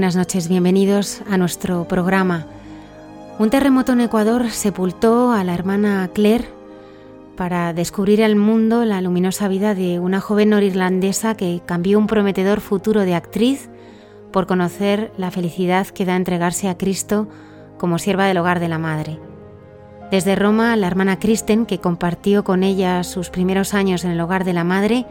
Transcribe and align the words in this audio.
Buenas 0.00 0.16
noches, 0.16 0.48
bienvenidos 0.48 1.20
a 1.28 1.36
nuestro 1.36 1.84
programa. 1.84 2.46
Un 3.38 3.50
terremoto 3.50 3.92
en 3.92 4.00
Ecuador 4.00 4.48
sepultó 4.48 5.30
a 5.30 5.44
la 5.44 5.52
hermana 5.52 6.08
Claire 6.14 6.48
para 7.36 7.74
descubrir 7.74 8.24
al 8.24 8.34
mundo 8.34 8.86
la 8.86 9.02
luminosa 9.02 9.46
vida 9.46 9.74
de 9.74 9.98
una 9.98 10.22
joven 10.22 10.48
norirlandesa 10.48 11.34
que 11.34 11.60
cambió 11.66 11.98
un 11.98 12.06
prometedor 12.06 12.62
futuro 12.62 13.02
de 13.02 13.14
actriz 13.14 13.68
por 14.32 14.46
conocer 14.46 15.12
la 15.18 15.30
felicidad 15.30 15.86
que 15.88 16.06
da 16.06 16.16
entregarse 16.16 16.70
a 16.70 16.78
Cristo 16.78 17.28
como 17.76 17.98
sierva 17.98 18.24
del 18.24 18.38
hogar 18.38 18.58
de 18.58 18.68
la 18.68 18.78
madre. 18.78 19.18
Desde 20.10 20.34
Roma, 20.34 20.76
la 20.76 20.86
hermana 20.86 21.18
Kristen, 21.18 21.66
que 21.66 21.78
compartió 21.78 22.42
con 22.42 22.62
ella 22.62 23.04
sus 23.04 23.28
primeros 23.28 23.74
años 23.74 24.06
en 24.06 24.12
el 24.12 24.20
hogar 24.22 24.44
de 24.44 24.54
la 24.54 24.64
madre, 24.64 25.04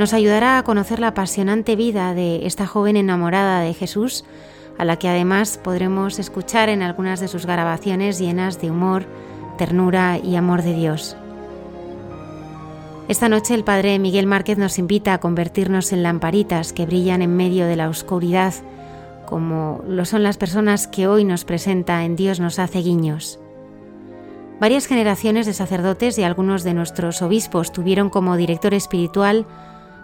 nos 0.00 0.14
ayudará 0.14 0.56
a 0.56 0.62
conocer 0.62 0.98
la 0.98 1.08
apasionante 1.08 1.76
vida 1.76 2.14
de 2.14 2.46
esta 2.46 2.66
joven 2.66 2.96
enamorada 2.96 3.60
de 3.60 3.74
Jesús, 3.74 4.24
a 4.78 4.86
la 4.86 4.96
que 4.96 5.10
además 5.10 5.60
podremos 5.62 6.18
escuchar 6.18 6.70
en 6.70 6.80
algunas 6.80 7.20
de 7.20 7.28
sus 7.28 7.44
grabaciones 7.44 8.18
llenas 8.18 8.62
de 8.62 8.70
humor, 8.70 9.04
ternura 9.58 10.18
y 10.18 10.36
amor 10.36 10.62
de 10.62 10.72
Dios. 10.72 11.18
Esta 13.08 13.28
noche 13.28 13.52
el 13.52 13.62
Padre 13.62 13.98
Miguel 13.98 14.26
Márquez 14.26 14.56
nos 14.56 14.78
invita 14.78 15.12
a 15.12 15.20
convertirnos 15.20 15.92
en 15.92 16.02
lamparitas 16.02 16.72
que 16.72 16.86
brillan 16.86 17.20
en 17.20 17.36
medio 17.36 17.66
de 17.66 17.76
la 17.76 17.90
oscuridad, 17.90 18.54
como 19.26 19.84
lo 19.86 20.06
son 20.06 20.22
las 20.22 20.38
personas 20.38 20.88
que 20.88 21.08
hoy 21.08 21.24
nos 21.24 21.44
presenta 21.44 22.06
en 22.06 22.16
Dios 22.16 22.40
nos 22.40 22.58
hace 22.58 22.78
guiños. 22.78 23.38
Varias 24.60 24.86
generaciones 24.86 25.44
de 25.44 25.52
sacerdotes 25.52 26.16
y 26.16 26.22
algunos 26.22 26.64
de 26.64 26.72
nuestros 26.72 27.20
obispos 27.20 27.70
tuvieron 27.70 28.08
como 28.08 28.38
director 28.38 28.72
espiritual 28.72 29.44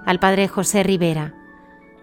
al 0.07 0.21
padre 0.21 0.49
José 0.49 0.83
Rivera. 0.83 1.35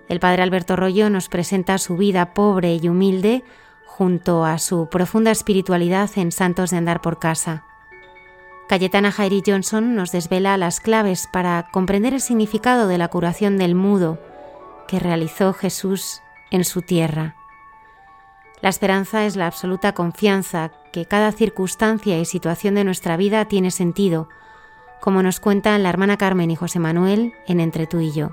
El 0.10 0.20
padre 0.20 0.44
Alberto 0.44 0.76
Rollo 0.76 1.10
nos 1.10 1.30
presenta 1.30 1.80
su 1.80 1.98
vida 1.98 2.34
pobre 2.34 2.76
y 2.76 2.88
humilde 2.88 3.44
junto 3.86 4.46
a 4.46 4.60
su 4.60 4.90
profunda 4.90 5.32
espiritualidad 5.32 6.10
en 6.18 6.32
Santos 6.32 6.70
de 6.70 6.78
Andar 6.78 7.02
por 7.02 7.18
Casa. 7.18 7.64
Cayetana 8.68 9.12
Jairi 9.12 9.42
Johnson 9.46 9.96
nos 9.96 10.12
desvela 10.12 10.58
las 10.58 10.80
claves 10.80 11.28
para 11.32 11.70
comprender 11.72 12.14
el 12.14 12.22
significado 12.22 12.88
de 12.88 12.98
la 12.98 13.08
curación 13.08 13.58
del 13.58 13.74
mudo 13.74 14.20
que 14.88 15.00
realizó 15.00 15.54
Jesús 15.54 16.22
en 16.52 16.66
su 16.66 16.82
tierra. 16.82 17.36
La 18.62 18.70
esperanza 18.70 19.26
es 19.26 19.36
la 19.36 19.48
absoluta 19.48 19.94
confianza 19.94 20.72
que 20.92 21.06
cada 21.06 21.32
circunstancia 21.32 22.20
y 22.20 22.26
situación 22.26 22.76
de 22.76 22.84
nuestra 22.84 23.16
vida 23.18 23.46
tiene 23.46 23.72
sentido, 23.72 24.30
como 25.04 25.22
nos 25.22 25.42
cuentan 25.42 25.84
la 25.84 25.90
hermana 25.90 26.16
Carmen 26.16 26.50
y 26.50 26.56
José 26.56 26.80
Manuel 26.80 27.34
en 27.46 27.60
Entre 27.60 27.88
tú 27.88 28.00
y 28.00 28.14
yo. 28.14 28.30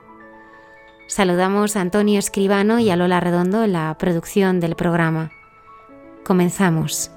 Saludamos 1.08 1.74
a 1.74 1.80
Antonio 1.80 2.20
Escribano 2.20 2.78
y 2.78 2.90
a 2.90 2.96
Lola 2.96 3.18
Redondo 3.18 3.64
en 3.64 3.72
la 3.72 3.96
producción 3.98 4.60
del 4.60 4.76
programa. 4.76 5.32
Comenzamos. 6.24 7.10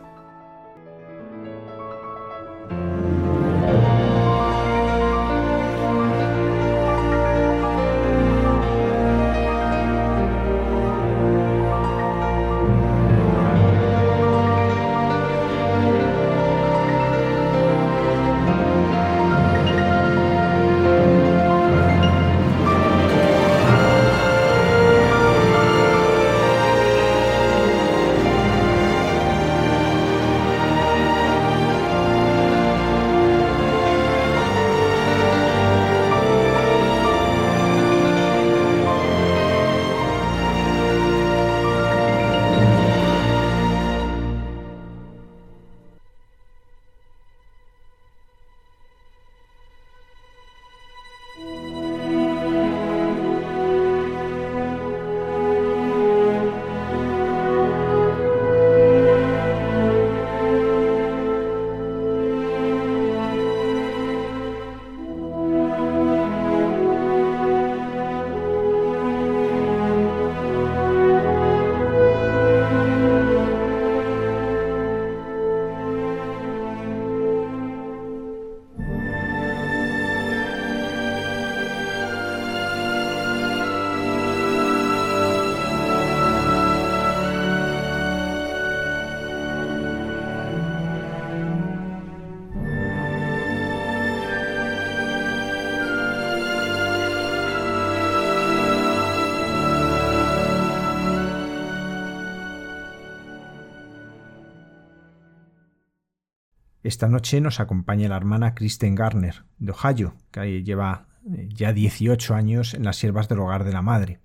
Esta 106.94 107.08
noche 107.08 107.42
nos 107.42 107.60
acompaña 107.60 108.08
la 108.08 108.18
hermana 108.18 108.54
Kristen 108.54 108.94
Garner 108.94 109.46
de 109.58 109.72
Ohio, 109.72 110.14
que 110.30 110.62
lleva 110.62 111.08
eh, 111.28 111.50
ya 111.52 111.74
18 111.74 112.36
años 112.36 112.76
en 112.76 112.84
las 112.84 112.98
siervas 112.98 113.28
del 113.28 113.40
hogar 113.40 113.64
de 113.64 113.74
la 113.74 113.82
madre. 113.82 114.20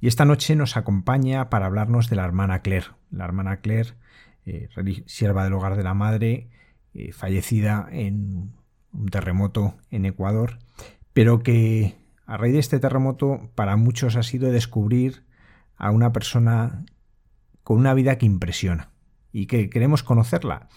Y 0.00 0.06
esta 0.06 0.24
noche 0.24 0.56
nos 0.56 0.78
acompaña 0.78 1.50
para 1.50 1.66
hablarnos 1.66 2.08
de 2.08 2.16
la 2.16 2.24
hermana 2.24 2.62
Claire. 2.62 2.86
La 3.10 3.26
hermana 3.26 3.58
Claire, 3.58 3.90
eh, 4.46 4.70
sierva 5.04 5.44
del 5.44 5.52
hogar 5.52 5.76
de 5.76 5.82
la 5.82 5.92
madre, 5.92 6.48
eh, 6.94 7.12
fallecida 7.12 7.88
en 7.92 8.54
un 8.94 9.08
terremoto 9.10 9.76
en 9.90 10.06
Ecuador, 10.06 10.60
pero 11.12 11.42
que 11.42 11.94
a 12.24 12.38
raíz 12.38 12.54
de 12.54 12.60
este 12.60 12.80
terremoto 12.80 13.50
para 13.54 13.76
muchos 13.76 14.16
ha 14.16 14.22
sido 14.22 14.50
descubrir 14.50 15.26
a 15.76 15.90
una 15.90 16.10
persona 16.14 16.86
con 17.62 17.76
una 17.76 17.92
vida 17.92 18.16
que 18.16 18.24
impresiona 18.24 18.92
y 19.30 19.44
que 19.44 19.68
queremos 19.68 20.02
conocerla. 20.02 20.70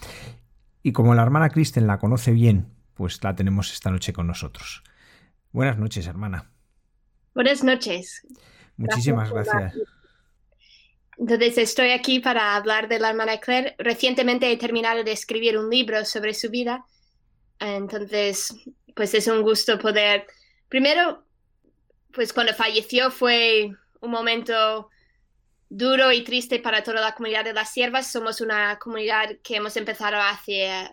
Y 0.82 0.92
como 0.92 1.14
la 1.14 1.22
hermana 1.22 1.50
Kristen 1.50 1.86
la 1.86 1.98
conoce 1.98 2.32
bien, 2.32 2.72
pues 2.94 3.22
la 3.22 3.34
tenemos 3.34 3.72
esta 3.72 3.90
noche 3.90 4.12
con 4.12 4.26
nosotros. 4.26 4.82
Buenas 5.52 5.78
noches, 5.78 6.06
hermana. 6.06 6.50
Buenas 7.34 7.62
noches. 7.64 8.26
Muchísimas 8.76 9.30
gracias. 9.30 9.74
Entonces 11.18 11.58
estoy 11.58 11.90
aquí 11.90 12.20
para 12.20 12.54
hablar 12.54 12.88
de 12.88 13.00
la 13.00 13.10
hermana 13.10 13.38
Claire. 13.38 13.74
Recientemente 13.78 14.50
he 14.50 14.56
terminado 14.56 15.02
de 15.02 15.12
escribir 15.12 15.58
un 15.58 15.68
libro 15.68 16.04
sobre 16.04 16.32
su 16.32 16.48
vida. 16.48 16.84
Entonces, 17.58 18.54
pues 18.94 19.14
es 19.14 19.26
un 19.26 19.42
gusto 19.42 19.78
poder, 19.78 20.26
primero, 20.68 21.24
pues 22.12 22.32
cuando 22.32 22.54
falleció 22.54 23.10
fue 23.10 23.72
un 24.00 24.10
momento 24.10 24.90
duro 25.68 26.12
y 26.12 26.24
triste 26.24 26.58
para 26.60 26.82
toda 26.82 27.00
la 27.00 27.14
comunidad 27.14 27.44
de 27.44 27.52
las 27.52 27.72
siervas. 27.72 28.10
Somos 28.10 28.40
una 28.40 28.78
comunidad 28.78 29.36
que 29.42 29.56
hemos 29.56 29.76
empezado 29.76 30.16
hace 30.16 30.88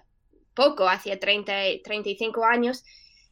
poco, 0.54 0.88
hace 0.88 1.16
30, 1.16 1.54
35 1.84 2.46
años. 2.46 2.84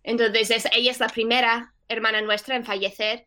Entonces, 0.04 0.68
ella 0.74 0.92
es 0.92 1.00
la 1.00 1.08
primera 1.08 1.74
hermana 1.88 2.22
nuestra 2.22 2.56
en 2.56 2.66
fallecer. 2.66 3.24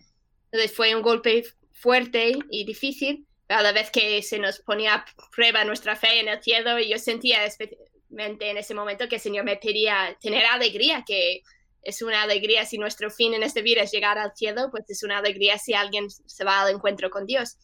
Entonces, 0.51 0.77
fue 0.77 0.95
un 0.95 1.03
golpe 1.03 1.45
fuerte 1.73 2.39
y 2.51 2.65
difícil, 2.65 3.27
a 3.49 3.63
la 3.63 3.73
vez 3.73 3.91
que 3.91 4.23
se 4.23 4.39
nos 4.39 4.61
ponía 4.61 4.95
a 4.95 5.05
prueba 5.35 5.65
nuestra 5.65 5.97
fe 5.97 6.21
en 6.21 6.29
el 6.29 6.43
cielo. 6.43 6.79
Y 6.79 6.89
yo 6.89 6.99
sentía 6.99 7.45
especialmente 7.45 8.51
en 8.51 8.57
ese 8.59 8.75
momento 8.75 9.09
que 9.09 9.17
el 9.17 9.21
Señor 9.21 9.45
me 9.45 9.57
pedía 9.57 10.17
tener 10.21 10.45
alegría, 10.47 11.05
que 11.07 11.43
es 11.83 12.03
una 12.03 12.23
alegría 12.23 12.67
si 12.67 12.79
nuestro 12.79 13.11
fin 13.11 13.35
en 13.35 13.43
este 13.43 13.63
vida 13.63 13.83
es 13.83 13.93
llegar 13.93 14.19
al 14.19 14.33
cielo, 14.35 14.69
pues 14.71 14.85
es 14.89 15.03
una 15.05 15.19
alegría 15.19 15.57
si 15.59 15.73
alguien 15.73 16.11
se 16.11 16.45
va 16.45 16.63
al 16.63 16.75
encuentro 16.75 17.11
con 17.11 17.27
Dios. 17.27 17.57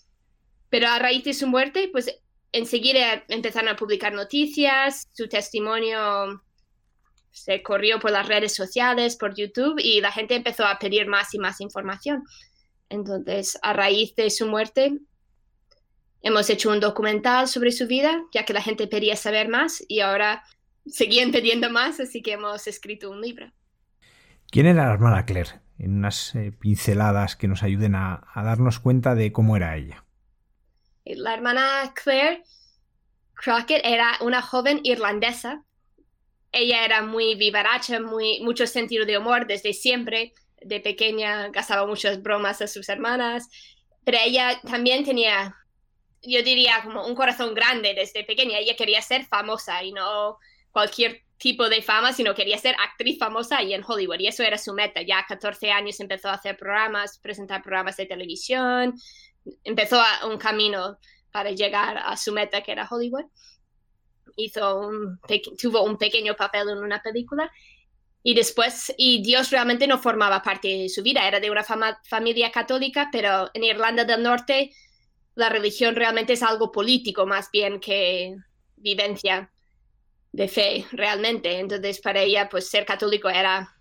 Pero 0.72 0.88
a 0.88 0.98
raíz 0.98 1.22
de 1.22 1.34
su 1.34 1.46
muerte, 1.46 1.90
pues 1.92 2.18
enseguida 2.50 3.24
empezaron 3.28 3.68
a 3.68 3.76
publicar 3.76 4.14
noticias, 4.14 5.06
su 5.12 5.28
testimonio 5.28 6.42
se 7.30 7.62
corrió 7.62 8.00
por 8.00 8.10
las 8.10 8.26
redes 8.26 8.54
sociales, 8.54 9.16
por 9.16 9.34
YouTube, 9.34 9.78
y 9.78 10.00
la 10.00 10.10
gente 10.10 10.34
empezó 10.34 10.64
a 10.64 10.78
pedir 10.78 11.06
más 11.06 11.34
y 11.34 11.38
más 11.38 11.60
información. 11.60 12.24
Entonces, 12.88 13.58
a 13.60 13.74
raíz 13.74 14.14
de 14.16 14.30
su 14.30 14.46
muerte, 14.46 14.98
hemos 16.22 16.48
hecho 16.48 16.70
un 16.70 16.80
documental 16.80 17.48
sobre 17.48 17.70
su 17.70 17.86
vida, 17.86 18.22
ya 18.32 18.46
que 18.46 18.54
la 18.54 18.62
gente 18.62 18.86
pedía 18.86 19.14
saber 19.14 19.50
más 19.50 19.84
y 19.88 20.00
ahora 20.00 20.42
seguían 20.86 21.32
pidiendo 21.32 21.68
más, 21.68 22.00
así 22.00 22.22
que 22.22 22.32
hemos 22.32 22.66
escrito 22.66 23.10
un 23.10 23.20
libro. 23.20 23.52
¿Quién 24.50 24.64
era 24.64 24.86
la 24.86 24.94
hermana 24.94 25.26
Claire? 25.26 25.60
En 25.78 25.98
unas 25.98 26.34
eh, 26.34 26.50
pinceladas 26.58 27.36
que 27.36 27.46
nos 27.46 27.62
ayuden 27.62 27.94
a 27.94 28.24
darnos 28.34 28.78
cuenta 28.78 29.14
de 29.14 29.32
cómo 29.32 29.54
era 29.58 29.76
ella. 29.76 30.06
La 31.04 31.34
hermana 31.34 31.92
Claire 31.94 32.44
Crockett 33.34 33.84
era 33.84 34.18
una 34.20 34.40
joven 34.40 34.80
irlandesa. 34.84 35.64
Ella 36.52 36.84
era 36.84 37.02
muy 37.02 37.34
vivaracha, 37.34 37.98
muy, 38.00 38.40
mucho 38.40 38.66
sentido 38.66 39.04
de 39.04 39.18
humor 39.18 39.46
desde 39.46 39.72
siempre. 39.72 40.32
De 40.60 40.80
pequeña 40.80 41.48
gastaba 41.48 41.86
muchas 41.86 42.22
bromas 42.22 42.62
a 42.62 42.68
sus 42.68 42.88
hermanas, 42.88 43.48
pero 44.04 44.18
ella 44.24 44.60
también 44.62 45.04
tenía, 45.04 45.56
yo 46.22 46.42
diría, 46.42 46.82
como 46.84 47.04
un 47.04 47.16
corazón 47.16 47.54
grande 47.54 47.94
desde 47.94 48.22
pequeña. 48.22 48.58
Ella 48.58 48.76
quería 48.76 49.02
ser 49.02 49.24
famosa 49.26 49.82
y 49.82 49.92
no 49.92 50.38
cualquier 50.70 51.22
tipo 51.36 51.68
de 51.68 51.82
fama, 51.82 52.12
sino 52.12 52.36
quería 52.36 52.58
ser 52.58 52.76
actriz 52.78 53.18
famosa 53.18 53.60
y 53.62 53.74
en 53.74 53.82
Hollywood. 53.84 54.20
Y 54.20 54.28
eso 54.28 54.44
era 54.44 54.58
su 54.58 54.72
meta. 54.72 55.02
Ya 55.02 55.18
a 55.18 55.26
14 55.26 55.72
años 55.72 55.98
empezó 55.98 56.28
a 56.28 56.34
hacer 56.34 56.56
programas, 56.56 57.18
presentar 57.18 57.62
programas 57.62 57.96
de 57.96 58.06
televisión, 58.06 58.94
empezó 59.64 60.02
un 60.28 60.38
camino 60.38 60.98
para 61.30 61.50
llegar 61.50 61.98
a 61.98 62.16
su 62.16 62.32
meta 62.32 62.62
que 62.62 62.72
era 62.72 62.88
Hollywood. 62.88 63.24
Hizo 64.36 64.78
un, 64.78 65.20
tuvo 65.60 65.82
un 65.82 65.98
pequeño 65.98 66.34
papel 66.34 66.68
en 66.70 66.78
una 66.78 67.02
película 67.02 67.50
y 68.22 68.34
después, 68.34 68.94
y 68.96 69.22
Dios 69.22 69.50
realmente 69.50 69.86
no 69.86 69.98
formaba 69.98 70.42
parte 70.42 70.68
de 70.68 70.88
su 70.88 71.02
vida, 71.02 71.26
era 71.26 71.40
de 71.40 71.50
una 71.50 71.64
familia 72.08 72.52
católica, 72.52 73.08
pero 73.10 73.50
en 73.52 73.64
Irlanda 73.64 74.04
del 74.04 74.22
Norte 74.22 74.70
la 75.34 75.48
religión 75.48 75.96
realmente 75.96 76.34
es 76.34 76.42
algo 76.42 76.70
político 76.70 77.26
más 77.26 77.50
bien 77.50 77.80
que 77.80 78.36
vivencia 78.76 79.50
de 80.30 80.48
fe 80.48 80.86
realmente. 80.92 81.58
Entonces 81.58 82.00
para 82.00 82.20
ella 82.20 82.48
pues 82.48 82.70
ser 82.70 82.84
católico 82.84 83.28
era 83.28 83.74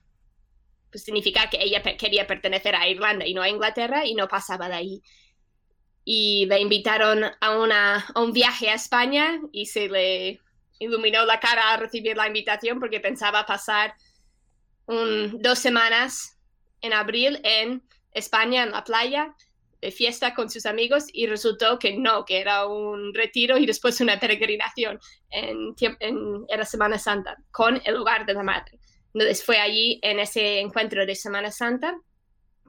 pues 0.89 1.03
significar 1.03 1.49
que 1.49 1.61
ella 1.61 1.81
quería 1.83 2.25
pertenecer 2.25 2.75
a 2.75 2.87
Irlanda 2.87 3.25
y 3.25 3.33
no 3.33 3.41
a 3.41 3.49
Inglaterra 3.49 4.05
y 4.05 4.15
no 4.15 4.27
pasaba 4.27 4.67
de 4.67 4.75
ahí 4.75 5.03
y 6.03 6.45
le 6.47 6.59
invitaron 6.59 7.23
a, 7.39 7.57
una, 7.57 8.05
a 8.13 8.21
un 8.21 8.33
viaje 8.33 8.69
a 8.69 8.75
España 8.75 9.39
y 9.51 9.65
se 9.67 9.87
le 9.87 10.39
iluminó 10.79 11.25
la 11.25 11.39
cara 11.39 11.73
a 11.73 11.77
recibir 11.77 12.17
la 12.17 12.27
invitación 12.27 12.79
porque 12.79 12.99
pensaba 12.99 13.45
pasar 13.45 13.93
dos 14.87 15.59
semanas 15.59 16.37
en 16.81 16.91
abril 16.91 17.39
en 17.43 17.83
España, 18.13 18.63
en 18.63 18.71
la 18.71 18.83
playa, 18.83 19.33
de 19.79 19.91
fiesta 19.91 20.33
con 20.33 20.49
sus 20.49 20.65
amigos 20.65 21.05
y 21.11 21.27
resultó 21.27 21.79
que 21.79 21.97
no, 21.97 22.25
que 22.25 22.39
era 22.39 22.67
un 22.67 23.13
retiro 23.13 23.57
y 23.57 23.65
después 23.65 23.99
una 24.01 24.19
peregrinación 24.19 24.99
en, 25.29 25.73
en, 25.79 26.45
en 26.47 26.59
la 26.59 26.65
Semana 26.65 26.99
Santa 26.99 27.37
con 27.51 27.81
el 27.83 27.95
lugar 27.95 28.25
de 28.25 28.33
la 28.33 28.43
madre. 28.43 28.79
Entonces 29.13 29.43
fue 29.43 29.57
allí 29.57 29.99
en 30.03 30.19
ese 30.19 30.59
encuentro 30.59 31.05
de 31.05 31.15
Semana 31.15 31.51
Santa 31.51 31.97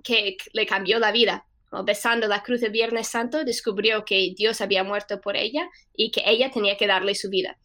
que 0.02 0.36
le 0.52 0.66
cambió 0.66 0.98
la 0.98 1.12
vida 1.12 1.44
besando 1.84 2.28
la 2.28 2.42
cruz 2.42 2.60
de 2.60 2.68
Viernes 2.68 3.08
Santo, 3.08 3.44
descubrió 3.44 4.04
que 4.04 4.34
Dios 4.36 4.60
había 4.60 4.84
muerto 4.84 5.20
por 5.20 5.36
ella 5.36 5.68
y 5.94 6.10
que 6.10 6.22
ella 6.26 6.50
tenía 6.50 6.76
que 6.76 6.86
darle 6.86 7.14
su 7.14 7.30
vida. 7.30 7.58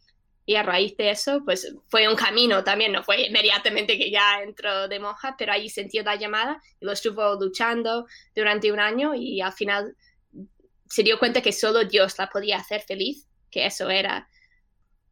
Y 0.46 0.56
a 0.56 0.64
raíz 0.64 0.96
de 0.96 1.10
eso, 1.12 1.42
pues 1.44 1.76
fue 1.90 2.08
un 2.08 2.16
camino 2.16 2.64
también, 2.64 2.94
no 2.94 3.04
fue 3.04 3.24
inmediatamente 3.24 3.98
que 3.98 4.10
ya 4.10 4.42
entró 4.42 4.88
de 4.88 5.00
monja, 5.00 5.36
pero 5.38 5.52
ahí 5.52 5.70
sintió 5.70 6.04
la 6.04 6.16
llamada 6.16 6.62
y 6.80 6.86
lo 6.86 6.94
estuvo 6.94 7.36
luchando 7.36 8.06
durante 8.34 8.72
un 8.72 8.80
año 8.80 9.14
y 9.14 9.42
al 9.42 9.52
final 9.52 9.98
se 10.90 11.04
dio 11.04 11.20
cuenta 11.20 11.42
que 11.42 11.52
solo 11.52 11.84
Dios 11.84 12.18
la 12.18 12.30
podía 12.30 12.58
hacer 12.58 12.82
feliz, 12.82 13.28
que 13.52 13.66
eso 13.66 13.90
era 13.90 14.30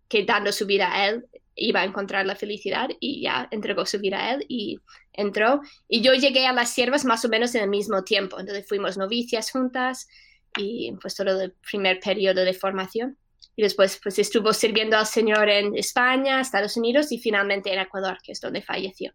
que 0.08 0.24
dando 0.24 0.54
su 0.54 0.66
vida 0.66 0.94
a 0.94 1.10
Él 1.10 1.26
iba 1.56 1.82
a 1.82 1.86
encontrar 1.86 2.26
la 2.26 2.36
felicidad 2.36 2.90
y 3.00 3.22
ya 3.22 3.48
entregó 3.52 3.86
su 3.86 4.00
vida 4.00 4.20
a 4.20 4.34
Él 4.34 4.46
y 4.48 4.80
entró. 5.14 5.62
Y 5.88 6.02
yo 6.02 6.14
llegué 6.14 6.46
a 6.46 6.54
las 6.54 6.70
siervas 6.70 7.06
más 7.06 7.24
o 7.26 7.30
menos 7.30 7.56
en 7.56 7.64
el 7.64 7.70
mismo 7.70 8.04
tiempo. 8.04 8.40
Entonces 8.40 8.68
fuimos 8.68 8.98
novicias 8.98 9.52
juntas 9.52 10.08
y 10.58 10.94
pues 11.02 11.16
todo 11.16 11.42
el 11.42 11.54
primer 11.70 12.00
periodo 12.00 12.44
de 12.44 12.54
formación. 12.54 13.18
Y 13.56 13.64
después 13.64 14.00
pues 14.04 14.20
estuvo 14.20 14.52
sirviendo 14.52 14.98
al 14.98 15.06
Señor 15.06 15.50
en 15.50 15.76
España, 15.78 16.42
Estados 16.42 16.76
Unidos 16.76 17.12
y 17.12 17.20
finalmente 17.20 17.74
en 17.74 17.80
Ecuador, 17.80 18.18
que 18.22 18.34
es 18.34 18.42
donde 18.42 18.62
falleció. 18.62 19.14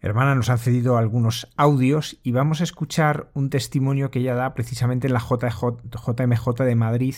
Hermana, 0.00 0.34
nos 0.34 0.50
han 0.50 0.58
cedido 0.58 0.98
algunos 0.98 1.48
audios 1.56 2.18
y 2.22 2.32
vamos 2.32 2.60
a 2.60 2.64
escuchar 2.64 3.30
un 3.32 3.48
testimonio 3.48 4.10
que 4.10 4.18
ella 4.18 4.34
da 4.34 4.52
precisamente 4.52 5.06
en 5.06 5.14
la 5.14 5.20
JMJ 5.20 6.64
de 6.64 6.74
Madrid 6.74 7.14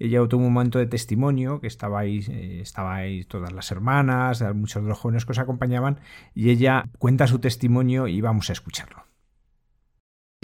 ella 0.00 0.26
tuvo 0.26 0.46
un 0.46 0.52
momento 0.52 0.78
de 0.78 0.86
testimonio, 0.86 1.60
que 1.60 1.66
estabais, 1.66 2.28
eh, 2.28 2.60
estabais 2.60 3.28
todas 3.28 3.52
las 3.52 3.70
hermanas, 3.70 4.42
muchos 4.54 4.82
de 4.82 4.88
los 4.88 4.98
jóvenes 4.98 5.26
que 5.26 5.32
os 5.32 5.38
acompañaban, 5.38 6.00
y 6.34 6.50
ella 6.50 6.88
cuenta 6.98 7.26
su 7.26 7.38
testimonio 7.38 8.08
y 8.08 8.20
vamos 8.20 8.48
a 8.50 8.54
escucharlo. 8.54 9.04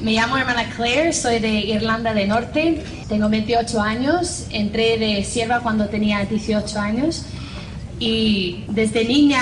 Me 0.02 0.12
llamo 0.12 0.36
hermana 0.36 0.68
Claire, 0.76 1.10
soy 1.14 1.38
de 1.38 1.48
Irlanda 1.48 2.12
del 2.12 2.28
Norte, 2.28 2.84
tengo 3.08 3.30
28 3.30 3.80
años, 3.80 4.46
entré 4.50 4.98
de 4.98 5.24
sierva 5.24 5.60
cuando 5.60 5.88
tenía 5.88 6.22
18 6.26 6.78
años 6.78 7.26
y 7.98 8.66
desde 8.68 9.06
niña 9.06 9.40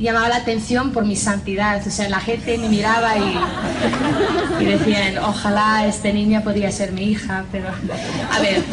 llamaba 0.00 0.28
la 0.28 0.36
atención 0.36 0.92
por 0.92 1.04
mi 1.04 1.16
santidad. 1.16 1.86
O 1.86 1.90
sea, 1.90 2.08
la 2.08 2.20
gente 2.20 2.58
me 2.58 2.68
miraba 2.68 3.14
y, 3.18 4.64
decían, 4.64 5.18
ojalá 5.18 5.86
esta 5.86 6.10
niña 6.10 6.42
podría 6.42 6.72
ser 6.72 6.92
mi 6.92 7.04
hija, 7.04 7.44
pero 7.52 7.68
a 7.68 8.40
ver, 8.40 8.64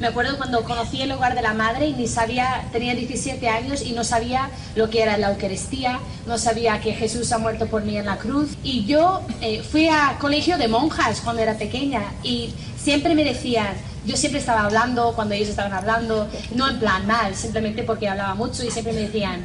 Me 0.00 0.08
acuerdo 0.08 0.36
cuando 0.36 0.62
conocí 0.62 1.00
el 1.00 1.10
hogar 1.12 1.34
de 1.34 1.40
la 1.40 1.54
madre 1.54 1.86
y 1.86 1.94
ni 1.94 2.06
sabía, 2.06 2.64
tenía 2.70 2.94
17 2.94 3.48
años 3.48 3.82
y 3.82 3.92
no 3.92 4.04
sabía 4.04 4.50
lo 4.74 4.90
que 4.90 5.02
era 5.02 5.16
la 5.16 5.30
Eucaristía, 5.30 6.00
no 6.26 6.36
sabía 6.36 6.80
que 6.80 6.92
Jesús 6.92 7.32
ha 7.32 7.38
muerto 7.38 7.66
por 7.66 7.82
mí 7.82 7.96
en 7.96 8.06
la 8.06 8.18
cruz. 8.18 8.50
Y 8.62 8.84
yo 8.84 9.22
eh, 9.40 9.62
fui 9.62 9.88
a 9.88 10.16
colegio 10.20 10.58
de 10.58 10.68
monjas 10.68 11.22
cuando 11.22 11.40
era 11.42 11.54
pequeña 11.54 12.02
y 12.22 12.52
siempre 12.76 13.14
me 13.14 13.24
decían, 13.24 13.68
yo 14.04 14.16
siempre 14.16 14.38
estaba 14.38 14.64
hablando 14.64 15.12
cuando 15.14 15.34
ellos 15.34 15.48
estaban 15.48 15.72
hablando, 15.72 16.28
no 16.54 16.68
en 16.68 16.78
plan 16.78 17.06
mal, 17.06 17.34
simplemente 17.34 17.82
porque 17.82 18.08
hablaba 18.08 18.34
mucho 18.34 18.64
y 18.64 18.70
siempre 18.70 18.92
me 18.92 19.00
decían, 19.00 19.44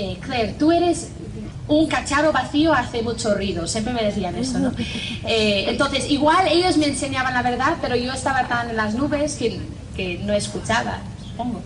eh, 0.00 0.18
Claire, 0.18 0.54
tú 0.58 0.72
eres 0.72 1.10
un 1.68 1.86
cacharro 1.86 2.32
vacío 2.32 2.72
hace 2.72 3.02
mucho 3.02 3.34
ruido, 3.34 3.66
siempre 3.66 3.92
me 3.92 4.02
decían 4.02 4.34
eso, 4.36 4.58
¿no? 4.58 4.72
Eh, 5.26 5.66
entonces, 5.68 6.10
igual 6.10 6.48
ellos 6.48 6.78
me 6.78 6.86
enseñaban 6.86 7.34
la 7.34 7.42
verdad, 7.42 7.76
pero 7.82 7.94
yo 7.94 8.12
estaba 8.12 8.48
tan 8.48 8.70
en 8.70 8.76
las 8.76 8.94
nubes 8.94 9.34
que, 9.34 9.60
que 9.94 10.18
no 10.24 10.32
escuchaba, 10.32 10.98
supongo. 11.22 11.60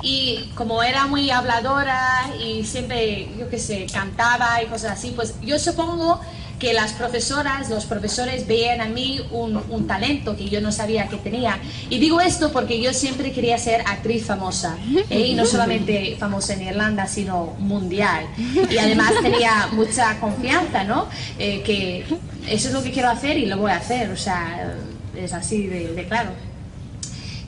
Y 0.00 0.50
como 0.54 0.82
era 0.82 1.06
muy 1.06 1.30
habladora 1.30 2.30
y 2.42 2.64
siempre, 2.64 3.28
yo 3.38 3.48
qué 3.50 3.58
sé, 3.58 3.86
cantaba 3.92 4.62
y 4.62 4.66
cosas 4.66 4.92
así, 4.92 5.12
pues 5.14 5.34
yo 5.42 5.58
supongo 5.58 6.20
que 6.58 6.72
las 6.72 6.92
profesoras, 6.92 7.68
los 7.70 7.84
profesores 7.86 8.46
veían 8.46 8.80
a 8.80 8.86
mí 8.86 9.20
un, 9.30 9.86
talento 9.86 10.36
que 10.36 10.48
yo 10.48 10.60
no 10.60 10.72
sabía 10.72 11.08
que 11.08 11.16
tenía. 11.16 11.58
Y 11.90 11.98
digo 11.98 12.20
esto 12.20 12.52
porque 12.52 12.80
yo 12.80 12.92
siempre 12.92 13.32
quería 13.32 13.58
ser 13.58 13.82
actriz 13.82 14.24
famosa, 14.24 14.76
¿eh? 15.10 15.28
y 15.28 15.34
no 15.34 15.44
solamente 15.44 16.16
famosa 16.18 16.54
en 16.54 16.62
Irlanda, 16.62 17.06
sino 17.06 17.54
mundial. 17.58 18.26
Y 18.70 18.78
además 18.78 19.12
tenía 19.22 19.68
mucha 19.72 20.18
confianza, 20.20 20.84
¿no? 20.84 21.08
Eh, 21.38 21.62
que 21.62 22.04
eso 22.48 22.68
es 22.68 22.74
lo 22.74 22.82
que 22.82 22.92
quiero 22.92 23.10
hacer 23.10 23.36
y 23.36 23.46
lo 23.46 23.58
voy 23.58 23.72
a 23.72 23.76
hacer, 23.76 24.10
o 24.10 24.16
sea, 24.16 24.74
es 25.16 25.32
así 25.32 25.66
de 25.66 26.06
claro. 26.08 26.30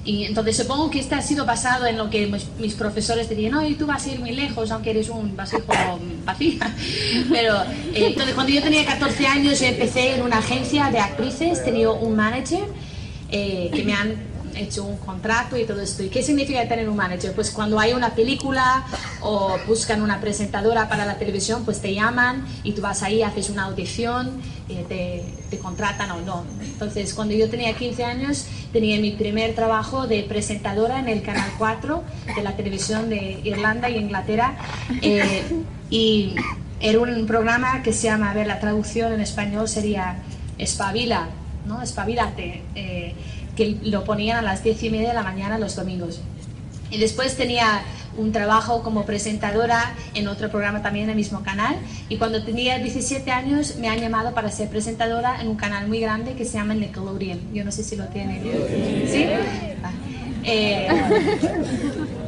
Y 0.07 0.25
entonces 0.25 0.57
supongo 0.57 0.89
que 0.89 1.01
este 1.01 1.17
ha 1.17 1.21
sido 1.21 1.45
basado 1.45 1.85
en 1.85 1.99
lo 1.99 2.09
que 2.09 2.29
mis, 2.59 2.75
profesores 2.75 3.29
dirían, 3.29 3.53
no, 3.53 3.67
y 3.67 3.75
tú 3.75 3.87
vas 3.87 4.07
a 4.07 4.11
ir 4.11 4.21
muy 4.21 4.31
lejos, 4.31 4.71
aunque 4.71 4.91
eres 4.91 5.09
un 5.09 5.37
básico 5.37 5.65
vacía. 6.25 6.73
Pero 7.31 7.61
eh, 7.93 8.07
entonces 8.07 8.35
cuando 8.35 8.53
yo 8.53 8.63
tenía 8.63 8.87
14 8.87 9.27
años 9.27 9.61
empecé 9.63 10.15
en 10.15 10.23
una 10.23 10.39
agencia 10.39 10.91
de 10.93 11.01
actrices, 11.01 11.65
tenía 11.65 11.91
un 11.91 12.15
manager 12.15 12.65
eh, 13.33 13.69
que 13.75 13.83
me 13.83 13.95
han 13.95 14.15
hecho 14.57 14.85
un 14.85 14.97
contrato 14.99 15.57
y 15.57 15.65
todo 15.65 15.81
esto. 15.81 16.03
¿Y 16.03 16.09
qué 16.09 16.23
significa 16.23 16.67
tener 16.69 16.89
un 16.89 16.97
manager? 16.97 17.33
Pues 17.35 17.51
cuando 17.51 17.79
hay 17.79 17.93
una 17.93 18.15
película 18.15 18.85
o 19.21 19.57
buscan 19.67 20.03
una 20.03 20.21
presentadora 20.21 20.89
para 20.89 21.05
la 21.05 21.19
televisión, 21.19 21.65
pues 21.65 21.81
te 21.81 21.95
llaman 21.95 22.47
y 22.65 22.73
tú 22.73 22.83
vas 22.83 23.03
ahí, 23.03 23.23
haces 23.23 23.51
una 23.51 23.65
audición, 23.65 24.41
eh, 24.69 24.85
te, 24.89 25.25
te, 25.51 25.59
contratan 25.59 26.11
o 26.11 26.21
no. 26.23 26.45
Entonces, 26.61 27.15
cuando 27.15 27.35
yo 27.35 27.49
tenía 27.49 27.73
15 27.75 28.05
años, 28.05 28.47
tenía 28.73 28.99
mi 29.01 29.13
primer 29.13 29.55
trabajo 29.55 30.07
de 30.07 30.23
presentadora 30.23 30.99
en 30.99 31.09
el 31.09 31.23
Canal 31.23 31.51
4 31.59 32.03
de 32.35 32.43
la 32.43 32.57
televisión 32.57 33.09
de 33.09 33.41
Irlanda 33.45 33.89
y 33.91 33.97
Inglaterra. 33.97 34.57
Eh, 35.03 35.43
y 35.91 36.35
era 36.81 37.01
un 37.01 37.27
programa 37.27 37.83
que 37.83 37.93
se 37.93 38.05
llama, 38.05 38.31
a 38.31 38.35
ver, 38.35 38.47
la 38.47 38.61
traducción 38.61 39.13
en 39.13 39.21
español 39.21 39.69
sería 39.69 40.17
Espabila, 40.59 41.29
¿no? 41.67 41.83
Espabilate. 41.83 42.63
Eh, 42.75 43.15
que 43.57 43.79
lo 43.83 44.05
ponían 44.05 44.39
a 44.39 44.43
las 44.43 44.63
diez 44.63 44.83
y 44.83 44.91
media 44.91 45.09
de 45.09 45.15
la 45.15 45.23
mañana 45.23 45.59
los 45.59 45.75
domingos. 45.77 46.21
Y 46.91 46.99
después 46.99 47.37
tenía 47.37 47.83
un 48.17 48.33
trabajo 48.33 48.83
como 48.83 49.05
presentadora 49.05 49.95
en 50.15 50.29
otro 50.29 50.51
programa 50.51 50.83
también 50.83 51.05
en 51.05 51.11
el 51.11 51.17
mismo 51.17 51.43
canal. 51.43 51.77
Y 52.09 52.17
cuando 52.17 52.43
tenía 52.45 52.79
17 52.79 53.31
años 53.31 53.77
me 53.77 53.89
han 53.89 54.01
llamado 54.01 54.33
para 54.33 54.51
ser 54.51 54.69
presentadora 54.69 55.41
en 55.41 55.49
un 55.49 55.57
canal 55.57 55.89
muy 55.89 56.01
grande 56.01 56.35
que 56.35 56.45
se 56.45 56.55
llama 56.55 56.75
Nickelodeon. 56.75 57.53
Yo 57.53 57.65
no 57.65 57.73
sé 57.73 57.83
si 57.83 57.97
lo 57.97 58.07
tienen. 58.07 58.43
¿Sí? 59.11 59.27
Eh, 60.45 60.89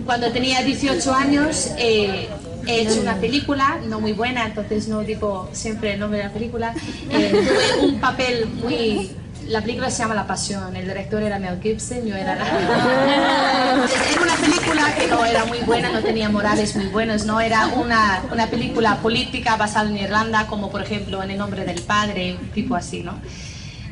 cuando 0.04 0.32
tenía 0.32 0.62
18 0.62 1.14
años 1.14 1.70
eh, 1.78 2.28
he 2.66 2.82
hecho 2.82 3.00
una 3.00 3.14
película, 3.16 3.80
no 3.86 4.00
muy 4.00 4.12
buena, 4.12 4.44
entonces 4.44 4.88
no 4.88 5.02
digo 5.02 5.48
siempre 5.52 5.94
el 5.94 6.00
nombre 6.00 6.18
de 6.18 6.24
la 6.24 6.32
película. 6.32 6.74
Eh, 7.10 7.30
tuve 7.30 7.86
un 7.86 8.00
papel 8.00 8.46
muy 8.62 9.10
la 9.48 9.62
película 9.62 9.90
se 9.90 10.02
llama 10.02 10.14
La 10.14 10.26
Pasión, 10.26 10.76
el 10.76 10.86
director 10.86 11.22
era 11.22 11.38
Mel 11.38 11.60
Gibson, 11.60 12.04
yo 12.06 12.14
era 12.14 12.36
la... 12.36 12.44
Era 14.10 14.22
una 14.22 14.36
película 14.36 14.94
que 14.94 15.06
no 15.06 15.24
era 15.24 15.44
muy 15.44 15.58
buena, 15.60 15.90
no 15.90 16.02
tenía 16.02 16.28
morales 16.28 16.76
muy 16.76 16.86
buenos, 16.86 17.24
no 17.24 17.40
era 17.40 17.68
una, 17.68 18.22
una 18.30 18.46
película 18.48 18.96
política 18.96 19.56
basada 19.56 19.88
en 19.88 19.96
Irlanda, 19.96 20.46
como 20.46 20.70
por 20.70 20.82
ejemplo 20.82 21.22
en 21.22 21.30
El 21.30 21.38
nombre 21.38 21.64
del 21.64 21.80
padre, 21.82 22.38
tipo 22.54 22.74
así, 22.74 23.02
¿no? 23.02 23.18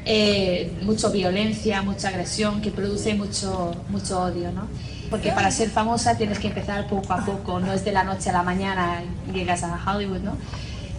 Eh, 0.05 0.73
mucha 0.83 1.09
violencia, 1.09 1.83
mucha 1.83 2.09
agresión, 2.09 2.61
que 2.61 2.71
produce 2.71 3.15
mucho, 3.15 3.75
mucho 3.89 4.21
odio, 4.21 4.53
¿no? 4.53 4.69
Porque 5.11 5.31
para 5.33 5.51
ser 5.51 5.71
famosa 5.71 6.17
tienes 6.17 6.39
que 6.39 6.49
empezar 6.49 6.87
poco 6.89 7.13
a 7.13 7.25
poco, 7.25 7.61
no 7.61 7.73
es 7.73 7.85
de 7.85 7.93
la 7.93 8.05
noche 8.05 8.31
a 8.31 8.33
la 8.33 8.43
mañana 8.43 9.03
llegas 9.33 9.63
a 9.63 9.81
Hollywood, 9.87 10.21
¿no? 10.21 10.37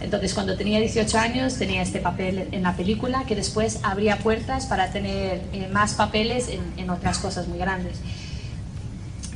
Entonces, 0.00 0.34
cuando 0.34 0.56
tenía 0.56 0.78
18 0.80 1.18
años, 1.18 1.58
tenía 1.58 1.82
este 1.82 2.00
papel 2.00 2.48
en 2.52 2.62
la 2.62 2.76
película 2.76 3.24
que 3.26 3.34
después 3.34 3.80
abría 3.82 4.18
puertas 4.18 4.66
para 4.66 4.90
tener 4.90 5.42
eh, 5.52 5.68
más 5.72 5.94
papeles 5.94 6.48
en, 6.48 6.60
en, 6.76 6.90
otras 6.90 7.18
cosas 7.18 7.48
muy 7.48 7.58
grandes. 7.58 7.98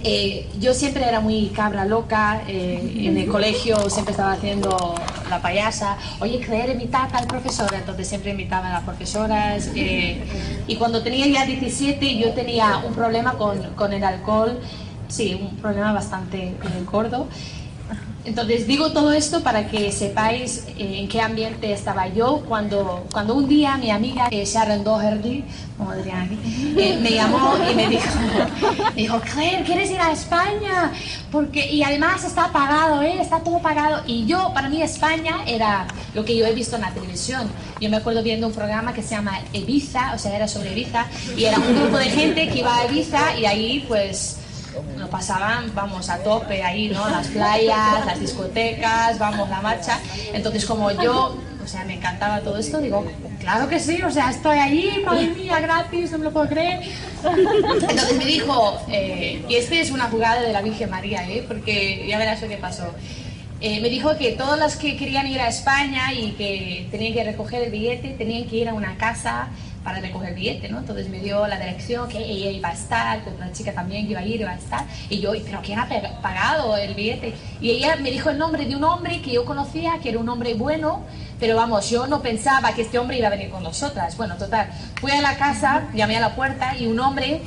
Eh, 0.04 0.48
yo 0.58 0.74
siempre 0.74 1.06
era 1.06 1.20
muy 1.20 1.48
cabra 1.50 1.84
loca, 1.84 2.42
eh, 2.48 3.06
en 3.06 3.16
el 3.16 3.28
colegio 3.28 3.88
siempre 3.88 4.10
estaba 4.10 4.32
haciendo 4.32 4.96
la 5.30 5.40
payasa, 5.40 5.96
oye, 6.18 6.40
Claire, 6.40 6.72
invita 6.72 7.04
al 7.04 7.28
profesor, 7.28 7.72
entonces 7.72 8.08
siempre 8.08 8.32
invitaba 8.32 8.68
a 8.68 8.72
las 8.72 8.82
profesoras. 8.82 9.70
Eh, 9.76 10.20
y 10.66 10.74
cuando 10.74 11.02
tenía 11.02 11.28
ya 11.28 11.46
17, 11.46 12.18
yo 12.18 12.32
tenía 12.32 12.78
un 12.78 12.94
problema 12.94 13.34
con, 13.34 13.62
con 13.74 13.92
el 13.92 14.02
alcohol, 14.02 14.58
sí, 15.06 15.38
un 15.40 15.56
problema 15.58 15.92
bastante 15.92 16.54
gordo. 16.90 17.28
Entonces 18.24 18.68
digo 18.68 18.92
todo 18.92 19.12
esto 19.12 19.42
para 19.42 19.68
que 19.68 19.90
sepáis 19.90 20.64
eh, 20.78 21.00
en 21.00 21.08
qué 21.08 21.20
ambiente 21.20 21.72
estaba 21.72 22.06
yo 22.06 22.44
cuando, 22.48 23.04
cuando 23.12 23.34
un 23.34 23.48
día 23.48 23.76
mi 23.76 23.90
amiga 23.90 24.28
eh, 24.30 24.44
Sharon 24.44 24.84
Doherty, 24.84 25.44
como 25.76 25.92
dirían 25.94 26.38
eh, 26.78 26.98
me 27.02 27.10
llamó 27.10 27.56
y 27.68 27.74
me 27.74 27.88
dijo, 27.88 28.08
me 28.94 29.02
dijo, 29.02 29.20
Claire, 29.20 29.64
¿quieres 29.64 29.90
ir 29.90 30.00
a 30.00 30.12
España? 30.12 30.92
Porque, 31.32 31.68
y 31.68 31.82
además 31.82 32.24
está 32.24 32.52
pagado, 32.52 33.02
¿eh? 33.02 33.20
está 33.20 33.40
todo 33.40 33.58
pagado. 33.58 34.02
Y 34.06 34.24
yo, 34.26 34.52
para 34.54 34.68
mí 34.68 34.80
España 34.82 35.38
era 35.46 35.88
lo 36.14 36.24
que 36.24 36.36
yo 36.36 36.46
he 36.46 36.52
visto 36.52 36.76
en 36.76 36.82
la 36.82 36.90
televisión. 36.92 37.50
Yo 37.80 37.90
me 37.90 37.96
acuerdo 37.96 38.22
viendo 38.22 38.46
un 38.46 38.52
programa 38.52 38.92
que 38.92 39.02
se 39.02 39.16
llama 39.16 39.40
Ibiza, 39.52 40.12
o 40.14 40.18
sea, 40.18 40.36
era 40.36 40.46
sobre 40.46 40.72
Ibiza, 40.72 41.06
y 41.36 41.44
era 41.44 41.58
un 41.58 41.74
grupo 41.74 41.98
de 41.98 42.04
gente 42.04 42.48
que 42.48 42.60
iba 42.60 42.76
a 42.76 42.86
Ibiza 42.86 43.36
y 43.38 43.46
ahí 43.46 43.84
pues 43.88 44.36
lo 44.98 45.08
pasaban, 45.08 45.74
vamos, 45.74 46.08
a 46.08 46.18
tope 46.18 46.62
ahí, 46.62 46.88
¿no? 46.88 47.08
Las 47.08 47.28
playas, 47.28 48.06
las 48.06 48.20
discotecas, 48.20 49.18
vamos, 49.18 49.48
la 49.48 49.60
marcha. 49.60 49.98
Entonces, 50.32 50.64
como 50.64 50.90
yo, 50.90 51.36
o 51.62 51.66
sea, 51.66 51.84
me 51.84 51.94
encantaba 51.94 52.40
todo 52.40 52.58
esto, 52.58 52.78
digo, 52.78 53.04
claro 53.40 53.68
que 53.68 53.78
sí, 53.78 54.02
o 54.02 54.10
sea, 54.10 54.30
estoy 54.30 54.58
allí, 54.58 55.02
madre 55.04 55.28
mía, 55.28 55.60
gratis, 55.60 56.12
no 56.12 56.18
me 56.18 56.24
lo 56.24 56.32
puedo 56.32 56.48
creer. 56.48 56.80
Entonces 57.24 58.16
me 58.16 58.24
dijo, 58.24 58.80
eh, 58.88 59.44
y 59.48 59.54
este 59.54 59.80
es 59.80 59.90
una 59.90 60.04
jugada 60.04 60.40
de 60.40 60.52
la 60.52 60.62
Virgen 60.62 60.90
María, 60.90 61.28
¿eh? 61.28 61.44
Porque 61.46 62.06
ya 62.08 62.18
verás 62.18 62.42
lo 62.42 62.48
que 62.48 62.56
pasó. 62.56 62.92
Eh, 63.60 63.80
me 63.80 63.90
dijo 63.90 64.16
que 64.18 64.32
todas 64.32 64.58
las 64.58 64.76
que 64.76 64.96
querían 64.96 65.28
ir 65.28 65.40
a 65.40 65.46
España 65.46 66.12
y 66.12 66.32
que 66.32 66.88
tenían 66.90 67.12
que 67.14 67.22
recoger 67.22 67.62
el 67.62 67.70
billete 67.70 68.08
tenían 68.18 68.48
que 68.48 68.56
ir 68.56 68.68
a 68.68 68.74
una 68.74 68.96
casa 68.96 69.50
para 69.84 70.00
recoger 70.00 70.34
billete, 70.34 70.68
¿no? 70.68 70.78
Entonces 70.78 71.08
me 71.08 71.18
dio 71.18 71.46
la 71.46 71.58
dirección 71.58 72.08
que 72.08 72.18
ella 72.18 72.50
iba 72.50 72.68
a 72.68 72.72
estar, 72.72 73.22
que 73.22 73.30
otra 73.30 73.52
chica 73.52 73.72
también 73.72 74.06
que 74.06 74.12
iba 74.12 74.20
a 74.20 74.24
ir, 74.24 74.40
iba 74.40 74.50
a 74.50 74.56
estar. 74.56 74.84
Y 75.08 75.20
yo, 75.20 75.32
¿pero 75.44 75.60
quién 75.62 75.78
ha 75.78 75.88
pagado 76.22 76.76
el 76.76 76.94
billete? 76.94 77.34
Y 77.60 77.70
ella 77.70 77.96
me 77.96 78.10
dijo 78.10 78.30
el 78.30 78.38
nombre 78.38 78.64
de 78.64 78.76
un 78.76 78.84
hombre 78.84 79.20
que 79.22 79.32
yo 79.32 79.44
conocía, 79.44 79.98
que 80.02 80.10
era 80.10 80.18
un 80.18 80.28
hombre 80.28 80.54
bueno, 80.54 81.04
pero 81.40 81.56
vamos, 81.56 81.90
yo 81.90 82.06
no 82.06 82.22
pensaba 82.22 82.72
que 82.72 82.82
este 82.82 82.98
hombre 82.98 83.18
iba 83.18 83.26
a 83.26 83.30
venir 83.30 83.50
con 83.50 83.62
nosotras. 83.62 84.16
Bueno, 84.16 84.36
total, 84.36 84.70
fui 85.00 85.10
a 85.10 85.20
la 85.20 85.36
casa, 85.36 85.88
llamé 85.94 86.16
a 86.16 86.20
la 86.20 86.34
puerta 86.34 86.76
y 86.76 86.86
un 86.86 87.00
hombre 87.00 87.42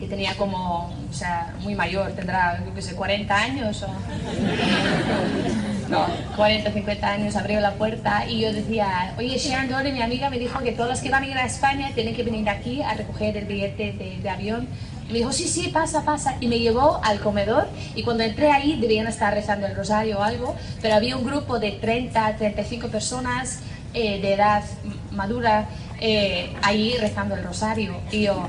que 0.00 0.06
tenía 0.06 0.34
como, 0.36 0.92
o 1.08 1.12
sea, 1.12 1.54
muy 1.60 1.74
mayor, 1.74 2.12
tendrá, 2.12 2.62
yo 2.64 2.74
qué 2.74 2.82
sé, 2.82 2.94
40 2.94 3.34
años 3.36 3.82
o... 3.82 5.73
No, 5.88 6.06
40, 6.36 6.72
50 6.72 7.06
años, 7.06 7.36
abrió 7.36 7.60
la 7.60 7.74
puerta 7.74 8.26
y 8.28 8.40
yo 8.40 8.52
decía, 8.52 9.14
oye, 9.18 9.36
Sharon 9.38 9.68
Dore, 9.68 9.92
mi 9.92 10.02
amiga, 10.02 10.30
me 10.30 10.38
dijo 10.38 10.60
que 10.60 10.72
todos 10.72 10.90
los 10.90 11.00
que 11.00 11.10
van 11.10 11.24
a 11.24 11.26
ir 11.26 11.36
a 11.36 11.44
España 11.44 11.90
tienen 11.94 12.14
que 12.14 12.22
venir 12.22 12.48
aquí 12.48 12.82
a 12.82 12.94
recoger 12.94 13.36
el 13.36 13.44
billete 13.44 13.92
de, 13.92 14.30
avión. 14.30 14.68
Y 15.08 15.12
me 15.12 15.18
dijo, 15.18 15.32
sí, 15.32 15.46
sí, 15.46 15.68
pasa, 15.68 16.02
pasa. 16.04 16.36
Y 16.40 16.48
me 16.48 16.58
llevó 16.58 17.00
al 17.04 17.20
comedor 17.20 17.68
y 17.94 18.02
cuando 18.02 18.24
entré 18.24 18.50
ahí 18.50 18.80
debían 18.80 19.06
estar 19.06 19.34
rezando 19.34 19.66
el 19.66 19.76
rosario 19.76 20.18
o 20.18 20.22
algo, 20.22 20.56
pero 20.80 20.94
había 20.94 21.16
un 21.16 21.24
grupo 21.24 21.58
de 21.58 21.72
30, 21.72 22.36
35 22.36 22.88
personas 22.88 23.60
eh, 23.92 24.20
de 24.20 24.32
edad 24.32 24.64
madura 25.12 25.68
eh, 26.00 26.52
ahí 26.62 26.96
rezando 26.98 27.34
el 27.34 27.44
rosario. 27.44 27.94
Y 28.10 28.22
yo, 28.22 28.48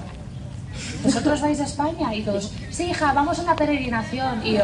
¿vosotros 1.03 1.41
vais 1.41 1.59
a 1.59 1.63
España? 1.63 2.13
Y 2.13 2.21
todos, 2.21 2.51
sí, 2.69 2.85
hija, 2.85 3.13
vamos 3.13 3.39
a 3.39 3.43
una 3.43 3.55
peregrinación. 3.55 4.45
Y 4.45 4.53
yo, 4.53 4.63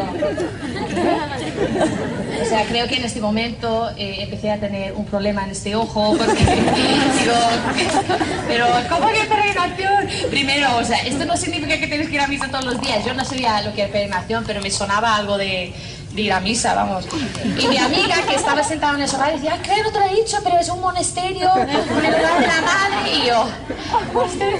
o 2.41 2.45
sea, 2.45 2.65
creo 2.65 2.87
que 2.87 2.95
en 2.95 3.05
este 3.05 3.21
momento 3.21 3.89
eh, 3.97 4.23
empecé 4.23 4.51
a 4.51 4.59
tener 4.59 4.93
un 4.93 5.05
problema 5.05 5.43
en 5.43 5.51
este 5.51 5.75
ojo, 5.75 6.15
porque 6.17 6.33
digo, 6.43 7.35
pero 8.47 8.67
¿cómo 8.89 9.07
que 9.07 9.25
peregrinación? 9.25 10.07
Primero, 10.29 10.77
o 10.77 10.83
sea, 10.83 10.99
esto 10.99 11.25
no 11.25 11.37
significa 11.37 11.77
que 11.77 11.87
tienes 11.87 12.09
que 12.09 12.15
ir 12.15 12.21
a 12.21 12.27
misa 12.27 12.47
todos 12.47 12.65
los 12.65 12.81
días. 12.81 13.05
Yo 13.05 13.13
no 13.13 13.25
sabía 13.25 13.61
lo 13.61 13.73
que 13.73 13.83
era 13.83 13.91
peregrinación, 13.91 14.43
pero 14.45 14.61
me 14.61 14.71
sonaba 14.71 15.15
algo 15.15 15.37
de 15.37 15.73
de 16.13 16.41
misa, 16.41 16.73
vamos. 16.73 17.05
Y 17.57 17.67
mi 17.67 17.77
amiga 17.77 18.15
que 18.27 18.35
estaba 18.35 18.63
sentada 18.63 18.95
en 18.95 19.03
el 19.03 19.07
sofá 19.07 19.31
decía, 19.31 19.59
¿qué 19.63 19.81
no 19.81 19.91
te 19.91 19.99
lo 19.99 20.05
he 20.05 20.15
dicho? 20.15 20.37
Pero 20.43 20.59
es 20.59 20.69
un 20.69 20.81
monasterio 20.81 21.49
en 21.55 21.69
el 21.69 21.87
lugar 21.87 22.41
de 22.41 22.47
la 22.47 22.61
madre. 22.61 23.15
Y 23.15 23.27
yo, 23.27 23.47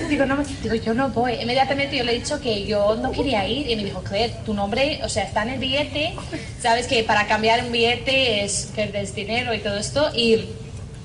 digo, 0.09 0.25
no, 0.25 0.37
digo, 0.63 0.75
yo 0.75 0.93
no 0.93 1.09
voy. 1.09 1.33
Inmediatamente 1.33 1.97
yo 1.97 2.03
le 2.03 2.13
he 2.13 2.19
dicho 2.19 2.39
que 2.39 2.65
yo 2.65 2.95
no 2.95 3.11
quería 3.11 3.47
ir. 3.47 3.69
Y 3.69 3.75
me 3.75 3.83
dijo, 3.83 4.01
Claire, 4.01 4.35
tu 4.45 4.53
nombre, 4.53 5.01
o 5.03 5.09
sea, 5.09 5.23
está 5.23 5.43
en 5.43 5.49
el 5.49 5.59
billete. 5.59 6.15
Sabes 6.61 6.87
que 6.87 7.03
para 7.03 7.27
cambiar 7.27 7.63
un 7.65 7.71
billete 7.71 8.43
es 8.43 8.69
perder 8.75 9.11
dinero 9.13 9.53
y 9.53 9.59
todo 9.59 9.77
esto. 9.77 10.09
Y 10.15 10.45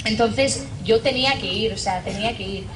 entonces 0.05 0.65
yo 0.85 1.00
tenía 1.00 1.35
que 1.35 1.47
ir, 1.47 1.73
o 1.73 1.79
sea, 1.79 2.00
tenía 2.03 2.37
que 2.37 2.43
ir. 2.45 2.67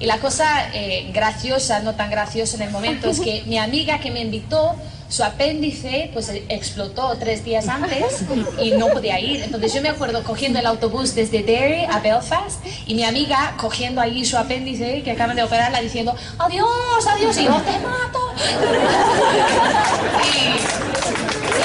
Y 0.00 0.06
la 0.06 0.18
cosa 0.18 0.70
eh, 0.74 1.10
graciosa, 1.12 1.80
no 1.80 1.94
tan 1.94 2.10
graciosa 2.10 2.56
en 2.56 2.62
el 2.62 2.70
momento, 2.70 3.10
es 3.10 3.20
que 3.20 3.42
mi 3.46 3.58
amiga 3.58 4.00
que 4.00 4.10
me 4.10 4.20
invitó 4.20 4.74
su 5.10 5.24
apéndice 5.24 6.08
pues 6.12 6.30
explotó 6.48 7.16
tres 7.18 7.44
días 7.44 7.68
antes 7.68 8.22
y 8.62 8.70
no 8.72 8.86
podía 8.88 9.18
ir. 9.18 9.42
Entonces 9.42 9.74
yo 9.74 9.82
me 9.82 9.88
acuerdo 9.88 10.22
cogiendo 10.22 10.60
el 10.60 10.66
autobús 10.66 11.14
desde 11.14 11.42
Derry 11.42 11.84
a 11.84 11.98
Belfast 11.98 12.64
y 12.86 12.94
mi 12.94 13.04
amiga 13.04 13.54
cogiendo 13.58 14.00
ahí 14.00 14.24
su 14.24 14.38
apéndice 14.38 15.02
que 15.02 15.10
acaban 15.10 15.36
de 15.36 15.42
operarla 15.42 15.80
diciendo 15.80 16.14
adiós, 16.38 17.06
adiós 17.08 17.36
y 17.38 17.44
yo 17.44 17.60
te 17.60 17.78
mato. 17.80 18.32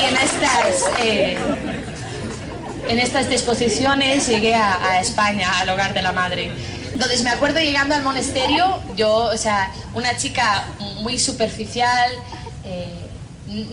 y, 0.02 0.06
en 0.06 0.18
estas... 0.18 0.84
Eh, 1.02 1.38
en 2.88 3.00
estas 3.00 3.28
disposiciones 3.30 4.28
llegué 4.28 4.54
a, 4.54 5.00
España, 5.02 5.60
al 5.60 5.70
hogar 5.70 5.96
de 5.96 6.04
la 6.04 6.12
madre. 6.12 6.52
Entonces 6.94 7.24
me 7.24 7.32
acuerdo 7.32 7.60
llegando 7.60 7.96
al 7.96 8.04
monasterio, 8.04 8.80
yo, 8.96 9.12
o 9.12 9.38
sea, 9.38 9.72
una 9.96 10.16
chica 10.18 10.68
muy 11.02 11.18
superficial, 11.18 12.12
eh, 12.64 13.05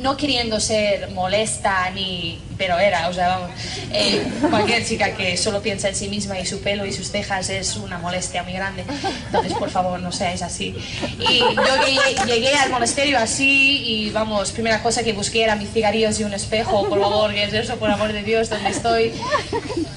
no 0.00 0.16
queriendo 0.16 0.60
ser 0.60 1.10
molesta 1.10 1.90
ni 1.90 2.38
pero 2.56 2.78
era 2.78 3.08
o 3.08 3.12
sea 3.12 3.28
vamos 3.28 3.50
eh, 3.92 4.22
cualquier 4.48 4.86
chica 4.86 5.14
que 5.16 5.36
solo 5.36 5.60
piensa 5.60 5.88
en 5.88 5.96
sí 5.96 6.08
misma 6.08 6.38
y 6.38 6.46
su 6.46 6.60
pelo 6.60 6.86
y 6.86 6.92
sus 6.92 7.10
cejas 7.10 7.50
es 7.50 7.76
una 7.76 7.98
molestia 7.98 8.42
muy 8.42 8.52
grande. 8.52 8.84
Entonces 9.26 9.52
por 9.54 9.70
favor 9.70 10.00
no 10.00 10.12
seáis 10.12 10.42
así. 10.42 10.74
Y 11.18 11.38
yo 11.38 12.26
llegué, 12.26 12.54
al 12.54 12.70
monasterio 12.70 13.18
así 13.18 13.82
y 13.84 14.10
vamos 14.10 14.52
primera 14.52 14.82
cosa 14.82 15.02
que 15.02 15.12
busqué 15.12 15.44
era 15.44 15.56
mis 15.56 15.70
cigarrillos 15.70 16.20
y 16.20 16.24
un 16.24 16.34
espejo 16.34 16.88
por 16.88 17.00
favor 17.00 17.32
que 17.32 17.44
es 17.44 17.52
eso 17.52 17.76
por 17.76 17.90
amor 17.90 18.12
de 18.12 18.22
Dios 18.22 18.48
donde 18.48 18.70
estoy 18.70 19.12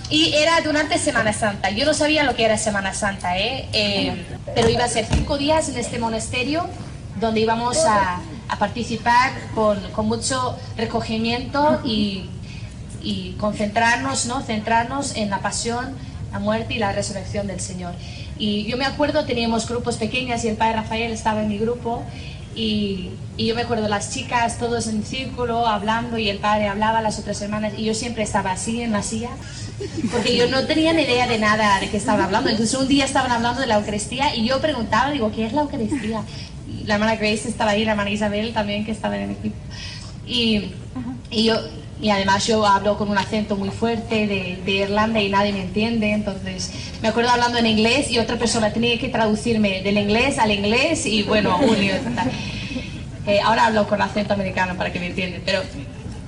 y 0.10 0.34
era 0.34 0.62
durante 0.62 0.98
Semana 0.98 1.34
Santa. 1.34 1.70
Yo 1.70 1.86
no 1.86 1.94
sabía 1.94 2.24
lo 2.24 2.36
que 2.36 2.46
era 2.46 2.58
Semana 2.58 2.94
Santa 2.94 3.38
¿eh? 3.38 3.68
eh 3.74 4.13
pero 4.54 4.70
iba 4.70 4.86
a 4.86 4.89
ser 4.89 5.06
cinco 5.12 5.38
días 5.38 5.70
en 5.70 5.77
este 5.77 6.00
monasterio 6.00 6.68
donde 7.20 7.42
íbamos 7.42 7.77
a 7.86 8.22
a 8.50 8.58
participar 8.58 9.32
con, 9.54 9.80
con 9.92 10.08
mucho 10.08 10.58
recogimiento 10.78 11.82
y, 11.84 12.30
y, 13.02 13.36
concentrarnos, 13.40 14.25
¿no? 14.25 14.42
centrarnos 14.42 15.16
en 15.16 15.30
la 15.30 15.40
pasión, 15.40 15.96
la 16.32 16.40
muerte 16.40 16.75
y 16.75 16.80
la 16.80 16.92
resurrección 16.92 17.48
del 17.48 17.60
Señor. 17.60 17.94
Y 18.38 18.66
yo 18.66 18.77
me 18.77 18.86
acuerdo, 18.86 19.25
teníamos 19.25 19.68
grupos 19.68 19.98
pequeños 19.98 20.44
y 20.44 20.50
el 20.50 20.58
Padre 20.58 20.77
Rafael 20.77 21.12
estaba 21.12 21.42
en 21.42 21.50
mi 21.50 21.58
grupo 21.58 22.03
y, 22.55 23.12
y, 23.38 23.48
yo 23.48 23.55
me 23.55 23.62
acuerdo 23.64 23.88
las 23.88 24.12
chicas 24.12 24.58
todos 24.58 24.88
en 24.88 25.03
círculo 25.03 25.68
hablando 25.68 26.18
y 26.18 26.29
el 26.29 26.38
padre 26.38 26.70
hablaba, 26.70 27.01
las 27.01 27.20
otras 27.20 27.42
hermanas 27.42 27.74
y 27.77 27.84
yo 27.84 27.94
siempre 27.94 28.24
estaba 28.24 28.53
así 28.53 28.81
en 28.81 28.94
la 28.94 29.03
silla 29.03 29.31
porque 30.12 30.38
yo 30.38 30.48
no 30.48 30.66
tenía 30.66 30.94
ni 30.94 31.03
idea 31.03 31.27
de 31.27 31.38
nada 31.38 31.79
de 31.79 31.90
qué 31.90 31.98
estaban 31.98 32.22
hablando. 32.22 32.50
Entonces 32.50 32.77
un 32.79 32.88
día 32.88 33.05
estaban 33.05 33.31
hablando 33.31 33.62
de 33.62 33.68
la 33.68 33.75
Eucaristía 33.75 34.36
y 34.36 34.46
yo 34.48 34.62
preguntaba, 34.62 35.12
digo, 35.12 35.31
¿qué 35.31 35.46
es 35.46 35.53
la 35.53 35.62
Eucaristía? 35.62 36.24
La 36.85 36.95
hermana 36.95 37.15
Grace 37.15 37.48
estaba 37.48 37.71
ahí, 37.71 37.85
la 37.85 37.91
hermana 37.91 38.09
Isabel 38.09 38.53
también, 38.53 38.85
que 38.85 38.91
estaba 38.91 39.15
en 39.17 39.24
el 39.24 39.31
equipo. 39.31 39.55
Y, 40.27 40.71
y 41.29 41.45
yo, 41.45 41.55
y 42.01 42.09
además 42.09 42.45
yo 42.45 42.65
hablo 42.65 42.98
con 42.98 43.09
un 43.09 43.17
acento 43.17 43.55
muy 43.55 43.69
fuerte 43.69 44.27
de, 44.27 44.59
de, 44.65 44.71
Irlanda 44.71 45.21
y 45.21 45.29
nadie 45.29 45.53
me 45.53 45.61
entiende, 45.61 46.11
entonces 46.11 46.71
me 47.01 47.07
acuerdo 47.07 47.29
hablando 47.29 47.57
en 47.57 47.65
inglés 47.65 48.11
y 48.11 48.19
otra 48.19 48.37
persona 48.37 48.74
tenía 48.74 49.00
que 49.00 49.07
traducirme 49.07 49.81
del 49.81 49.98
inglés 49.98 50.37
al 50.37 50.51
inglés 50.51 51.05
y 51.05 51.24
bueno, 51.24 51.57
un 51.57 51.75
eh, 53.27 53.39
ahora 53.43 53.67
hablo 53.67 53.87
con 53.87 54.01
acento 54.01 54.33
americano 54.33 54.75
para 54.75 54.91
que 54.91 55.00
me 55.00 55.07
entiendan, 55.07 55.41
pero 55.45 55.61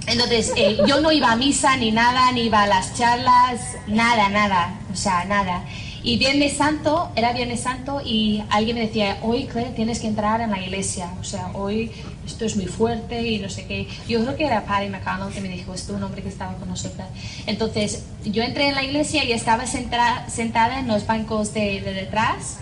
entonces 0.08 0.54
eh, 0.56 0.78
yo 0.88 1.02
no 1.02 1.12
iba 1.12 1.32
a 1.32 1.36
misa 1.36 1.76
ni 1.76 1.92
nada, 1.92 2.32
ni 2.32 2.44
iba 2.44 2.64
a 2.64 2.68
las 2.68 2.96
charlas, 2.96 3.60
nada, 3.88 4.30
nada, 4.30 4.80
o 4.92 4.96
sea, 4.96 5.26
nada. 5.26 5.64
Y 6.08 6.16
Viernes 6.16 6.54
Santo, 6.54 7.12
era 7.18 7.34
Viernes 7.34 7.60
Santo 7.60 8.02
y 8.02 8.42
alguien 8.50 8.78
me 8.78 8.88
decía, 8.88 9.18
hoy 9.24 9.44
Claire 9.44 9.72
tienes 9.72 10.00
que 10.00 10.08
entrar 10.08 10.40
en 10.40 10.52
la 10.52 10.62
iglesia, 10.62 11.12
o 11.20 11.24
sea, 11.26 11.52
hoy 11.54 11.92
esto 12.26 12.46
es 12.46 12.56
muy 12.56 12.68
fuerte 12.68 13.28
y 13.28 13.40
no 13.40 13.50
sé 13.50 13.66
qué. 13.66 13.90
Yo 14.08 14.24
creo 14.24 14.38
que 14.38 14.46
era 14.46 14.64
Patty 14.64 14.88
McConnell 14.88 15.34
que 15.34 15.42
me 15.42 15.50
dijo 15.50 15.74
esto, 15.74 15.96
un 15.96 16.04
hombre 16.04 16.24
que 16.24 16.30
estaba 16.30 16.54
con 16.54 16.70
nosotros. 16.70 17.06
Entonces 17.46 18.06
yo 18.24 18.42
entré 18.42 18.70
en 18.70 18.76
la 18.76 18.86
iglesia 18.86 19.26
y 19.26 19.34
estaba 19.34 19.66
sentada 19.66 20.80
en 20.80 20.88
los 20.88 21.06
bancos 21.06 21.54
de, 21.54 21.82
detrás 21.82 22.60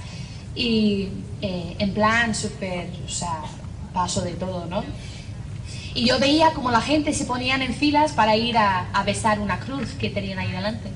y 0.55 1.09
eh, 1.43 1.75
en 1.77 1.93
plan 1.93 2.33
súper, 2.33 2.89
o 3.05 3.09
sea, 3.09 3.43
paso 3.93 4.21
de 4.21 4.31
todo, 4.31 4.65
¿no? 4.65 4.83
Y 5.93 6.07
yo 6.07 6.17
veía 6.17 6.49
como 6.53 6.71
la 6.71 6.81
gente 6.81 7.13
se 7.13 7.25
ponían 7.25 7.61
en 7.61 7.75
filas 7.75 8.13
para 8.13 8.35
ir 8.35 8.57
a, 8.57 8.89
a 8.91 9.03
besar 9.03 9.39
una 9.39 9.59
cruz 9.59 9.91
que 9.99 10.09
tenían 10.09 10.39
ahí 10.39 10.51
delante. 10.51 10.89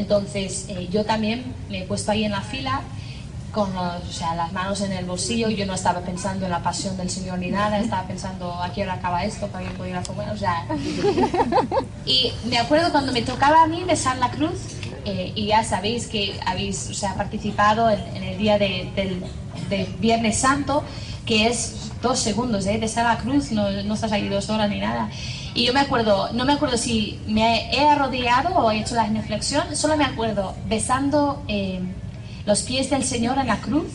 Entonces 0.00 0.64
eh, 0.68 0.88
yo 0.90 1.04
también 1.04 1.44
me 1.68 1.82
he 1.82 1.84
puesto 1.84 2.10
ahí 2.10 2.24
en 2.24 2.32
la 2.32 2.40
fila 2.40 2.80
con 3.52 3.68
las 3.74 4.52
manos 4.52 4.80
en 4.80 4.92
el 4.92 5.04
bolsillo, 5.04 5.50
yo 5.50 5.66
no 5.66 5.74
estaba 5.74 6.00
pensando 6.00 6.46
en 6.46 6.52
la 6.52 6.62
pasión 6.62 6.96
del 6.96 7.10
Señor 7.10 7.38
ni 7.38 7.50
nada, 7.50 7.80
estaba 7.80 8.06
pensando 8.06 8.54
a 8.54 8.72
qué 8.72 8.84
hora 8.84 8.94
acaba 8.94 9.24
esto 9.24 9.48
para 9.48 9.66
que 9.66 9.74
pudiera 9.74 10.02
comer, 10.02 10.30
o 10.30 10.36
sea... 10.36 10.66
Y 12.06 12.32
me 12.48 12.58
acuerdo 12.58 12.90
cuando 12.90 13.12
me 13.12 13.22
tocaba 13.22 13.62
a 13.62 13.66
mí 13.66 13.84
besar 13.84 14.16
la 14.18 14.30
cruz, 14.30 14.58
eh, 15.04 15.32
y 15.34 15.46
ya 15.46 15.62
sabéis 15.64 16.06
que 16.06 16.38
habéis 16.46 16.88
o 16.90 16.94
sea, 16.94 17.14
participado 17.14 17.90
en, 17.90 18.22
el 18.22 18.38
día 18.38 18.58
de, 18.58 18.88
del, 18.96 19.22
Viernes 19.98 20.38
Santo, 20.38 20.82
que 21.26 21.46
es 21.46 21.90
dos 22.02 22.18
segundos, 22.18 22.66
¿eh? 22.66 22.78
besar 22.78 23.04
la 23.04 23.18
cruz, 23.18 23.52
no, 23.52 23.70
no 23.82 23.94
estás 23.94 24.12
ahí 24.12 24.28
dos 24.28 24.48
horas 24.48 24.70
ni 24.70 24.80
nada. 24.80 25.10
Y 25.54 25.64
yo 25.64 25.72
me 25.72 25.80
acuerdo, 25.80 26.32
no 26.32 26.44
me 26.44 26.52
acuerdo 26.52 26.76
si 26.76 27.18
me 27.26 27.74
he 27.74 27.88
arrodillado 27.88 28.50
o 28.56 28.70
he 28.70 28.78
hecho 28.78 28.94
la 28.94 29.04
genuflexión, 29.04 29.74
solo 29.74 29.96
me 29.96 30.04
acuerdo 30.04 30.54
besando 30.68 31.42
eh, 31.48 31.80
los 32.46 32.62
pies 32.62 32.90
del 32.90 33.04
Señor 33.04 33.38
en 33.38 33.48
la 33.48 33.60
cruz. 33.60 33.88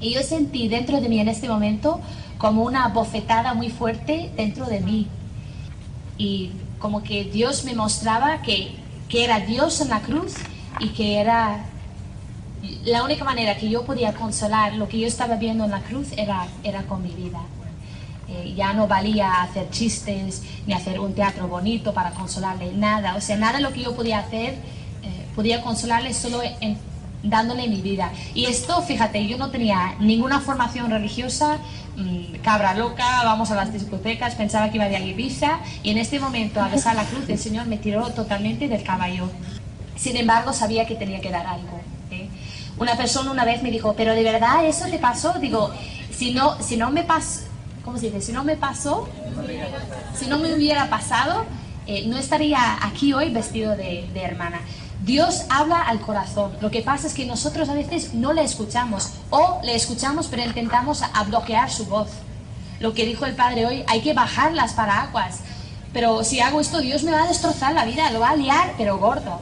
Y 0.00 0.14
yo 0.14 0.22
sentí 0.22 0.68
dentro 0.68 1.00
de 1.00 1.08
mí 1.08 1.20
en 1.20 1.28
este 1.28 1.48
momento 1.48 2.00
como 2.38 2.62
una 2.62 2.88
bofetada 2.88 3.54
muy 3.54 3.70
fuerte 3.70 4.30
dentro 4.36 4.66
de 4.66 4.80
mí. 4.80 5.08
Y 6.18 6.52
como 6.78 7.02
que 7.02 7.24
Dios 7.24 7.64
me 7.64 7.74
mostraba 7.74 8.42
que, 8.42 8.74
que 9.08 9.24
era 9.24 9.40
Dios 9.40 9.80
en 9.80 9.90
la 9.90 10.00
cruz 10.00 10.34
y 10.80 10.88
que 10.88 11.18
era 11.18 11.66
la 12.84 13.02
única 13.02 13.24
manera 13.24 13.56
que 13.56 13.68
yo 13.68 13.84
podía 13.84 14.14
consolar 14.14 14.74
lo 14.74 14.88
que 14.88 14.98
yo 14.98 15.06
estaba 15.06 15.36
viendo 15.36 15.64
en 15.64 15.70
la 15.70 15.80
cruz 15.82 16.08
era, 16.16 16.46
era 16.62 16.82
con 16.82 17.02
mi 17.02 17.10
vida. 17.10 17.40
Eh, 18.28 18.54
ya 18.56 18.72
no 18.72 18.88
valía 18.88 19.42
hacer 19.42 19.70
chistes 19.70 20.42
ni 20.66 20.74
hacer 20.74 20.98
un 20.98 21.14
teatro 21.14 21.46
bonito 21.46 21.94
para 21.94 22.10
consolarle, 22.10 22.72
nada. 22.72 23.14
O 23.14 23.20
sea, 23.20 23.36
nada 23.36 23.58
de 23.58 23.62
lo 23.62 23.72
que 23.72 23.82
yo 23.82 23.94
podía 23.94 24.18
hacer 24.18 24.54
eh, 25.02 25.26
podía 25.34 25.62
consolarle 25.62 26.12
solo 26.12 26.40
dándole 27.22 27.68
mi 27.68 27.80
vida. 27.80 28.12
Y 28.34 28.46
esto, 28.46 28.82
fíjate, 28.82 29.26
yo 29.26 29.38
no 29.38 29.50
tenía 29.50 29.94
ninguna 30.00 30.40
formación 30.40 30.90
religiosa, 30.90 31.58
mm, 31.96 32.36
cabra 32.42 32.74
loca, 32.74 33.22
vamos 33.24 33.50
a 33.50 33.54
las 33.54 33.72
discotecas, 33.72 34.34
pensaba 34.34 34.70
que 34.70 34.76
iba 34.76 34.86
de 34.86 34.98
Ibiza 34.98 35.60
y 35.82 35.90
en 35.90 35.98
este 35.98 36.18
momento 36.18 36.60
a 36.60 36.68
besar 36.68 36.96
la 36.96 37.04
cruz 37.04 37.28
el 37.28 37.38
Señor 37.38 37.66
me 37.66 37.78
tiró 37.78 38.10
totalmente 38.10 38.68
del 38.68 38.82
caballo. 38.82 39.28
Sin 39.96 40.16
embargo, 40.16 40.52
sabía 40.52 40.86
que 40.86 40.94
tenía 40.94 41.20
que 41.20 41.30
dar 41.30 41.46
algo. 41.46 41.80
¿eh? 42.10 42.28
Una 42.78 42.96
persona 42.96 43.30
una 43.30 43.44
vez 43.44 43.62
me 43.62 43.70
dijo, 43.70 43.94
pero 43.96 44.14
de 44.14 44.22
verdad 44.22 44.66
eso 44.66 44.86
te 44.86 44.98
pasó, 44.98 45.34
digo, 45.40 45.72
si 46.10 46.32
no, 46.32 46.60
si 46.60 46.76
no 46.76 46.90
me 46.90 47.02
pasó 47.02 47.45
¿cómo 47.86 47.98
se 47.98 48.06
dice? 48.06 48.20
Si 48.20 48.32
no 48.32 48.44
me 48.44 48.56
pasó, 48.56 49.08
si 50.18 50.26
no 50.26 50.38
me 50.38 50.52
hubiera 50.52 50.90
pasado, 50.90 51.44
eh, 51.86 52.04
no 52.08 52.18
estaría 52.18 52.84
aquí 52.84 53.14
hoy 53.14 53.32
vestido 53.32 53.76
de, 53.76 54.10
hermana. 54.16 54.60
Dios 55.04 55.44
habla 55.48 55.80
al 55.80 56.00
corazón. 56.00 56.52
Lo 56.60 56.70
que 56.72 56.82
pasa 56.82 57.06
es 57.06 57.14
que 57.14 57.24
nosotros 57.24 57.68
a 57.68 57.74
veces 57.74 58.12
no 58.12 58.32
le 58.32 58.42
escuchamos 58.42 59.12
o 59.30 59.60
le 59.62 59.76
escuchamos 59.76 60.26
pero 60.26 60.42
intentamos 60.42 61.02
a 61.02 61.22
bloquear 61.22 61.70
su 61.70 61.86
voz. 61.86 62.08
Lo 62.80 62.92
que 62.92 63.06
dijo 63.06 63.24
el 63.24 63.36
Padre 63.36 63.66
hoy, 63.66 63.84
hay 63.86 64.00
que 64.00 64.12
bajar 64.12 64.52
las 64.52 64.72
paraguas. 64.72 65.38
Pero 65.92 66.24
si 66.24 66.40
hago 66.40 66.60
esto, 66.60 66.80
Dios 66.80 67.04
me 67.04 67.12
va 67.12 67.22
a 67.22 67.28
destrozar 67.28 67.72
la 67.72 67.84
vida, 67.84 68.10
lo 68.10 68.20
va 68.20 68.30
a 68.30 68.36
liar, 68.36 68.74
pero 68.76 68.98
gordo. 68.98 69.40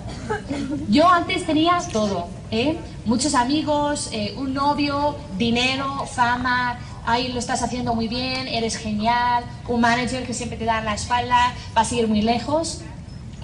Yo 0.88 1.08
antes 1.08 1.46
tenía 1.46 1.78
todo, 1.92 2.28
¿eh? 2.50 2.78
muchos 3.06 3.34
amigos, 3.34 4.10
eh, 4.12 4.34
un 4.36 4.54
novio, 4.54 5.16
dinero, 5.36 6.06
fama, 6.06 6.78
ahí 7.06 7.32
lo 7.32 7.38
estás 7.38 7.62
haciendo 7.62 7.94
muy 7.94 8.08
bien, 8.08 8.48
eres 8.48 8.76
genial, 8.76 9.44
un 9.68 9.80
manager 9.80 10.26
que 10.26 10.34
siempre 10.34 10.58
te 10.58 10.64
da 10.64 10.80
la 10.82 10.94
espalda, 10.94 11.54
vas 11.74 11.92
a 11.92 11.94
ir 11.94 12.08
muy 12.08 12.22
lejos. 12.22 12.82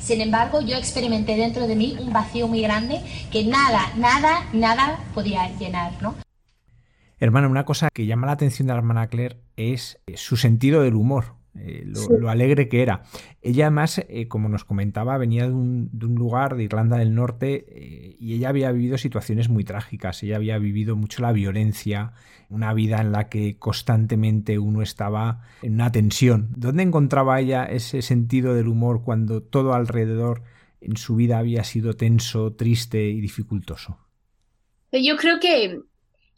Sin 0.00 0.20
embargo, 0.20 0.60
yo 0.60 0.76
experimenté 0.76 1.36
dentro 1.36 1.66
de 1.66 1.76
mí 1.76 1.96
un 2.00 2.12
vacío 2.12 2.48
muy 2.48 2.62
grande 2.62 3.00
que 3.30 3.44
nada, 3.44 3.92
nada, 3.96 4.46
nada 4.52 4.98
podía 5.14 5.48
llenar, 5.58 5.92
¿no? 6.02 6.14
Hermana, 7.18 7.48
una 7.48 7.66
cosa 7.66 7.88
que 7.92 8.06
llama 8.06 8.26
la 8.26 8.32
atención 8.32 8.66
de 8.66 8.72
la 8.72 8.78
hermana 8.78 9.08
Claire 9.08 9.40
es 9.56 9.98
su 10.14 10.38
sentido 10.38 10.80
del 10.82 10.94
humor. 10.94 11.39
Eh, 11.58 11.84
lo, 11.84 12.30
alegre 12.30 12.68
que 12.68 12.82
era. 12.82 13.02
Ella 13.42 13.66
además, 13.66 14.04
eh, 14.08 14.28
como 14.28 14.48
nos 14.48 14.64
comentaba, 14.64 15.18
venía 15.18 15.46
de 15.46 15.52
un, 15.52 15.90
lugar 15.92 16.56
de 16.56 16.64
Irlanda 16.64 16.96
del 16.96 17.14
Norte 17.14 17.66
eh, 17.68 18.16
y 18.20 18.34
ella 18.34 18.50
había 18.50 18.70
vivido 18.70 18.98
situaciones 18.98 19.48
muy 19.48 19.64
trágicas. 19.64 20.22
Ella 20.22 20.36
había 20.36 20.58
vivido 20.58 20.94
mucho 20.94 21.22
la 21.22 21.32
violencia, 21.32 22.12
una 22.48 22.72
vida 22.72 23.00
en 23.00 23.12
la 23.12 23.28
que 23.28 23.58
constantemente 23.58 24.58
uno 24.58 24.82
estaba 24.82 25.42
en 25.62 25.74
una 25.74 25.90
tensión. 25.90 26.50
¿Dónde 26.56 26.84
encontraba 26.84 27.40
ella 27.40 27.64
ese 27.64 28.02
sentido 28.02 28.54
del 28.54 28.68
humor 28.68 29.02
cuando 29.02 29.42
todo 29.42 29.74
alrededor 29.74 30.42
en 30.80 30.96
su 30.96 31.16
vida 31.16 31.38
había 31.38 31.64
sido 31.64 31.94
tenso, 31.94 32.54
triste 32.54 33.08
y 33.08 33.20
dificultoso? 33.20 33.98
Yo 34.92 35.16
creo 35.16 35.38
que 35.40 35.80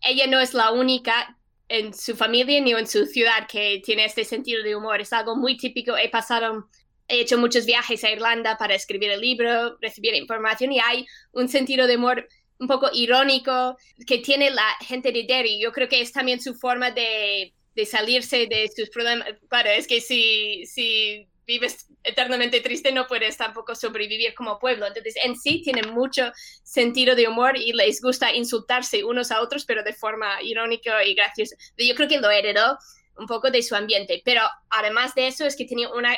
ella 0.03 0.27
no 0.29 0.41
es 0.41 0.55
la 0.55 0.73
única 0.73 1.39
en 1.73 1.95
su 1.95 2.15
familia 2.15 2.61
ni 2.61 2.73
en 2.73 2.87
su 2.87 3.07
ciudad 3.07 3.47
que 3.51 3.81
tiene 3.83 4.05
este 4.05 4.25
sentido 4.25 4.63
de 4.63 4.77
humor. 4.77 5.01
Es 5.01 5.13
algo 5.15 5.37
muy 5.37 5.57
típico. 5.57 5.97
He 5.97 6.11
pasado, 6.11 6.69
he 7.09 7.21
hecho 7.21 7.39
muchos 7.39 7.65
viajes 7.65 8.05
a 8.05 8.11
Irlanda 8.11 8.59
para 8.59 8.75
escribir 8.75 9.11
el 9.11 9.23
libro, 9.23 9.79
recibir 9.81 10.15
información 10.15 10.71
y 10.73 10.81
hay 10.81 11.07
un 11.33 11.49
sentido 11.49 11.87
de 11.87 11.97
humor 11.97 12.29
un 12.59 12.69
poco 12.69 12.91
irónico 12.93 13.79
que 14.07 14.19
tiene 14.19 14.51
la 14.51 14.69
gente 14.81 15.13
de 15.13 15.25
Derry. 15.25 15.59
Yo 15.59 15.73
creo 15.73 15.89
que 15.89 16.03
es 16.03 16.13
también 16.13 16.43
su 16.43 16.55
forma 16.55 16.91
de, 16.91 17.55
de 17.75 17.87
salirse 17.87 18.47
de 18.47 18.71
sus 18.77 18.91
problemas. 18.91 19.29
Claro, 19.49 19.71
es 19.71 19.87
que 19.87 20.03
si, 20.03 20.67
si 20.67 21.27
vives 21.47 21.87
eternamente 22.03 22.61
triste, 22.61 22.93
no 22.93 23.07
puedes 23.07 23.37
tampoco 23.37 23.75
sobrevivir 23.75 24.35
como 24.35 24.59
pueblo. 24.59 24.87
Entonces, 24.87 25.15
en 25.23 25.37
sí 25.37 25.63
tienen 25.63 25.93
mucho 25.93 26.33
sentido 26.63 27.15
de 27.15 27.29
humor 27.29 27.57
y 27.57 27.73
les 27.73 28.01
gusta 28.01 28.33
insultarse 28.33 29.05
unos 29.05 29.31
a 29.31 29.41
otros, 29.41 29.65
pero 29.65 29.83
de 29.83 29.93
forma 29.93 30.41
irónica 30.43 31.05
y 31.05 31.15
graciosa. 31.15 31.57
Yo 31.77 31.95
creo 31.95 32.09
que 32.09 32.21
lo 32.21 32.31
heredó 32.31 32.79
un 33.17 33.27
poco 33.27 33.51
de 33.51 33.63
su 33.63 33.75
ambiente, 33.75 34.23
pero 34.25 34.43
además 34.71 35.15
de 35.15 35.27
eso 35.27 35.45
es 35.45 35.57
que 35.57 35.67
tenía 35.67 35.91
una, 35.91 36.17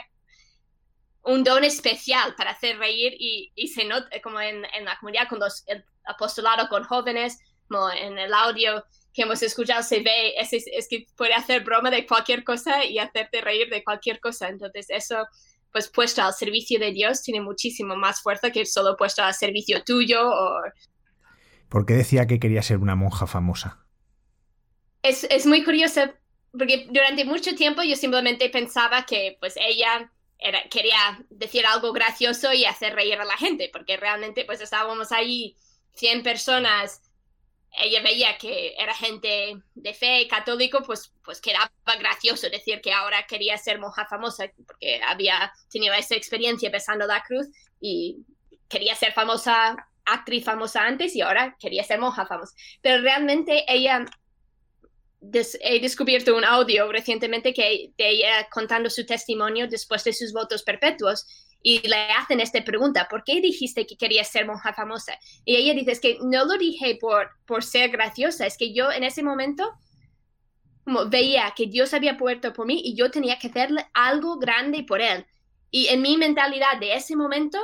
un 1.23 1.43
don 1.43 1.65
especial 1.65 2.35
para 2.37 2.51
hacer 2.51 2.79
reír 2.79 3.15
y, 3.19 3.53
y 3.55 3.69
se 3.69 3.85
nota 3.85 4.09
como 4.23 4.41
en, 4.41 4.65
en, 4.75 4.85
la 4.85 4.97
comunidad, 4.99 5.29
con 5.29 5.41
los, 5.41 5.65
el 5.67 5.85
apostolado 6.05 6.69
con 6.69 6.85
jóvenes, 6.85 7.39
como 7.69 7.91
en 7.91 8.19
el 8.19 8.33
audio 8.33 8.85
que 9.15 9.23
hemos 9.23 9.43
escuchado 9.43 9.83
se 9.83 10.01
ve, 10.01 10.35
es, 10.37 10.53
es, 10.53 10.89
que 10.89 11.07
puede 11.17 11.35
hacer 11.35 11.63
broma 11.63 11.91
de 11.91 12.05
cualquier 12.05 12.43
cosa 12.43 12.85
y 12.85 12.99
hacerte 12.99 13.41
reír 13.41 13.71
de 13.71 13.85
cualquier 13.85 14.19
cosa. 14.19 14.49
Entonces 14.49 14.87
eso, 14.89 15.25
pues 15.73 15.89
puesto 15.89 16.21
al 16.21 16.35
servicio 16.35 16.81
de 16.81 16.91
Dios, 16.91 17.23
tiene 17.23 17.41
muchísimo 17.41 17.95
más 17.95 18.21
fuerza 18.21 18.51
que 18.51 18.67
solo 18.67 18.97
puesto 18.97 19.23
al 19.23 19.33
servicio 19.33 19.85
tuyo. 19.85 20.29
O... 20.29 20.61
¿Por 21.69 21.87
qué 21.87 21.95
decía 21.95 22.27
que 22.27 22.41
quería 22.41 22.61
ser 22.63 22.79
una 22.79 22.97
monja 22.97 23.29
famosa? 23.29 23.87
Es, 25.03 25.25
es 25.31 25.47
muy 25.47 25.63
curioso, 25.63 26.01
porque 26.51 26.89
durante 26.91 27.25
mucho 27.25 27.55
tiempo 27.55 27.85
yo 27.85 27.95
simplemente 27.95 28.51
pensaba 28.51 29.07
que 29.07 29.37
pues 29.39 29.55
ella 29.57 30.11
era, 30.41 30.65
quería 30.69 31.25
decir 31.31 31.65
algo 31.67 31.93
gracioso 31.93 32.53
y 32.53 32.65
hacer 32.65 32.95
reír 32.95 33.21
a 33.21 33.25
la 33.25 33.37
gente, 33.37 33.71
porque 33.73 33.97
realmente 33.97 34.45
pues 34.45 34.61
estábamos 34.61 35.13
ahí 35.13 35.57
100 35.93 36.25
personas 36.25 37.01
ella 37.77 38.03
veía 38.03 38.39
que 38.39 38.75
era 38.79 38.95
gente 38.95 39.57
de 39.75 39.95
fe 39.95 40.27
católico, 40.29 40.83
pues, 40.83 41.13
pues 41.25 41.41
quedaba 41.41 41.71
gracioso 41.99 42.49
decir 42.49 42.81
que 42.81 42.93
ahora 42.93 43.27
quería 43.27 43.59
ser 43.59 43.79
monja 43.79 44.07
famosa, 44.07 44.51
porque 44.67 45.01
había 45.07 45.53
tenido 45.71 45.95
esa 45.95 46.15
experiencia 46.15 46.71
besando 46.71 47.07
la 47.07 47.23
cruz 47.23 47.49
y 47.81 48.19
quería 48.69 48.95
ser 48.95 49.13
famosa, 49.13 49.77
actriz 50.05 50.45
famosa 50.45 50.85
antes 50.85 51.17
y 51.17 51.21
ahora 51.21 51.57
quería 51.59 51.83
ser 51.83 51.99
monja 51.99 52.27
famosa. 52.27 52.55
Pero 52.81 53.03
realmente 53.03 53.65
ella, 53.67 54.05
he 55.61 55.81
descubierto 55.81 56.37
un 56.37 56.45
audio 56.45 56.91
recientemente 56.93 57.53
que 57.53 57.91
de 57.97 58.09
ella 58.09 58.49
contando 58.51 58.89
su 58.89 59.05
testimonio 59.05 59.67
después 59.69 60.05
de 60.05 60.13
sus 60.13 60.33
votos 60.33 60.63
perpetuos 60.63 61.27
y 61.67 61.81
le 61.89 61.97
hacen 62.13 62.41
esta 62.41 62.63
pregunta, 62.63 63.09
¿por 63.09 63.25
qué 63.25 63.41
dijiste 63.41 63.87
que 63.87 63.97
querías 63.97 64.29
ser 64.29 64.47
monja 64.47 64.75
famosa? 64.75 65.19
Y 65.47 65.57
ella 65.57 65.73
dice, 65.73 65.93
es 65.93 66.01
que 66.01 66.19
no 66.21 66.45
lo 66.45 66.59
dije 66.59 66.99
por, 67.01 67.31
por 67.47 67.65
ser 67.65 67.89
graciosa, 67.89 68.47
es 68.47 68.59
que 68.59 68.75
yo 68.75 68.93
en 68.93 69.03
ese 69.03 69.23
momento 69.23 69.73
veía 71.09 71.51
que 71.57 71.65
Dios 71.67 71.95
había 71.95 72.19
puesto 72.19 72.53
por 72.53 72.67
mí 72.67 72.83
y 72.85 72.95
yo 72.95 73.11
tenía 73.11 73.39
que 73.39 73.47
hacerle 73.47 73.87
algo 73.95 74.37
grande 74.37 74.85
por 74.85 75.01
él. 75.01 75.25
Y 75.71 75.87
en 75.87 76.03
mi 76.03 76.19
mentalidad 76.19 76.77
de 76.79 76.95
ese 76.97 77.17
momento, 77.17 77.59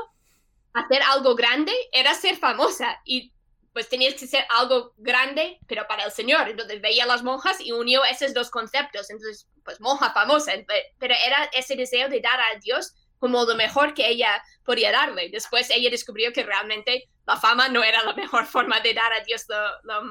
hacer 0.72 1.02
algo 1.02 1.34
grande 1.34 1.72
era 1.92 2.14
ser 2.14 2.36
famosa 2.36 3.02
y 3.04 3.34
pues 3.74 3.90
tenías 3.90 4.14
que 4.14 4.26
ser 4.26 4.46
algo 4.48 4.94
grande, 4.96 5.58
pero 5.66 5.86
para 5.86 6.04
el 6.04 6.10
Señor. 6.10 6.48
Entonces 6.48 6.80
veía 6.80 7.04
a 7.04 7.06
las 7.06 7.22
monjas 7.22 7.60
y 7.60 7.72
unió 7.72 8.02
esos 8.04 8.32
dos 8.32 8.48
conceptos. 8.48 9.10
Entonces, 9.10 9.46
pues 9.62 9.78
monja 9.78 10.10
famosa, 10.14 10.52
pero 10.98 11.14
era 11.26 11.50
ese 11.52 11.76
deseo 11.76 12.08
de 12.08 12.22
dar 12.22 12.40
a 12.40 12.58
Dios 12.60 12.94
como 13.20 13.44
lo 13.44 13.54
mejor 13.54 13.94
que 13.94 14.08
ella 14.08 14.42
podía 14.64 14.90
darle. 14.90 15.28
Después 15.30 15.70
ella 15.70 15.90
descubrió 15.90 16.32
que 16.32 16.42
realmente 16.42 17.08
la 17.26 17.36
fama 17.36 17.68
no 17.68 17.84
era 17.84 18.02
la 18.02 18.14
mejor 18.14 18.46
forma 18.46 18.80
de 18.80 18.94
dar 18.94 19.12
a 19.12 19.22
Dios 19.22 19.46
lo, 19.48 20.02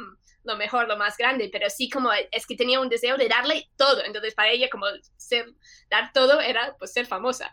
lo, 0.44 0.58
mejor, 0.58 0.88
lo 0.88 0.96
más 0.96 1.18
grande, 1.18 1.50
pero 1.52 1.70
sí 1.70 1.90
como 1.90 2.12
es 2.14 2.48
que 2.48 2.56
tenía 2.56 2.80
un 2.80 2.88
deseo 2.88 3.18
de 3.18 3.28
darle 3.28 3.70
todo. 3.76 4.06
Entonces 4.06 4.34
para 4.36 4.52
ella 4.52 4.70
como 4.72 4.86
ser, 5.18 5.54
dar 5.90 6.14
todo 6.14 6.40
era 6.40 6.76
pues 6.78 6.94
ser 6.94 7.08
famosa. 7.08 7.52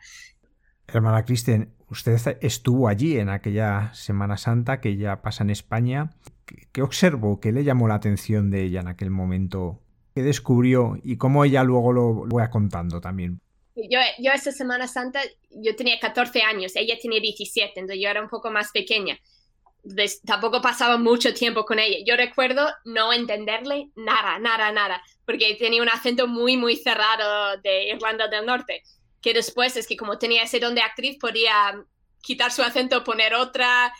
Hermana 0.86 1.24
Kristen, 1.24 1.74
usted 1.88 2.38
estuvo 2.42 2.86
allí 2.86 3.18
en 3.18 3.28
aquella 3.28 3.92
Semana 3.92 4.36
Santa 4.36 4.80
que 4.80 4.96
ya 4.96 5.20
pasa 5.22 5.42
en 5.42 5.50
España. 5.50 6.10
¿Qué 6.70 6.82
observó? 6.82 7.40
¿Qué 7.40 7.50
le 7.50 7.64
llamó 7.64 7.88
la 7.88 7.96
atención 7.96 8.50
de 8.50 8.62
ella 8.62 8.80
en 8.80 8.88
aquel 8.88 9.10
momento? 9.10 9.82
¿Qué 10.14 10.22
descubrió? 10.22 10.96
Y 11.02 11.16
cómo 11.16 11.44
ella 11.44 11.64
luego 11.64 11.92
lo 11.92 12.12
voy 12.26 12.48
contando 12.50 13.00
también. 13.00 13.40
Yo, 13.76 14.00
yo 14.18 14.32
esa 14.32 14.52
Semana 14.52 14.88
Santa, 14.88 15.20
yo 15.50 15.76
tenía 15.76 16.00
14 16.00 16.42
años, 16.42 16.72
ella 16.76 16.96
tenía 17.00 17.20
17, 17.20 17.72
entonces 17.76 18.02
yo 18.02 18.08
era 18.08 18.22
un 18.22 18.28
poco 18.28 18.50
más 18.50 18.70
pequeña. 18.72 19.18
tampoco 20.24 20.62
pasaba 20.62 20.96
mucho 20.96 21.34
tiempo 21.34 21.64
con 21.64 21.78
ella. 21.78 21.98
Yo 22.06 22.16
recuerdo 22.16 22.68
no 22.84 23.12
entenderle 23.12 23.90
nada, 23.94 24.38
nada, 24.38 24.72
nada, 24.72 25.02
porque 25.26 25.54
tenía 25.58 25.82
un 25.82 25.90
acento 25.90 26.26
muy, 26.26 26.56
muy 26.56 26.76
cerrado 26.76 27.58
de 27.58 27.88
Irlanda 27.90 28.28
del 28.28 28.46
Norte, 28.46 28.82
que 29.20 29.34
después 29.34 29.76
es 29.76 29.86
que 29.86 29.96
como 29.96 30.18
tenía 30.18 30.42
ese 30.44 30.58
don 30.58 30.74
de 30.74 30.80
actriz, 30.80 31.18
podía 31.20 31.84
quitar 32.22 32.50
su 32.52 32.62
acento, 32.62 33.04
poner 33.04 33.34
otra, 33.34 33.92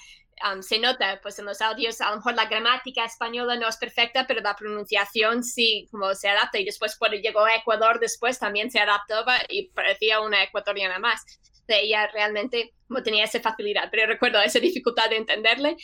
se 0.61 0.79
nota 0.79 1.18
pues 1.22 1.38
en 1.38 1.46
los 1.46 1.61
audios, 1.61 2.01
a 2.01 2.11
lo 2.11 2.16
mejor 2.16 2.35
la 2.35 2.46
gramática 2.46 3.05
española 3.05 3.57
no 3.57 3.68
es 3.68 3.77
perfecta, 3.77 4.27
pero 4.27 4.40
la 4.40 4.55
pronunciación 4.55 5.42
sí, 5.42 5.88
como 5.90 6.14
se 6.14 6.29
adapta. 6.29 6.59
Y 6.59 6.64
después 6.64 6.96
cuando 6.96 7.16
llegó 7.16 7.44
a 7.44 7.57
Ecuador, 7.57 7.99
después 8.01 8.38
también 8.38 8.70
se 8.70 8.79
adaptaba 8.79 9.38
y 9.49 9.68
parecía 9.70 10.20
una 10.20 10.42
ecuatoriana 10.42 10.99
más. 10.99 11.25
De 11.66 11.81
ella 11.81 12.09
realmente 12.12 12.75
no 12.88 13.03
tenía 13.03 13.25
esa 13.25 13.40
facilidad, 13.40 13.88
pero 13.90 14.07
recuerdo 14.07 14.40
esa 14.40 14.61
dificultad 14.61 15.11
de 15.11 15.16
entenderle, 15.16 15.77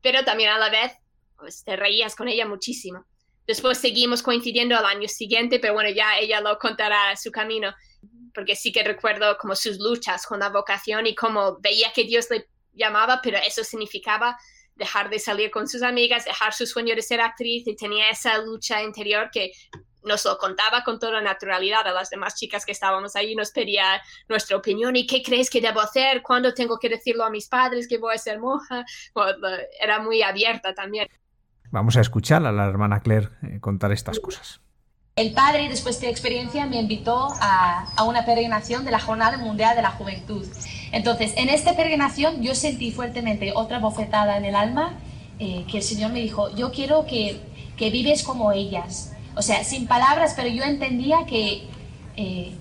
pero 0.00 0.24
también 0.24 0.50
a 0.50 0.58
la 0.58 0.70
vez 0.70 0.92
pues, 1.36 1.64
te 1.64 1.76
reías 1.76 2.14
con 2.14 2.28
ella 2.28 2.46
muchísimo. 2.46 3.04
Después 3.46 3.78
seguimos 3.78 4.22
coincidiendo 4.22 4.76
al 4.76 4.86
año 4.86 5.08
siguiente, 5.08 5.58
pero 5.58 5.74
bueno, 5.74 5.90
ya 5.90 6.18
ella 6.18 6.40
lo 6.40 6.58
contará 6.58 7.14
su 7.16 7.30
camino, 7.30 7.74
porque 8.32 8.56
sí 8.56 8.72
que 8.72 8.82
recuerdo 8.82 9.36
como 9.38 9.54
sus 9.54 9.78
luchas 9.78 10.26
con 10.26 10.40
la 10.40 10.48
vocación 10.48 11.06
y 11.06 11.14
cómo 11.14 11.58
veía 11.60 11.92
que 11.92 12.04
Dios 12.04 12.30
le 12.30 12.48
llamaba, 12.74 13.20
pero 13.22 13.38
eso 13.38 13.64
significaba 13.64 14.36
dejar 14.74 15.08
de 15.08 15.18
salir 15.18 15.50
con 15.50 15.68
sus 15.68 15.82
amigas, 15.82 16.24
dejar 16.24 16.52
su 16.52 16.66
sueño 16.66 16.94
de 16.94 17.02
ser 17.02 17.20
actriz 17.20 17.66
y 17.66 17.76
tenía 17.76 18.10
esa 18.10 18.38
lucha 18.38 18.82
interior 18.82 19.30
que 19.32 19.52
nos 20.02 20.24
lo 20.24 20.36
contaba 20.36 20.84
con 20.84 20.98
toda 20.98 21.20
naturalidad 21.20 21.86
a 21.86 21.92
las 21.92 22.10
demás 22.10 22.34
chicas 22.34 22.66
que 22.66 22.72
estábamos 22.72 23.16
ahí, 23.16 23.34
nos 23.34 23.50
pedía 23.50 24.02
nuestra 24.28 24.56
opinión 24.56 24.96
y 24.96 25.06
qué 25.06 25.22
crees 25.22 25.48
que 25.48 25.60
debo 25.60 25.80
hacer, 25.80 26.22
cuándo 26.22 26.52
tengo 26.52 26.78
que 26.78 26.88
decirlo 26.88 27.24
a 27.24 27.30
mis 27.30 27.48
padres 27.48 27.88
que 27.88 27.98
voy 27.98 28.14
a 28.14 28.18
ser 28.18 28.38
monja, 28.38 28.84
era 29.80 30.00
muy 30.00 30.22
abierta 30.22 30.74
también. 30.74 31.08
Vamos 31.70 31.96
a 31.96 32.02
escuchar 32.02 32.44
a 32.46 32.52
la 32.52 32.66
hermana 32.66 33.00
Claire 33.00 33.30
eh, 33.42 33.60
contar 33.60 33.92
estas 33.92 34.20
cosas. 34.20 34.60
El 35.16 35.30
padre, 35.30 35.68
después 35.68 36.00
de 36.00 36.10
experiencia, 36.10 36.66
me 36.66 36.80
invitó 36.80 37.28
a, 37.40 37.86
a 37.94 38.02
una 38.02 38.24
peregrinación 38.24 38.84
de 38.84 38.90
la 38.90 38.98
Jornada 38.98 39.36
Mundial 39.36 39.76
de 39.76 39.82
la 39.82 39.92
Juventud. 39.92 40.44
Entonces, 40.90 41.34
en 41.36 41.50
esta 41.50 41.76
peregrinación 41.76 42.42
yo 42.42 42.56
sentí 42.56 42.90
fuertemente 42.90 43.52
otra 43.54 43.78
bofetada 43.78 44.36
en 44.36 44.44
el 44.44 44.56
alma, 44.56 44.94
eh, 45.38 45.64
que 45.70 45.76
el 45.76 45.82
Señor 45.84 46.10
me 46.10 46.18
dijo, 46.18 46.52
yo 46.56 46.72
quiero 46.72 47.06
que, 47.06 47.40
que, 47.76 47.90
vives 47.90 48.24
como 48.24 48.50
ellas. 48.50 49.12
O 49.36 49.42
sea, 49.42 49.62
sin 49.62 49.86
palabras, 49.86 50.32
pero 50.34 50.48
yo 50.48 50.64
entendía 50.64 51.26
que, 51.26 51.68
eh, 52.16 52.52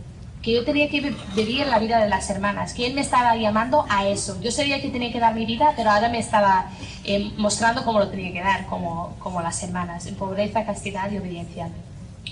que 0.44 0.54
yo 0.54 0.64
tenía 0.64 0.90
que 0.90 1.12
vivir 1.36 1.66
la 1.66 1.80
vida 1.80 2.04
de 2.04 2.08
las 2.08 2.30
hermanas, 2.30 2.76
que 2.76 2.86
Él 2.86 2.94
me 2.94 3.02
estaba 3.02 3.36
llamando 3.36 3.84
a 3.90 4.06
eso. 4.06 4.40
Yo 4.42 4.52
sabía 4.52 4.80
que 4.80 4.90
tenía 4.90 5.12
que 5.12 5.20
dar 5.20 5.34
mi 5.34 5.48
vida, 5.48 5.74
pero 5.76 5.90
ahora 5.90 6.08
me 6.08 6.20
estaba 6.20 6.70
eh, 7.04 7.32
mostrando 7.36 7.84
cómo 7.84 7.98
lo 7.98 8.10
tenía 8.10 8.32
que 8.32 8.42
dar, 8.42 8.68
como, 8.68 9.16
como 9.18 9.42
las 9.42 9.64
hermanas, 9.64 10.06
en 10.06 10.14
pobreza, 10.14 10.64
castidad 10.68 11.12
y 11.12 11.18
obediencia. 11.18 11.70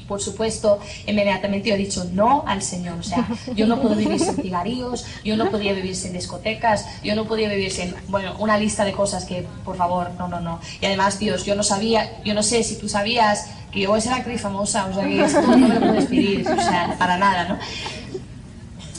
Por 0.08 0.22
supuesto, 0.22 0.80
inmediatamente 1.08 1.70
yo 1.70 1.76
he 1.76 1.78
dicho 1.78 2.06
no 2.12 2.44
al 2.48 2.62
Señor. 2.62 3.00
O 3.00 3.04
sea, 3.04 3.28
yo 3.56 3.68
no 3.68 3.82
puedo 3.82 3.96
vivir 3.96 4.20
sin 4.20 4.36
cigarrillos, 4.36 5.06
yo 5.24 5.38
no 5.38 5.50
podía 5.50 5.74
vivir 5.74 5.96
sin 5.96 6.14
discotecas, 6.14 6.86
yo 7.04 7.16
no 7.16 7.26
podía 7.26 7.50
vivir 7.50 7.72
sin, 7.72 7.96
bueno, 8.08 8.36
una 8.40 8.58
lista 8.58 8.84
de 8.84 8.92
cosas 8.92 9.26
que, 9.26 9.46
por 9.64 9.78
favor, 9.78 10.12
no, 10.18 10.28
no, 10.28 10.40
no. 10.42 10.60
Y 10.82 10.86
además, 10.86 11.20
Dios, 11.20 11.46
yo 11.46 11.56
no 11.56 11.64
sabía, 11.64 12.22
yo 12.24 12.34
no 12.34 12.44
sé 12.44 12.64
si 12.64 12.76
tú 12.78 12.90
sabías 12.90 13.48
que 13.72 13.80
yo 13.80 13.90
voy 13.90 14.00
a 14.00 14.02
ser 14.02 14.14
actriz 14.14 14.42
famosa, 14.42 14.86
o 14.86 14.94
sea, 14.94 15.06
que 15.06 15.24
esto 15.24 15.42
no 15.42 15.58
me 15.58 15.68
lo 15.70 15.80
puedes 15.80 16.06
pedir, 16.06 16.46
o 16.48 16.56
sea, 16.56 16.96
para 17.00 17.18
nada, 17.18 17.48
¿no? 17.48 17.60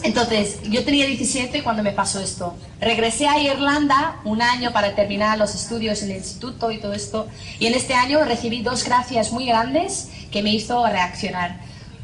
Entonces, 0.03 0.59
yo 0.65 0.85
tenía 0.85 1.07
17 1.07 1.63
cuando 1.63 1.83
me 1.83 1.93
pasó 1.93 2.21
esto. 2.21 2.55
Regresé 2.81 3.29
a 3.29 3.39
Irlanda 3.39 4.21
un 4.25 4.43
año 4.43 4.73
para 4.73 4.95
terminar 4.95 5.39
los 5.39 5.55
estudios 5.55 6.03
en 6.03 6.11
el 6.11 6.17
instituto 6.17 6.71
y 6.73 6.79
todo 6.79 6.93
esto. 6.93 7.29
Y 7.61 7.67
en 7.67 7.75
este 7.75 7.95
año 7.95 8.25
recibí 8.25 8.63
dos 8.63 8.85
gracias 8.85 9.31
muy 9.31 9.47
grandes 9.47 10.09
que 10.33 10.43
me 10.43 10.51
hizo 10.51 10.85
reaccionar. 10.87 11.61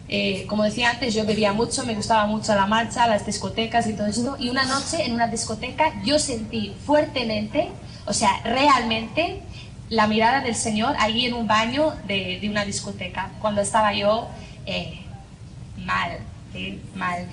Eh, 0.08 0.46
como 0.48 0.62
decía 0.62 0.90
antes, 0.90 1.12
yo 1.12 1.26
bebía 1.26 1.52
mucho, 1.52 1.84
me 1.84 1.94
gustaba 1.94 2.26
mucho 2.26 2.54
la 2.54 2.66
marcha, 2.66 3.06
las 3.06 3.26
discotecas 3.26 3.86
y 3.88 3.94
todo 3.94 4.06
esto. 4.06 4.36
Y 4.38 4.48
una 4.48 4.64
noche 4.64 5.04
en 5.04 5.12
una 5.12 5.26
discoteca 5.26 5.92
yo 6.04 6.18
sentí 6.18 6.74
fuertemente, 6.86 7.68
o 8.06 8.14
sea, 8.14 8.40
realmente, 8.44 9.42
la 9.90 10.06
mirada 10.06 10.40
del 10.40 10.54
Señor 10.54 10.94
ahí 10.98 11.26
en 11.26 11.34
un 11.34 11.46
baño 11.46 11.94
de, 12.06 12.38
de 12.40 12.48
una 12.48 12.64
discoteca, 12.64 13.30
cuando 13.40 13.60
estaba 13.60 13.92
yo 13.92 14.28
eh, 14.66 15.00
mal, 15.84 16.18
mal. 16.94 17.26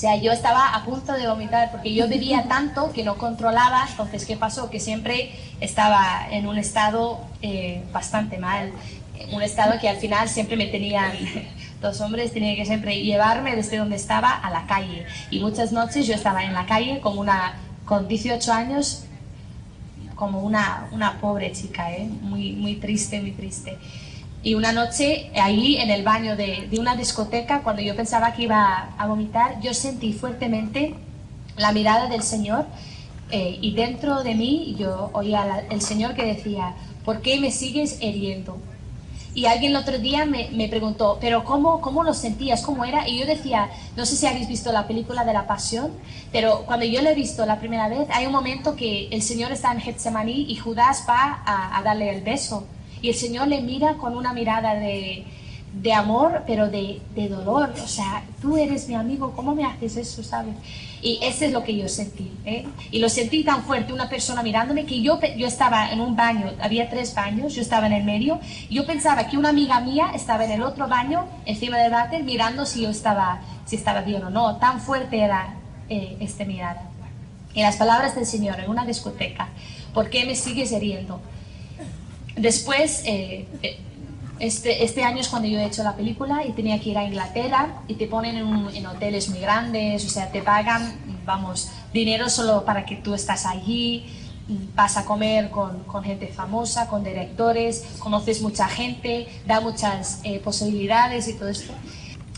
O 0.00 0.02
sea, 0.02 0.16
yo 0.16 0.32
estaba 0.32 0.74
a 0.74 0.82
punto 0.82 1.12
de 1.12 1.28
vomitar 1.28 1.70
porque 1.70 1.92
yo 1.92 2.08
bebía 2.08 2.44
tanto 2.48 2.90
que 2.90 3.04
no 3.04 3.18
controlaba. 3.18 3.86
Entonces, 3.90 4.24
¿qué 4.24 4.34
pasó? 4.34 4.70
Que 4.70 4.80
siempre 4.80 5.30
estaba 5.60 6.26
en 6.30 6.46
un 6.46 6.56
estado 6.56 7.20
eh, 7.42 7.84
bastante 7.92 8.38
mal. 8.38 8.72
Un 9.30 9.42
estado 9.42 9.78
que 9.78 9.90
al 9.90 9.98
final 9.98 10.30
siempre 10.30 10.56
me 10.56 10.68
tenían, 10.68 11.12
dos 11.82 12.00
hombres 12.00 12.32
tenían 12.32 12.56
que 12.56 12.64
siempre 12.64 13.02
llevarme 13.02 13.54
desde 13.54 13.76
donde 13.76 13.96
estaba 13.96 14.30
a 14.30 14.48
la 14.48 14.66
calle. 14.66 15.04
Y 15.30 15.40
muchas 15.40 15.70
noches 15.70 16.06
yo 16.06 16.14
estaba 16.14 16.44
en 16.44 16.54
la 16.54 16.64
calle 16.64 17.00
como 17.00 17.20
una, 17.20 17.56
con 17.84 18.08
18 18.08 18.50
años, 18.54 19.04
como 20.14 20.40
una, 20.40 20.88
una 20.92 21.20
pobre 21.20 21.52
chica, 21.52 21.92
¿eh? 21.92 22.08
muy, 22.22 22.52
muy 22.52 22.76
triste, 22.76 23.20
muy 23.20 23.32
triste. 23.32 23.76
Y 24.42 24.54
una 24.54 24.72
noche 24.72 25.30
ahí 25.34 25.76
en 25.76 25.90
el 25.90 26.02
baño 26.02 26.34
de, 26.34 26.66
de, 26.70 26.78
una 26.78 26.96
discoteca, 26.96 27.62
cuando 27.62 27.82
yo 27.82 27.94
pensaba 27.94 28.32
que 28.32 28.44
iba 28.44 28.90
a 28.96 29.06
vomitar, 29.06 29.60
yo 29.60 29.74
sentí 29.74 30.14
fuertemente 30.14 30.94
la 31.56 31.72
mirada 31.72 32.08
del 32.08 32.22
Señor 32.22 32.64
eh, 33.30 33.58
y 33.60 33.72
dentro 33.74 34.22
de 34.22 34.34
mí 34.34 34.74
yo 34.78 35.10
oía 35.12 35.64
el 35.70 35.80
Señor 35.80 36.14
que 36.14 36.24
decía, 36.24 36.74
¿por 37.04 37.20
qué 37.20 37.38
me 37.38 37.50
sigues 37.50 37.98
heriendo? 38.00 38.58
Y 39.32 39.44
alguien 39.44 39.70
el 39.72 39.76
otro 39.76 39.98
día 39.98 40.26
me, 40.26 40.48
me, 40.50 40.68
preguntó, 40.68 41.18
¿pero 41.20 41.44
cómo, 41.44 41.80
cómo 41.80 42.02
lo 42.02 42.14
sentías? 42.14 42.62
¿Cómo 42.62 42.84
era? 42.84 43.08
Y 43.08 43.20
yo 43.20 43.26
decía, 43.26 43.70
no 43.96 44.04
sé 44.04 44.16
si 44.16 44.26
habéis 44.26 44.48
visto 44.48 44.72
la 44.72 44.88
película 44.88 45.24
de 45.24 45.32
la 45.32 45.46
Pasión, 45.46 45.92
pero 46.32 46.64
cuando 46.66 46.84
yo 46.84 47.00
lo 47.02 47.10
he 47.10 47.14
visto 47.14 47.46
la 47.46 47.60
primera 47.60 47.88
vez, 47.88 48.08
hay 48.10 48.26
un 48.26 48.32
momento 48.32 48.74
que 48.74 49.06
el 49.08 49.22
Señor 49.22 49.52
está 49.52 49.70
en 49.70 49.80
Getsemaní 49.80 50.46
y 50.48 50.56
Judas 50.56 51.04
va 51.08 51.42
a 51.46 51.80
darle 51.84 52.10
el 52.10 52.22
beso. 52.22 52.66
Y 53.02 53.08
el 53.08 53.14
Señor 53.14 53.48
le 53.48 53.60
mira 53.60 53.94
con 53.94 54.16
una 54.16 54.32
mirada 54.32 54.74
de, 54.74 55.24
de 55.72 55.92
amor, 55.92 56.42
pero 56.46 56.68
de, 56.68 57.00
de, 57.14 57.28
dolor. 57.28 57.72
O 57.82 57.86
sea, 57.86 58.24
tú 58.40 58.56
eres 58.56 58.88
mi 58.88 58.94
amigo, 58.94 59.32
¿cómo 59.34 59.54
me 59.54 59.64
haces 59.64 59.96
eso, 59.96 60.22
sabes? 60.22 60.54
Y 61.02 61.18
eso 61.22 61.44
es 61.44 61.52
lo 61.52 61.62
que 61.62 61.76
yo 61.76 61.88
sentí. 61.88 62.30
¿eh? 62.44 62.66
Y 62.90 62.98
lo 62.98 63.08
sentí 63.08 63.44
tan 63.44 63.62
fuerte, 63.62 63.92
una 63.92 64.08
persona 64.08 64.42
mirándome, 64.42 64.84
que 64.84 65.00
yo, 65.00 65.18
yo 65.36 65.46
estaba 65.46 65.90
en 65.92 66.00
un 66.00 66.16
baño, 66.16 66.52
había 66.60 66.90
tres 66.90 67.14
baños, 67.14 67.54
yo 67.54 67.62
estaba 67.62 67.86
en 67.86 67.92
el 67.92 68.04
medio, 68.04 68.40
yo 68.68 68.84
pensaba 68.86 69.28
que 69.28 69.38
una 69.38 69.50
amiga 69.50 69.80
mía 69.80 70.10
estaba 70.14 70.44
en 70.44 70.50
el 70.52 70.62
otro 70.62 70.88
baño, 70.88 71.26
encima 71.46 71.78
del 71.78 71.92
váter, 71.92 72.24
mirando 72.24 72.66
si 72.66 72.82
yo 72.82 72.90
estaba, 72.90 73.40
si 73.64 73.76
estaba 73.76 74.02
bien 74.02 74.24
o 74.24 74.30
no. 74.30 74.56
Tan 74.56 74.80
fuerte 74.80 75.20
era 75.20 75.54
eh, 75.88 76.16
esta 76.20 76.44
mirada. 76.44 76.82
Y 77.54 77.62
las 77.62 77.76
palabras 77.76 78.14
del 78.14 78.26
Señor 78.26 78.60
en 78.60 78.70
una 78.70 78.84
discoteca, 78.84 79.48
¿por 79.94 80.10
qué 80.10 80.24
me 80.24 80.36
sigues 80.36 80.70
heriendo? 80.72 81.20
Después, 82.40 83.02
eh, 83.04 83.46
este, 84.38 84.82
este 84.82 85.04
año 85.04 85.20
es 85.20 85.28
cuando 85.28 85.46
yo 85.46 85.58
he 85.58 85.66
hecho 85.66 85.82
la 85.82 85.94
película 85.94 86.46
y 86.46 86.52
tenía 86.52 86.80
que 86.80 86.88
ir 86.88 86.98
a 86.98 87.04
Inglaterra 87.04 87.82
y 87.86 87.94
te 87.94 88.06
ponen 88.06 88.36
en, 88.36 88.74
en, 88.74 88.86
hoteles 88.86 89.28
muy 89.28 89.40
grandes, 89.40 90.06
o 90.06 90.08
sea, 90.08 90.32
te 90.32 90.40
pagan, 90.40 90.94
vamos, 91.26 91.68
dinero 91.92 92.30
solo 92.30 92.64
para 92.64 92.86
que 92.86 92.96
tú 92.96 93.12
estás 93.12 93.44
allí, 93.44 94.06
vas 94.74 94.96
a 94.96 95.04
comer 95.04 95.50
con, 95.50 95.80
con 95.84 96.02
gente 96.02 96.28
famosa, 96.28 96.88
con 96.88 97.04
directores, 97.04 97.84
conoces 97.98 98.40
mucha 98.40 98.66
gente, 98.68 99.28
da 99.46 99.60
muchas 99.60 100.20
eh, 100.24 100.38
posibilidades 100.38 101.28
y 101.28 101.34
todo 101.34 101.50
esto. 101.50 101.74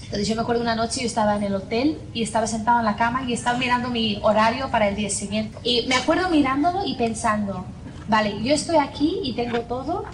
Entonces 0.03 0.27
yo 0.27 0.35
me 0.35 0.43
acuerdo 0.43 0.63
una 0.63 0.75
noche 0.75 1.03
yo 1.03 1.07
estaba 1.07 1.37
en 1.37 1.45
el 1.45 1.55
hotel 1.55 1.99
y 2.13 2.25
estaba 2.25 2.49
sentado 2.49 2.81
en 2.81 2.85
la 2.85 2.97
cama 2.97 3.23
y 3.23 3.33
estaba 3.33 3.57
mirando 3.57 3.89
mi 3.89 4.19
horario 4.23 4.69
para 4.71 4.89
el 4.89 4.97
día 4.97 5.11
siguiente. 5.11 5.57
Y 5.63 5.87
me 5.87 5.95
acuerdo 5.95 6.29
mirándolo 6.29 6.85
y 6.85 6.97
pensando, 6.97 7.65
vale, 8.13 8.43
yo 8.43 8.53
estoy 8.53 8.77
aquí 8.77 9.21
y 9.25 9.33
tengo 9.33 9.61
todo. 9.63 10.05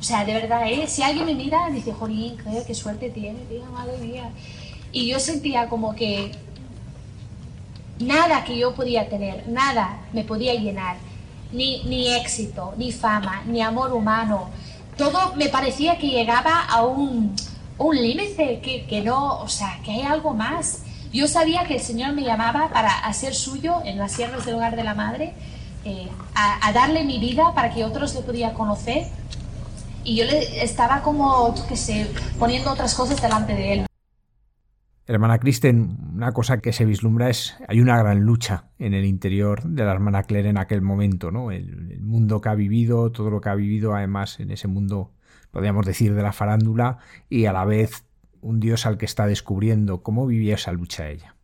O 0.00 0.02
sea, 0.02 0.24
de 0.24 0.32
verdad, 0.32 0.62
¿eh? 0.66 0.86
si 0.88 1.02
alguien 1.02 1.26
me 1.26 1.34
mira, 1.34 1.68
dice, 1.70 1.92
Jolín, 1.92 2.38
qué 2.66 2.74
suerte 2.74 3.10
tiene, 3.10 3.40
tío, 3.50 3.66
madre 3.66 3.98
mía. 3.98 4.30
Y 4.92 5.08
yo 5.08 5.20
sentía 5.20 5.68
como 5.68 5.94
que 5.94 6.32
nada 7.98 8.44
que 8.44 8.56
yo 8.58 8.74
podía 8.74 9.10
tener, 9.10 9.46
nada 9.46 10.00
me 10.14 10.24
podía 10.24 10.54
llenar. 10.54 10.96
Ni, 11.52 11.84
ni 11.84 12.14
éxito, 12.14 12.72
ni 12.78 12.90
fama, 12.92 13.42
ni 13.46 13.60
amor 13.60 13.92
humano. 13.92 14.48
Todo 14.96 15.34
me 15.36 15.48
parecía 15.50 15.98
que 15.98 16.08
llegaba 16.08 16.64
a 16.64 16.82
un, 16.84 17.36
un 17.76 17.96
límite, 17.96 18.60
que, 18.60 18.86
que 18.86 19.02
no, 19.02 19.40
o 19.40 19.48
sea, 19.48 19.80
que 19.84 19.90
hay 19.92 20.02
algo 20.02 20.32
más. 20.32 20.82
Yo 21.12 21.28
sabía 21.28 21.64
que 21.64 21.74
el 21.74 21.80
Señor 21.80 22.14
me 22.14 22.22
llamaba 22.22 22.70
para 22.72 23.00
hacer 23.00 23.34
suyo 23.34 23.82
en 23.84 23.98
las 23.98 24.12
sierras 24.12 24.46
del 24.46 24.54
hogar 24.54 24.76
de 24.76 24.84
la 24.84 24.94
madre 24.94 25.34
eh, 25.84 26.08
a, 26.34 26.66
a, 26.66 26.72
darle 26.72 27.04
mi 27.04 27.18
vida 27.18 27.54
para 27.54 27.72
que 27.72 27.84
otros 27.84 28.14
le 28.14 28.22
pudieran 28.22 28.54
conocer. 28.54 29.06
Y 30.02 30.16
yo 30.16 30.24
le 30.24 30.62
estaba 30.62 31.02
como, 31.02 31.54
que 31.66 31.76
sé, 31.76 32.10
poniendo 32.38 32.70
otras 32.70 32.94
cosas 32.94 33.20
delante 33.20 33.54
de 33.54 33.72
él. 33.72 33.86
Hermana 35.06 35.38
Kristen, 35.38 35.98
una 36.14 36.32
cosa 36.32 36.60
que 36.60 36.72
se 36.72 36.86
vislumbra 36.86 37.28
es, 37.28 37.56
hay 37.68 37.80
una 37.80 37.98
gran 37.98 38.20
lucha 38.20 38.70
en 38.78 38.94
el 38.94 39.04
interior 39.04 39.62
de 39.62 39.84
la 39.84 39.92
hermana 39.92 40.22
Claire 40.22 40.48
en 40.48 40.56
aquel 40.56 40.80
momento, 40.80 41.30
¿no? 41.30 41.50
El, 41.50 41.92
el 41.92 42.00
mundo 42.00 42.40
que 42.40 42.48
ha 42.48 42.54
vivido, 42.54 43.12
todo 43.12 43.28
lo 43.28 43.42
que 43.42 43.50
ha 43.50 43.54
vivido 43.54 43.94
además 43.94 44.40
en 44.40 44.50
ese 44.50 44.66
mundo, 44.66 45.12
podríamos 45.50 45.84
decir, 45.84 46.14
de 46.14 46.22
la 46.22 46.32
farándula 46.32 46.98
y 47.28 47.44
a 47.44 47.52
la 47.52 47.66
vez 47.66 48.04
un 48.40 48.60
Dios 48.60 48.86
al 48.86 48.96
que 48.96 49.04
está 49.04 49.26
descubriendo. 49.26 50.02
¿Cómo 50.02 50.26
vivía 50.26 50.54
esa 50.54 50.72
lucha 50.72 51.10
ella? 51.10 51.34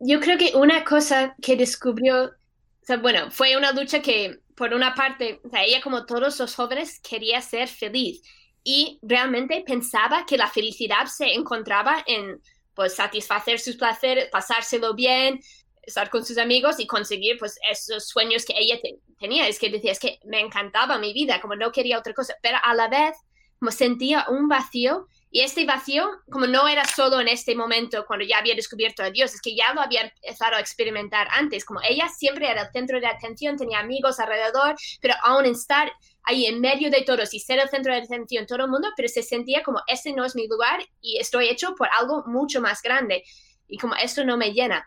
Yo 0.00 0.18
creo 0.18 0.38
que 0.38 0.52
una 0.56 0.82
cosa 0.84 1.36
que 1.40 1.56
descubrió 1.56 2.32
bueno, 2.98 3.30
fue 3.30 3.56
una 3.56 3.72
lucha 3.72 4.00
que, 4.00 4.40
por 4.54 4.74
una 4.74 4.94
parte, 4.94 5.40
ella 5.52 5.80
como 5.80 6.06
todos 6.06 6.38
los 6.38 6.54
jóvenes 6.54 7.00
quería 7.00 7.40
ser 7.40 7.68
feliz 7.68 8.22
y 8.64 8.98
realmente 9.02 9.62
pensaba 9.66 10.26
que 10.26 10.36
la 10.36 10.48
felicidad 10.48 11.06
se 11.06 11.32
encontraba 11.32 12.02
en 12.06 12.40
pues 12.74 12.94
satisfacer 12.94 13.58
sus 13.58 13.76
placeres, 13.76 14.28
pasárselo 14.30 14.94
bien, 14.94 15.40
estar 15.82 16.10
con 16.10 16.24
sus 16.24 16.38
amigos 16.38 16.78
y 16.78 16.86
conseguir 16.86 17.36
pues 17.38 17.58
esos 17.70 18.08
sueños 18.08 18.44
que 18.44 18.54
ella 18.56 18.78
te 18.80 18.98
tenía. 19.18 19.48
Es 19.48 19.58
que 19.58 19.70
decía, 19.70 19.92
es 19.92 19.98
que 19.98 20.18
me 20.24 20.40
encantaba 20.40 20.98
mi 20.98 21.12
vida, 21.12 21.40
como 21.40 21.56
no 21.56 21.72
quería 21.72 21.98
otra 21.98 22.14
cosa, 22.14 22.34
pero 22.42 22.58
a 22.62 22.74
la 22.74 22.88
vez 22.88 23.16
como 23.58 23.70
sentía 23.70 24.26
un 24.28 24.48
vacío 24.48 25.06
y 25.32 25.42
este 25.42 25.64
vacío, 25.64 26.10
como 26.28 26.48
no 26.48 26.66
era 26.66 26.84
solo 26.84 27.20
en 27.20 27.28
este 27.28 27.54
momento 27.54 28.04
cuando 28.04 28.24
ya 28.24 28.38
había 28.38 28.56
descubierto 28.56 29.04
a 29.04 29.10
Dios, 29.10 29.32
es 29.32 29.40
que 29.40 29.54
ya 29.54 29.72
lo 29.72 29.80
había 29.80 30.02
empezado 30.02 30.56
a 30.56 30.60
experimentar 30.60 31.28
antes, 31.30 31.64
como 31.64 31.80
ella 31.88 32.08
siempre 32.08 32.50
era 32.50 32.62
el 32.62 32.72
centro 32.72 32.98
de 32.98 33.06
atención, 33.06 33.56
tenía 33.56 33.78
amigos 33.78 34.18
alrededor, 34.18 34.74
pero 35.00 35.14
aún 35.22 35.46
estar 35.46 35.92
ahí 36.24 36.46
en 36.46 36.60
medio 36.60 36.90
de 36.90 37.02
todos 37.02 37.32
y 37.32 37.38
ser 37.38 37.60
el 37.60 37.68
centro 37.68 37.94
de 37.94 38.00
atención 38.00 38.44
todo 38.44 38.64
el 38.64 38.70
mundo, 38.70 38.88
pero 38.96 39.08
se 39.08 39.22
sentía 39.22 39.62
como, 39.62 39.80
este 39.86 40.12
no 40.12 40.24
es 40.24 40.34
mi 40.34 40.48
lugar 40.48 40.80
y 41.00 41.18
estoy 41.18 41.48
hecho 41.48 41.76
por 41.76 41.88
algo 41.92 42.24
mucho 42.26 42.60
más 42.60 42.82
grande 42.82 43.22
y 43.68 43.78
como 43.78 43.94
esto 43.94 44.24
no 44.24 44.36
me 44.36 44.52
llena. 44.52 44.84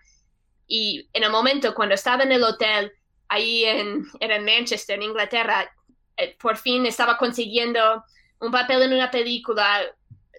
Y 0.67 1.10
en 1.13 1.23
el 1.23 1.32
momento 1.32 1.73
cuando 1.73 1.95
estaba 1.95 2.23
en 2.23 2.34
el 2.34 2.43
hotel, 2.43 2.91
ahí 3.29 3.63
en, 3.63 4.06
era 4.19 4.36
en 4.36 4.45
Manchester, 4.45 4.97
en 4.97 5.03
Inglaterra, 5.03 5.73
eh, 6.17 6.36
por 6.38 6.58
fin 6.58 6.86
estaba 6.86 7.17
consiguiendo 7.17 8.03
un 8.39 8.51
papel 8.51 8.82
en 8.82 8.93
una 8.93 9.10
película, 9.10 9.82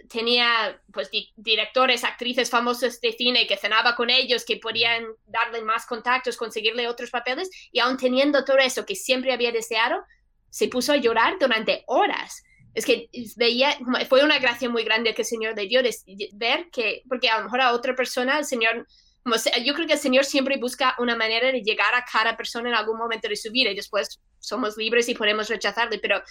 tenía 0.08 0.80
pues 0.92 1.10
di 1.10 1.32
directores, 1.36 2.04
actrices 2.04 2.50
famosas 2.50 3.00
de 3.00 3.12
cine 3.12 3.46
que 3.46 3.56
cenaba 3.56 3.94
con 3.94 4.10
ellos, 4.10 4.44
que 4.44 4.56
podían 4.56 5.04
darle 5.26 5.62
más 5.62 5.86
contactos, 5.86 6.36
conseguirle 6.36 6.88
otros 6.88 7.10
papeles, 7.10 7.50
y 7.72 7.80
aún 7.80 7.96
teniendo 7.96 8.44
todo 8.44 8.58
eso 8.58 8.84
que 8.84 8.94
siempre 8.94 9.32
había 9.32 9.52
deseado, 9.52 10.02
se 10.50 10.68
puso 10.68 10.92
a 10.92 10.96
llorar 10.96 11.36
durante 11.38 11.84
horas. 11.86 12.42
Es 12.74 12.84
que 12.84 13.08
veía, 13.36 13.76
fue 14.08 14.24
una 14.24 14.38
gracia 14.38 14.68
muy 14.68 14.84
grande 14.84 15.14
que 15.14 15.22
el 15.22 15.26
Señor 15.26 15.56
le 15.56 15.66
dio 15.66 15.82
de, 15.82 15.94
de 16.06 16.30
ver 16.34 16.68
que, 16.70 17.02
porque 17.08 17.28
a 17.28 17.38
lo 17.38 17.44
mejor 17.44 17.60
a 17.60 17.72
otra 17.72 17.94
persona 17.94 18.38
el 18.38 18.44
Señor, 18.44 18.86
como, 19.22 19.36
yo 19.64 19.74
creo 19.74 19.86
que 19.86 19.94
el 19.94 19.98
Señor 19.98 20.24
siempre 20.24 20.56
busca 20.58 20.94
una 20.98 21.16
manera 21.16 21.50
de 21.50 21.62
llegar 21.62 21.94
a 21.94 22.04
cada 22.04 22.36
persona 22.36 22.68
en 22.68 22.74
algún 22.74 22.98
momento 22.98 23.28
de 23.28 23.36
su 23.36 23.50
vida 23.50 23.70
y 23.70 23.76
después 23.76 24.20
somos 24.38 24.76
libres 24.76 25.08
y 25.08 25.14
podemos 25.14 25.48
rechazarle, 25.48 25.98
pero 25.98 26.22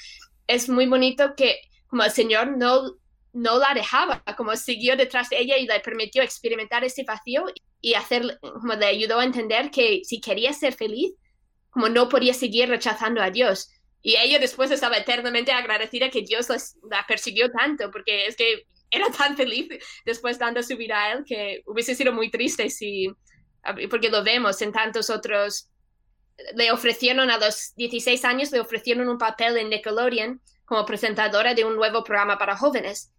es 0.47 0.69
muy 0.69 0.85
bonito 0.85 1.33
que 1.35 1.59
como 1.87 2.03
el 2.03 2.11
Señor 2.11 2.57
no, 2.57 2.97
no 3.33 3.57
la 3.57 3.73
dejaba, 3.73 4.23
como 4.37 4.55
siguió 4.55 4.95
detrás 4.95 5.29
de 5.29 5.39
ella 5.39 5.57
y 5.57 5.65
le 5.65 5.79
permitió 5.79 6.21
experimentar 6.21 6.83
ese 6.83 7.03
vacío 7.03 7.45
y 7.81 7.95
hacer, 7.95 8.39
como 8.41 8.73
le 8.73 8.85
ayudó 8.85 9.19
a 9.19 9.25
entender 9.25 9.71
que 9.71 10.01
si 10.03 10.21
quería 10.21 10.53
ser 10.53 10.73
feliz, 10.73 11.13
como 11.69 11.89
no 11.89 12.07
podía 12.07 12.33
seguir 12.33 12.69
rechazando 12.69 13.21
a 13.21 13.31
Dios. 13.31 13.69
Y 14.01 14.15
ella 14.17 14.37
después 14.37 14.69
estaba 14.69 14.97
eternamente 14.97 15.51
agradecida 15.51 16.09
que 16.09 16.21
Dios 16.21 16.47
la 16.89 17.05
persiguió 17.07 17.51
tanto, 17.51 17.89
porque 17.89 18.27
es 18.27 18.35
que 18.35 18.67
era 18.91 19.09
tan 19.09 19.35
feliz 19.35 19.67
después 20.05 20.37
dando 20.37 20.61
su 20.61 20.77
vida 20.77 21.01
a 21.01 21.13
él 21.13 21.23
que 21.25 21.63
hubiese 21.65 21.95
sido 21.95 22.13
muy 22.13 22.29
triste 22.29 22.69
si, 22.69 23.07
porque 23.89 24.09
lo 24.09 24.23
vemos 24.23 24.61
en 24.61 24.71
tantos 24.71 25.09
otros, 25.09 25.69
le 26.55 26.71
ofrecieron 26.71 27.31
a 27.31 27.37
los 27.37 27.73
16 27.75 28.23
años, 28.25 28.51
le 28.51 28.59
ofrecieron 28.59 29.09
un 29.09 29.17
papel 29.17 29.57
en 29.57 29.69
Nickelodeon 29.69 30.41
como 30.65 30.85
presentadora 30.85 31.55
de 31.55 31.65
un 31.65 31.75
nuevo 31.75 32.03
programa 32.03 32.37
para 32.37 32.55
jóvenes. 32.55 33.11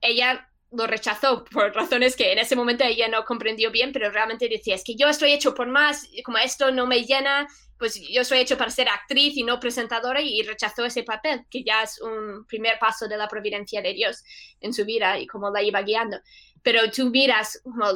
Ella 0.00 0.48
lo 0.70 0.86
rechazó 0.86 1.44
por 1.44 1.74
razones 1.74 2.14
que 2.14 2.32
en 2.32 2.38
ese 2.38 2.54
momento 2.54 2.84
ella 2.84 3.08
no 3.08 3.24
comprendió 3.24 3.70
bien, 3.70 3.92
pero 3.92 4.10
realmente 4.10 4.48
decía, 4.48 4.74
es 4.74 4.84
que 4.84 4.96
yo 4.96 5.08
estoy 5.08 5.32
hecho 5.32 5.54
por 5.54 5.66
más, 5.66 6.08
como 6.24 6.38
esto 6.38 6.70
no 6.70 6.86
me 6.86 7.04
llena, 7.04 7.46
pues 7.78 8.00
yo 8.10 8.24
soy 8.24 8.38
hecho 8.38 8.58
para 8.58 8.70
ser 8.70 8.88
actriz 8.88 9.36
y 9.36 9.44
no 9.44 9.60
presentadora 9.60 10.20
y 10.20 10.42
rechazó 10.42 10.84
ese 10.84 11.04
papel, 11.04 11.46
que 11.50 11.62
ya 11.62 11.82
es 11.82 12.00
un 12.00 12.44
primer 12.46 12.78
paso 12.78 13.08
de 13.08 13.16
la 13.16 13.28
providencia 13.28 13.80
de 13.80 13.94
Dios 13.94 14.22
en 14.60 14.74
su 14.74 14.84
vida 14.84 15.18
y 15.18 15.26
cómo 15.26 15.50
la 15.50 15.62
iba 15.62 15.80
guiando. 15.82 16.18
Pero 16.62 16.90
tú 16.90 17.08
miras 17.08 17.60
como 17.62 17.86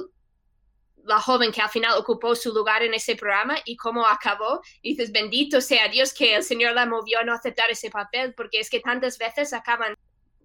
la 1.05 1.21
joven 1.21 1.51
que 1.51 1.61
al 1.61 1.69
final 1.69 1.99
ocupó 1.99 2.35
su 2.37 2.55
lugar 2.55 2.83
en 2.83 2.95
ese 2.95 3.17
programa 3.17 3.57
y 3.65 3.77
cómo 3.77 4.07
acabó, 4.07 4.61
y 4.83 4.91
dices, 4.91 5.11
bendito 5.11 5.61
sea 5.61 5.88
Dios 5.88 6.15
que 6.15 6.37
el 6.37 6.45
Señor 6.45 6.75
la 6.75 6.87
movió 6.87 7.19
a 7.19 7.25
no 7.25 7.35
aceptar 7.35 7.71
ese 7.71 7.91
papel, 7.91 8.35
porque 8.35 8.61
es 8.61 8.71
que 8.71 8.81
tantas 8.81 9.19
veces 9.19 9.53
acaban 9.53 9.97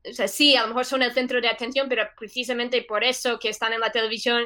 o 0.10 0.14
sea, 0.14 0.28
sí, 0.28 0.56
a 0.56 0.64
lo 0.64 0.70
mejor 0.70 0.86
son 0.86 1.04
el 1.04 1.14
centro 1.14 1.42
de 1.42 1.48
atención, 1.48 1.88
pero 1.90 2.04
precisamente 2.18 2.82
por 2.84 3.04
eso 3.04 3.40
que 3.40 3.50
están 3.50 3.74
en 3.74 3.80
la 3.80 3.92
televisión, 3.92 4.44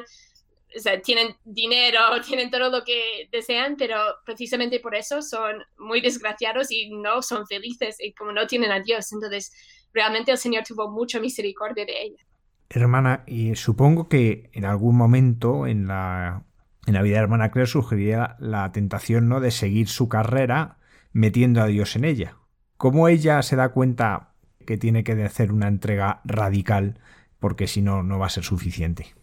o 0.74 0.80
sea, 0.80 1.00
tienen 1.00 1.34
dinero, 1.44 2.00
tienen 2.26 2.50
todo 2.50 2.70
lo 2.70 2.84
que 2.84 3.28
desean, 3.30 3.76
pero 3.76 3.96
precisamente 4.24 4.80
por 4.80 4.94
eso 4.94 5.22
son 5.22 5.62
muy 5.78 6.00
desgraciados 6.00 6.70
y 6.70 6.90
no 6.90 7.22
son 7.22 7.46
felices 7.46 7.96
y 8.00 8.12
como 8.14 8.32
no 8.32 8.46
tienen 8.46 8.72
a 8.72 8.80
Dios. 8.80 9.12
Entonces, 9.12 9.52
realmente 9.92 10.32
el 10.32 10.38
Señor 10.38 10.64
tuvo 10.64 10.90
mucha 10.90 11.20
misericordia 11.20 11.84
de 11.84 12.02
ella. 12.02 12.24
Hermana, 12.70 13.22
y 13.26 13.54
supongo 13.54 14.08
que 14.08 14.50
en 14.54 14.64
algún 14.64 14.96
momento 14.96 15.66
en 15.66 15.86
la, 15.86 16.44
en 16.86 16.94
la 16.94 17.02
vida 17.02 17.16
de 17.16 17.22
hermana 17.22 17.50
Claire 17.50 17.70
surgiría 17.70 18.36
la 18.38 18.72
tentación 18.72 19.28
¿no? 19.28 19.40
de 19.40 19.50
seguir 19.50 19.88
su 19.88 20.08
carrera 20.08 20.78
metiendo 21.12 21.60
a 21.60 21.66
Dios 21.66 21.96
en 21.96 22.04
ella. 22.04 22.38
¿Cómo 22.78 23.08
ella 23.08 23.42
se 23.42 23.56
da 23.56 23.72
cuenta 23.72 24.31
que 24.64 24.78
tiene 24.78 25.04
que 25.04 25.12
hacer 25.22 25.52
una 25.52 25.68
entrega 25.68 26.20
radical 26.24 26.98
porque 27.38 27.66
si 27.66 27.82
no, 27.82 28.02
no 28.02 28.18
va 28.18 28.26
a 28.26 28.30
ser 28.30 28.44
suficiente. 28.44 29.14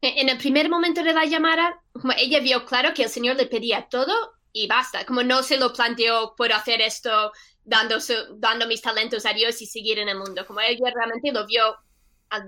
En 0.00 0.28
el 0.28 0.38
primer 0.38 0.68
momento 0.68 1.02
de 1.02 1.12
la 1.12 1.24
llamada, 1.24 1.80
ella 2.16 2.40
vio 2.40 2.64
claro 2.64 2.94
que 2.94 3.04
el 3.04 3.08
Señor 3.08 3.36
le 3.36 3.46
pedía 3.46 3.88
todo 3.88 4.14
y 4.52 4.66
basta, 4.66 5.04
como 5.04 5.22
no 5.22 5.42
se 5.42 5.56
lo 5.56 5.72
planteó, 5.72 6.34
puedo 6.36 6.54
hacer 6.54 6.80
esto 6.80 7.32
dando, 7.64 7.98
dando 8.36 8.66
mis 8.66 8.82
talentos 8.82 9.26
a 9.26 9.32
Dios 9.32 9.60
y 9.60 9.66
seguir 9.66 9.98
en 9.98 10.08
el 10.08 10.18
mundo, 10.18 10.46
como 10.46 10.60
ella 10.60 10.90
realmente 10.94 11.32
lo 11.32 11.46
vio 11.46 11.76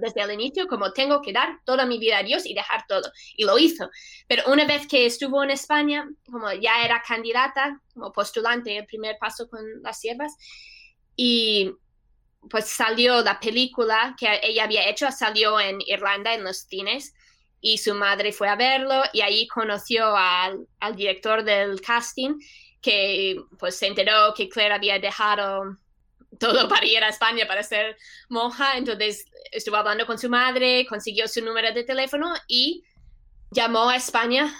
desde 0.00 0.22
el 0.22 0.32
inicio 0.32 0.68
como 0.68 0.92
tengo 0.92 1.22
que 1.22 1.32
dar 1.32 1.60
toda 1.64 1.86
mi 1.86 1.98
vida 1.98 2.18
a 2.18 2.22
Dios 2.22 2.44
y 2.46 2.54
dejar 2.54 2.84
todo. 2.86 3.10
Y 3.36 3.44
lo 3.44 3.58
hizo. 3.58 3.88
Pero 4.26 4.44
una 4.50 4.66
vez 4.66 4.86
que 4.86 5.06
estuvo 5.06 5.42
en 5.42 5.50
España, 5.50 6.08
como 6.26 6.52
ya 6.52 6.84
era 6.84 7.02
candidata, 7.06 7.80
como 7.94 8.12
postulante, 8.12 8.76
el 8.76 8.86
primer 8.86 9.16
paso 9.18 9.48
con 9.48 9.60
las 9.82 10.00
siervas, 10.00 10.36
y 11.16 11.72
pues 12.48 12.68
salió 12.68 13.22
la 13.22 13.38
película 13.38 14.14
que 14.18 14.40
ella 14.42 14.64
había 14.64 14.88
hecho, 14.88 15.10
salió 15.10 15.60
en 15.60 15.78
Irlanda 15.86 16.34
en 16.34 16.44
los 16.44 16.60
cines 16.60 17.14
y 17.60 17.78
su 17.78 17.94
madre 17.94 18.32
fue 18.32 18.48
a 18.48 18.56
verlo 18.56 19.02
y 19.12 19.20
ahí 19.20 19.46
conoció 19.46 20.16
al, 20.16 20.66
al 20.80 20.96
director 20.96 21.44
del 21.44 21.80
casting 21.80 22.38
que 22.80 23.36
pues 23.58 23.76
se 23.76 23.86
enteró 23.86 24.32
que 24.34 24.48
Claire 24.48 24.74
había 24.74 24.98
dejado 24.98 25.76
todo 26.38 26.68
para 26.68 26.86
ir 26.86 27.02
a 27.04 27.08
España 27.08 27.46
para 27.46 27.62
ser 27.62 27.96
monja, 28.28 28.76
entonces 28.76 29.26
estuvo 29.52 29.76
hablando 29.76 30.06
con 30.06 30.18
su 30.18 30.28
madre, 30.28 30.86
consiguió 30.88 31.28
su 31.28 31.44
número 31.44 31.72
de 31.72 31.84
teléfono 31.84 32.32
y 32.48 32.84
llamó 33.50 33.90
a 33.90 33.96
España 33.96 34.54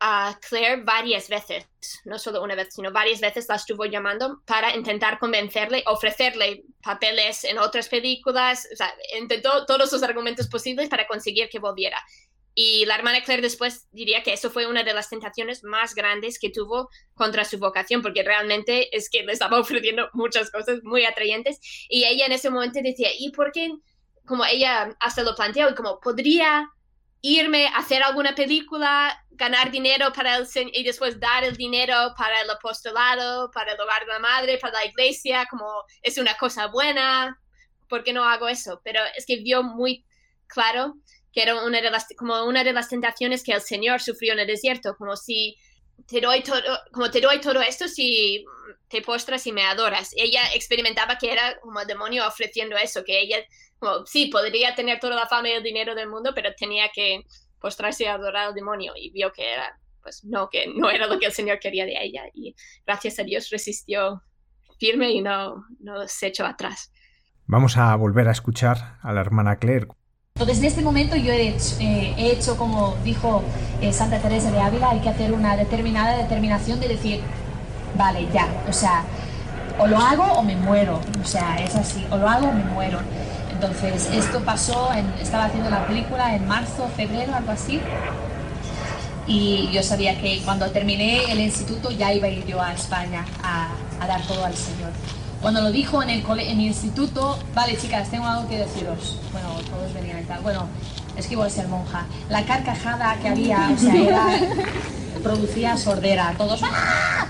a 0.00 0.38
Claire 0.48 0.82
varias 0.82 1.28
veces, 1.28 1.66
no 2.04 2.18
solo 2.18 2.42
una 2.42 2.54
vez, 2.54 2.74
sino 2.74 2.92
varias 2.92 3.20
veces 3.20 3.46
la 3.48 3.56
estuvo 3.56 3.84
llamando 3.84 4.40
para 4.46 4.74
intentar 4.74 5.18
convencerle, 5.18 5.82
ofrecerle 5.86 6.64
papeles 6.82 7.44
en 7.44 7.58
otras 7.58 7.88
películas, 7.88 8.68
o 8.72 8.76
sea, 8.76 8.94
intentó 9.18 9.66
todos 9.66 9.92
los 9.92 10.02
argumentos 10.02 10.48
posibles 10.48 10.88
para 10.88 11.06
conseguir 11.06 11.48
que 11.48 11.58
volviera. 11.58 12.02
Y 12.60 12.86
la 12.86 12.96
hermana 12.96 13.22
Claire 13.22 13.40
después 13.40 13.86
diría 13.92 14.24
que 14.24 14.32
eso 14.32 14.50
fue 14.50 14.66
una 14.66 14.82
de 14.82 14.92
las 14.92 15.08
tentaciones 15.08 15.62
más 15.62 15.94
grandes 15.94 16.40
que 16.40 16.50
tuvo 16.50 16.88
contra 17.14 17.44
su 17.44 17.58
vocación, 17.58 18.02
porque 18.02 18.24
realmente 18.24 18.96
es 18.96 19.08
que 19.08 19.22
le 19.22 19.32
estaba 19.32 19.60
ofreciendo 19.60 20.08
muchas 20.12 20.50
cosas 20.50 20.80
muy 20.82 21.04
atrayentes. 21.04 21.60
Y 21.88 22.02
ella 22.02 22.26
en 22.26 22.32
ese 22.32 22.50
momento 22.50 22.80
decía, 22.82 23.10
¿y 23.16 23.30
por 23.30 23.52
qué? 23.52 23.70
Como 24.26 24.44
ella 24.44 24.96
hasta 24.98 25.22
lo 25.22 25.36
planteó, 25.36 25.70
y 25.70 25.74
como 25.76 26.00
podría 26.00 26.68
irme 27.20 27.66
a 27.66 27.78
hacer 27.78 28.02
alguna 28.02 28.34
película, 28.34 29.24
ganar 29.30 29.70
dinero 29.70 30.12
para 30.12 30.36
el 30.36 30.46
y 30.72 30.84
después 30.84 31.18
dar 31.18 31.44
el 31.44 31.56
dinero 31.56 32.14
para 32.16 32.40
el 32.42 32.50
apostolado, 32.50 33.50
para 33.50 33.72
el 33.72 33.80
hogar 33.80 34.04
de 34.04 34.12
la 34.12 34.18
madre, 34.18 34.58
para 34.58 34.74
la 34.74 34.86
iglesia, 34.86 35.46
como 35.50 35.66
es 36.02 36.18
una 36.18 36.36
cosa 36.36 36.66
buena, 36.66 37.40
¿por 37.88 38.04
qué 38.04 38.12
no 38.12 38.24
hago 38.24 38.48
eso? 38.48 38.80
Pero 38.84 39.00
es 39.16 39.26
que 39.26 39.36
vio 39.36 39.62
muy 39.62 40.04
claro 40.46 40.94
que 41.32 41.42
era 41.42 41.62
una 41.62 41.80
de 41.80 41.90
las, 41.90 42.06
como 42.16 42.44
una 42.44 42.64
de 42.64 42.72
las 42.72 42.88
tentaciones 42.88 43.42
que 43.42 43.52
el 43.52 43.60
Señor 43.60 44.00
sufrió 44.00 44.32
en 44.32 44.40
el 44.40 44.46
desierto, 44.46 44.94
como 44.96 45.16
si 45.16 45.56
te 46.06 46.20
doy 46.20 46.42
todo, 46.42 46.62
como 46.92 47.10
te 47.10 47.20
doy 47.20 47.40
todo 47.40 47.60
esto 47.60 47.88
si 47.88 48.44
te 48.88 49.02
postras 49.02 49.46
y 49.46 49.52
me 49.52 49.64
adoras. 49.64 50.10
Ella 50.16 50.42
experimentaba 50.54 51.18
que 51.18 51.32
era 51.32 51.58
como 51.60 51.80
el 51.80 51.86
demonio 51.86 52.26
ofreciendo 52.26 52.76
eso, 52.76 53.04
que 53.04 53.20
ella 53.20 53.38
sí, 54.06 54.26
podría 54.26 54.74
tener 54.74 54.98
toda 55.00 55.16
la 55.16 55.26
fama 55.26 55.48
y 55.48 55.52
el 55.52 55.62
dinero 55.62 55.94
del 55.94 56.08
mundo, 56.08 56.32
pero 56.34 56.54
tenía 56.54 56.90
que 56.92 57.24
postrarse 57.60 58.04
y 58.04 58.06
adorar 58.06 58.48
al 58.48 58.54
demonio 58.54 58.92
y 58.96 59.10
vio 59.10 59.32
que 59.32 59.52
era, 59.52 59.78
pues 60.02 60.24
no, 60.24 60.48
que 60.48 60.66
no 60.74 60.90
era 60.90 61.06
lo 61.06 61.18
que 61.18 61.26
el 61.26 61.32
Señor 61.32 61.58
quería 61.58 61.84
de 61.84 61.96
ella 62.00 62.24
y 62.32 62.54
gracias 62.86 63.18
a 63.18 63.24
Dios 63.24 63.50
resistió 63.50 64.22
firme 64.78 65.10
y 65.10 65.20
no, 65.20 65.64
no 65.80 66.06
se 66.06 66.28
echó 66.28 66.46
atrás. 66.46 66.92
Vamos 67.46 67.76
a 67.76 67.94
volver 67.96 68.28
a 68.28 68.32
escuchar 68.32 68.98
a 69.02 69.12
la 69.12 69.20
hermana 69.20 69.58
Claire. 69.58 69.88
Entonces, 70.34 70.58
en 70.58 70.66
este 70.66 70.82
momento 70.82 71.16
yo 71.16 71.32
he 71.32 71.48
hecho, 71.48 71.76
eh, 71.80 72.14
he 72.16 72.30
hecho 72.30 72.56
como 72.56 72.96
dijo 73.02 73.42
eh, 73.80 73.92
Santa 73.92 74.20
Teresa 74.20 74.52
de 74.52 74.60
Ávila, 74.60 74.90
hay 74.90 75.00
que 75.00 75.08
hacer 75.08 75.32
una 75.32 75.56
determinada 75.56 76.16
determinación 76.16 76.78
de 76.78 76.88
decir, 76.88 77.20
vale, 77.96 78.28
ya, 78.32 78.46
o 78.68 78.72
sea, 78.72 79.04
o 79.78 79.86
lo 79.86 79.98
hago 79.98 80.24
o 80.24 80.42
me 80.44 80.54
muero, 80.54 81.00
o 81.20 81.24
sea, 81.24 81.56
es 81.56 81.74
así, 81.74 82.06
o 82.10 82.16
lo 82.16 82.28
hago 82.28 82.48
o 82.48 82.52
me 82.52 82.64
muero. 82.64 83.00
Entonces, 83.60 84.08
esto 84.12 84.38
pasó, 84.44 84.92
en, 84.94 85.12
estaba 85.20 85.46
haciendo 85.46 85.68
la 85.68 85.84
película 85.84 86.36
en 86.36 86.46
marzo, 86.46 86.88
febrero, 86.96 87.34
algo 87.34 87.50
así. 87.50 87.80
Y 89.26 89.68
yo 89.72 89.82
sabía 89.82 90.16
que 90.20 90.40
cuando 90.44 90.70
terminé 90.70 91.24
el 91.32 91.40
instituto 91.40 91.90
ya 91.90 92.12
iba 92.12 92.28
a 92.28 92.30
ir 92.30 92.46
yo 92.46 92.62
a 92.62 92.72
España 92.72 93.26
a, 93.42 93.70
a 94.00 94.06
dar 94.06 94.22
todo 94.22 94.44
al 94.44 94.54
Señor. 94.54 94.92
Cuando 95.42 95.60
lo 95.60 95.72
dijo 95.72 96.00
en 96.04 96.10
el, 96.10 96.20
en 96.20 96.60
el 96.60 96.66
instituto, 96.66 97.36
vale 97.52 97.76
chicas, 97.76 98.08
tengo 98.10 98.26
algo 98.26 98.48
que 98.48 98.58
deciros. 98.58 99.18
Bueno, 99.32 99.48
todos 99.68 99.92
venían 99.92 100.20
y 100.20 100.24
tal. 100.24 100.40
Bueno, 100.42 100.68
es 101.16 101.26
que 101.26 101.34
voy 101.34 101.48
a 101.48 101.50
ser 101.50 101.66
monja. 101.66 102.06
La 102.28 102.44
carcajada 102.44 103.16
que 103.20 103.28
había, 103.28 103.70
o 103.74 103.76
sea, 103.76 103.94
era, 103.96 104.26
producía 105.24 105.76
sordera. 105.76 106.32
Todos, 106.38 106.60
¡ah! 106.62 107.26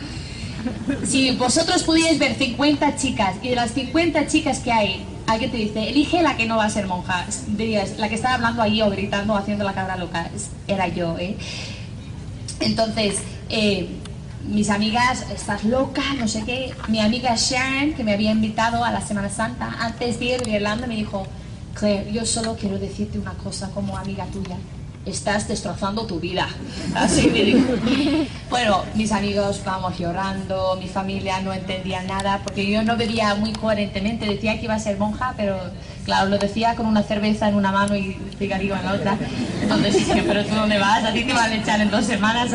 Si 1.07 1.35
vosotros 1.37 1.85
pudierais 1.85 2.19
ver 2.19 2.35
50 2.35 2.97
chicas 2.97 3.37
y 3.41 3.49
de 3.49 3.57
las 3.57 3.71
50 3.71 4.27
chicas 4.27 4.59
que 4.59 4.71
hay, 4.71 5.07
alguien 5.29 5.51
te 5.51 5.57
dice, 5.59 5.89
elige 5.89 6.23
la 6.23 6.37
que 6.37 6.47
no 6.47 6.57
va 6.57 6.65
a 6.65 6.71
ser 6.71 6.87
monja. 6.87 7.25
Dirías, 7.49 7.99
la 7.99 8.09
que 8.09 8.15
estaba 8.15 8.35
hablando 8.35 8.63
ahí 8.63 8.83
o 8.83 8.91
gritando, 8.91 9.37
haciendo 9.37 9.65
la 9.65 9.75
cabra 9.75 9.97
loca, 9.97 10.29
era 10.67 10.89
yo, 10.89 11.17
¿eh? 11.19 11.37
Entonces, 12.61 13.19
eh, 13.51 13.89
mis 14.49 14.71
amigas, 14.71 15.27
estás 15.31 15.65
loca, 15.65 16.03
no 16.19 16.27
sé 16.27 16.43
qué. 16.45 16.75
Mi 16.89 17.01
amiga 17.01 17.35
Sharon, 17.37 17.93
que 17.93 18.03
me 18.03 18.15
había 18.15 18.33
invitado 18.33 18.85
a 18.85 18.91
la 18.91 19.01
Semana 19.01 19.29
Santa, 19.29 19.77
antes 19.79 20.19
de 20.19 20.25
ir 20.25 20.43
a 20.45 20.49
Irlanda, 20.49 20.87
me 20.87 20.97
dijo, 20.97 21.27
Claire, 21.75 22.11
yo 22.11 22.25
solo 22.25 22.57
quiero 22.57 22.79
decirte 22.79 23.19
una 23.19 23.35
cosa 23.35 23.71
como 23.71 23.97
amiga 23.97 24.25
tuya 24.27 24.57
estás 25.07 25.49
destrozando 25.49 26.07
tu 26.07 26.21
vida. 26.21 26.49
Así 26.95 27.29
me 27.29 27.43
dijo. 27.43 27.75
Bueno, 28.51 28.83
mis 28.95 29.13
amigos 29.13 29.61
vamos 29.65 29.99
llorando, 29.99 30.77
mi 30.81 30.89
familia 30.89 31.41
no 31.41 31.53
entendía 31.53 32.03
nada, 32.03 32.41
porque 32.43 32.71
yo 32.71 32.83
no 32.83 32.97
veía 32.97 33.35
muy 33.35 33.53
coherentemente, 33.53 34.27
decía 34.27 34.59
que 34.59 34.65
iba 34.65 34.75
a 34.75 34.79
ser 34.79 34.99
monja, 34.99 35.35
pero 35.37 35.59
claro, 36.05 36.31
lo 36.31 36.39
decía 36.39 36.75
con 36.75 36.87
una 36.87 37.03
cerveza 37.03 37.49
en 37.49 37.57
una 37.57 37.73
mano 37.73 37.95
y 37.95 38.17
cigarrillo 38.39 38.75
en 38.77 38.85
la 38.85 38.93
otra. 38.95 39.19
Entonces 39.61 40.07
pero 40.27 40.45
tú 40.45 40.55
dónde 40.55 40.79
vas, 40.79 41.05
a 41.05 41.13
ti 41.13 41.25
te 41.25 41.33
van 41.33 41.53
a 41.53 41.55
echar 41.55 41.81
en 41.81 41.91
dos 41.91 42.07
semanas. 42.07 42.51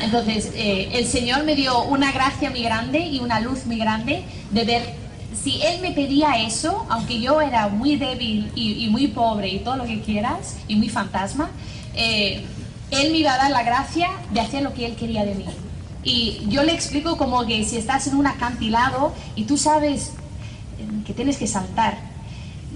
Entonces, 0.00 0.52
eh, 0.54 0.90
el 0.92 1.06
Señor 1.06 1.44
me 1.44 1.54
dio 1.54 1.82
una 1.84 2.12
gracia 2.12 2.50
muy 2.50 2.62
grande 2.62 3.00
y 3.00 3.20
una 3.20 3.40
luz 3.40 3.66
muy 3.66 3.78
grande 3.78 4.22
de 4.50 4.64
ver 4.64 5.07
si 5.42 5.62
él 5.62 5.80
me 5.80 5.92
pedía 5.92 6.38
eso, 6.44 6.86
aunque 6.88 7.20
yo 7.20 7.40
era 7.40 7.68
muy 7.68 7.96
débil 7.96 8.50
y, 8.54 8.88
muy 8.90 9.08
pobre 9.08 9.48
y 9.48 9.58
todo 9.60 9.76
lo 9.76 9.84
que 9.84 10.00
quieras, 10.00 10.56
y 10.66 10.76
muy 10.76 10.88
fantasma, 10.88 11.50
eh, 11.94 12.44
él 12.90 13.12
me 13.12 13.18
iba 13.18 13.34
a 13.34 13.38
dar 13.38 13.50
la 13.50 13.62
gracia 13.62 14.08
de 14.32 14.40
hacer 14.40 14.62
lo 14.62 14.72
que 14.74 14.86
él 14.86 14.96
quería 14.96 15.24
de 15.24 15.34
mí. 15.34 15.44
Y 16.02 16.40
yo 16.48 16.62
le 16.62 16.72
explico 16.72 17.16
como 17.16 17.44
que 17.46 17.64
si 17.64 17.76
estás 17.76 18.06
en 18.06 18.16
un 18.16 18.26
acantilado 18.26 19.12
y 19.36 19.44
tú 19.44 19.56
sabes 19.56 20.12
eh, 20.78 21.04
que 21.06 21.12
tienes 21.12 21.36
que 21.36 21.46
saltar 21.46 21.98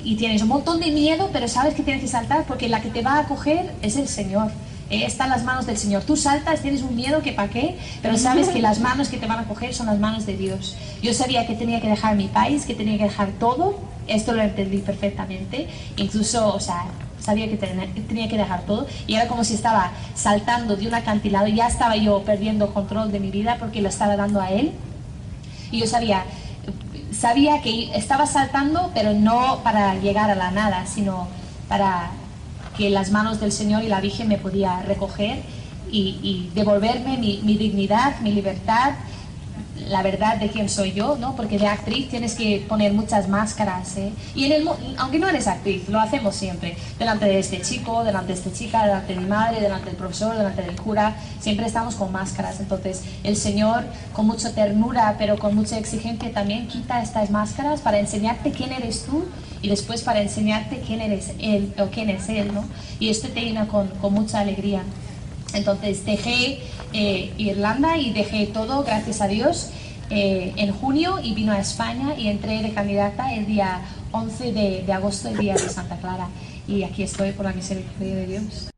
y 0.04 0.16
tienes 0.16 0.42
un 0.42 0.48
montón 0.48 0.80
de 0.80 0.90
miedo, 0.90 1.30
pero 1.32 1.48
sabes 1.48 1.74
que 1.74 1.82
tienes 1.82 2.02
que 2.02 2.08
saltar 2.08 2.44
porque 2.46 2.68
la 2.68 2.82
que 2.82 2.90
te 2.90 3.02
va 3.02 3.18
a 3.18 3.28
coger 3.28 3.72
es 3.82 3.96
el 3.96 4.08
Señor. 4.08 4.50
Eh, 4.92 5.06
está 5.06 5.24
en 5.24 5.30
las 5.30 5.42
manos 5.42 5.64
del 5.64 5.78
Señor. 5.78 6.02
Tú 6.02 6.18
saltas, 6.18 6.60
tienes 6.60 6.82
un 6.82 6.94
miedo 6.94 7.22
que 7.22 7.32
para 7.32 7.48
qué, 7.48 7.78
pero 8.02 8.18
sabes 8.18 8.50
que 8.50 8.60
las 8.60 8.78
manos 8.78 9.08
que 9.08 9.16
te 9.16 9.24
van 9.24 9.38
a 9.38 9.44
coger 9.44 9.72
son 9.72 9.86
las 9.86 9.98
manos 9.98 10.26
de 10.26 10.36
Dios. 10.36 10.76
Yo 11.02 11.14
sabía 11.14 11.46
que 11.46 11.54
tenía 11.54 11.80
que 11.80 11.88
dejar 11.88 12.14
mi 12.14 12.28
país, 12.28 12.66
que 12.66 12.74
tenía 12.74 12.98
que 12.98 13.04
dejar 13.04 13.30
todo. 13.40 13.78
Esto 14.06 14.34
lo 14.34 14.42
entendí 14.42 14.78
perfectamente. 14.78 15.66
Incluso, 15.96 16.54
o 16.54 16.60
sea, 16.60 16.84
sabía 17.18 17.48
que 17.48 17.56
tenía 17.56 18.28
que 18.28 18.36
dejar 18.36 18.66
todo 18.66 18.86
y 19.06 19.14
era 19.14 19.28
como 19.28 19.44
si 19.44 19.54
estaba 19.54 19.92
saltando 20.14 20.76
de 20.76 20.86
un 20.86 20.94
acantilado, 20.94 21.46
ya 21.46 21.68
estaba 21.68 21.96
yo 21.96 22.22
perdiendo 22.24 22.74
control 22.74 23.12
de 23.12 23.20
mi 23.20 23.30
vida 23.30 23.56
porque 23.58 23.80
lo 23.80 23.88
estaba 23.88 24.16
dando 24.16 24.40
a 24.42 24.50
él 24.50 24.72
y 25.70 25.78
yo 25.78 25.86
sabía, 25.86 26.24
sabía 27.12 27.62
que 27.62 27.96
estaba 27.96 28.26
saltando 28.26 28.90
pero 28.92 29.14
no 29.14 29.60
para 29.62 29.94
llegar 29.94 30.30
a 30.30 30.34
la 30.34 30.50
nada, 30.50 30.84
sino 30.84 31.28
para 31.68 32.10
que 32.82 32.90
las 32.90 33.12
manos 33.12 33.38
del 33.38 33.52
Señor 33.52 33.84
y 33.84 33.88
la 33.88 34.00
Virgen 34.00 34.26
me 34.26 34.38
podía 34.38 34.82
recoger 34.82 35.38
y, 35.92 36.50
devolverme 36.52 37.16
mi, 37.16 37.56
dignidad, 37.56 38.18
mi 38.22 38.32
libertad 38.32 38.94
la 39.88 40.02
verdad 40.02 40.36
de 40.36 40.48
quién 40.48 40.68
soy 40.68 40.92
yo, 40.92 41.16
¿no? 41.16 41.36
Porque 41.36 41.58
de 41.58 41.66
actriz 41.66 42.08
tienes 42.08 42.34
que 42.34 42.64
poner 42.68 42.92
muchas 42.92 43.28
máscaras, 43.28 43.96
¿eh? 43.96 44.12
Y 44.34 44.46
en 44.46 44.52
el, 44.52 44.68
aunque 44.98 45.18
no 45.18 45.28
eres 45.28 45.46
actriz, 45.46 45.88
lo 45.88 46.00
hacemos 46.00 46.34
siempre. 46.34 46.76
Delante 46.98 47.26
de 47.26 47.38
este 47.38 47.60
chico, 47.60 48.02
delante 48.04 48.32
de 48.32 48.38
esta 48.38 48.52
chica, 48.52 48.84
delante 48.84 49.14
de 49.14 49.20
mi 49.20 49.26
madre, 49.26 49.60
delante 49.60 49.86
del 49.86 49.96
profesor, 49.96 50.36
delante 50.36 50.62
del 50.62 50.76
cura, 50.76 51.16
siempre 51.40 51.66
estamos 51.66 51.94
con 51.96 52.10
máscaras. 52.10 52.60
Entonces, 52.60 53.02
el 53.22 53.36
Señor, 53.36 53.84
con 54.12 54.26
mucha 54.26 54.52
ternura, 54.54 55.16
pero 55.18 55.38
con 55.38 55.54
mucha 55.54 55.78
exigencia, 55.78 56.32
también 56.32 56.68
quita 56.68 57.02
estas 57.02 57.30
máscaras 57.30 57.80
para 57.80 57.98
enseñarte 57.98 58.50
quién 58.50 58.72
eres 58.72 59.04
tú 59.04 59.24
y 59.62 59.68
después 59.68 60.02
para 60.02 60.20
enseñarte 60.20 60.82
quién 60.86 61.00
eres 61.00 61.32
Él 61.38 61.72
o 61.78 61.86
quién 61.86 62.10
es 62.10 62.28
Él, 62.28 62.52
¿no? 62.52 62.64
Y 62.98 63.08
esto 63.08 63.28
te 63.28 63.40
llena 63.40 63.68
con, 63.68 63.88
con 63.88 64.12
mucha 64.12 64.40
alegría. 64.40 64.82
Entonces 65.54 66.04
dejé 66.04 66.60
eh, 66.92 67.32
Irlanda 67.38 67.96
y 67.96 68.12
dejé 68.12 68.46
todo, 68.46 68.82
gracias 68.84 69.20
a 69.20 69.28
Dios, 69.28 69.70
eh, 70.10 70.52
en 70.56 70.72
junio 70.72 71.20
y 71.22 71.34
vino 71.34 71.52
a 71.52 71.58
España 71.58 72.14
y 72.18 72.28
entré 72.28 72.62
de 72.62 72.72
candidata 72.72 73.34
el 73.34 73.46
día 73.46 73.80
11 74.10 74.52
de, 74.52 74.92
agosto, 74.92 75.28
el 75.28 75.38
día 75.38 75.54
de 75.54 75.60
Santa 75.60 75.98
Clara. 75.98 76.28
Y 76.66 76.82
aquí 76.82 77.02
estoy 77.02 77.32
por 77.32 77.46
la 77.46 77.52
misericordia 77.52 78.14
de 78.14 78.26
Dios. 78.26 78.70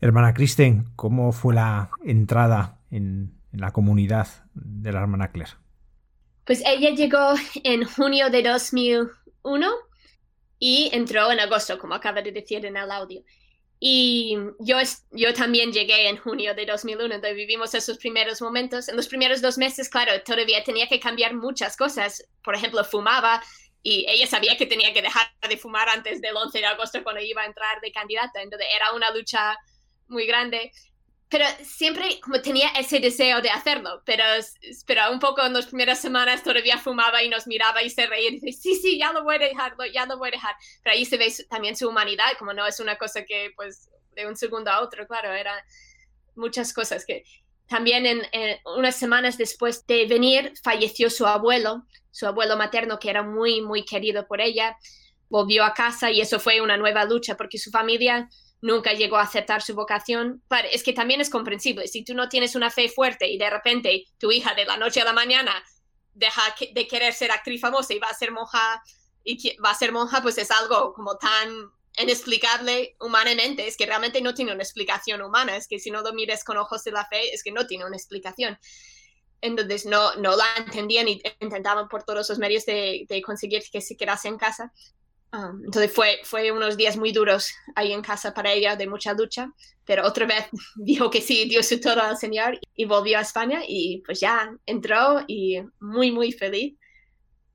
Hermana 0.00 0.34
Kristen, 0.34 0.86
¿cómo 0.94 1.32
fue 1.32 1.54
la 1.54 1.90
entrada 2.04 2.78
en, 2.90 3.34
en 3.52 3.60
la 3.60 3.72
comunidad 3.72 4.28
de 4.54 4.92
la 4.92 5.00
hermana 5.00 5.32
Claire? 5.32 5.52
Pues 6.44 6.62
ella 6.64 6.90
llegó 6.90 7.34
en 7.64 7.84
junio 7.84 8.30
de 8.30 8.42
2001 9.42 9.74
y 10.58 10.90
entró 10.92 11.30
en 11.30 11.40
agosto, 11.40 11.78
como 11.78 11.94
acaba 11.94 12.22
de 12.22 12.32
decir 12.32 12.64
en 12.66 12.76
el 12.76 12.90
audio. 12.90 13.22
Y 13.80 14.36
yo, 14.58 14.76
yo 15.12 15.32
también 15.34 15.72
llegué 15.72 16.08
en 16.08 16.16
junio 16.16 16.52
de 16.54 16.66
2001, 16.66 17.08
donde 17.14 17.32
vivimos 17.32 17.74
esos 17.74 17.96
primeros 17.98 18.42
momentos. 18.42 18.88
En 18.88 18.96
los 18.96 19.06
primeros 19.06 19.40
dos 19.40 19.56
meses, 19.56 19.88
claro, 19.88 20.12
todavía 20.24 20.64
tenía 20.64 20.88
que 20.88 20.98
cambiar 20.98 21.34
muchas 21.34 21.76
cosas. 21.76 22.24
Por 22.42 22.56
ejemplo, 22.56 22.82
fumaba 22.84 23.40
y 23.82 24.04
ella 24.08 24.26
sabía 24.26 24.56
que 24.56 24.66
tenía 24.66 24.92
que 24.92 25.02
dejar 25.02 25.28
de 25.48 25.56
fumar 25.56 25.88
antes 25.88 26.20
del 26.20 26.36
11 26.36 26.58
de 26.58 26.66
agosto 26.66 27.04
cuando 27.04 27.20
iba 27.20 27.42
a 27.42 27.46
entrar 27.46 27.80
de 27.80 27.92
candidata. 27.92 28.42
Entonces 28.42 28.66
era 28.74 28.92
una 28.94 29.12
lucha 29.12 29.56
muy 30.08 30.26
grande 30.26 30.72
pero 31.28 31.44
siempre 31.62 32.20
como 32.20 32.40
tenía 32.40 32.68
ese 32.70 33.00
deseo 33.00 33.42
de 33.42 33.50
hacerlo, 33.50 34.02
pero, 34.04 34.24
pero 34.86 35.12
un 35.12 35.18
poco 35.18 35.44
en 35.44 35.52
las 35.52 35.66
primeras 35.66 36.00
semanas 36.00 36.42
todavía 36.42 36.78
fumaba 36.78 37.22
y 37.22 37.28
nos 37.28 37.46
miraba 37.46 37.82
y 37.82 37.90
se 37.90 38.06
reía 38.06 38.30
y 38.30 38.38
dice, 38.38 38.52
sí, 38.52 38.74
sí, 38.74 38.98
ya 38.98 39.12
lo 39.12 39.24
voy 39.24 39.36
a 39.36 39.40
dejar, 39.40 39.74
ya 39.92 40.06
lo 40.06 40.16
voy 40.16 40.28
a 40.28 40.32
dejar. 40.32 40.54
Pero 40.82 40.94
ahí 40.94 41.04
se 41.04 41.18
ve 41.18 41.32
también 41.50 41.76
su 41.76 41.88
humanidad, 41.88 42.26
como 42.38 42.54
no 42.54 42.66
es 42.66 42.80
una 42.80 42.96
cosa 42.96 43.24
que 43.24 43.52
pues 43.56 43.90
de 44.14 44.26
un 44.26 44.36
segundo 44.36 44.70
a 44.70 44.80
otro, 44.80 45.06
claro, 45.06 45.32
eran 45.32 45.58
muchas 46.34 46.72
cosas 46.72 47.04
que 47.04 47.24
también 47.68 48.06
en, 48.06 48.22
unas 48.64 48.96
semanas 48.96 49.36
después 49.36 49.86
de 49.86 50.06
venir 50.06 50.54
falleció 50.62 51.10
su 51.10 51.26
abuelo, 51.26 51.84
su 52.10 52.26
abuelo 52.26 52.56
materno 52.56 52.98
que 52.98 53.10
era 53.10 53.22
muy, 53.22 53.60
muy 53.60 53.84
querido 53.84 54.26
por 54.26 54.40
ella, 54.40 54.78
volvió 55.28 55.62
a 55.64 55.74
casa 55.74 56.10
y 56.10 56.22
eso 56.22 56.40
fue 56.40 56.62
una 56.62 56.78
nueva 56.78 57.04
lucha 57.04 57.36
porque 57.36 57.58
su 57.58 57.70
familia 57.70 58.30
nunca 58.60 58.92
llegó 58.92 59.16
a 59.16 59.22
aceptar 59.22 59.62
su 59.62 59.74
vocación, 59.74 60.42
pero 60.48 60.68
es 60.70 60.82
que 60.82 60.92
también 60.92 61.20
es 61.20 61.30
comprensible. 61.30 61.86
Si 61.86 62.04
tú 62.04 62.14
no 62.14 62.28
tienes 62.28 62.54
una 62.54 62.70
fe 62.70 62.88
fuerte 62.88 63.28
y 63.28 63.38
de 63.38 63.50
repente 63.50 64.04
tu 64.18 64.32
hija 64.32 64.54
de 64.54 64.64
la 64.64 64.76
noche 64.76 65.00
a 65.00 65.04
la 65.04 65.12
mañana 65.12 65.52
deja 66.14 66.42
de 66.72 66.88
querer 66.88 67.14
ser 67.14 67.30
actriz 67.30 67.60
famosa 67.60 67.94
y 67.94 67.98
va 67.98 68.08
a 68.08 68.14
ser 68.14 68.32
monja 68.32 68.82
y 69.24 69.56
va 69.58 69.70
a 69.70 69.74
ser 69.74 69.92
monja, 69.92 70.22
pues 70.22 70.38
es 70.38 70.50
algo 70.50 70.92
como 70.92 71.16
tan 71.16 71.70
inexplicable 71.98 72.96
humanamente, 73.00 73.66
es 73.66 73.76
que 73.76 73.86
realmente 73.86 74.20
no 74.20 74.34
tiene 74.34 74.52
una 74.52 74.62
explicación 74.62 75.20
humana, 75.22 75.56
es 75.56 75.66
que 75.66 75.78
si 75.78 75.90
no 75.90 76.02
lo 76.02 76.12
mires 76.12 76.44
con 76.44 76.56
ojos 76.56 76.84
de 76.84 76.92
la 76.92 77.06
fe, 77.06 77.34
es 77.34 77.42
que 77.42 77.52
no 77.52 77.66
tiene 77.66 77.84
una 77.84 77.96
explicación. 77.96 78.58
Entonces 79.40 79.86
no, 79.86 80.14
no 80.16 80.36
la 80.36 80.46
entendían 80.56 81.08
y 81.08 81.20
intentaban 81.40 81.88
por 81.88 82.02
todos 82.02 82.28
los 82.28 82.38
medios 82.38 82.66
de, 82.66 83.06
de 83.08 83.22
conseguir 83.22 83.62
que 83.70 83.80
se 83.80 83.96
quedase 83.96 84.28
en 84.28 84.36
casa. 84.36 84.72
Um, 85.30 85.62
entonces 85.64 85.92
fue, 85.92 86.20
fue 86.24 86.50
unos 86.52 86.78
días 86.78 86.96
muy 86.96 87.12
duros 87.12 87.52
ahí 87.74 87.92
en 87.92 88.00
casa 88.00 88.32
para 88.32 88.52
ella, 88.52 88.76
de 88.76 88.86
mucha 88.86 89.12
lucha, 89.12 89.52
pero 89.84 90.06
otra 90.06 90.26
vez 90.26 90.46
dijo 90.76 91.10
que 91.10 91.20
sí, 91.20 91.46
dio 91.48 91.62
su 91.62 91.80
todo 91.80 92.00
al 92.00 92.16
Señor 92.16 92.58
y 92.74 92.86
volvió 92.86 93.18
a 93.18 93.22
España 93.22 93.60
y 93.66 94.02
pues 94.06 94.20
ya 94.20 94.50
entró 94.64 95.24
y 95.26 95.60
muy, 95.80 96.10
muy 96.10 96.32
feliz. 96.32 96.74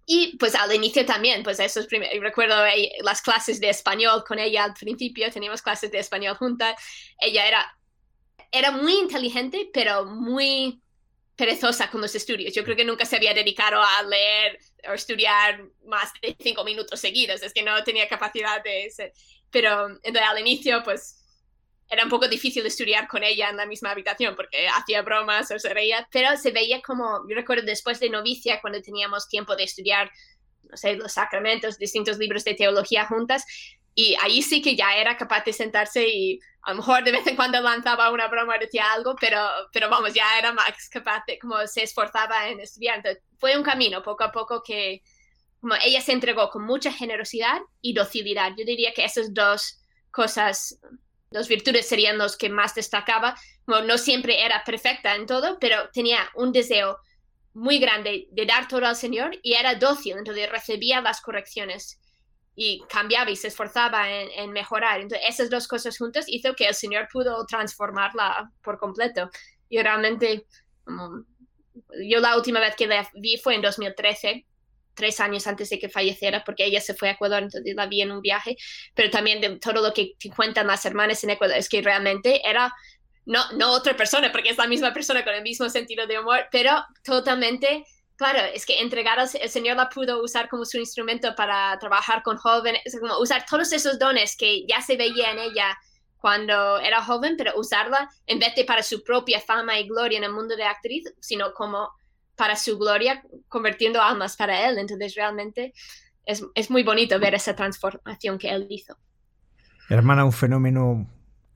Y 0.06 0.38
pues 0.38 0.54
al 0.54 0.74
inicio 0.76 1.06
también, 1.06 1.44
pues 1.44 1.60
eso 1.60 1.80
es 1.80 1.88
primero, 1.88 2.22
recuerdo 2.22 2.66
eh, 2.66 2.92
las 3.04 3.22
clases 3.22 3.60
de 3.60 3.70
español 3.70 4.24
con 4.28 4.38
ella 4.38 4.66
al 4.66 4.74
principio, 4.74 5.32
teníamos 5.32 5.62
clases 5.62 5.92
de 5.92 6.00
español 6.00 6.36
juntas, 6.36 6.76
ella 7.20 7.48
era, 7.48 7.78
era 8.52 8.72
muy 8.72 8.96
inteligente, 8.96 9.70
pero 9.74 10.06
muy 10.06 10.82
perezosa 11.36 11.90
con 11.90 12.02
los 12.02 12.14
estudios. 12.16 12.54
Yo 12.54 12.64
creo 12.64 12.76
que 12.76 12.86
nunca 12.86 13.06
se 13.06 13.16
había 13.16 13.34
dedicado 13.34 13.82
a 13.82 14.04
leer 14.04 14.60
o 14.90 14.94
estudiar 14.94 15.64
más 15.86 16.12
de 16.22 16.36
cinco 16.40 16.64
minutos 16.64 17.00
seguidos, 17.00 17.42
es 17.42 17.54
que 17.54 17.64
no 17.64 17.84
tenía 17.84 18.08
capacidad 18.08 18.64
de 18.64 18.90
ser. 18.90 19.14
Pero 19.50 19.88
al 19.88 20.40
inicio, 20.40 20.82
pues 20.84 21.24
era 21.90 22.04
un 22.04 22.10
poco 22.10 22.28
difícil 22.28 22.66
estudiar 22.66 23.08
con 23.08 23.24
ella 23.24 23.50
en 23.50 23.58
la 23.58 23.66
misma 23.66 23.92
habitación 23.92 24.36
porque 24.36 24.68
hacía 24.68 25.02
bromas 25.02 25.52
o 25.52 25.60
se 25.60 25.74
reía, 25.74 26.08
pero 26.12 26.36
se 26.38 26.52
veía 26.52 26.82
como, 26.82 27.28
yo 27.30 27.36
recuerdo 27.36 27.64
después 27.66 28.00
de 28.00 28.10
novicia, 28.10 28.62
cuando 28.62 28.82
teníamos 28.82 29.28
tiempo 29.30 29.56
de 29.56 29.64
estudiar, 29.64 30.12
no 30.64 30.76
sé, 30.76 30.96
los 30.96 31.14
sacramentos, 31.14 31.78
distintos 31.78 32.18
libros 32.18 32.44
de 32.44 32.56
teología 32.56 33.06
juntas, 33.06 33.46
y 33.96 34.16
ahí 34.22 34.42
sí 34.42 34.62
que 34.62 34.76
ya 34.76 34.96
era 34.96 35.18
capaz 35.18 35.44
de 35.46 35.54
sentarse 35.54 36.08
y 36.08 36.40
a 36.64 36.72
lo 36.72 36.78
mejor 36.78 37.04
de 37.04 37.12
vez 37.12 37.28
en 37.28 37.36
cuando 37.36 37.62
lanzaba 37.62 38.10
una 38.10 38.28
broma, 38.28 38.58
decía 38.58 38.92
algo, 38.94 39.16
pero, 39.20 39.40
pero 39.72 39.90
vamos, 39.90 40.14
ya 40.14 40.40
era 40.40 40.54
más 40.54 40.90
capaz 40.90 41.24
de, 41.28 41.38
como 41.38 41.66
se 41.68 41.84
esforzaba 41.84 42.48
en 42.48 42.60
estudiar. 42.60 43.04
Fue 43.38 43.58
un 43.58 43.64
camino 43.64 44.02
poco 44.02 44.24
a 44.24 44.32
poco 44.32 44.64
que, 44.64 45.04
como 45.60 45.76
ella 45.84 46.02
se 46.02 46.14
entregó 46.14 46.50
con 46.50 46.66
mucha 46.66 46.92
generosidad 46.92 47.60
y 47.82 47.94
docilidad. 47.94 48.54
Yo 48.58 48.66
diría 48.66 48.94
que 48.94 49.04
esas 49.04 49.34
dos 49.34 49.82
cosas, 50.10 50.80
dos 51.32 51.48
virtudes 51.48 51.88
serían 51.88 52.18
los 52.18 52.38
que 52.38 52.50
más 52.50 52.74
destacaba. 52.74 53.36
No 53.68 53.98
siempre 53.98 54.44
era 54.44 54.64
perfecta 54.64 55.16
en 55.16 55.26
todo, 55.26 55.58
pero 55.60 55.90
tenía 55.92 56.30
un 56.36 56.54
deseo 56.54 56.98
muy 57.54 57.78
grande 57.78 58.28
de 58.32 58.46
dar 58.46 58.68
todo 58.68 58.86
al 58.86 58.96
Señor 58.96 59.38
y 59.44 59.54
era 59.54 59.76
dócil, 59.76 60.18
entonces 60.18 60.50
recibía 60.50 61.02
las 61.02 61.22
correcciones 61.22 62.00
y 62.56 62.84
cambiaba 62.90 63.32
y 63.32 63.36
se 63.36 63.48
esforzaba 63.48 64.10
en, 64.10 64.52
mejorar. 64.52 65.02
Entonces, 65.02 65.28
esas 65.28 65.50
dos 65.50 65.68
cosas 65.68 65.98
juntas 65.98 66.26
hizo 66.28 66.54
que 66.56 66.66
el 66.66 66.76
Señor 66.76 67.08
pudo 67.12 67.46
transformarla 67.46 68.52
por 68.62 68.78
completo. 68.78 69.30
Y 69.70 69.82
realmente, 69.82 70.46
yo 72.08 72.20
la 72.20 72.36
última 72.36 72.60
vez 72.60 72.76
que 72.76 72.88
la 72.88 73.10
vi 73.16 73.38
fue 73.38 73.56
en 73.56 73.62
2013, 73.62 74.46
tres 74.94 75.20
años 75.20 75.48
antes 75.48 75.70
de 75.70 75.80
que 75.80 75.90
falleciera, 75.90 76.44
porque 76.44 76.66
ella 76.66 76.80
se 76.80 76.94
fue 76.94 77.10
a 77.10 77.14
Ecuador, 77.14 77.42
entonces 77.42 77.76
la 77.76 77.88
vi 77.88 78.02
en 78.02 78.12
un 78.12 78.22
viaje, 78.22 78.56
pero 78.94 79.10
también 79.10 79.42
de 79.42 79.58
todo 79.58 79.82
lo 79.82 79.94
que 79.94 80.14
cuentan 80.36 80.68
las 80.68 80.86
hermanas 80.86 81.24
en 81.24 81.32
Ecuador, 81.32 81.58
es 81.58 81.70
que 81.70 81.82
realmente 81.82 82.48
era 82.48 82.72
no, 83.26 83.52
no 83.54 83.72
otra 83.72 83.96
persona, 83.96 84.32
porque 84.32 84.50
es 84.50 84.58
la 84.58 84.68
misma 84.68 84.94
persona 84.94 85.24
con 85.24 85.34
el 85.34 85.44
mismo 85.44 85.70
sentido 85.70 86.06
de 86.08 86.20
humor, 86.20 86.48
pero 86.52 86.86
totalmente 87.04 87.86
claro, 88.16 88.40
es 88.54 88.66
que 88.66 88.82
entregar 88.82 89.20
al 89.20 89.30
el 89.40 89.50
Señor 89.50 89.78
la 89.78 89.90
pudo 89.90 90.24
usar 90.24 90.50
como 90.50 90.66
su 90.66 90.78
instrumento 90.78 91.36
para 91.36 91.78
trabajar 91.80 92.24
con 92.24 92.38
jóvenes, 92.38 92.82
usar 93.20 93.46
todos 93.50 93.72
esos 93.74 94.00
dones 94.00 94.36
que 94.38 94.66
ya 94.68 94.82
se 94.82 94.98
veía 94.98 95.32
en 95.32 95.40
ella 95.40 95.78
cuando 96.18 96.80
era 96.80 97.04
joven, 97.04 97.36
pero 97.38 97.52
usarla 97.58 98.10
en 98.28 98.40
vez 98.40 98.56
de 98.56 98.64
para 98.64 98.82
su 98.82 99.04
propia 99.04 99.42
fama 99.42 99.78
y 99.78 99.88
gloria 99.88 100.18
en 100.18 100.24
el 100.24 100.32
mundo 100.32 100.56
de 100.56 100.64
actriz, 100.64 101.04
sino 101.20 101.54
como 101.54 101.90
para 102.36 102.56
su 102.56 102.78
gloria, 102.78 103.24
convirtiendo 103.50 104.02
almas 104.02 104.38
para 104.38 104.70
Él. 104.70 104.78
Entonces 104.78 105.16
realmente 105.16 105.74
es, 106.26 106.44
es 106.56 106.72
muy 106.72 106.84
bonito 106.84 107.20
ver 107.20 107.36
esa 107.36 107.56
transformación 107.56 108.38
que 108.38 108.50
Él 108.50 108.68
hizo. 108.70 108.98
Hermana, 109.90 110.24
un 110.24 110.32
fenómeno 110.32 111.08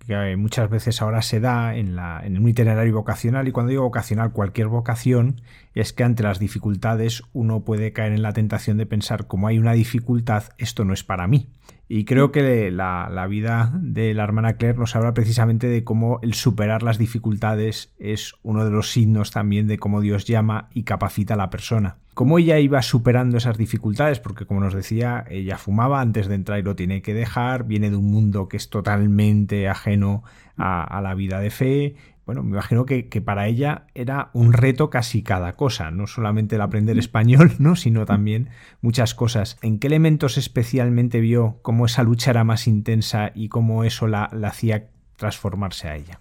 que 0.08 0.38
muchas 0.38 0.70
veces 0.70 1.02
ahora 1.02 1.22
se 1.22 1.40
da 1.40 1.76
en, 1.76 1.96
la, 1.96 2.22
en 2.24 2.38
un 2.38 2.48
itinerario 2.48 2.96
vocacional 2.96 3.48
y 3.48 3.52
cuando 3.52 3.72
digo 3.72 3.84
vocacional 3.84 4.32
cualquier 4.32 4.68
vocación 4.68 5.42
es 5.76 5.92
que 5.92 6.04
ante 6.04 6.24
las 6.24 6.40
dificultades 6.40 7.24
uno 7.34 7.62
puede 7.66 7.92
caer 7.92 8.14
en 8.14 8.22
la 8.22 8.34
tentación 8.34 8.78
de 8.78 8.86
pensar 8.86 9.28
como 9.28 9.48
hay 9.48 9.60
una 9.60 9.74
dificultad 9.74 10.46
esto 10.58 10.86
no 10.86 10.94
es 10.94 11.04
para 11.04 11.28
mí 11.28 11.50
y 11.90 12.04
creo 12.04 12.32
que 12.32 12.70
la, 12.70 13.10
la, 13.10 13.28
vida 13.28 13.72
de 13.74 14.14
la 14.14 14.24
hermana 14.24 14.58
Claire 14.58 14.78
nos 14.78 14.96
habla 14.96 15.14
precisamente 15.14 15.68
de 15.68 15.86
cómo 15.86 16.20
el 16.22 16.34
superar 16.34 16.84
las 16.84 16.98
dificultades 16.98 17.94
es 17.98 18.34
uno 18.44 18.66
de 18.66 18.72
los 18.72 18.92
signos 18.92 19.32
también 19.32 19.68
de 19.68 19.78
cómo 19.78 20.02
Dios 20.02 20.26
llama 20.26 20.68
y 20.74 20.84
capacita 20.84 21.36
a 21.36 21.38
la 21.38 21.50
persona. 21.50 21.98
Cómo 22.14 22.40
ella 22.40 22.60
iba 22.60 22.82
superando 22.82 23.38
esas 23.38 23.58
dificultades, 23.58 24.20
porque 24.20 24.46
como 24.46 24.60
nos 24.60 24.74
decía, 24.74 25.24
ella 25.30 25.58
fumaba 25.58 26.02
antes 26.02 26.28
de 26.28 26.36
entrar 26.36 26.60
y 26.60 26.64
lo 26.64 26.76
tiene 26.76 27.02
que 27.02 27.14
dejar, 27.14 27.64
viene 27.64 27.90
de 27.90 27.96
un 27.96 28.12
mundo 28.12 28.50
que 28.50 28.58
es 28.58 28.70
totalmente 28.70 29.70
ajeno 29.70 30.24
a, 30.58 30.84
a 30.84 31.02
la 31.02 31.14
vida 31.14 31.40
de 31.40 31.52
fe, 31.52 31.96
bueno, 32.28 32.44
me 32.44 32.50
imagino 32.50 32.86
que, 32.86 33.06
para 33.22 33.48
ella 33.48 33.88
era 33.96 34.32
un 34.34 34.52
reto 34.52 34.90
casi 34.90 35.24
cada 35.24 35.56
cosa, 35.56 35.92
no 35.92 36.08
solamente 36.08 36.56
el 36.56 36.62
aprender 36.62 37.00
español, 37.00 37.54
¿no? 37.60 37.78
sino 37.78 38.06
también 38.06 38.50
muchas 38.82 39.16
cosas. 39.16 39.58
¿En 39.62 39.80
qué 39.80 39.88
elementos 39.88 40.38
especialmente 40.38 41.22
vio 41.22 41.60
cómo 41.62 41.86
esa 41.86 42.04
lucha 42.04 42.32
era 42.32 42.44
más 42.44 42.68
intensa 42.68 43.32
y 43.34 43.48
cómo 43.48 43.86
eso 43.86 44.08
la, 44.08 44.26
hacía 44.44 44.90
transformarse 45.16 45.88
a 45.88 45.96
ella? 45.96 46.20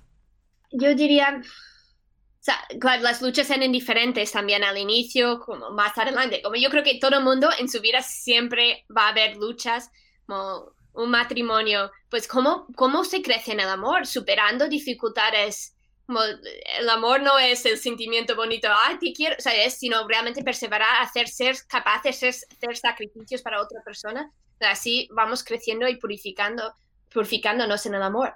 Yo 0.71 0.95
diría, 0.95 1.43
claro, 2.79 3.03
las 3.03 3.21
luchas 3.21 3.51
eran 3.51 3.73
diferentes 3.73 4.31
también 4.31 4.63
al 4.63 4.79
inicio, 4.79 5.41
como 5.41 5.73
más 5.73 5.99
adelante. 5.99 6.41
Como 6.41 6.55
yo 6.55 6.71
creo 6.71 6.85
que 6.85 7.01
todo 7.01 7.19
el 7.19 7.25
mundo 7.25 7.49
en 7.59 7.69
su 7.69 7.81
vida 7.81 8.01
siempre 8.03 8.85
va 8.97 9.07
a 9.07 9.11
haber 9.11 9.37
luchas, 9.39 9.91
como 10.25 10.71
un 10.93 11.11
matrimonio, 11.11 11.91
pues 12.09 12.29
cómo, 12.29 12.69
cómo 12.77 13.03
se 13.03 13.23
crece 13.23 13.51
en 13.51 13.61
el 13.61 13.69
amor, 13.69 14.07
superando 14.07 14.69
dificultades 14.69 15.76
el 16.09 16.89
amor 16.89 17.21
no 17.21 17.39
es 17.39 17.67
el 17.67 17.79
sentimiento 17.79 18.37
bonito, 18.37 18.69
ay, 18.71 18.99
te 18.99 19.13
quiero, 19.13 19.37
o 19.39 19.41
sea, 19.41 19.55
es, 19.65 19.79
sino 19.79 20.07
realmente 20.07 20.43
perseverar, 20.43 21.03
hacer 21.03 21.29
ser 21.29 21.57
capaces, 21.69 22.21
de 22.21 22.37
hacer 22.67 22.77
sacrificios 22.77 23.43
para 23.43 23.61
otra 23.61 23.83
persona. 23.83 24.31
Así 24.61 25.09
vamos 25.13 25.43
creciendo 25.43 25.89
y 25.89 25.97
purificando, 25.97 26.75
purificándonos 27.13 27.85
en 27.87 27.95
el 27.95 28.03
amor. 28.03 28.35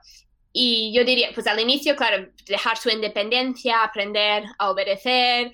Y 0.53 0.93
yo 0.93 1.05
diría, 1.05 1.31
pues 1.33 1.47
al 1.47 1.61
inicio, 1.61 1.95
claro, 1.95 2.29
dejar 2.47 2.77
su 2.77 2.91
independencia, 2.91 3.85
aprender 3.85 4.45
a 4.59 4.71
obedecer, 4.71 5.53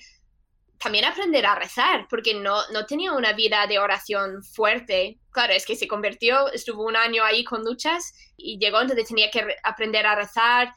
también 0.79 1.05
aprender 1.05 1.45
a 1.45 1.55
rezar, 1.55 2.07
porque 2.09 2.35
no, 2.35 2.57
no 2.73 2.87
tenía 2.87 3.12
una 3.12 3.33
vida 3.33 3.67
de 3.67 3.79
oración 3.79 4.43
fuerte. 4.43 5.19
Claro, 5.31 5.53
es 5.53 5.67
que 5.67 5.77
se 5.77 5.89
convirtió, 5.89 6.51
estuvo 6.53 6.85
un 6.85 6.97
año 6.97 7.25
ahí 7.25 7.45
con 7.45 7.62
luchas 7.62 8.14
y 8.37 8.59
llegó, 8.59 8.81
entonces 8.81 9.09
tenía 9.09 9.31
que 9.31 9.47
aprender 9.62 10.07
a 10.07 10.14
rezar, 10.14 10.73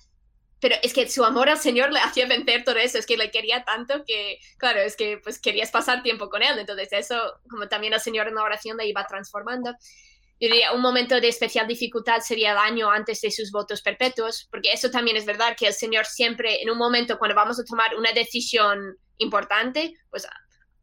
pero 0.60 0.76
es 0.84 0.94
que 0.94 1.10
su 1.10 1.24
amor 1.24 1.50
al 1.50 1.58
Señor 1.58 1.92
le 1.92 2.00
hacía 2.00 2.28
vencer 2.28 2.64
todo 2.64 2.78
eso, 2.78 2.98
es 2.98 3.06
que 3.06 3.18
le 3.18 3.32
quería 3.32 3.64
tanto 3.64 4.04
que, 4.06 4.40
claro, 4.58 4.80
es 4.80 4.96
que 4.96 5.18
pues 5.18 5.40
querías 5.40 5.72
pasar 5.72 6.04
tiempo 6.04 6.30
con 6.30 6.42
él, 6.44 6.58
entonces 6.58 6.90
eso, 6.92 7.40
como 7.50 7.68
también 7.68 7.94
el 7.94 8.00
Señor 8.00 8.28
en 8.28 8.36
la 8.36 8.44
oración 8.44 8.78
le 8.78 8.88
iba 8.88 9.06
transformando. 9.06 9.72
Yo 10.42 10.48
diría, 10.48 10.72
un 10.72 10.82
momento 10.82 11.20
de 11.20 11.28
especial 11.28 11.68
dificultad 11.68 12.22
sería 12.22 12.54
el 12.54 12.58
año 12.58 12.90
antes 12.90 13.20
de 13.20 13.30
sus 13.30 13.52
votos 13.52 13.82
perpetuos, 13.82 14.48
porque 14.50 14.72
eso 14.72 14.90
también 14.90 15.18
es 15.18 15.26
verdad, 15.26 15.56
que 15.58 15.68
el 15.68 15.74
Señor 15.74 16.06
siempre, 16.06 16.62
en 16.62 16.70
un 16.70 16.78
momento 16.78 17.20
cuando 17.20 17.36
vamos 17.36 17.60
a 17.60 17.66
tomar 17.66 17.96
una 17.96 18.14
decisión 18.14 18.98
importante, 19.18 19.94
pues 20.10 20.26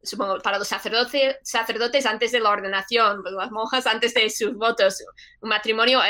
supongo, 0.07 0.39
para 0.39 0.59
los 0.59 0.69
sacerdotes, 0.69 1.37
sacerdotes 1.43 2.07
antes 2.07 2.33
de 2.33 2.41
la 2.41 2.51
ordenación, 2.51 3.23
pues 3.23 3.35
las 3.35 3.51
monjas 3.51 3.87
antes 3.87 4.15
de 4.15 4.31
sus 4.31 4.55
votos, 4.55 5.05
un 5.41 5.49
matrimonio 5.51 6.01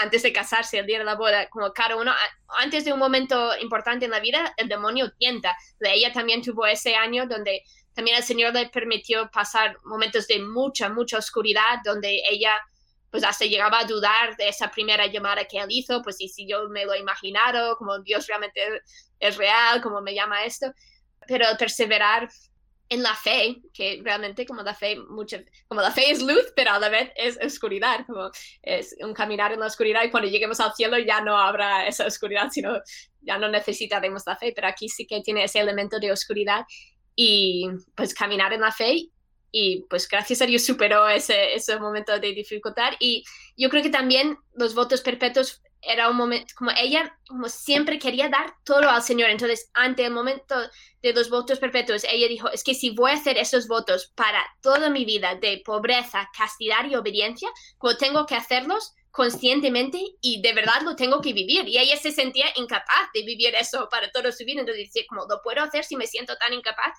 antes 0.00 0.22
de 0.22 0.32
casarse, 0.32 0.78
el 0.78 0.86
día 0.86 0.98
de 0.98 1.04
la 1.04 1.16
boda, 1.16 1.48
como 1.48 1.72
cada 1.72 1.96
uno, 1.96 2.12
antes 2.58 2.84
de 2.84 2.92
un 2.92 2.98
momento 2.98 3.50
importante 3.60 4.04
en 4.04 4.10
la 4.10 4.20
vida, 4.20 4.52
el 4.56 4.68
demonio 4.68 5.12
tienta. 5.18 5.56
Ella 5.80 6.12
también 6.12 6.42
tuvo 6.42 6.66
ese 6.66 6.94
año 6.94 7.26
donde 7.26 7.62
también 7.94 8.16
el 8.16 8.22
Señor 8.22 8.54
le 8.54 8.68
permitió 8.68 9.28
pasar 9.30 9.76
momentos 9.84 10.28
de 10.28 10.38
mucha, 10.40 10.88
mucha 10.88 11.18
oscuridad, 11.18 11.80
donde 11.84 12.22
ella 12.30 12.52
pues 13.10 13.24
hasta 13.24 13.46
llegaba 13.46 13.80
a 13.80 13.84
dudar 13.84 14.36
de 14.36 14.48
esa 14.48 14.70
primera 14.70 15.06
llamada 15.06 15.44
que 15.46 15.58
él 15.58 15.66
hizo, 15.70 16.02
pues 16.02 16.20
y 16.20 16.28
si 16.28 16.46
yo 16.46 16.68
me 16.68 16.84
lo 16.84 16.92
he 16.92 16.98
imaginado, 16.98 17.76
como 17.76 17.98
Dios 18.00 18.26
realmente 18.26 18.60
es 19.18 19.36
real, 19.36 19.80
como 19.80 20.00
me 20.00 20.14
llama 20.14 20.44
esto, 20.44 20.72
pero 21.26 21.48
el 21.48 21.56
perseverar 21.56 22.28
en 22.90 23.02
la 23.02 23.14
fe, 23.14 23.60
que 23.72 24.00
realmente 24.02 24.46
como 24.46 24.62
la 24.62 24.74
fe, 24.74 24.96
mucho, 24.96 25.38
como 25.66 25.82
la 25.82 25.90
fe 25.90 26.10
es 26.10 26.22
luz, 26.22 26.52
pero 26.56 26.72
a 26.72 26.78
la 26.78 26.88
vez 26.88 27.10
es 27.16 27.38
oscuridad, 27.44 28.06
como 28.06 28.30
es 28.62 28.96
un 29.00 29.12
caminar 29.12 29.52
en 29.52 29.60
la 29.60 29.66
oscuridad 29.66 30.04
y 30.04 30.10
cuando 30.10 30.28
lleguemos 30.28 30.58
al 30.60 30.72
cielo 30.74 30.98
ya 30.98 31.20
no 31.20 31.36
habrá 31.36 31.86
esa 31.86 32.06
oscuridad, 32.06 32.48
sino 32.50 32.80
ya 33.20 33.38
no 33.38 33.48
necesitaremos 33.48 34.22
la 34.26 34.36
fe, 34.36 34.52
pero 34.54 34.68
aquí 34.68 34.88
sí 34.88 35.06
que 35.06 35.20
tiene 35.20 35.44
ese 35.44 35.60
elemento 35.60 35.98
de 35.98 36.12
oscuridad 36.12 36.64
y 37.14 37.66
pues 37.94 38.14
caminar 38.14 38.52
en 38.52 38.62
la 38.62 38.72
fe 38.72 39.10
y 39.50 39.86
pues 39.88 40.08
gracias 40.08 40.42
a 40.42 40.46
Dios 40.46 40.64
superó 40.64 41.08
ese, 41.08 41.54
ese 41.54 41.78
momento 41.78 42.18
de 42.18 42.32
dificultad 42.32 42.92
y 42.98 43.24
yo 43.56 43.68
creo 43.70 43.82
que 43.82 43.90
también 43.90 44.38
los 44.54 44.74
votos 44.74 45.00
perpetuos 45.00 45.62
era 45.80 46.08
un 46.08 46.16
momento, 46.16 46.52
como 46.56 46.70
ella 46.72 47.16
como 47.28 47.48
siempre 47.48 47.98
quería 47.98 48.28
dar 48.28 48.54
todo 48.64 48.88
al 48.88 49.02
Señor. 49.02 49.30
Entonces, 49.30 49.70
ante 49.74 50.04
el 50.04 50.12
momento 50.12 50.54
de 51.02 51.12
los 51.12 51.30
votos 51.30 51.58
perpetuos, 51.58 52.04
ella 52.04 52.28
dijo, 52.28 52.50
es 52.50 52.64
que 52.64 52.74
si 52.74 52.90
voy 52.90 53.12
a 53.12 53.14
hacer 53.14 53.38
esos 53.38 53.68
votos 53.68 54.12
para 54.14 54.44
toda 54.60 54.90
mi 54.90 55.04
vida 55.04 55.36
de 55.36 55.62
pobreza, 55.64 56.28
castidad 56.36 56.84
y 56.88 56.96
obediencia, 56.96 57.48
como 57.78 57.96
tengo 57.96 58.26
que 58.26 58.34
hacerlos 58.34 58.94
conscientemente 59.10 59.98
y 60.20 60.42
de 60.42 60.52
verdad 60.52 60.82
lo 60.82 60.96
tengo 60.96 61.20
que 61.20 61.32
vivir. 61.32 61.66
Y 61.68 61.78
ella 61.78 61.96
se 61.96 62.12
sentía 62.12 62.46
incapaz 62.56 63.10
de 63.14 63.22
vivir 63.22 63.54
eso 63.54 63.88
para 63.90 64.10
toda 64.10 64.32
su 64.32 64.44
vida. 64.44 64.60
Entonces, 64.60 64.86
decía, 64.86 65.04
como, 65.08 65.26
¿lo 65.28 65.40
puedo 65.42 65.62
hacer 65.62 65.84
si 65.84 65.96
me 65.96 66.06
siento 66.06 66.36
tan 66.36 66.52
incapaz? 66.52 66.92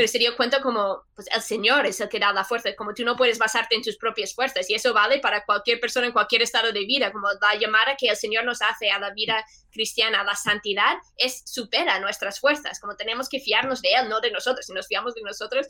Pero 0.00 0.08
se 0.08 0.18
dio 0.18 0.34
cuenta 0.34 0.62
como 0.62 1.02
pues 1.14 1.28
el 1.30 1.42
Señor 1.42 1.84
es 1.84 2.00
el 2.00 2.08
que 2.08 2.18
da 2.18 2.32
la 2.32 2.42
fuerza, 2.42 2.74
como 2.74 2.94
tú 2.94 3.04
no 3.04 3.18
puedes 3.18 3.38
basarte 3.38 3.74
en 3.74 3.82
tus 3.82 3.98
propias 3.98 4.34
fuerzas 4.34 4.70
y 4.70 4.74
eso 4.74 4.94
vale 4.94 5.18
para 5.18 5.44
cualquier 5.44 5.78
persona 5.78 6.06
en 6.06 6.12
cualquier 6.14 6.40
estado 6.40 6.72
de 6.72 6.86
vida, 6.86 7.12
como 7.12 7.28
la 7.38 7.54
llamada 7.60 7.96
que 7.98 8.08
el 8.08 8.16
Señor 8.16 8.46
nos 8.46 8.62
hace 8.62 8.90
a 8.90 8.98
la 8.98 9.10
vida 9.10 9.44
cristiana, 9.70 10.22
a 10.22 10.24
la 10.24 10.36
santidad, 10.36 10.96
es 11.18 11.42
supera 11.44 12.00
nuestras 12.00 12.40
fuerzas, 12.40 12.80
como 12.80 12.96
tenemos 12.96 13.28
que 13.28 13.40
fiarnos 13.40 13.82
de 13.82 13.92
Él, 13.92 14.08
no 14.08 14.22
de 14.22 14.30
nosotros, 14.30 14.64
si 14.64 14.72
nos 14.72 14.86
fiamos 14.86 15.14
de 15.14 15.20
nosotros 15.20 15.66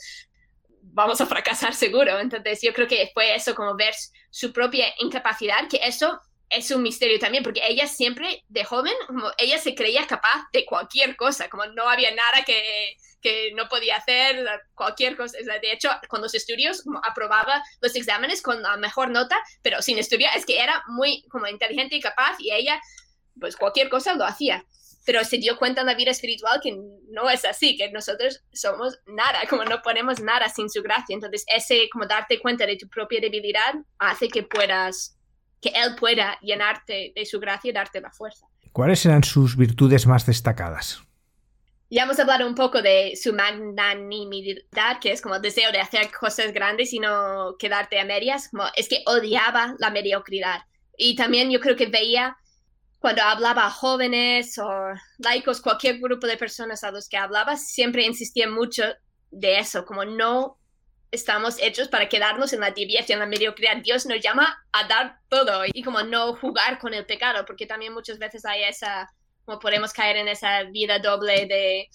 vamos 0.83 1.21
a 1.21 1.27
fracasar 1.27 1.75
seguro, 1.75 2.21
entonces 2.21 2.61
yo 2.63 2.73
creo 2.73 2.87
que 2.87 3.11
fue 3.13 3.35
eso 3.35 3.57
como 3.57 3.75
ver 3.75 3.95
su 4.31 4.53
propia 4.53 4.87
incapacidad, 5.01 5.69
que 5.69 5.81
eso 5.83 6.21
es 6.51 6.71
un 6.73 6.83
misterio 6.83 7.19
también, 7.21 7.45
porque 7.45 7.63
ella 7.67 7.87
siempre, 7.87 8.45
de 8.49 8.65
joven, 8.65 8.93
como 9.07 9.31
ella 9.39 9.57
se 9.59 9.75
creía 9.75 10.07
capaz 10.07 10.49
de 10.53 10.67
cualquier 10.67 11.17
cosa, 11.17 11.49
como 11.49 11.65
no 11.67 11.89
había 11.89 12.11
nada 12.11 12.45
que, 12.45 12.97
que 13.23 13.53
no 13.55 13.69
podía 13.69 13.97
hacer, 13.97 14.45
cualquier 14.75 15.17
cosa. 15.17 15.39
De 15.39 15.73
hecho, 15.73 15.89
con 16.09 16.21
los 16.21 16.35
estudios 16.35 16.83
aprobaba 17.09 17.63
los 17.81 17.95
exámenes 17.95 18.43
con 18.43 18.63
la 18.63 18.77
mejor 18.77 19.11
nota, 19.11 19.37
pero 19.63 19.81
sin 19.81 19.99
estudiar, 19.99 20.37
es 20.37 20.45
que 20.45 20.61
era 20.61 20.83
muy 20.89 21.23
como 21.29 21.47
inteligente 21.47 21.95
y 21.95 22.01
capaz 22.01 22.37
y 22.41 22.53
ella, 22.53 22.81
pues 23.39 23.57
cualquier 23.57 23.89
cosa 23.89 24.15
lo 24.15 24.25
hacía. 24.25 24.65
Pero 25.07 25.25
se 25.25 25.39
dio 25.39 25.57
cuenta 25.57 25.81
en 25.81 25.87
la 25.87 25.95
vida 25.95 26.11
espiritual 26.11 26.61
que 26.63 26.77
no 27.09 27.31
es 27.31 27.45
así, 27.45 27.77
que 27.77 27.91
nosotros 27.91 28.43
somos 28.53 28.99
nada, 29.07 29.41
como 29.49 29.65
no 29.65 29.83
ponemos 29.83 30.21
nada 30.21 30.49
sin 30.49 30.69
su 30.69 30.83
gracia. 30.83 31.15
Entonces, 31.15 31.45
ese 31.47 31.89
como 31.91 32.07
darte 32.07 32.41
cuenta 32.41 32.67
de 32.67 32.77
tu 32.77 32.89
propia 32.89 33.21
debilidad 33.21 33.75
hace 33.99 34.29
que 34.29 34.43
puedas 34.43 35.17
que 35.61 35.71
Él 35.71 35.95
pueda 35.97 36.39
llenarte 36.41 37.13
de 37.15 37.27
su 37.27 37.39
gracia 37.41 37.71
y 37.71 37.73
darte 37.73 38.01
la 38.01 38.11
fuerza. 38.11 38.47
¿Cuáles 38.73 39.05
eran 39.05 39.25
sus 39.25 39.57
virtudes 39.57 40.07
más 40.07 40.27
destacadas? 40.27 41.03
Ya 41.93 42.05
hemos 42.05 42.21
hablado 42.21 42.47
un 42.47 42.55
poco 42.55 42.83
de 42.83 43.17
su 43.21 43.33
magnanimidad, 43.33 45.01
que 45.01 45.11
es 45.11 45.21
como 45.21 45.35
el 45.35 45.43
deseo 45.43 45.73
de 45.73 45.81
hacer 45.81 46.09
cosas 46.21 46.53
grandes 46.53 46.93
y 46.93 47.01
no 47.01 47.57
quedarte 47.59 47.99
a 47.99 48.05
medias. 48.05 48.49
Como 48.49 48.65
es 48.77 48.89
que 48.89 49.03
odiaba 49.07 49.75
la 49.79 49.91
mediocridad. 49.91 50.61
Y 50.97 51.17
también 51.17 51.51
yo 51.51 51.59
creo 51.59 51.75
que 51.75 51.87
veía 51.87 52.37
cuando 53.01 53.23
hablaba 53.23 53.67
a 53.67 53.71
jóvenes 53.71 54.57
o 54.59 54.71
laicos, 55.19 55.61
cualquier 55.61 55.99
grupo 55.99 56.27
de 56.27 56.37
personas 56.37 56.85
a 56.85 56.93
los 56.93 57.09
que 57.09 57.17
hablaba, 57.17 57.57
siempre 57.57 58.05
insistía 58.05 58.49
mucho 58.49 58.85
de 59.31 59.59
eso, 59.59 59.85
como 59.85 60.05
no 60.05 60.59
estamos 61.11 61.57
hechos 61.61 61.89
para 61.89 62.09
quedarnos 62.09 62.53
en 62.53 62.61
la 62.61 62.73
tibieza, 62.73 63.13
en 63.13 63.19
la 63.19 63.27
mediocridad. 63.27 63.77
Dios 63.79 64.07
nos 64.07 64.21
llama 64.21 64.65
a 64.73 64.87
dar 64.87 65.19
todo 65.29 65.63
y 65.67 65.83
como 65.83 66.03
no 66.03 66.37
jugar 66.37 66.79
con 66.79 66.95
el 66.95 67.07
pecado, 67.07 67.45
porque 67.45 67.67
también 67.67 67.93
muchas 67.93 68.19
veces 68.19 68.45
hay 68.45 68.65
esa, 68.65 69.11
como 69.45 69.59
podemos 69.59 69.93
caer 69.93 70.17
en 70.17 70.29
esa 70.29 70.65
vida 70.65 70.99
doble 70.99 71.47
de 71.47 71.89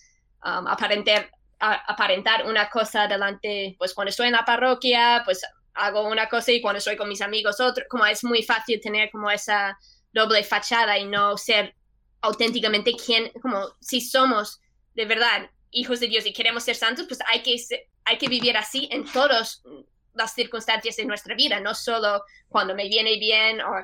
um, 0.43 0.67
aparentar, 0.67 1.29
aparentar 1.59 2.45
una 2.45 2.69
cosa 2.69 3.07
delante, 3.07 3.75
pues 3.77 3.93
cuando 3.93 4.09
estoy 4.09 4.27
en 4.27 4.33
la 4.33 4.45
parroquia, 4.45 5.21
pues 5.23 5.41
hago 5.73 6.07
una 6.07 6.27
cosa 6.27 6.51
y 6.51 6.61
cuando 6.61 6.79
estoy 6.79 6.97
con 6.97 7.09
mis 7.09 7.21
amigos 7.21 7.59
otro, 7.59 7.85
como 7.89 8.05
es 8.05 8.23
muy 8.23 8.43
fácil 8.43 8.79
tener 8.81 9.09
como 9.11 9.29
esa 9.31 9.77
doble 10.13 10.43
fachada 10.43 10.97
y 10.97 11.05
no 11.05 11.37
ser 11.37 11.75
auténticamente 12.21 12.93
quien, 12.95 13.31
como 13.41 13.75
si 13.79 14.01
somos 14.01 14.59
de 14.93 15.05
verdad 15.05 15.49
hijos 15.75 15.99
de 15.99 16.07
Dios 16.07 16.25
y 16.25 16.33
queremos 16.33 16.63
ser 16.63 16.75
santos, 16.75 17.05
pues 17.07 17.19
hay 17.27 17.43
que, 17.43 17.55
hay 18.05 18.17
que 18.17 18.27
vivir 18.27 18.57
así 18.57 18.87
en 18.91 19.05
todas 19.11 19.61
las 20.13 20.33
circunstancias 20.33 20.95
de 20.95 21.05
nuestra 21.05 21.35
vida, 21.35 21.59
no 21.59 21.75
solo 21.75 22.23
cuando 22.47 22.73
me 22.73 22.87
viene 22.87 23.19
bien 23.19 23.61
o... 23.61 23.75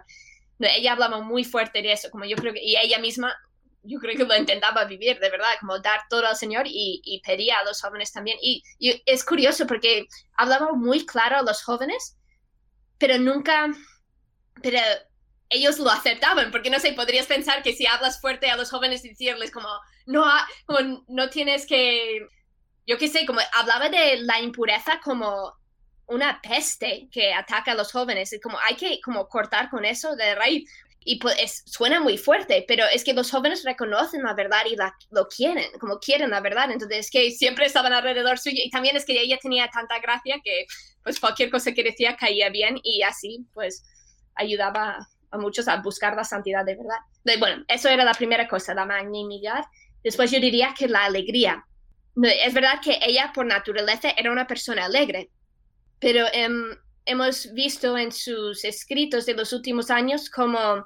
ella 0.60 0.94
hablaba 0.94 1.20
muy 1.20 1.44
fuerte 1.44 1.82
de 1.82 1.92
eso, 1.92 2.10
como 2.10 2.26
yo 2.26 2.38
creo 2.38 2.54
que, 2.54 2.64
y 2.64 2.78
ella 2.78 2.98
misma, 3.00 3.36
yo 3.84 4.00
creo 4.00 4.16
que 4.16 4.24
lo 4.24 4.38
intentaba 4.38 4.86
vivir, 4.86 5.20
de 5.20 5.30
verdad, 5.30 5.50
como 5.60 5.80
dar 5.80 6.00
todo 6.10 6.26
al 6.26 6.38
Señor 6.38 6.64
y, 6.66 7.22
pedía 7.26 7.60
a 7.60 7.66
los 7.66 7.82
jóvenes 7.82 8.12
también. 8.14 8.38
Y, 8.42 8.64
y, 8.80 9.02
es 9.06 9.26
curioso 9.26 9.68
porque 9.68 10.08
hablaba 10.36 10.72
muy 10.72 11.06
claro 11.06 11.38
a 11.38 11.44
los 11.44 11.62
jóvenes, 11.62 12.16
pero 12.98 13.18
nunca, 13.18 13.70
pero 14.62 14.80
ellos 15.50 15.78
lo 15.80 15.90
aceptaban, 15.90 16.52
porque 16.52 16.70
no 16.70 16.80
sé, 16.80 16.94
podrías 16.94 17.26
pensar 17.26 17.64
que 17.64 17.74
si 17.74 17.86
hablas 17.86 18.22
fuerte 18.22 18.50
a 18.50 18.56
los 18.56 18.70
jóvenes 18.70 19.04
y 19.04 19.10
decirles 19.10 19.52
como, 19.52 19.68
no, 20.06 20.24
como, 20.66 21.04
no 21.08 21.30
tienes 21.30 21.66
que, 21.66 22.28
yo 22.88 22.98
qué 22.98 23.08
sé, 23.08 23.26
como 23.26 23.40
hablaba 23.54 23.90
de 23.90 24.18
la 24.22 24.40
impureza 24.40 25.00
como 25.04 25.54
una 26.08 26.42
peste 26.42 27.08
que 27.12 27.34
ataca 27.34 27.72
a 27.72 27.76
los 27.76 27.92
jóvenes, 27.92 28.38
como 28.44 28.58
hay 28.60 28.76
que 28.76 29.00
como 29.02 29.28
cortar 29.28 29.70
con 29.70 29.86
eso 29.86 30.16
de 30.16 30.36
raíz. 30.36 30.70
Y 31.04 31.18
pues 31.18 31.64
suena 31.66 32.00
muy 32.00 32.16
fuerte, 32.20 32.64
pero 32.68 32.86
es 32.86 33.04
que 33.04 33.14
los 33.14 33.32
jóvenes 33.32 33.64
reconocen 33.64 34.22
la 34.22 34.36
verdad 34.36 34.62
y 34.70 34.76
lo 35.10 35.28
quieren, 35.28 35.66
como 35.80 35.98
quieren 35.98 36.30
la 36.30 36.42
verdad. 36.42 36.70
Entonces 36.70 37.00
es 37.00 37.12
que 37.12 37.32
siempre 37.32 37.66
estaban 37.66 37.92
alrededor 37.92 38.38
suyo 38.38 38.60
y 38.64 38.70
también 38.70 38.96
es 38.96 39.06
que 39.06 39.20
ella 39.20 39.40
tenía 39.42 39.68
tanta 39.70 40.00
gracia 40.00 40.40
que 40.44 40.66
pues 41.02 41.20
cualquier 41.20 41.50
cosa 41.50 41.72
que 41.72 41.84
decía 41.84 42.18
caía 42.18 42.50
bien 42.50 42.80
y 42.84 43.02
así 43.02 43.48
pues 43.54 43.84
ayudaba 44.36 45.08
a 45.32 45.38
muchos 45.38 45.68
a 45.68 45.78
buscar 45.78 46.16
la 46.16 46.24
santidad 46.24 46.66
de 46.66 46.76
verdad. 46.76 47.40
bueno, 47.40 47.64
eso 47.68 47.90
era 47.90 48.04
la 48.04 48.14
primera 48.14 48.48
cosa, 48.48 48.74
la 48.74 48.86
magnanimidad. 48.86 49.64
Después 50.04 50.32
yo 50.32 50.40
diría 50.40 50.74
que 50.78 50.88
la 50.88 51.06
alegría. 51.06 51.66
Es 52.24 52.54
verdad 52.54 52.80
que 52.84 53.00
ella 53.02 53.32
por 53.34 53.46
naturaleza 53.46 54.10
era 54.12 54.32
una 54.32 54.48
persona 54.48 54.86
alegre, 54.86 55.30
pero 56.00 56.26
em, 56.34 56.76
hemos 57.06 57.54
visto 57.54 57.98
en 57.98 58.12
sus 58.12 58.64
escritos 58.66 59.26
de 59.26 59.34
los 59.34 59.54
últimos 59.54 59.90
años 59.90 60.30
como 60.30 60.86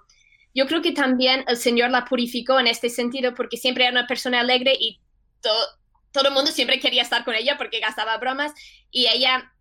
yo 0.53 0.68
creo 0.68 0.82
que 0.82 0.93
también 0.93 1.43
el 1.47 1.57
Señor 1.57 1.89
la 1.89 2.05
purificó 2.05 2.59
en 2.59 2.68
este 2.68 2.89
sentido 2.89 3.34
porque 3.36 3.57
siempre 3.57 3.84
era 3.84 3.91
una 3.91 4.07
persona 4.07 4.39
alegre 4.39 4.74
y 4.80 5.01
todo 5.41 6.28
el 6.28 6.34
mundo 6.34 6.49
siempre 6.51 6.80
quería 6.80 7.01
estar 7.01 7.26
con 7.26 7.36
ella 7.36 7.57
porque 7.57 7.82
gastaba 7.82 8.18
bromas 8.18 8.53
y 8.89 9.07
ella 9.07 9.53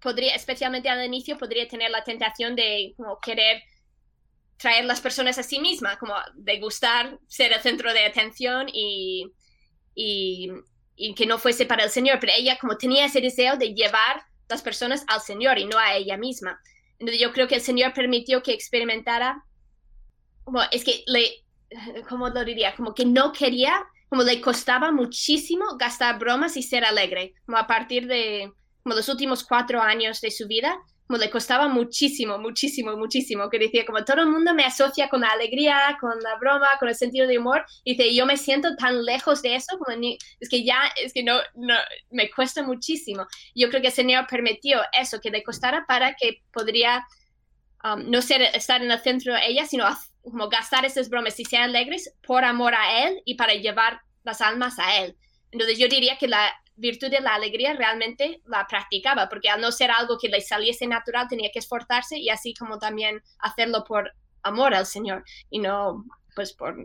podría, 0.00 0.34
especialmente 0.34 0.88
al 0.88 1.04
inicio, 1.04 1.38
podría 1.38 1.68
tener 1.68 1.90
la 1.90 2.02
tentación 2.02 2.56
de 2.56 2.94
como, 2.96 3.20
querer 3.20 3.62
traer 4.60 4.84
las 4.84 5.00
personas 5.00 5.38
a 5.38 5.42
sí 5.42 5.58
misma, 5.58 5.98
como 5.98 6.14
de 6.34 6.60
gustar 6.60 7.18
ser 7.26 7.52
el 7.52 7.60
centro 7.60 7.92
de 7.94 8.04
atención 8.04 8.66
y, 8.70 9.32
y, 9.94 11.14
que 11.16 11.26
no 11.26 11.38
fuese 11.38 11.64
para 11.64 11.82
el 11.82 11.90
Señor, 11.90 12.18
pero 12.20 12.34
ella 12.36 12.58
como 12.60 12.76
tenía 12.76 13.06
ese 13.06 13.22
deseo 13.22 13.56
de 13.56 13.72
llevar 13.72 14.22
las 14.50 14.60
personas 14.60 15.04
al 15.08 15.22
Señor 15.22 15.58
y 15.58 15.64
no 15.64 15.78
a 15.78 15.94
ella 15.94 16.18
misma. 16.18 16.60
Entonces 16.98 17.18
yo 17.20 17.32
creo 17.32 17.48
que 17.48 17.54
el 17.54 17.62
Señor 17.62 17.94
permitió 17.94 18.42
que 18.42 18.52
experimentara, 18.52 19.42
como 20.44 20.60
es 20.70 20.84
que 20.84 21.04
le, 21.06 21.42
¿cómo 22.06 22.28
lo 22.28 22.44
diría? 22.44 22.74
Como 22.76 22.94
que 22.94 23.06
no 23.06 23.32
quería, 23.32 23.82
como 24.10 24.24
le 24.24 24.42
costaba 24.42 24.92
muchísimo 24.92 25.78
gastar 25.78 26.18
bromas 26.18 26.58
y 26.58 26.62
ser 26.62 26.84
alegre, 26.84 27.32
como 27.46 27.56
a 27.56 27.66
partir 27.66 28.06
de 28.06 28.52
como 28.82 28.94
los 28.94 29.08
últimos 29.08 29.42
cuatro 29.42 29.80
años 29.80 30.20
de 30.20 30.30
su 30.30 30.46
vida, 30.46 30.78
le 31.18 31.30
costaba 31.30 31.68
muchísimo, 31.68 32.38
muchísimo, 32.38 32.96
muchísimo, 32.96 33.50
que 33.50 33.58
decía 33.58 33.84
como 33.84 34.04
todo 34.04 34.22
el 34.22 34.28
mundo 34.28 34.54
me 34.54 34.64
asocia 34.64 35.08
con 35.08 35.22
la 35.22 35.28
alegría, 35.28 35.96
con 36.00 36.18
la 36.20 36.36
broma, 36.36 36.68
con 36.78 36.88
el 36.88 36.94
sentido 36.94 37.26
de 37.26 37.38
humor, 37.38 37.64
y 37.84 37.96
dice, 37.96 38.14
yo 38.14 38.26
me 38.26 38.36
siento 38.36 38.76
tan 38.76 39.04
lejos 39.04 39.42
de 39.42 39.56
eso, 39.56 39.78
como 39.78 39.96
es 40.40 40.48
que 40.48 40.64
ya, 40.64 40.82
es 41.02 41.12
que 41.12 41.22
no, 41.22 41.38
no, 41.54 41.74
me 42.10 42.30
cuesta 42.30 42.62
muchísimo. 42.62 43.26
Yo 43.54 43.68
creo 43.68 43.80
que 43.80 43.88
el 43.88 43.92
Señor 43.92 44.26
permitió 44.28 44.80
eso, 44.92 45.20
que 45.20 45.30
le 45.30 45.42
costara 45.42 45.84
para 45.86 46.14
que 46.14 46.42
podría 46.52 47.04
um, 47.84 48.10
no 48.10 48.22
ser, 48.22 48.42
estar 48.42 48.82
en 48.82 48.90
el 48.90 49.00
centro 49.00 49.34
de 49.34 49.46
ella, 49.46 49.66
sino 49.66 49.86
como 50.22 50.48
gastar 50.48 50.84
esas 50.84 51.08
bromas 51.08 51.38
y 51.40 51.44
ser 51.44 51.60
alegres 51.60 52.14
por 52.26 52.44
amor 52.44 52.74
a 52.74 53.06
Él 53.06 53.22
y 53.24 53.34
para 53.34 53.54
llevar 53.54 54.00
las 54.22 54.40
almas 54.40 54.78
a 54.78 54.98
Él. 54.98 55.16
Entonces 55.50 55.78
yo 55.78 55.88
diría 55.88 56.16
que 56.16 56.28
la 56.28 56.52
virtud 56.76 57.10
de 57.10 57.20
la 57.20 57.34
alegría 57.34 57.74
realmente 57.74 58.40
la 58.46 58.66
practicaba, 58.66 59.28
porque 59.28 59.48
al 59.48 59.60
no 59.60 59.70
ser 59.70 59.90
algo 59.90 60.18
que 60.18 60.28
le 60.28 60.40
saliese 60.40 60.86
natural 60.86 61.28
tenía 61.28 61.50
que 61.52 61.58
esforzarse 61.58 62.18
y 62.18 62.30
así 62.30 62.54
como 62.54 62.78
también 62.78 63.22
hacerlo 63.38 63.84
por 63.84 64.12
amor 64.42 64.74
al 64.74 64.86
Señor 64.86 65.24
y 65.50 65.58
no 65.58 66.04
pues 66.34 66.52
por 66.52 66.76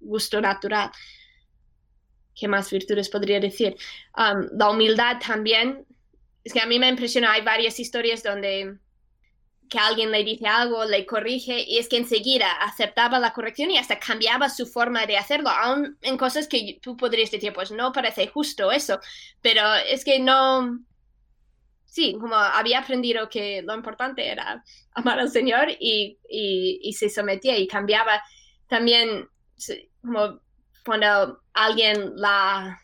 gusto 0.00 0.40
natural. 0.40 0.90
¿Qué 2.34 2.48
más 2.48 2.70
virtudes 2.70 3.08
podría 3.08 3.40
decir? 3.40 3.76
Um, 4.16 4.48
la 4.58 4.70
humildad 4.70 5.18
también. 5.26 5.86
Es 6.44 6.52
que 6.52 6.60
a 6.60 6.66
mí 6.66 6.78
me 6.78 6.88
impresiona, 6.88 7.32
hay 7.32 7.42
varias 7.42 7.80
historias 7.80 8.22
donde 8.22 8.78
que 9.68 9.78
alguien 9.78 10.10
le 10.10 10.24
dice 10.24 10.46
algo, 10.46 10.84
le 10.84 11.06
corrige 11.06 11.64
y 11.66 11.78
es 11.78 11.88
que 11.88 11.96
enseguida 11.96 12.50
aceptaba 12.62 13.18
la 13.18 13.32
corrección 13.32 13.70
y 13.70 13.78
hasta 13.78 13.98
cambiaba 13.98 14.48
su 14.48 14.66
forma 14.66 15.06
de 15.06 15.16
hacerlo, 15.16 15.50
aún 15.50 15.98
en 16.02 16.16
cosas 16.16 16.48
que 16.48 16.78
tú 16.80 16.96
podrías 16.96 17.30
decir, 17.30 17.52
pues 17.52 17.70
no 17.70 17.92
parece 17.92 18.28
justo 18.28 18.70
eso, 18.72 19.00
pero 19.40 19.62
es 19.74 20.04
que 20.04 20.18
no, 20.18 20.78
sí, 21.96 22.16
como 22.20 22.34
había 22.34 22.80
aprendido 22.80 23.28
que 23.28 23.62
lo 23.62 23.74
importante 23.74 24.28
era 24.28 24.62
amar 24.92 25.18
al 25.18 25.30
Señor 25.30 25.68
y, 25.80 26.18
y, 26.28 26.92
se 26.92 27.08
sometía 27.08 27.56
y 27.56 27.66
cambiaba. 27.66 28.22
También, 28.68 29.28
como 30.02 30.40
cuando 30.84 31.40
alguien 31.54 32.12
la 32.16 32.78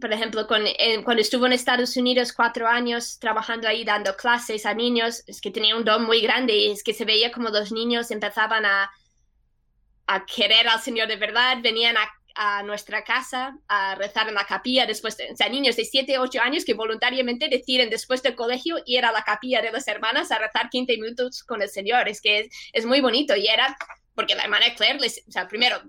por 0.00 0.12
ejemplo, 0.12 0.46
con, 0.46 0.62
cuando 1.04 1.20
estuvo 1.20 1.46
en 1.46 1.52
Estados 1.52 1.96
Unidos 1.96 2.32
cuatro 2.32 2.66
años 2.66 3.18
trabajando 3.20 3.68
ahí 3.68 3.84
dando 3.84 4.16
clases 4.16 4.66
a 4.66 4.74
niños, 4.74 5.22
es 5.26 5.40
que 5.40 5.50
tenía 5.50 5.76
un 5.76 5.84
don 5.84 6.04
muy 6.04 6.20
grande 6.20 6.54
y 6.56 6.70
es 6.72 6.82
que 6.82 6.92
se 6.92 7.04
veía 7.04 7.30
como 7.30 7.50
los 7.50 7.70
niños 7.70 8.10
empezaban 8.10 8.66
a, 8.66 8.90
a 10.06 10.26
querer 10.26 10.68
al 10.68 10.80
Señor 10.80 11.08
de 11.08 11.16
verdad, 11.16 11.58
venían 11.62 11.96
a, 11.96 12.10
a, 12.34 12.62
nuestra 12.64 13.04
casa 13.04 13.56
a 13.68 13.94
rezar 13.94 14.28
en 14.28 14.34
la 14.34 14.44
capilla 14.46 14.84
después, 14.84 15.16
de, 15.16 15.30
o 15.32 15.36
sea, 15.36 15.48
niños 15.48 15.76
de 15.76 15.84
7, 15.84 16.18
8 16.18 16.40
años 16.40 16.64
que 16.64 16.74
voluntariamente 16.74 17.48
deciden 17.48 17.88
después 17.88 18.20
del 18.22 18.34
colegio 18.34 18.76
ir 18.86 19.04
a 19.04 19.12
la 19.12 19.22
capilla 19.22 19.62
de 19.62 19.70
las 19.70 19.86
hermanas 19.86 20.32
a 20.32 20.38
rezar 20.38 20.70
15 20.70 20.92
minutos 20.98 21.44
con 21.44 21.62
el 21.62 21.68
Señor, 21.68 22.08
es 22.08 22.20
que 22.20 22.40
es, 22.40 22.48
es 22.72 22.84
muy 22.84 23.00
bonito 23.00 23.36
y 23.36 23.46
era 23.46 23.76
porque 24.14 24.34
la 24.34 24.44
hermana 24.44 24.74
Claire, 24.76 24.98
les, 24.98 25.22
o 25.26 25.30
sea, 25.30 25.46
primero 25.48 25.80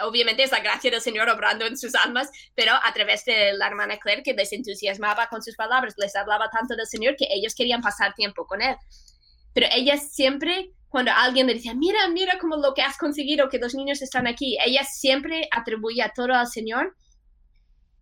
obviamente 0.00 0.42
es 0.42 0.52
la 0.52 0.60
gracia 0.60 0.90
del 0.90 1.00
Señor 1.00 1.28
obrando 1.28 1.66
en 1.66 1.76
sus 1.76 1.94
almas, 1.94 2.30
pero 2.54 2.72
a 2.72 2.92
través 2.92 3.24
de 3.24 3.52
la 3.54 3.66
hermana 3.66 3.98
Claire 3.98 4.22
que 4.22 4.34
les 4.34 4.52
entusiasmaba 4.52 5.28
con 5.28 5.42
sus 5.42 5.56
palabras, 5.56 5.94
les 5.96 6.14
hablaba 6.16 6.50
tanto 6.50 6.76
del 6.76 6.86
Señor 6.86 7.16
que 7.16 7.26
ellos 7.30 7.54
querían 7.54 7.80
pasar 7.80 8.14
tiempo 8.14 8.46
con 8.46 8.62
Él. 8.62 8.76
Pero 9.54 9.66
ella 9.72 9.96
siempre, 9.96 10.70
cuando 10.88 11.10
alguien 11.12 11.46
le 11.46 11.54
decía, 11.54 11.74
mira, 11.74 12.06
mira 12.08 12.38
como 12.38 12.56
lo 12.56 12.74
que 12.74 12.82
has 12.82 12.96
conseguido, 12.96 13.48
que 13.48 13.58
los 13.58 13.74
niños 13.74 14.02
están 14.02 14.26
aquí, 14.26 14.56
ella 14.64 14.84
siempre 14.84 15.48
atribuía 15.50 16.12
todo 16.14 16.34
al 16.34 16.46
Señor 16.46 16.94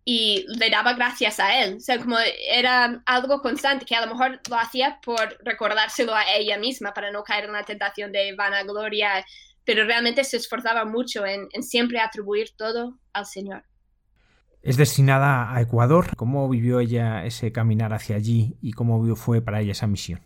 y 0.09 0.45
le 0.47 0.69
daba 0.69 0.93
gracias 0.93 1.37
a 1.37 1.61
Él. 1.61 1.75
O 1.75 1.79
sea, 1.81 1.99
como 1.99 2.17
era 2.17 3.01
algo 3.05 3.41
constante, 3.41 3.85
que 3.85 3.93
a 3.93 4.05
lo 4.05 4.13
mejor 4.13 4.39
lo 4.49 4.55
hacía 4.57 4.99
por 5.03 5.37
recordárselo 5.43 6.15
a 6.15 6.23
ella 6.33 6.57
misma, 6.57 6.93
para 6.93 7.11
no 7.11 7.23
caer 7.23 7.43
en 7.43 7.51
la 7.51 7.63
tentación 7.63 8.13
de 8.13 8.33
vanagloria 8.33 9.25
pero 9.67 9.83
realmente 9.83 10.23
se 10.23 10.37
esforzaba 10.37 10.85
mucho 10.85 11.25
en, 11.25 11.49
siempre 11.61 11.99
atribuir 11.99 12.51
todo 12.55 12.97
al 13.11 13.25
Señor. 13.25 13.65
Es 14.61 14.77
destinada 14.77 15.53
a 15.53 15.59
Ecuador. 15.59 16.15
¿Cómo 16.15 16.47
vivió 16.47 16.79
ella 16.79 17.25
ese 17.25 17.51
caminar 17.51 17.93
hacia 17.93 18.15
allí 18.15 18.55
y 18.61 18.71
cómo 18.71 19.13
fue 19.17 19.41
para 19.41 19.59
ella 19.59 19.73
esa 19.73 19.85
misión? 19.85 20.21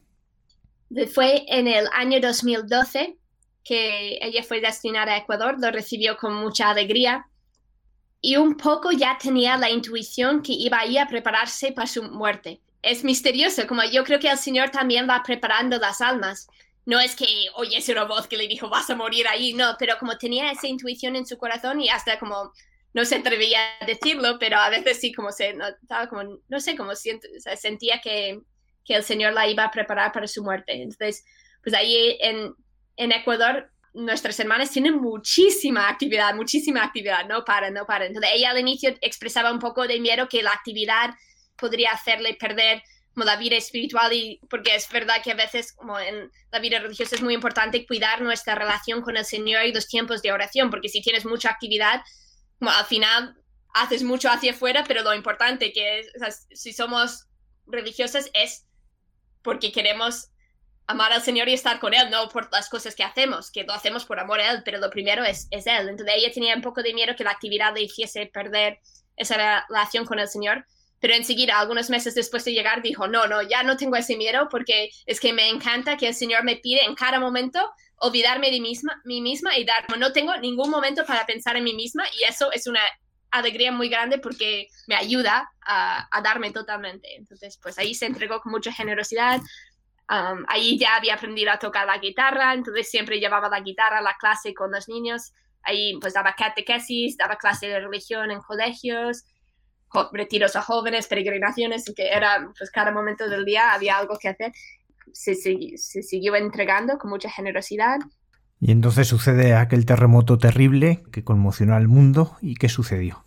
Fue 1.12 1.44
en 1.48 1.68
el 1.68 1.88
año 1.92 2.20
2012 2.22 3.18
que 3.64 4.20
ella 4.22 4.44
fue 4.44 4.62
destinada 4.62 5.14
a 5.14 5.18
Ecuador, 5.18 5.56
lo 5.60 5.72
recibió 5.72 6.18
con 6.18 6.36
mucha 6.36 6.70
alegría 6.70 7.26
y 8.22 8.36
un 8.36 8.58
poco 8.58 8.92
ya 8.92 9.18
tenía 9.18 9.58
la 9.58 9.72
intuición 9.72 10.44
que 10.44 10.54
iba 10.54 10.82
a 10.82 11.02
a 11.02 11.08
prepararse 11.08 11.72
para 11.72 11.88
su 11.88 12.04
muerte. 12.04 12.62
Es 12.84 13.04
misterioso, 13.04 13.66
como 13.66 13.84
yo 13.86 14.04
creo 14.04 14.20
que 14.20 14.30
el 14.30 14.38
Señor 14.38 14.70
también 14.70 15.10
va 15.10 15.24
preparando 15.24 15.80
las 15.80 16.00
almas 16.00 16.48
no 16.86 17.00
es 17.00 17.16
que 17.16 17.26
oyese 17.56 17.92
una 17.92 18.06
voz 18.06 18.28
que 18.28 18.38
le 18.38 18.48
dijo 18.48 18.70
vas 18.70 18.90
a 18.90 18.96
morir 18.96 19.28
ahí, 19.28 19.54
no, 19.54 19.76
pero 19.78 19.98
como 20.00 20.18
tenía 20.18 20.52
esa 20.52 20.68
intuición 20.68 21.16
en 21.16 21.26
su 21.26 21.38
corazón 21.38 21.80
y 21.82 21.90
hasta 21.90 22.20
como 22.20 22.52
no 22.94 23.06
se 23.06 23.16
atrevía 23.16 23.60
a 23.80 23.86
decirlo, 23.86 24.38
pero 24.40 24.58
a 24.58 24.70
veces 24.70 25.00
sí 25.00 25.14
como 25.14 25.32
se 25.32 25.54
notaba 25.54 26.08
como, 26.08 26.40
no 26.48 26.60
sé, 26.60 26.76
como 26.76 26.96
siento, 26.96 27.28
sentía 27.56 28.02
que, 28.02 28.42
que, 28.84 28.96
el 28.96 29.04
Señor 29.04 29.34
la 29.34 29.48
iba 29.48 29.64
a 29.64 29.72
preparar 29.72 30.12
para 30.12 30.28
su 30.28 30.44
muerte. 30.44 30.74
Entonces, 30.74 31.24
pues 31.64 31.74
ahí 31.74 32.18
en, 32.20 32.54
en 32.98 33.12
Ecuador 33.14 33.72
nuestras 33.94 34.40
hermanas 34.40 34.72
tienen 34.72 34.96
muchísima 34.96 35.90
actividad, 35.90 36.34
muchísima 36.34 36.84
actividad, 36.84 37.26
no 37.28 37.44
para, 37.44 37.70
no 37.70 37.86
para. 37.86 38.06
Entonces 38.06 38.32
ella 38.34 38.52
al 38.52 38.60
inicio 38.60 38.94
expresaba 39.02 39.52
un 39.52 39.60
poco 39.60 39.88
de 39.88 40.00
miedo 40.00 40.28
que 40.30 40.44
la 40.44 40.52
actividad 40.52 41.12
podría 41.58 41.92
hacerle 41.92 42.36
perder 42.36 42.82
como 43.14 43.26
la 43.26 43.36
vida 43.36 43.58
espiritual 43.58 44.14
y 44.14 44.40
porque 44.50 44.76
es 44.76 44.90
verdad 44.90 45.22
que 45.24 45.32
a 45.32 45.36
veces 45.36 45.74
como 45.74 46.00
en 46.00 46.32
la 46.52 46.60
vida 46.60 46.80
religiosa 46.80 47.16
es 47.16 47.22
muy 47.22 47.34
importante 47.34 47.86
cuidar 47.86 48.22
nuestra 48.22 48.56
relación 48.56 49.02
con 49.02 49.18
el 49.18 49.26
Señor 49.26 49.66
y 49.66 49.74
los 49.74 49.88
tiempos 49.88 50.22
de 50.22 50.32
oración, 50.32 50.70
porque 50.70 50.90
si 50.90 51.02
tienes 51.02 51.26
mucha 51.26 51.50
actividad, 51.50 52.02
al 52.62 52.86
final 52.86 53.36
haces 53.74 54.04
mucho 54.04 54.30
hacia 54.30 54.52
afuera, 54.52 54.84
pero 54.88 55.04
lo 55.04 55.14
importante 55.14 55.74
que 55.74 56.00
es, 56.00 56.12
si 56.54 56.74
somos 56.74 57.28
religiosas 57.68 58.30
es 58.34 58.66
porque 59.42 59.72
queremos 59.72 60.30
amar 60.88 61.14
al 61.14 61.22
Señor 61.22 61.48
y 61.50 61.54
estar 61.54 61.80
con 61.80 61.94
Él, 61.94 62.10
no 62.10 62.28
por 62.30 62.52
las 62.52 62.70
cosas 62.70 62.96
que 62.96 63.04
hacemos, 63.04 63.50
que 63.52 63.64
lo 63.64 63.74
hacemos 63.74 64.06
por 64.06 64.20
amor 64.20 64.40
a 64.40 64.52
Él, 64.52 64.62
pero 64.64 64.80
lo 64.80 64.90
primero 64.90 65.24
es, 65.24 65.48
es 65.52 65.68
Él. 65.68 65.90
Entonces 65.90 66.16
ella 66.18 66.32
tenía 66.34 66.56
un 66.56 66.62
poco 66.62 66.84
de 66.84 66.94
miedo 66.94 67.16
que 67.16 67.24
la 67.24 67.32
actividad 67.32 67.74
le 67.74 67.84
hiciese 67.84 68.26
perder 68.28 68.80
esa 69.16 69.64
relación 69.68 70.06
con 70.06 70.20
el 70.20 70.28
Señor, 70.28 70.66
pero 71.02 71.16
enseguida, 71.16 71.60
algunos 71.60 71.90
meses 71.90 72.16
después 72.16 72.46
de 72.46 72.54
llegar, 72.54 72.82
dijo, 72.82 73.08
no, 73.08 73.28
no, 73.28 73.42
ya 73.42 73.64
no 73.64 73.76
tengo 73.76 73.96
ese 73.96 74.16
miedo 74.16 74.48
porque 74.50 74.90
es 75.06 75.20
que 75.20 75.34
me 75.34 75.50
encanta 75.50 75.98
que 75.98 76.08
el 76.08 76.14
Señor 76.14 76.44
me 76.44 76.58
pide 76.58 76.86
en 76.86 76.96
cada 76.96 77.20
momento 77.20 77.60
olvidarme 77.98 78.52
de 78.52 78.62
misma, 78.62 79.02
mí 79.04 79.20
misma 79.20 79.58
y 79.58 79.66
dar, 79.66 79.86
no 79.98 80.14
tengo 80.14 80.38
ningún 80.38 80.70
momento 80.70 81.04
para 81.06 81.26
pensar 81.26 81.58
en 81.58 81.64
mí 81.64 81.74
misma 81.74 82.04
y 82.20 82.24
eso 82.24 82.52
es 82.52 82.68
una 82.68 82.82
alegría 83.32 83.72
muy 83.72 83.90
grande 83.90 84.20
porque 84.20 84.68
me 84.88 84.96
ayuda 84.96 85.50
a, 85.66 86.08
darme 86.24 86.52
totalmente. 86.52 87.16
Entonces, 87.16 87.58
pues 87.62 87.80
ahí 87.80 87.96
se 87.96 88.06
entregó 88.06 88.40
con 88.40 88.52
mucha 88.52 88.72
generosidad, 88.72 89.42
Um, 90.12 90.44
ahí 90.50 90.78
ya 90.78 90.98
había 90.98 91.14
aprendido 91.14 91.52
a 91.52 91.58
tocar 91.58 91.88
la 91.88 91.98
guitarra, 91.98 92.54
entonces 92.54 92.90
siempre 92.90 93.22
llevaba 93.22 93.48
la 93.48 93.62
guitarra 93.62 94.00
a 94.00 94.02
la 94.02 94.18
clase 94.20 94.54
con 94.54 94.70
los 94.70 94.90
niños. 94.90 95.32
Ahí 95.64 95.98
pues 96.02 96.14
daba 96.14 96.34
catequesis, 96.34 97.16
daba 97.16 97.38
clase 97.38 97.68
de 97.68 97.80
religión 97.80 98.30
en 98.30 98.42
colegios, 98.42 99.24
retiros 100.12 100.56
a 100.56 100.62
jóvenes, 100.62 101.08
peregrinaciones, 101.08 101.92
que 101.96 102.10
era 102.10 102.52
pues 102.58 102.72
cada 102.72 102.92
momento 102.92 103.30
del 103.30 103.46
día 103.46 103.74
había 103.74 103.98
algo 103.98 104.18
que 104.20 104.30
hacer. 104.30 104.52
Se, 105.14 105.36
se 105.36 106.04
siguió 106.04 106.36
entregando 106.36 106.98
con 106.98 107.10
mucha 107.10 107.30
generosidad. 107.30 108.00
Y 108.60 108.72
entonces 108.72 109.08
sucede 109.08 109.56
aquel 109.56 109.86
terremoto 109.86 110.38
terrible 110.38 111.04
que 111.12 111.24
conmocionó 111.24 111.76
al 111.76 111.88
mundo 111.88 112.38
y 112.42 112.56
¿qué 112.56 112.70
sucedió? 112.70 113.26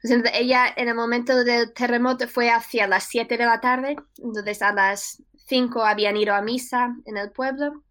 Pues 0.00 0.22
ella 0.34 0.66
en 0.76 0.88
el 0.88 0.94
momento 0.94 1.44
del 1.44 1.72
terremoto 1.72 2.28
fue 2.28 2.50
hacia 2.50 2.86
las 2.86 3.04
7 3.04 3.38
de 3.38 3.44
la 3.46 3.60
tarde, 3.60 3.96
entonces 4.18 4.60
a 4.60 4.72
las 4.72 5.22
cinco 5.46 5.84
habían 5.84 6.16
ido 6.16 6.34
a 6.34 6.42
misa 6.42 6.94
en 7.06 7.16
el 7.16 7.30
pueblo. 7.30 7.82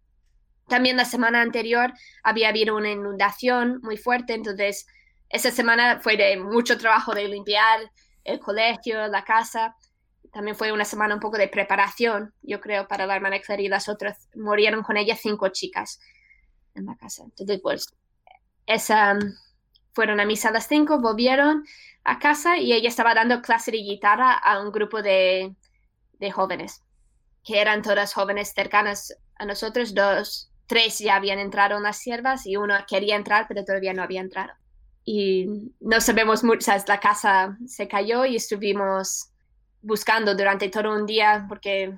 También 0.68 0.98
la 0.98 1.06
semana 1.06 1.42
anterior 1.42 1.94
había 2.24 2.50
habido 2.50 2.76
una 2.76 2.92
inundación 2.92 3.80
muy 3.82 3.98
fuerte, 3.98 4.34
entonces 4.34 4.86
esa 5.34 5.50
semana 5.50 6.00
fue 6.00 6.16
de 6.16 6.38
mucho 6.38 6.78
trabajo 6.78 7.14
de 7.16 7.28
limpiar 7.28 7.92
el 8.24 8.40
colegio, 8.40 9.08
la 9.08 9.24
casa. 9.24 9.76
También 10.32 10.56
fue 10.56 10.72
una 10.72 10.86
semana 10.86 11.16
un 11.16 11.20
poco 11.20 11.38
de 11.38 11.48
preparación, 11.48 12.36
yo 12.44 12.62
creo, 12.62 12.88
para 12.88 13.08
la 13.08 13.16
hermana 13.16 13.40
Claire 13.40 13.64
y 13.64 13.68
las 13.68 13.90
otras. 13.90 14.30
Murieron 14.36 14.84
con 14.84 14.96
ella 14.96 15.16
cinco 15.16 15.50
chicas 15.50 16.00
en 16.76 16.86
la 16.86 16.96
casa. 16.96 17.24
Entonces, 17.24 17.60
pues, 17.64 17.88
esa, 18.68 19.18
fueron 19.94 20.20
a 20.20 20.26
misa 20.26 20.50
a 20.50 20.52
las 20.52 20.68
cinco, 20.68 21.02
volvieron 21.02 21.66
a 22.04 22.20
casa 22.20 22.58
y 22.58 22.72
ella 22.72 22.90
estaba 22.90 23.16
dando 23.16 23.42
clase 23.42 23.72
de 23.72 23.78
guitarra 23.78 24.34
a 24.34 24.62
un 24.62 24.72
grupo 24.72 25.02
de, 25.02 25.56
de 26.20 26.32
jóvenes 26.32 26.84
que 27.44 27.60
eran 27.60 27.82
todas 27.82 28.14
jóvenes 28.14 28.54
cercanas 28.54 29.18
a 29.36 29.46
nosotros, 29.46 29.96
dos, 29.96 30.52
tres 30.68 31.00
ya 31.00 31.16
habían 31.16 31.40
entrado 31.40 31.76
en 31.78 31.84
las 31.84 31.98
siervas 31.98 32.46
y 32.46 32.56
uno 32.56 32.76
quería 32.88 33.16
entrar, 33.16 33.48
pero 33.48 33.66
todavía 33.66 33.94
no 33.94 34.04
había 34.04 34.22
entrado. 34.22 34.54
Y 35.06 35.72
no 35.80 36.00
sabemos 36.00 36.44
mucho, 36.44 36.72
la 36.88 37.00
casa 37.00 37.58
se 37.68 37.88
cayó 37.88 38.26
y 38.26 38.38
estuvimos 38.38 39.30
buscando 39.82 40.34
durante 40.34 40.70
todo 40.70 40.94
un 40.94 41.06
día 41.06 41.46
porque 41.50 41.94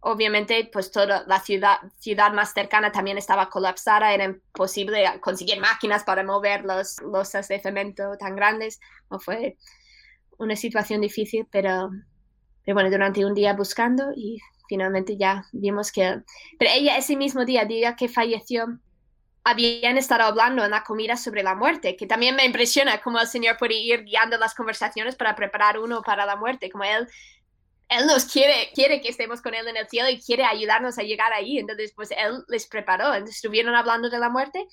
obviamente 0.00 0.68
pues 0.72 0.90
toda 0.90 1.24
la 1.26 1.40
ciudad, 1.40 1.78
ciudad 1.98 2.32
más 2.32 2.52
cercana 2.52 2.92
también 2.92 3.18
estaba 3.18 3.50
colapsada, 3.50 4.14
era 4.14 4.24
imposible 4.24 5.04
conseguir 5.20 5.60
máquinas 5.60 6.04
para 6.04 6.22
mover 6.22 6.64
los 6.64 7.00
losas 7.02 7.48
de 7.48 7.60
cemento 7.60 8.16
tan 8.18 8.36
grandes. 8.36 8.80
No 9.10 9.18
fue 9.18 9.56
una 10.38 10.56
situación 10.56 11.00
difícil, 11.00 11.46
pero, 11.50 11.90
pero 12.64 12.74
bueno, 12.74 12.90
durante 12.90 13.24
un 13.24 13.34
día 13.34 13.52
buscando 13.54 14.12
y 14.14 14.38
finalmente 14.68 15.16
ya 15.16 15.44
vimos 15.52 15.90
que... 15.90 16.22
Pero 16.58 16.70
ella 16.74 16.96
ese 16.96 17.16
mismo 17.16 17.44
día, 17.44 17.64
día 17.64 17.96
que 17.96 18.08
falleció, 18.08 18.78
habían 19.44 19.96
estado 19.96 20.24
hablando 20.24 20.64
en 20.64 20.70
la 20.70 20.84
comida 20.84 21.16
sobre 21.16 21.42
la 21.42 21.54
muerte, 21.54 21.96
que 21.96 22.06
también 22.06 22.36
me 22.36 22.44
impresiona 22.44 23.00
cómo 23.00 23.18
el 23.20 23.26
Señor 23.26 23.56
puede 23.56 23.74
ir 23.74 24.04
guiando 24.04 24.36
las 24.36 24.54
conversaciones 24.54 25.16
para 25.16 25.34
preparar 25.34 25.78
uno 25.78 26.02
para 26.02 26.26
la 26.26 26.36
muerte, 26.36 26.70
como 26.70 26.84
Él, 26.84 27.08
él 27.88 28.06
nos 28.06 28.26
quiere, 28.26 28.70
quiere 28.74 29.00
que 29.00 29.08
estemos 29.08 29.40
con 29.40 29.54
Él 29.54 29.66
en 29.66 29.76
el 29.76 29.88
cielo 29.88 30.10
y 30.10 30.20
quiere 30.20 30.44
ayudarnos 30.44 30.98
a 30.98 31.02
llegar 31.02 31.32
ahí. 31.32 31.58
Entonces, 31.58 31.92
pues 31.96 32.10
Él 32.10 32.44
les 32.48 32.66
preparó. 32.66 33.14
estuvieron 33.14 33.74
hablando 33.74 34.10
de 34.10 34.18
la 34.18 34.28
muerte 34.28 34.66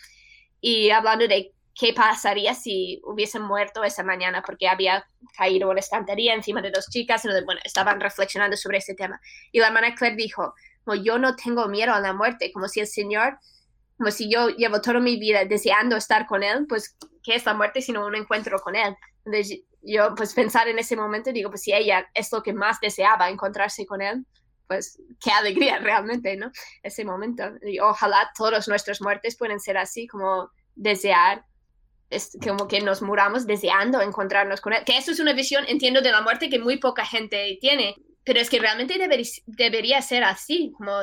y 0.59 0.89
hablando 0.89 1.27
de 1.27 1.53
qué 1.73 1.93
pasaría 1.93 2.53
si 2.53 3.01
hubiesen 3.03 3.41
muerto 3.41 3.83
esa 3.83 4.03
mañana, 4.03 4.41
porque 4.41 4.67
había 4.67 5.05
caído 5.37 5.69
una 5.69 5.79
estantería 5.79 6.33
encima 6.33 6.61
de 6.61 6.71
dos 6.71 6.89
chicas, 6.89 7.23
y 7.25 7.27
bueno, 7.43 7.61
estaban 7.63 7.99
reflexionando 7.99 8.55
sobre 8.57 8.77
ese 8.77 8.95
tema. 8.95 9.19
Y 9.51 9.59
la 9.59 9.67
hermana 9.67 9.93
Claire 9.93 10.15
dijo, 10.15 10.53
no, 10.85 10.95
yo 10.95 11.17
no 11.17 11.35
tengo 11.35 11.67
miedo 11.67 11.93
a 11.93 11.99
la 11.99 12.13
muerte, 12.13 12.51
como 12.53 12.67
si 12.69 12.79
el 12.79 12.87
Señor, 12.87 13.39
como 13.97 14.11
si 14.11 14.29
yo 14.29 14.49
llevo 14.49 14.81
toda 14.81 14.99
mi 14.99 15.17
vida 15.17 15.45
deseando 15.45 15.95
estar 15.95 16.25
con 16.25 16.43
Él, 16.43 16.65
pues, 16.67 16.95
¿qué 17.23 17.35
es 17.35 17.45
la 17.45 17.53
muerte 17.53 17.81
sino 17.81 18.05
un 18.05 18.15
encuentro 18.15 18.59
con 18.59 18.75
Él? 18.75 18.95
Entonces, 19.25 19.61
yo, 19.81 20.13
pues, 20.15 20.33
pensar 20.33 20.67
en 20.67 20.79
ese 20.79 20.95
momento, 20.95 21.31
digo, 21.31 21.49
pues, 21.49 21.61
si 21.61 21.73
ella 21.73 22.07
es 22.13 22.31
lo 22.31 22.43
que 22.43 22.53
más 22.53 22.79
deseaba, 22.79 23.29
encontrarse 23.29 23.85
con 23.85 24.01
Él, 24.01 24.25
pues 24.67 24.99
qué 25.23 25.31
alegría 25.31 25.77
realmente, 25.79 26.35
¿no? 26.35 26.51
Ese 26.83 27.05
momento. 27.05 27.43
Y 27.61 27.79
ojalá 27.79 28.31
todas 28.37 28.67
nuestras 28.67 29.01
muertes 29.01 29.37
pueden 29.37 29.59
ser 29.59 29.77
así, 29.77 30.07
como 30.07 30.49
desear 30.75 31.45
es 32.09 32.37
como 32.43 32.67
que 32.67 32.81
nos 32.81 33.01
muramos 33.01 33.47
deseando 33.47 34.01
encontrarnos 34.01 34.61
con 34.61 34.73
él. 34.73 34.83
Que 34.85 34.97
eso 34.97 35.11
es 35.11 35.19
una 35.19 35.33
visión, 35.33 35.65
entiendo, 35.67 36.01
de 36.01 36.11
la 36.11 36.21
muerte 36.21 36.49
que 36.49 36.59
muy 36.59 36.77
poca 36.77 37.05
gente 37.05 37.57
tiene, 37.59 37.95
pero 38.23 38.39
es 38.39 38.49
que 38.49 38.59
realmente 38.59 38.95
debería 39.45 40.01
ser 40.01 40.23
así, 40.23 40.71
como 40.77 40.93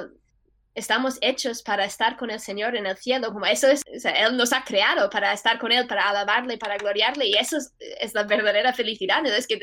estamos 0.75 1.19
hechos 1.21 1.63
para 1.63 1.85
estar 1.85 2.17
con 2.17 2.31
el 2.31 2.41
Señor 2.41 2.77
en 2.77 2.87
el 2.87 2.97
cielo, 2.97 3.33
como 3.33 3.47
eso 3.47 3.69
es, 3.69 3.83
Él 3.87 4.37
nos 4.37 4.53
ha 4.53 4.65
creado 4.65 5.11
para 5.11 5.33
estar 5.33 5.59
con 5.59 5.73
Él, 5.73 5.87
para 5.87 6.09
alabarle, 6.09 6.57
para 6.59 6.77
gloriarle, 6.77 7.27
y 7.27 7.35
eso 7.35 7.59
es, 7.79 8.15
la 8.15 8.25
verdadera 8.25 8.73
felicidad, 8.73 9.25
es 9.27 9.47
que 9.47 9.59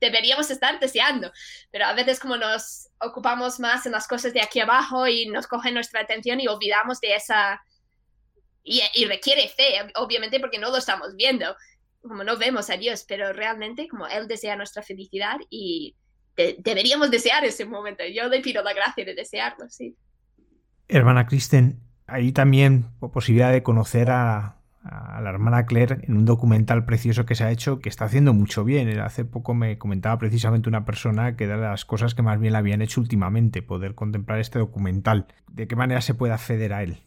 deberíamos 0.00 0.50
estar 0.50 0.78
deseando, 0.78 1.32
pero 1.70 1.86
a 1.86 1.92
veces 1.94 2.20
como 2.20 2.36
nos 2.36 2.88
ocupamos 3.00 3.58
más 3.58 3.86
en 3.86 3.92
las 3.92 4.06
cosas 4.06 4.32
de 4.32 4.42
aquí 4.42 4.60
abajo 4.60 5.06
y 5.06 5.26
nos 5.26 5.46
cogen 5.46 5.74
nuestra 5.74 6.02
atención 6.02 6.40
y 6.40 6.46
olvidamos 6.46 7.00
de 7.00 7.14
esa 7.14 7.60
y, 8.66 9.04
requiere 9.04 9.48
fe, 9.48 9.78
obviamente, 9.94 10.40
porque 10.40 10.58
no 10.58 10.70
lo 10.70 10.78
estamos 10.78 11.14
viendo, 11.14 11.56
como 12.02 12.24
no 12.24 12.36
vemos 12.36 12.68
a 12.68 12.76
Dios, 12.76 13.04
pero 13.06 13.32
realmente 13.32 13.86
como 13.88 14.08
Él 14.08 14.26
desea 14.26 14.56
nuestra 14.56 14.82
felicidad 14.82 15.36
y 15.50 15.94
deberíamos 16.36 17.10
desear 17.10 17.44
ese 17.44 17.64
momento. 17.64 18.04
Yo 18.12 18.28
le 18.28 18.40
pido 18.40 18.62
la 18.62 18.74
gracia 18.74 19.04
de 19.04 19.14
desearlo, 19.14 19.68
sí. 19.68 19.96
Hermana 20.88 21.26
Kristen, 21.26 21.80
hay 22.06 22.32
también 22.32 22.86
posibilidad 23.12 23.52
de 23.52 23.62
conocer 23.62 24.10
a, 24.10 24.52
la 24.88 25.30
hermana 25.30 25.66
Claire 25.66 25.98
en 26.02 26.16
un 26.16 26.24
documental 26.24 26.84
precioso 26.84 27.26
que 27.26 27.34
se 27.34 27.42
ha 27.42 27.50
hecho 27.50 27.80
que 27.80 27.88
está 27.88 28.04
haciendo 28.04 28.32
mucho 28.32 28.62
bien. 28.62 29.00
Hace 29.00 29.24
poco 29.24 29.52
me 29.52 29.78
comentaba 29.78 30.16
precisamente 30.16 30.68
una 30.68 30.84
persona 30.84 31.34
que 31.34 31.44
era 31.44 31.56
de 31.56 31.62
las 31.62 31.84
cosas 31.84 32.14
que 32.14 32.22
más 32.22 32.38
bien 32.38 32.52
le 32.52 32.58
habían 32.58 32.82
hecho 32.82 33.00
últimamente, 33.00 33.62
poder 33.62 33.96
contemplar 33.96 34.38
este 34.38 34.60
documental. 34.60 35.26
¿De 35.50 35.66
qué 35.66 35.74
manera 35.74 36.00
se 36.02 36.14
puede 36.14 36.34
acceder 36.34 36.72
a 36.72 36.84
él? 36.84 37.02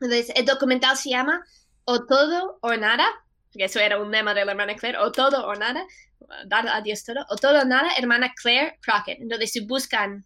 Entonces, 0.00 0.30
el 0.36 0.44
documental 0.44 0.98
se 0.98 1.10
llama 1.10 1.42
O 1.84 2.04
todo 2.04 2.58
o 2.60 2.76
nada, 2.76 3.06
porque 3.50 3.64
eso 3.64 3.80
era 3.80 3.98
un 3.98 4.10
lema 4.10 4.34
de 4.34 4.44
la 4.44 4.52
hermana 4.52 4.74
Claire, 4.74 4.98
o 4.98 5.12
todo 5.12 5.46
o 5.46 5.54
nada, 5.54 5.82
dar 6.46 6.68
a 6.68 6.80
Dios 6.80 7.04
todo, 7.04 7.24
o 7.28 7.36
todo 7.36 7.62
o 7.62 7.64
nada, 7.64 7.90
hermana 7.96 8.32
Claire 8.34 8.78
Crockett. 8.82 9.20
Entonces, 9.20 9.52
si 9.52 9.60
buscan 9.66 10.24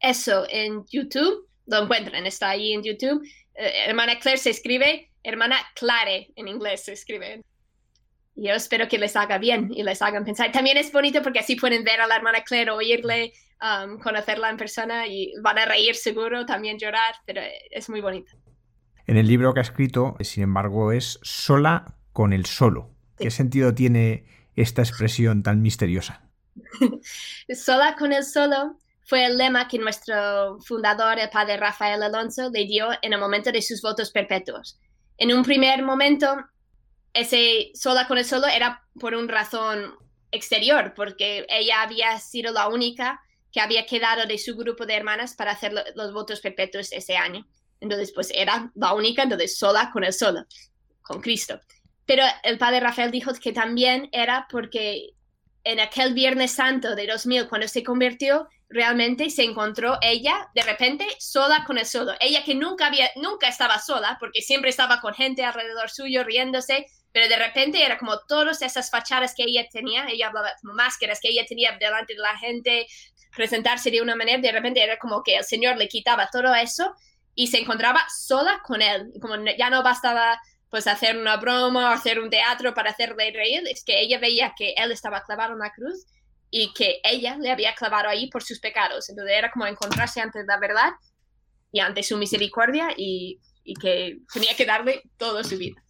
eso 0.00 0.46
en 0.48 0.84
YouTube, 0.86 1.48
lo 1.66 1.82
encuentran, 1.82 2.26
está 2.26 2.50
ahí 2.50 2.72
en 2.72 2.82
YouTube. 2.82 3.22
Eh, 3.54 3.84
hermana 3.86 4.18
Claire 4.18 4.38
se 4.38 4.50
escribe, 4.50 5.10
hermana 5.22 5.56
Clare 5.74 6.28
en 6.36 6.48
inglés 6.48 6.84
se 6.84 6.92
escribe. 6.92 7.42
Yo 8.34 8.52
espero 8.52 8.86
que 8.86 8.98
les 8.98 9.16
haga 9.16 9.38
bien 9.38 9.70
y 9.74 9.82
les 9.82 10.00
hagan 10.00 10.24
pensar. 10.24 10.52
También 10.52 10.76
es 10.76 10.92
bonito 10.92 11.22
porque 11.22 11.40
así 11.40 11.56
pueden 11.56 11.82
ver 11.82 12.00
a 12.00 12.06
la 12.06 12.16
hermana 12.16 12.42
Claire, 12.42 12.70
oírle, 12.70 13.32
um, 13.60 13.98
conocerla 13.98 14.48
en 14.48 14.56
persona 14.56 15.08
y 15.08 15.32
van 15.42 15.58
a 15.58 15.66
reír 15.66 15.96
seguro, 15.96 16.46
también 16.46 16.78
llorar, 16.78 17.14
pero 17.26 17.42
es 17.70 17.90
muy 17.90 18.00
bonito. 18.00 18.32
En 19.06 19.16
el 19.16 19.26
libro 19.26 19.54
que 19.54 19.60
ha 19.60 19.62
escrito, 19.62 20.16
sin 20.20 20.44
embargo, 20.44 20.92
es 20.92 21.18
sola 21.22 21.96
con 22.12 22.32
el 22.32 22.46
solo. 22.46 22.94
¿Qué 23.16 23.30
sentido 23.30 23.74
tiene 23.74 24.24
esta 24.60 24.82
expresión 24.82 25.42
tan 25.42 25.62
misteriosa? 25.62 26.22
sola 27.54 27.96
con 27.96 28.12
el 28.12 28.24
solo 28.24 28.78
fue 29.04 29.24
el 29.24 29.38
lema 29.38 29.68
que 29.68 29.78
nuestro 29.78 30.58
fundador, 30.60 31.18
el 31.18 31.30
padre 31.30 31.56
Rafael 31.56 32.02
Alonso, 32.02 32.50
le 32.50 32.66
dio 32.66 32.88
en 33.00 33.14
el 33.14 33.18
momento 33.18 33.50
de 33.50 33.62
sus 33.62 33.80
votos 33.80 34.10
perpetuos. 34.10 34.78
En 35.16 35.32
un 35.32 35.42
primer 35.42 35.82
momento, 35.82 36.36
ese 37.14 37.70
sola 37.74 38.06
con 38.06 38.18
el 38.18 38.24
solo 38.24 38.46
era 38.46 38.82
por 39.00 39.14
una 39.14 39.32
razón 39.32 39.94
exterior, 40.30 40.92
porque 40.94 41.46
ella 41.48 41.82
había 41.82 42.18
sido 42.18 42.52
la 42.52 42.68
única 42.68 43.20
que 43.50 43.60
había 43.60 43.86
quedado 43.86 44.26
de 44.26 44.36
su 44.36 44.56
grupo 44.56 44.84
de 44.84 44.96
hermanas 44.96 45.34
para 45.34 45.52
hacer 45.52 45.72
los 45.94 46.12
votos 46.12 46.40
perpetuos 46.40 46.92
ese 46.92 47.16
año. 47.16 47.46
Entonces, 47.80 48.12
pues 48.12 48.30
era 48.34 48.70
la 48.74 48.92
única, 48.92 49.22
entonces 49.22 49.56
sola 49.56 49.90
con 49.92 50.04
el 50.04 50.12
solo, 50.12 50.44
con 51.00 51.20
Cristo. 51.20 51.58
Pero 52.08 52.24
el 52.42 52.56
padre 52.56 52.80
Rafael 52.80 53.10
dijo 53.10 53.32
que 53.34 53.52
también 53.52 54.08
era 54.12 54.46
porque 54.50 55.10
en 55.62 55.78
aquel 55.78 56.14
Viernes 56.14 56.52
Santo 56.52 56.96
de 56.96 57.06
2000, 57.06 57.48
cuando 57.48 57.68
se 57.68 57.84
convirtió, 57.84 58.48
realmente 58.70 59.28
se 59.28 59.44
encontró 59.44 59.98
ella 60.00 60.48
de 60.54 60.62
repente 60.62 61.06
sola 61.18 61.64
con 61.66 61.76
el 61.76 61.84
solo. 61.84 62.14
Ella 62.18 62.42
que 62.44 62.54
nunca 62.54 62.86
había, 62.86 63.10
nunca 63.16 63.48
estaba 63.48 63.78
sola, 63.78 64.16
porque 64.18 64.40
siempre 64.40 64.70
estaba 64.70 65.02
con 65.02 65.12
gente 65.12 65.44
alrededor 65.44 65.90
suyo 65.90 66.24
riéndose, 66.24 66.86
pero 67.12 67.28
de 67.28 67.36
repente 67.36 67.84
era 67.84 67.98
como 67.98 68.18
todas 68.20 68.62
esas 68.62 68.90
fachadas 68.90 69.34
que 69.34 69.42
ella 69.42 69.66
tenía, 69.70 70.06
ella 70.08 70.28
hablaba 70.28 70.52
como 70.62 70.72
máscaras 70.72 71.20
que 71.20 71.28
ella 71.28 71.44
tenía 71.46 71.76
delante 71.78 72.14
de 72.14 72.20
la 72.20 72.38
gente, 72.38 72.86
presentarse 73.36 73.90
de 73.90 74.00
una 74.00 74.16
manera, 74.16 74.40
de 74.40 74.52
repente 74.52 74.82
era 74.82 74.96
como 74.96 75.22
que 75.22 75.36
el 75.36 75.44
Señor 75.44 75.76
le 75.76 75.88
quitaba 75.88 76.30
todo 76.32 76.54
eso 76.54 76.94
y 77.34 77.48
se 77.48 77.58
encontraba 77.58 78.00
sola 78.08 78.62
con 78.64 78.80
él, 78.80 79.12
como 79.20 79.34
ya 79.58 79.68
no 79.68 79.82
bastaba 79.82 80.40
pues 80.70 80.86
hacer 80.86 81.16
una 81.16 81.36
broma 81.36 81.90
o 81.90 81.92
hacer 81.92 82.18
un 82.20 82.30
teatro 82.30 82.74
para 82.74 82.90
hacerle 82.90 83.32
reír, 83.32 83.62
es 83.70 83.84
que 83.84 84.00
ella 84.00 84.18
veía 84.18 84.54
que 84.56 84.74
él 84.76 84.92
estaba 84.92 85.22
clavado 85.22 85.54
en 85.54 85.60
la 85.60 85.72
cruz 85.72 86.06
y 86.50 86.72
que 86.74 87.00
ella 87.04 87.36
le 87.36 87.50
había 87.50 87.74
clavado 87.74 88.08
ahí 88.08 88.28
por 88.30 88.42
sus 88.42 88.60
pecados. 88.60 89.08
Entonces 89.08 89.34
era 89.36 89.50
como 89.50 89.66
encontrarse 89.66 90.20
ante 90.20 90.44
la 90.44 90.58
verdad 90.58 90.92
y 91.72 91.80
ante 91.80 92.02
su 92.02 92.16
misericordia 92.16 92.88
y, 92.96 93.40
y 93.64 93.74
que 93.74 94.18
tenía 94.32 94.54
que 94.56 94.66
darle 94.66 95.02
toda 95.16 95.44
su 95.44 95.58
vida. 95.58 95.82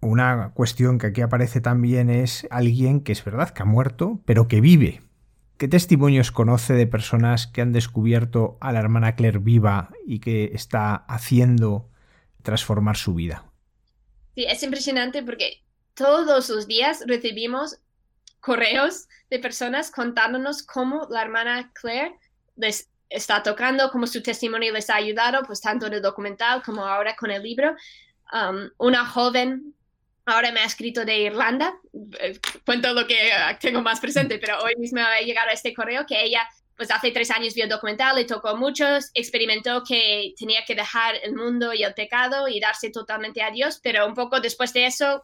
Una 0.00 0.52
cuestión 0.54 0.98
que 0.98 1.08
aquí 1.08 1.20
aparece 1.20 1.60
también 1.60 2.10
es 2.10 2.46
alguien 2.50 3.02
que 3.02 3.12
es 3.12 3.24
verdad 3.24 3.50
que 3.50 3.62
ha 3.62 3.66
muerto, 3.66 4.20
pero 4.24 4.48
que 4.48 4.60
vive. 4.60 5.00
¿Qué 5.58 5.68
testimonios 5.68 6.32
conoce 6.32 6.72
de 6.72 6.88
personas 6.88 7.46
que 7.46 7.60
han 7.60 7.72
descubierto 7.72 8.58
a 8.60 8.72
la 8.72 8.80
hermana 8.80 9.14
Claire 9.14 9.38
viva 9.38 9.90
y 10.04 10.18
que 10.18 10.50
está 10.54 10.94
haciendo 10.94 11.88
transformar 12.42 12.96
su 12.96 13.14
vida? 13.14 13.51
Sí, 14.34 14.44
es 14.44 14.62
impresionante 14.62 15.22
porque 15.22 15.62
todos 15.94 16.48
los 16.48 16.66
días 16.66 17.04
recibimos 17.06 17.78
correos 18.40 19.08
de 19.30 19.38
personas 19.38 19.90
contándonos 19.90 20.62
cómo 20.62 21.06
la 21.10 21.22
hermana 21.22 21.70
Claire 21.74 22.16
les 22.56 22.88
está 23.08 23.42
tocando, 23.42 23.90
cómo 23.90 24.06
su 24.06 24.22
testimonio 24.22 24.72
les 24.72 24.88
ha 24.90 24.96
ayudado, 24.96 25.42
pues 25.44 25.60
tanto 25.60 25.86
en 25.86 25.94
el 25.94 26.02
documental 26.02 26.62
como 26.62 26.86
ahora 26.86 27.14
con 27.14 27.30
el 27.30 27.42
libro. 27.42 27.76
Um, 28.32 28.70
una 28.78 29.04
joven 29.04 29.74
ahora 30.24 30.52
me 30.52 30.60
ha 30.60 30.64
escrito 30.64 31.04
de 31.04 31.18
Irlanda, 31.18 31.74
eh, 32.20 32.38
cuento 32.64 32.92
lo 32.94 33.06
que 33.06 33.28
eh, 33.28 33.58
tengo 33.60 33.82
más 33.82 34.00
presente, 34.00 34.38
pero 34.38 34.58
hoy 34.62 34.76
mismo 34.76 35.00
ha 35.00 35.20
llegado 35.20 35.50
este 35.50 35.74
correo 35.74 36.06
que 36.06 36.22
ella 36.22 36.48
pues 36.76 36.90
hace 36.90 37.10
tres 37.10 37.30
años 37.30 37.54
vio 37.54 37.64
el 37.64 37.70
documental, 37.70 38.16
le 38.16 38.24
tocó 38.24 38.48
a 38.48 38.56
muchos, 38.56 39.10
experimentó 39.14 39.82
que 39.86 40.34
tenía 40.38 40.64
que 40.66 40.74
dejar 40.74 41.16
el 41.22 41.34
mundo 41.34 41.72
y 41.72 41.82
el 41.82 41.94
pecado 41.94 42.48
y 42.48 42.60
darse 42.60 42.90
totalmente 42.90 43.42
a 43.42 43.50
Dios, 43.50 43.80
pero 43.82 44.06
un 44.06 44.14
poco 44.14 44.40
después 44.40 44.72
de 44.72 44.86
eso 44.86 45.22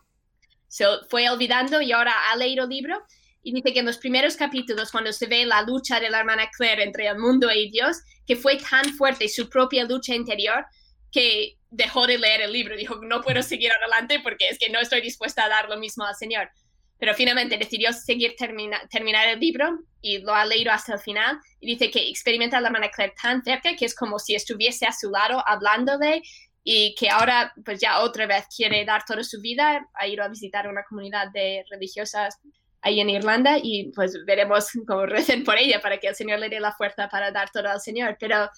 se 0.69 0.85
fue 1.09 1.29
olvidando 1.31 1.81
y 1.81 1.93
ahora 1.93 2.15
ha 2.31 2.37
leído 2.37 2.65
el 2.65 2.71
libro 2.71 3.03
y 3.43 3.53
dice 3.53 3.73
que 3.73 3.81
en 3.81 3.87
los 3.87 3.99
primeros 3.99 4.37
capítulos, 4.37 4.91
cuando 4.91 5.13
se 5.13 5.27
ve 5.27 5.47
la 5.47 5.63
lucha 5.63 6.01
de 6.01 6.11
la 6.11 6.21
hermana 6.21 6.51
Claire 6.51 6.83
entre 6.83 7.07
el 7.07 7.19
mundo 7.19 7.51
y 7.51 7.71
Dios, 7.71 7.99
que 8.27 8.37
fue 8.37 8.59
tan 8.59 8.85
fuerte 8.95 9.29
su 9.29 9.49
propia 9.49 9.85
lucha 9.85 10.15
interior 10.15 10.67
que 11.11 11.57
dejó 11.71 12.07
de 12.07 12.19
leer 12.19 12.43
el 12.43 12.53
libro. 12.53 12.77
Dijo, 12.77 12.97
no 13.03 13.23
puedo 13.23 13.43
seguir 13.43 13.73
adelante 13.73 14.21
porque 14.23 14.49
es 14.49 14.59
que 14.59 14.69
no 14.69 14.81
estoy 14.81 15.01
dispuesta 15.01 15.45
a 15.45 15.49
dar 15.49 15.69
lo 15.69 15.79
mismo 15.79 16.05
al 16.05 16.15
Señor 16.15 16.51
pero 16.99 17.15
finalmente 17.15 17.57
decidió 17.57 17.93
seguir 17.93 18.35
terminar 18.37 19.29
el 19.29 19.39
libro 19.39 19.79
y 20.01 20.19
lo 20.19 20.35
ha 20.35 20.45
leído 20.45 20.73
hasta 20.73 20.95
el 20.95 20.99
final. 20.99 21.39
Y 21.61 21.67
dice 21.67 21.91
que 21.91 22.09
experimenta 22.09 22.59
a 22.59 22.61
la 22.61 22.69
hermana 22.69 22.91
Claire 22.91 23.15
tan 23.21 23.43
cerca 23.43 23.77
que 23.77 23.85
es 23.85 23.95
como 23.95 24.19
si 24.19 24.35
estuviese 24.35 24.87
a 24.87 24.93
su 24.93 25.11
lado 25.11 25.43
hablándole 25.47 26.23
y 26.65 26.95
que 26.97 27.09
ahora 27.09 27.53
pues 27.65 27.81
ya 27.81 28.01
otra 28.01 28.27
vez 28.27 28.45
quiere 28.55 28.85
dar 28.85 29.05
toda 29.05 29.23
su 29.23 29.41
vida, 29.41 29.87
ha 29.95 30.07
ido 30.07 30.25
a 30.25 30.29
visitar 30.29 30.69
una 30.69 30.83
comunidad 30.89 31.31
de 31.33 31.65
religiosas 31.71 32.39
ahí 32.83 33.01
en 33.01 33.11
Irlanda 33.11 33.59
y 33.63 33.91
pues 33.93 34.17
veremos 34.27 34.69
cómo 34.87 35.07
recen 35.07 35.45
por 35.45 35.57
ella 35.57 35.81
para 35.81 35.99
que 35.99 36.09
el 36.09 36.15
Señor 36.15 36.41
le 36.41 36.49
dé 36.49 36.61
la 36.61 36.73
fuerza 36.73 37.09
para 37.09 37.31
dar 37.31 37.51
todo 37.51 37.69
al 37.69 37.81
Señor, 37.81 38.17
pero 38.19 38.51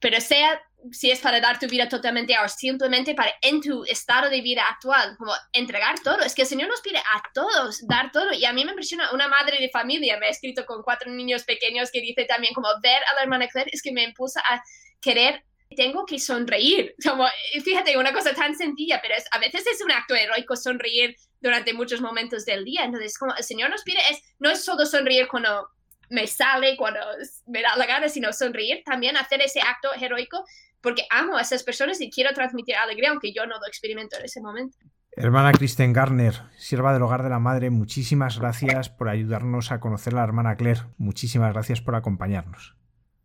pero 0.00 0.20
sea 0.20 0.60
si 0.92 1.10
es 1.10 1.20
para 1.20 1.40
dar 1.40 1.58
tu 1.58 1.66
vida 1.66 1.88
totalmente 1.88 2.34
o 2.38 2.48
simplemente 2.48 3.14
para 3.14 3.34
en 3.42 3.60
tu 3.60 3.84
estado 3.84 4.30
de 4.30 4.40
vida 4.40 4.66
actual, 4.66 5.14
como 5.18 5.32
entregar 5.52 6.00
todo. 6.00 6.20
Es 6.20 6.34
que 6.34 6.42
el 6.42 6.48
Señor 6.48 6.68
nos 6.68 6.80
pide 6.80 6.98
a 6.98 7.22
todos 7.34 7.86
dar 7.86 8.10
todo. 8.10 8.32
Y 8.32 8.46
a 8.46 8.52
mí 8.52 8.64
me 8.64 8.70
impresiona 8.70 9.12
una 9.12 9.28
madre 9.28 9.58
de 9.60 9.68
familia, 9.68 10.18
me 10.18 10.26
ha 10.26 10.30
escrito 10.30 10.64
con 10.64 10.82
cuatro 10.82 11.10
niños 11.10 11.44
pequeños 11.44 11.90
que 11.92 12.00
dice 12.00 12.24
también 12.24 12.54
como 12.54 12.68
ver 12.82 13.02
a 13.10 13.14
la 13.14 13.22
hermana 13.22 13.48
Claire 13.48 13.70
es 13.72 13.82
que 13.82 13.92
me 13.92 14.04
impulsa 14.04 14.40
a 14.48 14.62
querer 15.00 15.44
tengo 15.76 16.04
que 16.04 16.18
sonreír. 16.18 16.94
Como, 17.04 17.26
fíjate, 17.62 17.96
una 17.96 18.12
cosa 18.12 18.34
tan 18.34 18.56
sencilla, 18.56 19.00
pero 19.00 19.14
es, 19.14 19.24
a 19.30 19.38
veces 19.38 19.64
es 19.66 19.80
un 19.82 19.92
acto 19.92 20.14
heroico 20.14 20.56
sonreír 20.56 21.14
durante 21.40 21.72
muchos 21.72 22.00
momentos 22.00 22.44
del 22.44 22.64
día. 22.64 22.84
Entonces, 22.84 23.16
como 23.16 23.34
el 23.36 23.44
Señor 23.44 23.70
nos 23.70 23.82
pide, 23.82 24.00
es, 24.10 24.20
no 24.38 24.50
es 24.50 24.64
solo 24.64 24.84
sonreír 24.84 25.28
cuando 25.28 25.68
me 26.10 26.26
sale 26.26 26.76
cuando 26.76 27.00
me 27.46 27.62
da 27.62 27.76
la 27.76 27.86
gana, 27.86 28.08
sino 28.08 28.32
sonreír, 28.32 28.82
también 28.84 29.16
hacer 29.16 29.40
ese 29.40 29.60
acto 29.60 29.88
heroico, 29.98 30.44
porque 30.80 31.04
amo 31.10 31.36
a 31.36 31.42
esas 31.42 31.62
personas 31.62 32.00
y 32.00 32.10
quiero 32.10 32.32
transmitir 32.34 32.76
alegría, 32.76 33.10
aunque 33.10 33.32
yo 33.32 33.46
no 33.46 33.58
lo 33.58 33.66
experimento 33.66 34.18
en 34.18 34.24
ese 34.24 34.40
momento. 34.40 34.76
Hermana 35.12 35.52
Kristen 35.52 35.92
Garner, 35.92 36.34
sierva 36.56 36.92
del 36.92 37.02
hogar 37.02 37.22
de 37.22 37.30
la 37.30 37.38
madre, 37.38 37.70
muchísimas 37.70 38.38
gracias 38.38 38.90
por 38.90 39.08
ayudarnos 39.08 39.72
a 39.72 39.80
conocer 39.80 40.14
a 40.14 40.18
la 40.18 40.24
hermana 40.24 40.56
Claire. 40.56 40.82
Muchísimas 40.98 41.52
gracias 41.52 41.80
por 41.80 41.94
acompañarnos. 41.94 42.76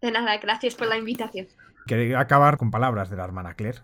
De 0.02 0.12
nada, 0.12 0.38
gracias 0.38 0.76
por 0.76 0.88
la 0.88 0.98
invitación. 0.98 1.48
Quería 1.86 2.20
acabar 2.20 2.58
con 2.58 2.72
palabras 2.72 3.10
de 3.10 3.18
la 3.18 3.24
hermana 3.24 3.54
Claire 3.54 3.82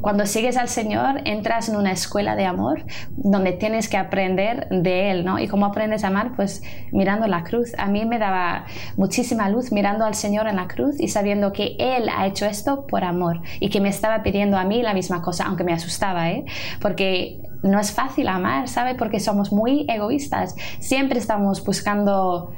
cuando 0.00 0.26
sigues 0.26 0.56
al 0.56 0.68
Señor, 0.68 1.20
entras 1.24 1.68
en 1.68 1.76
una 1.76 1.92
escuela 1.92 2.36
de 2.36 2.46
amor 2.46 2.84
donde 3.16 3.52
tienes 3.52 3.88
que 3.88 3.96
aprender 3.96 4.68
de 4.70 5.10
Él, 5.10 5.24
¿no? 5.24 5.38
Y 5.38 5.48
cómo 5.48 5.66
aprendes 5.66 6.04
a 6.04 6.08
amar, 6.08 6.32
pues 6.36 6.62
mirando 6.92 7.26
la 7.26 7.44
cruz. 7.44 7.72
A 7.78 7.86
mí 7.86 8.04
me 8.04 8.18
daba 8.18 8.64
muchísima 8.96 9.48
luz 9.48 9.72
mirando 9.72 10.04
al 10.04 10.14
Señor 10.14 10.46
en 10.46 10.56
la 10.56 10.68
cruz 10.68 10.96
y 10.98 11.08
sabiendo 11.08 11.52
que 11.52 11.76
Él 11.78 12.08
ha 12.14 12.26
hecho 12.26 12.46
esto 12.46 12.86
por 12.86 13.04
amor 13.04 13.40
y 13.60 13.70
que 13.70 13.80
me 13.80 13.88
estaba 13.88 14.22
pidiendo 14.22 14.56
a 14.56 14.64
mí 14.64 14.82
la 14.82 14.94
misma 14.94 15.22
cosa, 15.22 15.44
aunque 15.44 15.64
me 15.64 15.72
asustaba, 15.72 16.30
¿eh? 16.30 16.44
Porque 16.80 17.40
no 17.62 17.80
es 17.80 17.92
fácil 17.92 18.28
amar, 18.28 18.68
¿sabe? 18.68 18.94
Porque 18.94 19.20
somos 19.20 19.52
muy 19.52 19.86
egoístas. 19.88 20.54
Siempre 20.80 21.18
estamos 21.18 21.64
buscando 21.64 22.52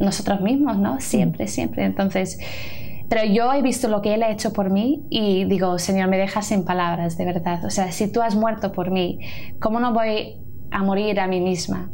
nosotros 0.00 0.40
mismos, 0.40 0.78
¿no? 0.78 1.00
Siempre, 1.00 1.46
siempre. 1.48 1.84
Entonces 1.84 2.38
pero 3.12 3.30
yo 3.30 3.52
he 3.52 3.60
visto 3.60 3.88
lo 3.88 4.00
que 4.00 4.14
Él 4.14 4.22
ha 4.22 4.30
hecho 4.30 4.54
por 4.54 4.70
mí 4.70 5.04
y 5.10 5.44
digo, 5.44 5.78
Señor, 5.78 6.08
me 6.08 6.16
dejas 6.16 6.46
sin 6.46 6.64
palabras, 6.64 7.18
de 7.18 7.26
verdad. 7.26 7.62
O 7.66 7.68
sea, 7.68 7.92
si 7.92 8.10
tú 8.10 8.22
has 8.22 8.34
muerto 8.34 8.72
por 8.72 8.90
mí, 8.90 9.18
¿cómo 9.60 9.80
no 9.80 9.92
voy 9.92 10.40
a 10.70 10.82
morir 10.82 11.20
a 11.20 11.26
mí 11.26 11.38
misma? 11.38 11.90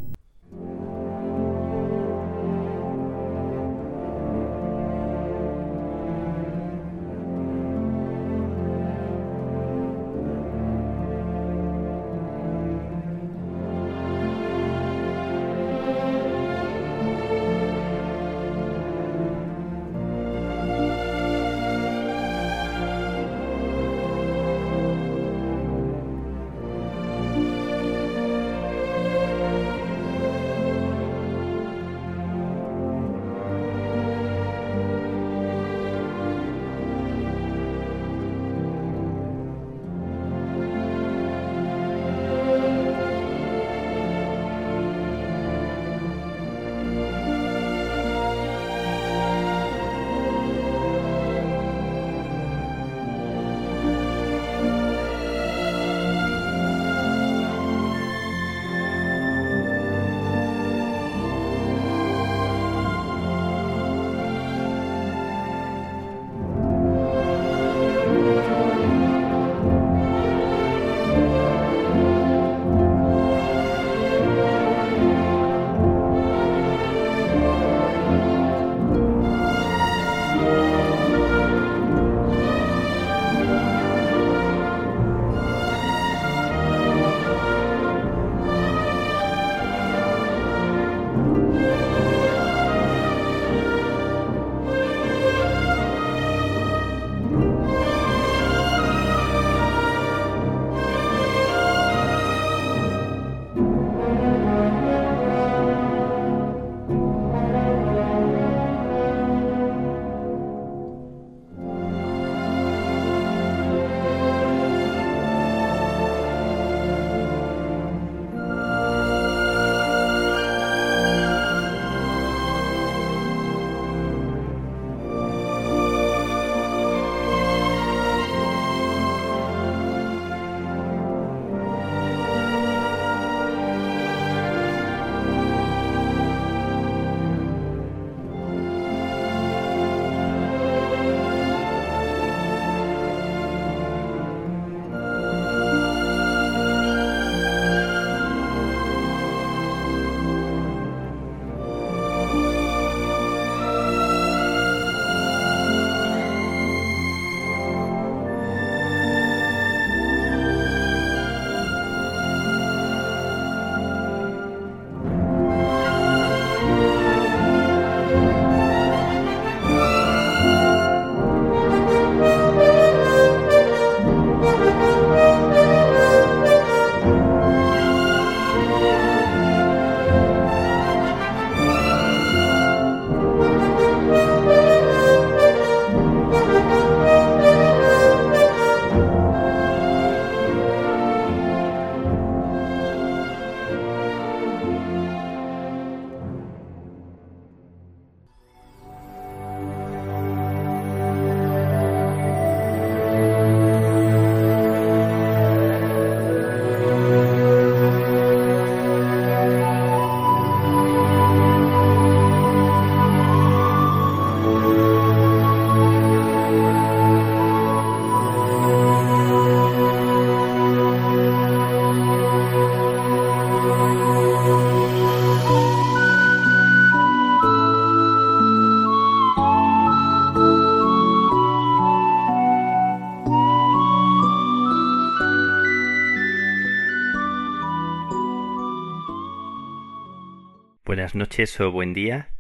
Buenas 241.09 241.31
noches 241.31 241.59
o 241.59 241.73
buen 241.73 241.95
día 241.95 242.35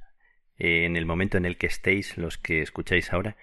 eh, 0.58 0.84
en 0.84 0.96
el 0.96 1.06
momento 1.06 1.38
en 1.38 1.46
el 1.46 1.56
que 1.56 1.66
estéis 1.66 2.18
los 2.18 2.36
que 2.36 2.60
escucháis 2.60 3.14
ahora. 3.14 3.38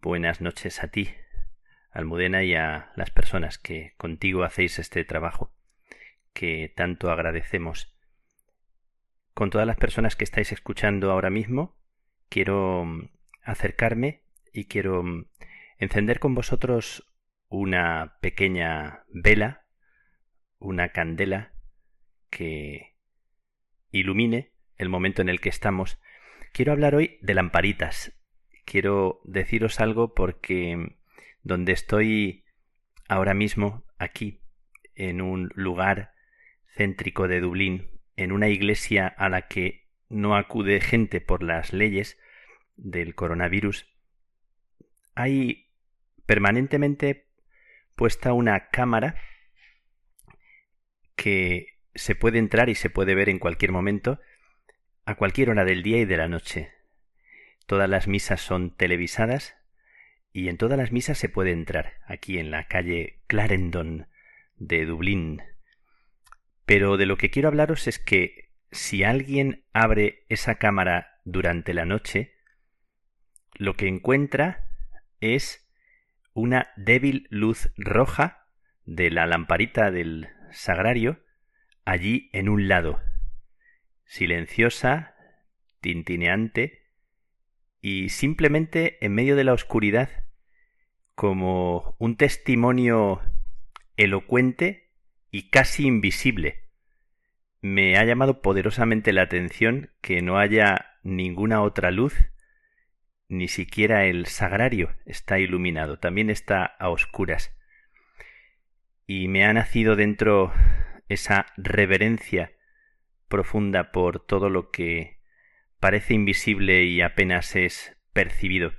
Buenas 0.00 0.40
noches 0.40 0.84
a 0.84 0.92
ti, 0.92 1.10
Almudena, 1.90 2.44
y 2.44 2.54
a 2.54 2.92
las 2.94 3.10
personas 3.10 3.58
que 3.58 3.94
contigo 3.96 4.44
hacéis 4.44 4.78
este 4.78 5.04
trabajo, 5.04 5.52
que 6.32 6.72
tanto 6.76 7.10
agradecemos. 7.10 7.98
Con 9.34 9.50
todas 9.50 9.66
las 9.66 9.76
personas 9.76 10.14
que 10.14 10.22
estáis 10.22 10.52
escuchando 10.52 11.10
ahora 11.10 11.30
mismo, 11.30 11.76
quiero 12.28 12.84
mm, 12.84 13.08
acercarme 13.42 14.22
y 14.52 14.66
quiero 14.66 15.02
mm, 15.02 15.26
encender 15.78 16.20
con 16.20 16.36
vosotros 16.36 17.12
una 17.48 18.18
pequeña 18.20 19.02
vela, 19.08 19.64
una 20.60 20.90
candela 20.90 21.54
que 22.30 22.95
ilumine 23.98 24.52
el 24.76 24.88
momento 24.88 25.22
en 25.22 25.28
el 25.28 25.40
que 25.40 25.48
estamos, 25.48 25.98
quiero 26.52 26.72
hablar 26.72 26.94
hoy 26.94 27.18
de 27.22 27.34
lamparitas. 27.34 28.12
Quiero 28.64 29.20
deciros 29.24 29.80
algo 29.80 30.14
porque 30.14 30.96
donde 31.42 31.72
estoy 31.72 32.44
ahora 33.08 33.34
mismo, 33.34 33.84
aquí, 33.98 34.40
en 34.94 35.20
un 35.20 35.50
lugar 35.54 36.12
céntrico 36.76 37.28
de 37.28 37.40
Dublín, 37.40 37.90
en 38.16 38.32
una 38.32 38.48
iglesia 38.48 39.06
a 39.06 39.28
la 39.28 39.42
que 39.42 39.86
no 40.08 40.36
acude 40.36 40.80
gente 40.80 41.20
por 41.20 41.42
las 41.42 41.72
leyes 41.72 42.18
del 42.76 43.14
coronavirus, 43.14 43.86
hay 45.14 45.70
permanentemente 46.26 47.28
puesta 47.94 48.32
una 48.32 48.68
cámara 48.68 49.16
que 51.14 51.75
se 51.96 52.14
puede 52.14 52.38
entrar 52.38 52.68
y 52.68 52.74
se 52.74 52.90
puede 52.90 53.14
ver 53.14 53.28
en 53.28 53.38
cualquier 53.38 53.72
momento, 53.72 54.20
a 55.04 55.14
cualquier 55.14 55.50
hora 55.50 55.64
del 55.64 55.82
día 55.82 55.98
y 55.98 56.04
de 56.04 56.16
la 56.16 56.28
noche. 56.28 56.72
Todas 57.66 57.88
las 57.88 58.06
misas 58.06 58.40
son 58.40 58.76
televisadas 58.76 59.56
y 60.32 60.48
en 60.48 60.56
todas 60.56 60.78
las 60.78 60.92
misas 60.92 61.18
se 61.18 61.28
puede 61.28 61.52
entrar, 61.52 61.94
aquí 62.06 62.38
en 62.38 62.50
la 62.50 62.68
calle 62.68 63.20
Clarendon 63.26 64.08
de 64.56 64.84
Dublín. 64.84 65.42
Pero 66.64 66.96
de 66.96 67.06
lo 67.06 67.16
que 67.16 67.30
quiero 67.30 67.48
hablaros 67.48 67.86
es 67.86 67.98
que 67.98 68.52
si 68.70 69.04
alguien 69.04 69.64
abre 69.72 70.24
esa 70.28 70.56
cámara 70.56 71.20
durante 71.24 71.72
la 71.74 71.86
noche, 71.86 72.34
lo 73.54 73.74
que 73.74 73.88
encuentra 73.88 74.68
es 75.20 75.66
una 76.34 76.68
débil 76.76 77.26
luz 77.30 77.70
roja 77.76 78.46
de 78.84 79.10
la 79.10 79.26
lamparita 79.26 79.90
del 79.90 80.28
sagrario 80.52 81.24
allí 81.86 82.28
en 82.32 82.50
un 82.50 82.68
lado, 82.68 83.00
silenciosa, 84.04 85.14
tintineante, 85.80 86.82
y 87.80 88.08
simplemente 88.08 88.98
en 89.04 89.14
medio 89.14 89.36
de 89.36 89.44
la 89.44 89.52
oscuridad, 89.52 90.10
como 91.14 91.96
un 91.98 92.16
testimonio 92.16 93.22
elocuente 93.96 94.90
y 95.30 95.48
casi 95.48 95.86
invisible. 95.86 96.64
Me 97.62 97.96
ha 97.96 98.04
llamado 98.04 98.42
poderosamente 98.42 99.12
la 99.12 99.22
atención 99.22 99.90
que 100.00 100.20
no 100.22 100.38
haya 100.38 100.98
ninguna 101.04 101.62
otra 101.62 101.92
luz, 101.92 102.14
ni 103.28 103.48
siquiera 103.48 104.06
el 104.06 104.26
sagrario 104.26 104.94
está 105.04 105.38
iluminado, 105.38 105.98
también 105.98 106.30
está 106.30 106.64
a 106.64 106.90
oscuras. 106.90 107.56
Y 109.06 109.28
me 109.28 109.44
ha 109.44 109.52
nacido 109.52 109.94
dentro 109.94 110.52
esa 111.08 111.46
reverencia 111.56 112.52
profunda 113.28 113.92
por 113.92 114.24
todo 114.24 114.48
lo 114.48 114.70
que 114.70 115.20
parece 115.80 116.14
invisible 116.14 116.84
y 116.84 117.00
apenas 117.00 117.56
es 117.56 117.96
percibido. 118.12 118.72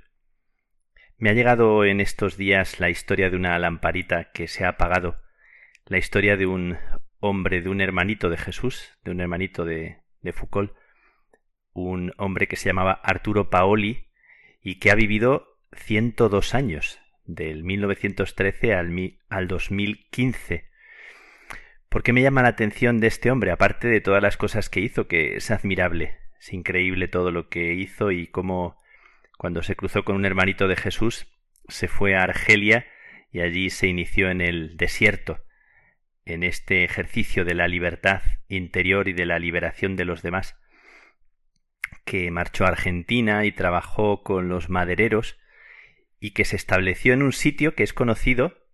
Me 1.16 1.30
ha 1.30 1.34
llegado 1.34 1.84
en 1.84 2.00
estos 2.00 2.36
días 2.36 2.80
la 2.80 2.90
historia 2.90 3.30
de 3.30 3.36
una 3.36 3.58
lamparita 3.58 4.30
que 4.32 4.46
se 4.46 4.64
ha 4.64 4.70
apagado, 4.70 5.20
la 5.86 5.98
historia 5.98 6.36
de 6.36 6.46
un 6.46 6.78
hombre, 7.18 7.60
de 7.60 7.68
un 7.68 7.80
hermanito 7.80 8.30
de 8.30 8.36
Jesús, 8.36 8.96
de 9.04 9.10
un 9.10 9.20
hermanito 9.20 9.64
de, 9.64 10.02
de 10.20 10.32
Foucault, 10.32 10.72
un 11.72 12.12
hombre 12.18 12.46
que 12.46 12.56
se 12.56 12.68
llamaba 12.68 12.92
Arturo 12.92 13.50
Paoli 13.50 14.06
y 14.62 14.78
que 14.78 14.90
ha 14.90 14.94
vivido 14.94 15.58
102 15.72 16.54
años, 16.54 17.00
del 17.24 17.64
1913 17.64 18.74
al, 18.74 19.18
al 19.28 19.48
2015, 19.48 20.67
¿Por 21.88 22.02
qué 22.02 22.12
me 22.12 22.22
llama 22.22 22.42
la 22.42 22.48
atención 22.48 23.00
de 23.00 23.06
este 23.06 23.30
hombre, 23.30 23.50
aparte 23.50 23.88
de 23.88 24.00
todas 24.00 24.22
las 24.22 24.36
cosas 24.36 24.68
que 24.68 24.80
hizo, 24.80 25.08
que 25.08 25.36
es 25.36 25.50
admirable? 25.50 26.18
Es 26.38 26.52
increíble 26.52 27.08
todo 27.08 27.30
lo 27.30 27.48
que 27.48 27.74
hizo 27.74 28.10
y 28.10 28.26
cómo 28.26 28.76
cuando 29.38 29.62
se 29.62 29.74
cruzó 29.74 30.04
con 30.04 30.16
un 30.16 30.26
hermanito 30.26 30.68
de 30.68 30.76
Jesús 30.76 31.26
se 31.68 31.88
fue 31.88 32.14
a 32.14 32.22
Argelia 32.22 32.86
y 33.32 33.40
allí 33.40 33.70
se 33.70 33.86
inició 33.86 34.30
en 34.30 34.40
el 34.40 34.76
desierto, 34.76 35.44
en 36.24 36.42
este 36.42 36.84
ejercicio 36.84 37.44
de 37.44 37.54
la 37.54 37.68
libertad 37.68 38.22
interior 38.48 39.08
y 39.08 39.14
de 39.14 39.26
la 39.26 39.38
liberación 39.38 39.96
de 39.96 40.04
los 40.04 40.22
demás, 40.22 40.56
que 42.04 42.30
marchó 42.30 42.64
a 42.64 42.68
Argentina 42.68 43.44
y 43.46 43.52
trabajó 43.52 44.22
con 44.22 44.48
los 44.48 44.68
madereros 44.68 45.38
y 46.20 46.32
que 46.32 46.44
se 46.44 46.56
estableció 46.56 47.14
en 47.14 47.22
un 47.22 47.32
sitio 47.32 47.74
que 47.74 47.82
es 47.82 47.92
conocido 47.92 48.67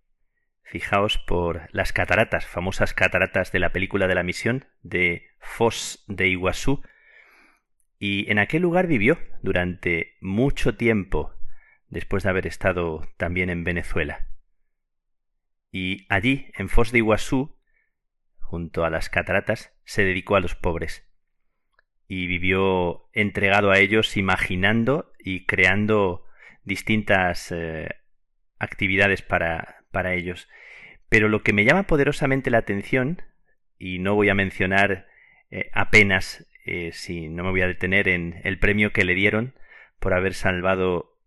Fijaos 0.67 1.19
por 1.19 1.69
las 1.71 1.93
cataratas, 1.93 2.47
famosas 2.47 2.95
cataratas 2.95 3.51
de 3.51 3.59
la 3.59 3.71
película 3.71 4.07
de 4.07 4.15
la 4.15 4.23
misión 4.23 4.65
de 4.81 5.27
Foz 5.39 6.03
de 6.07 6.27
Iguazú. 6.27 6.81
Y 7.99 8.29
en 8.31 8.39
aquel 8.39 8.63
lugar 8.63 8.87
vivió 8.87 9.19
durante 9.43 10.17
mucho 10.21 10.75
tiempo, 10.75 11.33
después 11.87 12.23
de 12.23 12.29
haber 12.29 12.47
estado 12.47 13.07
también 13.17 13.51
en 13.51 13.63
Venezuela. 13.63 14.27
Y 15.71 16.07
allí, 16.09 16.51
en 16.57 16.67
Foz 16.67 16.91
de 16.91 16.97
Iguazú, 16.97 17.55
junto 18.39 18.85
a 18.85 18.89
las 18.89 19.09
cataratas, 19.09 19.71
se 19.83 20.03
dedicó 20.03 20.35
a 20.35 20.39
los 20.39 20.55
pobres. 20.55 21.07
Y 22.07 22.25
vivió 22.25 23.07
entregado 23.13 23.69
a 23.69 23.77
ellos, 23.77 24.17
imaginando 24.17 25.13
y 25.19 25.45
creando 25.45 26.25
distintas 26.63 27.51
eh, 27.51 27.89
actividades 28.57 29.21
para, 29.21 29.74
para 29.95 30.13
ellos. 30.13 30.49
Pero 31.07 31.29
lo 31.29 31.41
que 31.41 31.53
me 31.53 31.63
llama 31.63 31.83
poderosamente 31.83 32.49
la 32.49 32.57
atención, 32.57 33.21
y 33.79 33.99
no 33.99 34.13
voy 34.13 34.27
a 34.27 34.35
mencionar 34.35 35.07
eh, 35.51 35.69
apenas, 35.71 36.45
eh, 36.65 36.89
si 36.91 37.29
no 37.29 37.45
me 37.45 37.51
voy 37.51 37.61
a 37.61 37.67
detener 37.67 38.09
en 38.09 38.41
el 38.43 38.59
premio 38.59 38.91
que 38.91 39.05
le 39.05 39.15
dieron 39.15 39.53
por 40.01 40.13
haber 40.13 40.33
salvado 40.33 41.17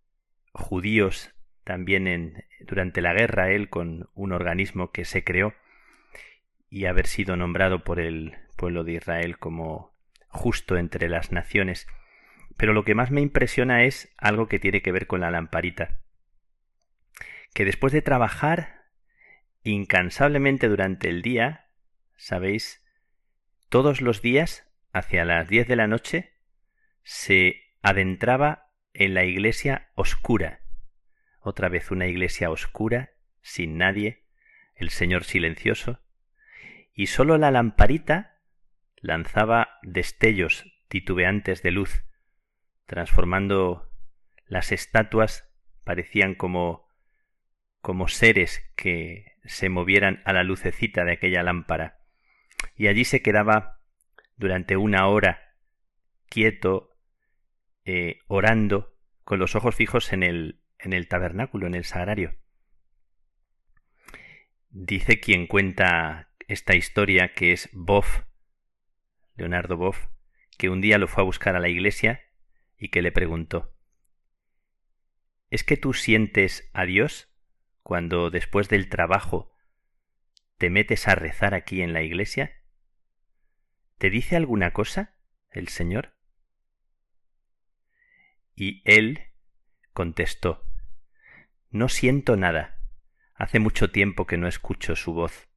judíos 0.52 1.34
también 1.64 2.06
en, 2.06 2.44
durante 2.60 3.00
la 3.00 3.14
guerra, 3.14 3.50
él 3.52 3.70
con 3.70 4.10
un 4.12 4.32
organismo 4.32 4.92
que 4.92 5.06
se 5.06 5.24
creó 5.24 5.54
y 6.68 6.84
haber 6.84 7.06
sido 7.06 7.38
nombrado 7.38 7.84
por 7.84 8.00
el 8.00 8.36
pueblo 8.58 8.84
de 8.84 8.92
Israel 8.92 9.38
como 9.38 9.94
justo 10.26 10.76
entre 10.76 11.08
las 11.08 11.32
naciones. 11.32 11.86
Pero 12.58 12.74
lo 12.74 12.84
que 12.84 12.94
más 12.94 13.10
me 13.10 13.22
impresiona 13.22 13.84
es 13.84 14.14
algo 14.18 14.46
que 14.46 14.58
tiene 14.58 14.82
que 14.82 14.92
ver 14.92 15.06
con 15.06 15.20
la 15.20 15.30
lamparita 15.30 16.00
que 17.54 17.64
después 17.64 17.92
de 17.92 18.02
trabajar 18.02 18.86
incansablemente 19.62 20.68
durante 20.68 21.08
el 21.08 21.22
día, 21.22 21.68
sabéis, 22.16 22.84
todos 23.68 24.00
los 24.00 24.22
días, 24.22 24.66
hacia 24.92 25.24
las 25.24 25.48
diez 25.48 25.68
de 25.68 25.76
la 25.76 25.86
noche, 25.86 26.32
se 27.02 27.74
adentraba 27.82 28.72
en 28.94 29.14
la 29.14 29.24
iglesia 29.24 29.90
oscura. 29.94 30.60
Otra 31.40 31.68
vez 31.68 31.90
una 31.90 32.06
iglesia 32.06 32.50
oscura, 32.50 33.12
sin 33.42 33.78
nadie, 33.78 34.24
el 34.74 34.90
Señor 34.90 35.24
silencioso, 35.24 36.00
y 36.94 37.06
sólo 37.06 37.38
la 37.38 37.50
lamparita 37.50 38.40
lanzaba 38.96 39.78
destellos 39.82 40.64
titubeantes 40.88 41.62
de 41.62 41.70
luz, 41.70 42.04
transformando 42.86 43.92
las 44.46 44.72
estatuas 44.72 45.48
parecían 45.84 46.34
como 46.34 46.87
como 47.80 48.08
seres 48.08 48.62
que 48.76 49.36
se 49.44 49.68
movieran 49.68 50.22
a 50.24 50.32
la 50.32 50.42
lucecita 50.42 51.04
de 51.04 51.12
aquella 51.12 51.42
lámpara. 51.42 52.00
Y 52.74 52.88
allí 52.88 53.04
se 53.04 53.22
quedaba 53.22 53.80
durante 54.36 54.76
una 54.76 55.06
hora 55.08 55.54
quieto, 56.28 56.96
eh, 57.84 58.20
orando, 58.26 58.94
con 59.24 59.38
los 59.38 59.54
ojos 59.54 59.74
fijos 59.74 60.12
en 60.12 60.22
el, 60.22 60.60
en 60.78 60.92
el 60.92 61.08
tabernáculo, 61.08 61.66
en 61.66 61.74
el 61.74 61.84
sagrario. 61.84 62.36
Dice 64.70 65.20
quien 65.20 65.46
cuenta 65.46 66.30
esta 66.46 66.76
historia, 66.76 67.32
que 67.34 67.52
es 67.52 67.68
Boff, 67.72 68.22
Leonardo 69.36 69.76
Boff, 69.76 70.06
que 70.56 70.68
un 70.68 70.80
día 70.80 70.98
lo 70.98 71.08
fue 71.08 71.22
a 71.22 71.26
buscar 71.26 71.56
a 71.56 71.60
la 71.60 71.68
iglesia 71.68 72.22
y 72.76 72.88
que 72.88 73.02
le 73.02 73.12
preguntó 73.12 73.74
¿Es 75.50 75.64
que 75.64 75.76
tú 75.76 75.94
sientes 75.94 76.68
a 76.74 76.84
Dios? 76.84 77.27
Cuando 77.88 78.28
después 78.28 78.68
del 78.68 78.90
trabajo 78.90 79.50
te 80.58 80.68
metes 80.68 81.08
a 81.08 81.14
rezar 81.14 81.54
aquí 81.54 81.80
en 81.80 81.94
la 81.94 82.02
iglesia? 82.02 82.52
¿Te 83.96 84.10
dice 84.10 84.36
alguna 84.36 84.74
cosa 84.74 85.14
el 85.50 85.68
Señor? 85.68 86.14
Y 88.54 88.82
él 88.84 89.30
contestó 89.94 90.66
No 91.70 91.88
siento 91.88 92.36
nada. 92.36 92.78
Hace 93.32 93.58
mucho 93.58 93.90
tiempo 93.90 94.26
que 94.26 94.36
no 94.36 94.48
escucho 94.48 94.94
su 94.94 95.14
voz. 95.14 95.48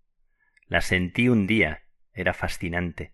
La 0.67 0.79
sentí 0.79 1.27
un 1.27 1.47
día, 1.47 1.83
era 2.13 2.33
fascinante. 2.33 3.13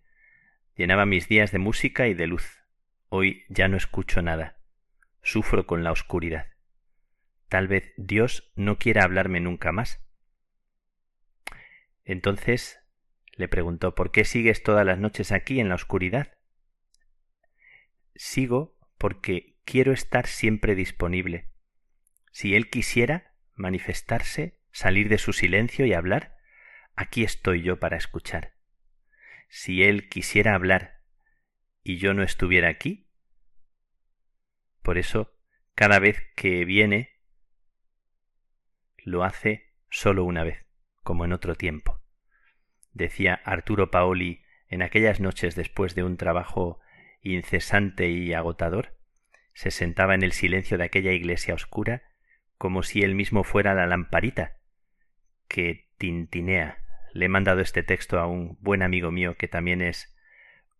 Llenaba 0.76 1.06
mis 1.06 1.26
días 1.26 1.50
de 1.50 1.58
música 1.58 2.06
y 2.06 2.14
de 2.14 2.28
luz. 2.28 2.62
Hoy 3.08 3.46
ya 3.48 3.66
no 3.66 3.78
escucho 3.78 4.22
nada. 4.22 4.60
Sufro 5.22 5.66
con 5.66 5.82
la 5.82 5.90
oscuridad. 5.90 6.46
Tal 7.48 7.66
vez 7.66 7.92
Dios 7.96 8.52
no 8.56 8.78
quiera 8.78 9.04
hablarme 9.04 9.40
nunca 9.40 9.72
más. 9.72 10.04
Entonces 12.04 12.80
le 13.32 13.48
preguntó 13.48 13.94
¿Por 13.94 14.10
qué 14.10 14.24
sigues 14.24 14.62
todas 14.62 14.84
las 14.84 14.98
noches 14.98 15.32
aquí 15.32 15.60
en 15.60 15.68
la 15.68 15.74
oscuridad? 15.74 16.36
Sigo 18.14 18.76
porque 18.98 19.56
quiero 19.64 19.92
estar 19.92 20.26
siempre 20.26 20.74
disponible. 20.74 21.48
Si 22.32 22.54
Él 22.54 22.68
quisiera 22.68 23.34
manifestarse, 23.54 24.60
salir 24.72 25.08
de 25.08 25.18
su 25.18 25.32
silencio 25.32 25.86
y 25.86 25.92
hablar, 25.92 26.36
aquí 26.94 27.24
estoy 27.24 27.62
yo 27.62 27.78
para 27.78 27.96
escuchar. 27.96 28.54
Si 29.48 29.82
Él 29.82 30.08
quisiera 30.08 30.54
hablar 30.54 31.02
y 31.82 31.98
yo 31.98 32.12
no 32.12 32.22
estuviera 32.22 32.68
aquí, 32.68 33.08
por 34.82 34.98
eso 34.98 35.38
cada 35.74 35.98
vez 35.98 36.22
que 36.34 36.64
viene 36.64 37.17
lo 39.08 39.24
hace 39.24 39.66
solo 39.90 40.24
una 40.24 40.44
vez, 40.44 40.64
como 41.02 41.24
en 41.24 41.32
otro 41.32 41.54
tiempo. 41.54 42.00
Decía 42.92 43.40
Arturo 43.44 43.90
Paoli 43.90 44.42
en 44.68 44.82
aquellas 44.82 45.20
noches 45.20 45.54
después 45.54 45.94
de 45.94 46.04
un 46.04 46.16
trabajo 46.16 46.80
incesante 47.22 48.10
y 48.10 48.32
agotador, 48.34 48.96
se 49.54 49.70
sentaba 49.70 50.14
en 50.14 50.22
el 50.22 50.32
silencio 50.32 50.78
de 50.78 50.84
aquella 50.84 51.12
iglesia 51.12 51.54
oscura 51.54 52.02
como 52.58 52.82
si 52.82 53.02
él 53.02 53.14
mismo 53.14 53.44
fuera 53.44 53.74
la 53.74 53.86
lamparita 53.86 54.58
que 55.48 55.88
tintinea. 55.96 56.78
Le 57.12 57.26
he 57.26 57.28
mandado 57.28 57.60
este 57.60 57.82
texto 57.82 58.18
a 58.18 58.26
un 58.26 58.58
buen 58.60 58.82
amigo 58.82 59.10
mío 59.10 59.36
que 59.36 59.48
también 59.48 59.80
es 59.80 60.14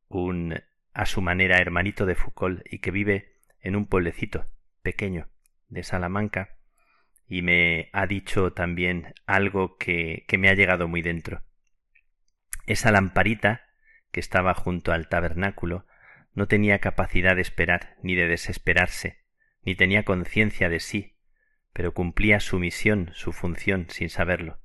un 0.09 0.61
a 0.93 1.07
su 1.07 1.23
manera 1.23 1.59
hermanito 1.59 2.07
de 2.07 2.15
Foucault 2.15 2.63
y 2.71 2.81
que 2.81 2.91
vive 2.91 3.33
en 3.61 3.77
un 3.77 3.87
pueblecito 3.87 4.47
pequeño 4.83 5.29
de 5.69 5.83
Salamanca 5.85 6.58
y 7.29 7.43
me 7.43 7.91
ha 7.93 8.07
dicho 8.07 8.53
también 8.53 9.15
algo 9.27 9.77
que, 9.77 10.25
que 10.27 10.39
me 10.39 10.49
ha 10.49 10.55
llegado 10.55 10.89
muy 10.89 11.03
dentro. 11.03 11.43
Esa 12.67 12.91
lamparita 12.91 13.67
que 14.11 14.21
estaba 14.21 14.55
junto 14.55 14.93
al 14.93 15.09
tabernáculo 15.09 15.87
no 16.35 16.47
tenía 16.47 16.79
capacidad 16.79 17.37
de 17.37 17.43
esperar 17.43 17.97
ni 18.03 18.15
de 18.15 18.29
desesperarse, 18.29 19.25
ni 19.63 19.75
tenía 19.75 20.05
conciencia 20.05 20.69
de 20.69 20.81
sí, 20.81 21.17
pero 21.73 21.93
cumplía 21.93 22.41
su 22.41 22.59
misión, 22.59 23.11
su 23.15 23.33
función, 23.33 23.87
sin 23.91 24.09
saberlo. 24.09 24.61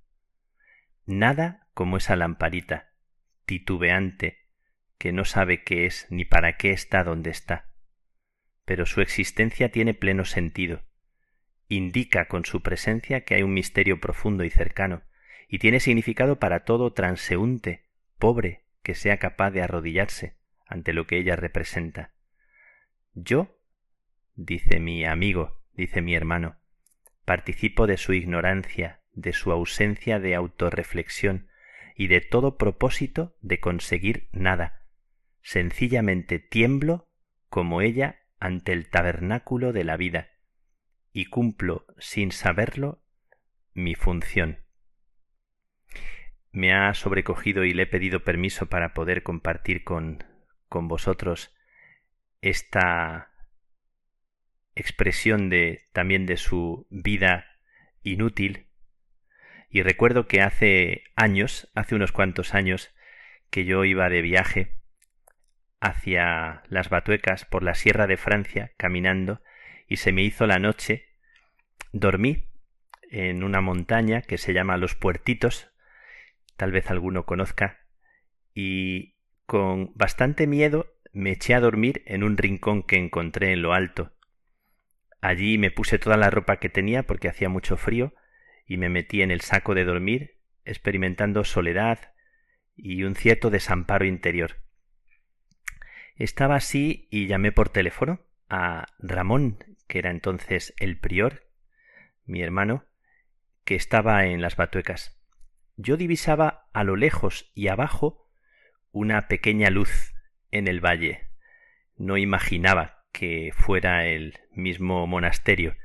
Nada 1.06 1.68
como 1.74 1.98
esa 1.98 2.16
lamparita, 2.16 2.94
titubeante, 3.46 4.48
que 4.98 5.12
no 5.12 5.26
sabe 5.26 5.64
qué 5.64 5.86
es 5.86 6.08
ni 6.10 6.24
para 6.24 6.56
qué 6.56 6.72
está 6.72 7.04
donde 7.04 7.30
está. 7.30 7.70
Pero 8.66 8.86
su 8.86 9.02
existencia 9.02 9.70
tiene 9.70 9.94
pleno 9.94 10.24
sentido, 10.24 10.86
indica 11.68 12.28
con 12.28 12.46
su 12.46 12.62
presencia 12.62 13.22
que 13.22 13.36
hay 13.36 13.44
un 13.44 13.54
misterio 13.54 14.00
profundo 14.00 14.44
y 14.44 14.50
cercano, 14.50 15.04
y 15.48 15.60
tiene 15.60 15.80
significado 15.80 16.40
para 16.40 16.64
todo 16.66 16.94
transeúnte, 16.94 17.86
pobre, 18.18 18.64
que 18.82 18.96
sea 18.96 19.18
capaz 19.18 19.52
de 19.52 19.62
arrodillarse 19.62 20.36
ante 20.66 20.94
lo 20.94 21.08
que 21.08 21.18
ella 21.18 21.36
representa. 21.36 22.14
Yo, 23.14 23.60
dice 24.36 24.80
mi 24.80 25.06
amigo, 25.06 25.62
dice 25.74 26.02
mi 26.02 26.16
hermano, 26.16 26.58
participo 27.26 27.88
de 27.88 27.98
su 27.98 28.14
ignorancia, 28.14 29.02
de 29.14 29.34
su 29.34 29.52
ausencia 29.52 30.20
de 30.20 30.36
autorreflexión 30.36 31.48
y 31.96 32.08
de 32.08 32.22
todo 32.22 32.58
propósito 32.58 33.36
de 33.42 33.60
conseguir 33.60 34.30
nada. 34.32 34.82
Sencillamente 35.42 36.40
tiemblo 36.40 37.08
como 37.50 37.82
ella 37.82 38.20
ante 38.40 38.74
el 38.74 38.90
tabernáculo 38.90 39.72
de 39.72 39.84
la 39.84 39.96
vida 39.96 40.33
y 41.14 41.26
cumplo 41.26 41.86
sin 42.00 42.32
saberlo 42.32 43.02
mi 43.74 43.96
función. 43.96 44.60
Me 46.52 46.74
ha 46.74 46.94
sobrecogido 46.94 47.64
y 47.64 47.74
le 47.74 47.84
he 47.84 47.88
pedido 47.88 48.24
permiso 48.24 48.68
para 48.68 48.94
poder 48.94 49.24
compartir 49.24 49.84
con, 49.84 50.24
con 50.68 50.88
vosotros 50.88 51.56
esta 52.42 53.32
expresión 54.76 55.50
de 55.50 55.88
también 55.94 56.26
de 56.26 56.38
su 56.38 56.88
vida 56.90 57.46
inútil 58.02 58.68
y 59.74 59.82
recuerdo 59.82 60.28
que 60.28 60.42
hace 60.42 61.04
años, 61.16 61.72
hace 61.74 61.96
unos 61.96 62.12
cuantos 62.12 62.54
años, 62.54 62.94
que 63.50 63.66
yo 63.66 63.86
iba 63.86 64.08
de 64.08 64.22
viaje 64.22 64.78
hacia 65.80 66.62
las 66.70 66.90
Batuecas 66.90 67.46
por 67.46 67.64
la 67.64 67.74
Sierra 67.74 68.06
de 68.06 68.18
Francia 68.18 68.72
caminando 68.78 69.42
y 69.88 69.98
se 69.98 70.12
me 70.12 70.24
hizo 70.24 70.48
la 70.48 70.60
noche. 70.60 71.06
Dormí 71.92 72.46
en 73.10 73.44
una 73.44 73.62
montaña 73.62 74.22
que 74.22 74.38
se 74.38 74.54
llama 74.54 74.78
Los 74.78 74.96
Puertitos, 74.96 75.70
tal 76.58 76.72
vez 76.72 76.90
alguno 76.90 77.26
conozca, 77.26 77.86
y 78.54 79.16
con 79.46 79.92
bastante 79.96 80.48
miedo 80.48 80.94
me 81.12 81.32
eché 81.32 81.54
a 81.54 81.60
dormir 81.60 82.02
en 82.08 82.24
un 82.24 82.38
rincón 82.38 82.82
que 82.84 82.98
encontré 82.98 83.54
en 83.54 83.62
lo 83.62 83.74
alto. 83.74 84.14
Allí 85.22 85.58
me 85.58 85.72
puse 85.72 86.00
toda 86.00 86.18
la 86.18 86.30
ropa 86.30 86.58
que 86.58 86.70
tenía 86.70 87.04
porque 87.04 87.30
hacía 87.30 87.50
mucho 87.50 87.78
frío 87.78 88.14
y 88.66 88.78
me 88.78 88.90
metí 88.90 89.22
en 89.22 89.32
el 89.32 89.42
saco 89.42 89.76
de 89.76 89.86
dormir, 89.86 90.40
experimentando 90.66 91.44
soledad 91.44 92.14
y 92.76 93.04
un 93.04 93.16
cierto 93.16 93.50
desamparo 93.50 94.06
interior. 94.06 94.58
Estaba 96.16 96.56
así 96.56 97.08
y 97.12 97.28
llamé 97.28 97.52
por 97.52 97.70
teléfono 97.70 98.20
a 98.50 98.88
Ramón, 99.00 99.64
que 99.94 100.00
era 100.00 100.10
entonces 100.10 100.74
el 100.80 100.98
prior, 100.98 101.44
mi 102.26 102.42
hermano, 102.42 102.84
que 103.64 103.76
estaba 103.76 104.26
en 104.26 104.42
las 104.42 104.56
batuecas. 104.56 105.24
Yo 105.76 105.98
divisaba 105.98 106.68
a 106.74 106.84
lo 106.84 106.96
lejos 106.96 107.52
y 107.54 107.68
abajo 107.68 108.28
una 108.92 109.28
pequeña 109.28 109.70
luz 109.70 110.16
en 110.50 110.68
el 110.68 110.84
valle. 110.84 111.28
No 111.96 112.18
imaginaba 112.18 113.06
que 113.12 113.52
fuera 113.56 114.08
el 114.08 114.40
mismo 114.50 115.06
monasterio. 115.06 115.76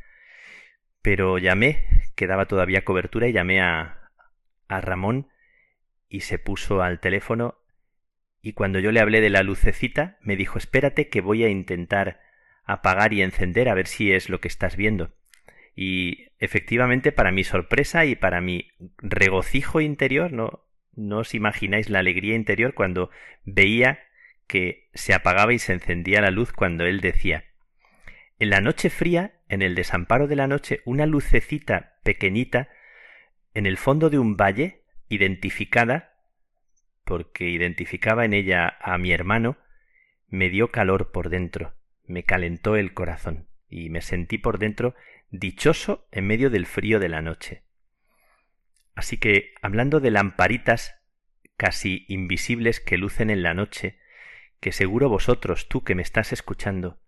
Pero 1.03 1.37
llamé 1.37 1.85
quedaba 2.15 2.47
todavía 2.47 2.87
cobertura 2.87 3.29
y 3.29 3.35
llamé 3.35 3.61
a, 3.61 4.11
a 4.69 4.81
Ramón 4.81 5.29
y 6.09 6.21
se 6.21 6.39
puso 6.39 6.81
al 6.81 6.99
teléfono 6.99 7.59
y 8.41 8.55
cuando 8.55 8.79
yo 8.79 8.91
le 8.91 9.01
hablé 9.01 9.21
de 9.21 9.29
la 9.29 9.43
lucecita 9.43 10.17
me 10.23 10.37
dijo 10.37 10.57
espérate 10.57 11.11
que 11.11 11.21
voy 11.21 11.45
a 11.45 11.51
intentar 11.51 12.27
apagar 12.69 13.13
y 13.13 13.23
encender 13.23 13.69
a 13.69 13.75
ver 13.75 13.89
si 13.89 14.13
es 14.13 14.29
lo 14.29 14.41
que 14.41 14.49
estás 14.49 14.77
viendo. 14.77 15.11
Y 15.75 16.29
efectivamente, 16.39 17.11
para 17.11 17.33
mi 17.33 17.43
sorpresa 17.43 18.05
y 18.05 18.15
para 18.15 18.41
mi 18.41 18.69
regocijo 18.99 19.81
interior, 19.81 20.33
no, 20.33 20.65
no 20.95 21.19
os 21.19 21.35
imagináis 21.35 21.89
la 21.89 22.01
alegría 22.01 22.37
interior 22.37 22.75
cuando 22.75 23.11
veía 23.45 24.01
que 24.47 24.89
se 24.95 25.15
apagaba 25.15 25.53
y 25.53 25.59
se 25.59 25.73
encendía 25.73 26.21
la 26.21 26.31
luz 26.31 26.53
cuando 26.53 26.85
él 26.85 27.01
decía 27.01 27.45
En 28.39 28.51
la 28.51 28.61
noche 28.61 28.91
fría, 28.91 29.41
en 29.49 29.63
el 29.63 29.75
desamparo 29.75 30.27
de 30.27 30.37
la 30.37 30.47
noche, 30.47 30.81
una 30.85 31.07
lucecita 31.07 31.97
pequeñita 32.03 32.69
en 33.55 33.67
el 33.67 33.79
fondo 33.79 34.11
de 34.11 34.19
un 34.19 34.37
valle, 34.37 34.83
identificada, 35.09 36.15
porque 37.05 37.49
identificaba 37.49 38.25
en 38.25 38.35
ella 38.35 38.77
a 38.81 38.99
mi 38.99 39.13
hermano, 39.13 39.57
me 40.29 40.51
dio 40.51 40.69
calor 40.69 41.11
por 41.13 41.31
dentro, 41.31 41.78
me 42.09 42.25
calentó 42.25 42.77
el 42.77 42.95
corazón, 42.95 43.47
y 43.69 43.91
me 43.91 44.01
sentí 44.01 44.39
por 44.39 44.59
dentro 44.59 44.95
dichoso 45.31 46.09
en 46.11 46.27
medio 46.27 46.51
del 46.51 46.67
frío 46.67 46.99
de 46.99 47.09
la 47.09 47.23
noche. 47.23 47.63
Así 48.95 49.19
que, 49.19 49.55
hablando 49.63 50.01
de 50.01 50.11
lamparitas 50.11 50.97
casi 51.57 52.05
invisibles 52.09 52.81
que 52.81 52.99
lucen 52.99 53.31
en 53.31 53.43
la 53.43 53.55
noche, 53.55 53.99
que 54.61 54.73
seguro 54.73 55.09
vosotros, 55.09 55.69
tú 55.69 55.85
que 55.85 55.95
me 55.95 56.03
estás 56.03 56.33
escuchando, 56.33 57.01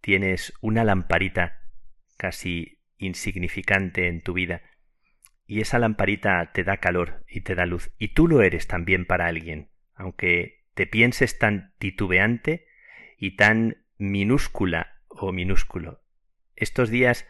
tienes 0.00 0.52
una 0.60 0.84
lamparita 0.84 1.60
casi 2.16 2.80
insignificante 2.98 4.08
en 4.08 4.22
tu 4.22 4.32
vida, 4.32 4.62
y 5.46 5.60
esa 5.60 5.78
lamparita 5.78 6.52
te 6.52 6.64
da 6.64 6.78
calor 6.78 7.24
y 7.28 7.42
te 7.42 7.54
da 7.54 7.66
luz, 7.66 7.92
y 7.98 8.08
tú 8.08 8.28
lo 8.28 8.42
eres 8.42 8.66
también 8.66 9.04
para 9.04 9.26
alguien, 9.26 9.68
aunque 9.94 10.64
te 10.74 10.86
pienses 10.86 11.38
tan 11.38 11.74
titubeante 11.78 12.66
y 13.18 13.36
tan 13.36 13.84
minúscula 14.00 15.02
o 15.08 15.30
minúsculo. 15.30 16.02
Estos 16.56 16.90
días 16.90 17.28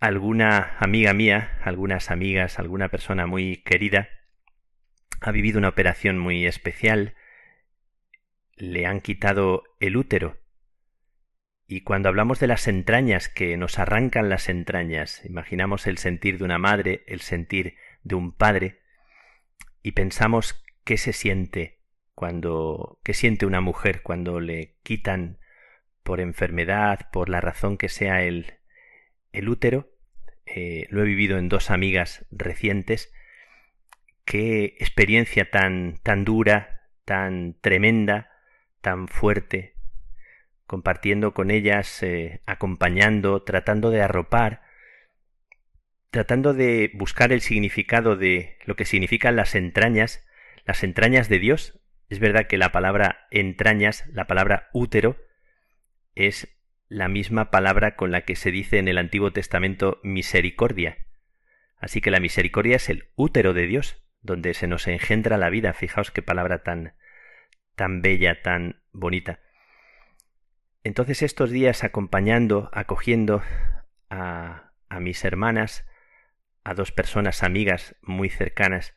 alguna 0.00 0.76
amiga 0.78 1.14
mía, 1.14 1.58
algunas 1.62 2.10
amigas, 2.10 2.58
alguna 2.58 2.88
persona 2.88 3.26
muy 3.26 3.58
querida 3.58 4.08
ha 5.20 5.30
vivido 5.32 5.58
una 5.58 5.68
operación 5.68 6.18
muy 6.18 6.46
especial 6.46 7.14
le 8.56 8.86
han 8.86 9.00
quitado 9.00 9.64
el 9.80 9.96
útero. 9.96 10.38
Y 11.66 11.82
cuando 11.82 12.08
hablamos 12.08 12.40
de 12.40 12.46
las 12.46 12.66
entrañas, 12.66 13.28
que 13.28 13.56
nos 13.56 13.78
arrancan 13.78 14.28
las 14.28 14.48
entrañas, 14.48 15.24
imaginamos 15.24 15.86
el 15.86 15.98
sentir 15.98 16.38
de 16.38 16.44
una 16.44 16.58
madre, 16.58 17.04
el 17.06 17.20
sentir 17.20 17.76
de 18.02 18.16
un 18.16 18.32
padre, 18.32 18.80
y 19.82 19.92
pensamos 19.92 20.64
qué 20.84 20.96
se 20.96 21.12
siente 21.12 21.80
cuando, 22.14 23.00
qué 23.04 23.14
siente 23.14 23.46
una 23.46 23.60
mujer 23.60 24.02
cuando 24.02 24.40
le 24.40 24.78
quitan 24.82 25.39
por 26.02 26.20
enfermedad, 26.20 27.10
por 27.12 27.28
la 27.28 27.40
razón 27.40 27.76
que 27.76 27.88
sea 27.88 28.22
el, 28.22 28.54
el 29.32 29.48
útero. 29.48 29.90
Eh, 30.46 30.86
lo 30.90 31.02
he 31.02 31.06
vivido 31.06 31.38
en 31.38 31.48
dos 31.48 31.70
amigas 31.70 32.26
recientes. 32.30 33.12
Qué 34.24 34.76
experiencia 34.78 35.50
tan, 35.50 36.00
tan 36.02 36.24
dura, 36.24 36.88
tan 37.04 37.56
tremenda, 37.60 38.30
tan 38.80 39.08
fuerte, 39.08 39.74
compartiendo 40.66 41.34
con 41.34 41.50
ellas, 41.50 42.02
eh, 42.02 42.42
acompañando, 42.46 43.42
tratando 43.42 43.90
de 43.90 44.02
arropar, 44.02 44.62
tratando 46.10 46.54
de 46.54 46.90
buscar 46.94 47.32
el 47.32 47.40
significado 47.40 48.16
de 48.16 48.58
lo 48.64 48.76
que 48.76 48.84
significan 48.84 49.36
las 49.36 49.54
entrañas, 49.54 50.26
las 50.64 50.82
entrañas 50.82 51.28
de 51.28 51.38
Dios. 51.38 51.80
Es 52.08 52.18
verdad 52.18 52.46
que 52.46 52.58
la 52.58 52.72
palabra 52.72 53.26
entrañas, 53.30 54.04
la 54.12 54.26
palabra 54.26 54.68
útero, 54.72 55.16
es 56.26 56.56
la 56.88 57.08
misma 57.08 57.50
palabra 57.50 57.96
con 57.96 58.10
la 58.10 58.22
que 58.22 58.36
se 58.36 58.50
dice 58.50 58.78
en 58.78 58.88
el 58.88 58.98
Antiguo 58.98 59.32
Testamento 59.32 60.00
misericordia. 60.02 60.98
Así 61.78 62.00
que 62.00 62.10
la 62.10 62.20
misericordia 62.20 62.76
es 62.76 62.88
el 62.90 63.08
útero 63.14 63.54
de 63.54 63.66
Dios, 63.66 64.02
donde 64.20 64.54
se 64.54 64.66
nos 64.66 64.86
engendra 64.86 65.38
la 65.38 65.50
vida. 65.50 65.72
Fijaos 65.72 66.10
qué 66.10 66.20
palabra 66.20 66.62
tan 66.62 66.94
tan 67.76 68.02
bella, 68.02 68.42
tan 68.42 68.82
bonita. 68.92 69.40
Entonces 70.84 71.22
estos 71.22 71.50
días 71.50 71.84
acompañando, 71.84 72.68
acogiendo 72.72 73.42
a, 74.10 74.72
a 74.88 75.00
mis 75.00 75.24
hermanas, 75.24 75.86
a 76.64 76.74
dos 76.74 76.92
personas 76.92 77.42
amigas 77.42 77.96
muy 78.02 78.28
cercanas, 78.28 78.94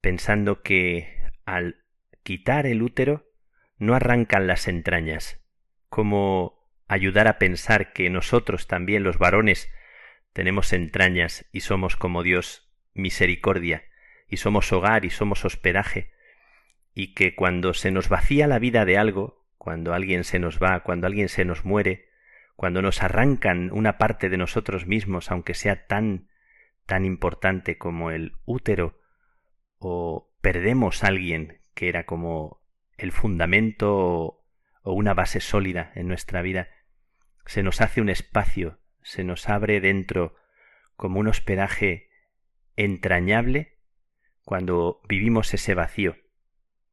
pensando 0.00 0.62
que 0.62 1.22
al 1.44 1.84
quitar 2.22 2.66
el 2.66 2.82
útero 2.82 3.30
no 3.78 3.94
arrancan 3.94 4.46
las 4.46 4.66
entrañas, 4.66 5.41
como 5.92 6.58
ayudar 6.88 7.28
a 7.28 7.36
pensar 7.36 7.92
que 7.92 8.08
nosotros 8.08 8.66
también 8.66 9.02
los 9.02 9.18
varones 9.18 9.70
tenemos 10.32 10.72
entrañas 10.72 11.44
y 11.52 11.60
somos 11.60 11.96
como 11.96 12.22
Dios 12.22 12.72
misericordia, 12.94 13.84
y 14.26 14.38
somos 14.38 14.72
hogar 14.72 15.04
y 15.04 15.10
somos 15.10 15.44
hospedaje, 15.44 16.10
y 16.94 17.12
que 17.12 17.34
cuando 17.34 17.74
se 17.74 17.90
nos 17.90 18.08
vacía 18.08 18.46
la 18.46 18.58
vida 18.58 18.86
de 18.86 18.96
algo, 18.96 19.44
cuando 19.58 19.92
alguien 19.92 20.24
se 20.24 20.38
nos 20.38 20.58
va, 20.62 20.80
cuando 20.82 21.06
alguien 21.06 21.28
se 21.28 21.44
nos 21.44 21.66
muere, 21.66 22.08
cuando 22.56 22.80
nos 22.80 23.02
arrancan 23.02 23.70
una 23.70 23.98
parte 23.98 24.30
de 24.30 24.38
nosotros 24.38 24.86
mismos, 24.86 25.30
aunque 25.30 25.52
sea 25.52 25.86
tan 25.86 26.30
tan 26.86 27.04
importante 27.04 27.76
como 27.76 28.10
el 28.10 28.32
útero, 28.46 28.98
o 29.76 30.32
perdemos 30.40 31.04
a 31.04 31.08
alguien 31.08 31.60
que 31.74 31.90
era 31.90 32.06
como 32.06 32.62
el 32.96 33.12
fundamento 33.12 34.41
o, 34.82 34.92
una 34.92 35.14
base 35.14 35.40
sólida 35.40 35.92
en 35.94 36.08
nuestra 36.08 36.42
vida, 36.42 36.68
se 37.46 37.62
nos 37.62 37.80
hace 37.80 38.00
un 38.00 38.08
espacio, 38.08 38.78
se 39.02 39.24
nos 39.24 39.48
abre 39.48 39.80
dentro 39.80 40.36
como 40.96 41.20
un 41.20 41.28
hospedaje 41.28 42.10
entrañable 42.76 43.78
cuando 44.44 45.00
vivimos 45.08 45.52
ese 45.54 45.74
vacío, 45.74 46.16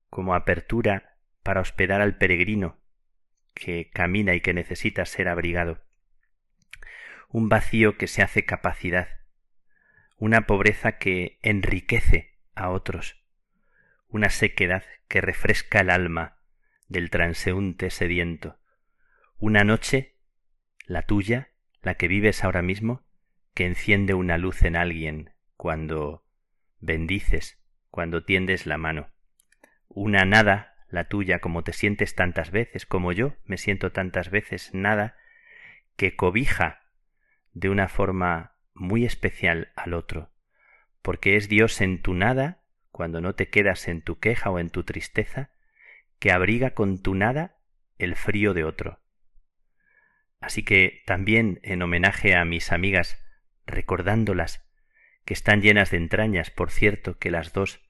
como 0.10 0.36
apertura 0.36 1.18
para 1.44 1.62
hospedar 1.62 2.02
al 2.02 2.18
peregrino 2.18 2.80
que 3.54 3.90
camina 3.90 4.34
y 4.34 4.42
que 4.42 4.54
necesita 4.54 5.06
ser 5.06 5.28
abrigado. 5.28 5.84
Un 7.28 7.50
vacío 7.50 7.98
que 7.98 8.08
se 8.08 8.22
hace 8.22 8.46
capacidad, 8.46 9.10
una 10.18 10.48
pobreza 10.48 10.98
que 10.98 11.40
enriquece 11.42 12.40
a 12.56 12.70
otros, 12.70 13.24
una 14.08 14.30
sequedad 14.30 14.84
que 15.08 15.22
refresca 15.22 15.82
el 15.82 15.90
alma 15.90 16.39
del 16.90 17.10
transeúnte 17.10 17.90
sediento, 17.92 18.58
una 19.38 19.64
noche, 19.64 20.16
la 20.86 21.04
tuya, 21.04 21.52
la 21.82 21.96
que 21.96 22.10
vives 22.10 22.44
ahora 22.44 22.62
mismo, 22.62 23.04
que 23.54 23.66
enciende 23.66 24.14
una 24.14 24.38
luz 24.38 24.64
en 24.64 24.76
alguien 24.76 25.32
cuando 25.56 26.26
bendices, 26.80 27.58
cuando 27.90 28.26
tiendes 28.26 28.66
la 28.66 28.78
mano, 28.78 29.10
una 29.88 30.26
nada, 30.26 30.76
la 30.90 31.06
tuya, 31.06 31.40
como 31.40 31.64
te 31.64 31.74
sientes 31.74 32.16
tantas 32.16 32.52
veces, 32.52 32.86
como 32.86 33.12
yo 33.12 33.36
me 33.46 33.58
siento 33.58 33.92
tantas 33.92 34.30
veces, 34.30 34.74
nada, 34.74 35.16
que 35.96 36.16
cobija 36.16 36.82
de 37.54 37.70
una 37.70 37.88
forma 37.88 38.56
muy 38.74 39.06
especial 39.06 39.72
al 39.76 39.94
otro, 39.94 40.32
porque 41.02 41.36
es 41.36 41.50
Dios 41.50 41.82
en 41.82 42.02
tu 42.02 42.14
nada, 42.14 42.64
cuando 42.92 43.22
no 43.22 43.36
te 43.36 43.50
quedas 43.50 43.88
en 43.88 44.02
tu 44.02 44.20
queja 44.20 44.50
o 44.50 44.60
en 44.60 44.70
tu 44.70 44.84
tristeza, 44.84 45.52
que 46.20 46.32
abriga 46.32 46.72
con 46.72 47.02
tu 47.02 47.16
nada 47.16 47.58
el 47.98 48.16
frío 48.16 48.54
de 48.54 48.64
otro. 48.64 49.00
Así 50.40 50.64
que 50.64 51.02
también 51.06 51.60
en 51.64 51.82
homenaje 51.82 52.36
a 52.36 52.46
mis 52.46 52.72
amigas, 52.72 53.22
recordándolas, 53.66 54.66
que 55.26 55.34
están 55.34 55.62
llenas 55.62 55.92
de 55.92 55.98
entrañas, 55.98 56.50
por 56.50 56.72
cierto, 56.72 57.18
que 57.18 57.32
las 57.32 57.54
dos 57.54 57.82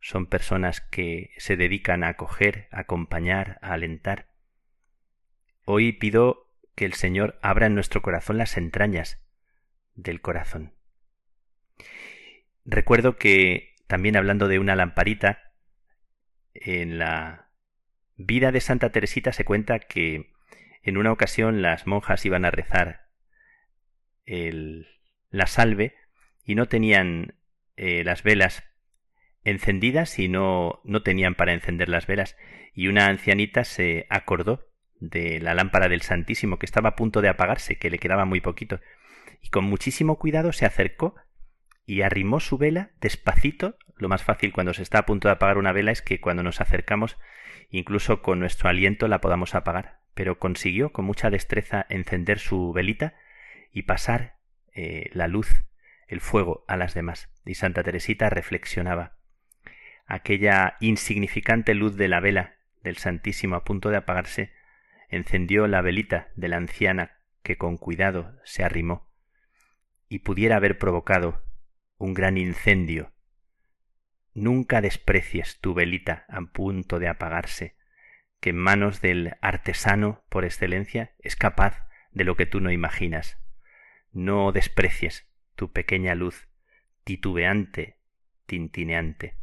son 0.00 0.26
personas 0.26 0.80
que 0.80 1.30
se 1.38 1.56
dedican 1.56 2.02
a 2.02 2.08
acoger, 2.08 2.68
a 2.72 2.80
acompañar, 2.80 3.58
a 3.62 3.72
alentar. 3.72 4.32
Hoy 5.64 5.92
pido 5.92 6.52
que 6.74 6.84
el 6.84 6.94
Señor 6.94 7.38
abra 7.40 7.66
en 7.66 7.74
nuestro 7.74 8.02
corazón 8.02 8.36
las 8.36 8.56
entrañas 8.56 9.24
del 9.94 10.20
corazón. 10.20 10.74
Recuerdo 12.64 13.16
que 13.16 13.76
también 13.86 14.16
hablando 14.16 14.48
de 14.48 14.58
una 14.58 14.74
lamparita, 14.74 15.52
en 16.54 16.98
la 16.98 17.51
vida 18.24 18.52
de 18.52 18.60
Santa 18.60 18.90
Teresita 18.90 19.32
se 19.32 19.44
cuenta 19.44 19.78
que 19.78 20.32
en 20.82 20.96
una 20.96 21.12
ocasión 21.12 21.62
las 21.62 21.86
monjas 21.86 22.24
iban 22.26 22.44
a 22.44 22.50
rezar 22.50 23.02
la 24.24 25.46
salve 25.46 25.94
y 26.44 26.54
no 26.54 26.66
tenían 26.66 27.34
eh, 27.76 28.04
las 28.04 28.22
velas 28.22 28.64
encendidas 29.44 30.18
y 30.18 30.28
no, 30.28 30.80
no 30.84 31.02
tenían 31.02 31.34
para 31.34 31.52
encender 31.52 31.88
las 31.88 32.06
velas, 32.06 32.36
y 32.74 32.86
una 32.88 33.06
ancianita 33.06 33.64
se 33.64 34.06
acordó 34.08 34.68
de 35.00 35.40
la 35.40 35.54
lámpara 35.54 35.88
del 35.88 36.02
Santísimo 36.02 36.58
que 36.58 36.66
estaba 36.66 36.90
a 36.90 36.96
punto 36.96 37.20
de 37.20 37.28
apagarse, 37.28 37.76
que 37.76 37.90
le 37.90 37.98
quedaba 37.98 38.24
muy 38.24 38.40
poquito, 38.40 38.80
y 39.40 39.48
con 39.48 39.64
muchísimo 39.64 40.18
cuidado 40.18 40.52
se 40.52 40.64
acercó 40.64 41.16
y 41.84 42.02
arrimó 42.02 42.38
su 42.38 42.58
vela 42.58 42.92
despacito. 43.00 43.76
Lo 44.02 44.08
más 44.08 44.24
fácil 44.24 44.52
cuando 44.52 44.74
se 44.74 44.82
está 44.82 44.98
a 44.98 45.06
punto 45.06 45.28
de 45.28 45.34
apagar 45.34 45.58
una 45.58 45.70
vela 45.70 45.92
es 45.92 46.02
que 46.02 46.20
cuando 46.20 46.42
nos 46.42 46.60
acercamos, 46.60 47.18
incluso 47.70 48.20
con 48.20 48.40
nuestro 48.40 48.68
aliento 48.68 49.06
la 49.06 49.20
podamos 49.20 49.54
apagar, 49.54 50.00
pero 50.12 50.40
consiguió 50.40 50.90
con 50.90 51.04
mucha 51.04 51.30
destreza 51.30 51.86
encender 51.88 52.40
su 52.40 52.72
velita 52.72 53.14
y 53.70 53.82
pasar 53.82 54.38
eh, 54.74 55.08
la 55.12 55.28
luz, 55.28 55.62
el 56.08 56.20
fuego 56.20 56.64
a 56.66 56.76
las 56.76 56.94
demás. 56.94 57.30
Y 57.46 57.54
Santa 57.54 57.84
Teresita 57.84 58.28
reflexionaba 58.28 59.18
aquella 60.04 60.78
insignificante 60.80 61.72
luz 61.72 61.94
de 61.96 62.08
la 62.08 62.18
vela 62.18 62.56
del 62.82 62.96
Santísimo 62.96 63.54
a 63.54 63.62
punto 63.62 63.90
de 63.90 63.98
apagarse, 63.98 64.52
encendió 65.10 65.68
la 65.68 65.80
velita 65.80 66.32
de 66.34 66.48
la 66.48 66.56
anciana 66.56 67.20
que 67.44 67.56
con 67.56 67.76
cuidado 67.76 68.36
se 68.42 68.64
arrimó, 68.64 69.08
y 70.08 70.18
pudiera 70.18 70.56
haber 70.56 70.76
provocado 70.76 71.44
un 71.98 72.14
gran 72.14 72.36
incendio. 72.36 73.11
Nunca 74.34 74.80
desprecies 74.80 75.60
tu 75.60 75.74
velita 75.74 76.24
a 76.28 76.40
punto 76.40 76.98
de 76.98 77.08
apagarse, 77.08 77.76
que 78.40 78.50
en 78.50 78.56
manos 78.56 79.00
del 79.00 79.34
artesano 79.40 80.24
por 80.28 80.44
excelencia 80.44 81.12
es 81.18 81.36
capaz 81.36 81.86
de 82.12 82.24
lo 82.24 82.36
que 82.36 82.46
tú 82.46 82.60
no 82.60 82.70
imaginas. 82.70 83.38
No 84.10 84.52
desprecies 84.52 85.26
tu 85.54 85.72
pequeña 85.72 86.14
luz, 86.14 86.48
titubeante, 87.04 87.98
tintineante. 88.46 89.36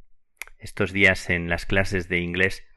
Estos 0.57 0.91
días 0.91 1.30
en 1.30 1.49
las 1.49 1.66
clases 1.66 2.10
de 2.10 2.20
inglés 2.20 2.68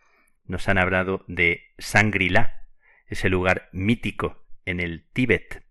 nos 0.45 0.69
han 0.69 0.79
hablado 0.79 1.25
de 1.29 1.73
Shangri-La, 1.79 2.67
ese 3.07 3.29
lugar 3.29 3.69
mítico 3.73 4.47
en 4.65 4.81
el 4.81 5.09
Tíbet. 5.13 5.65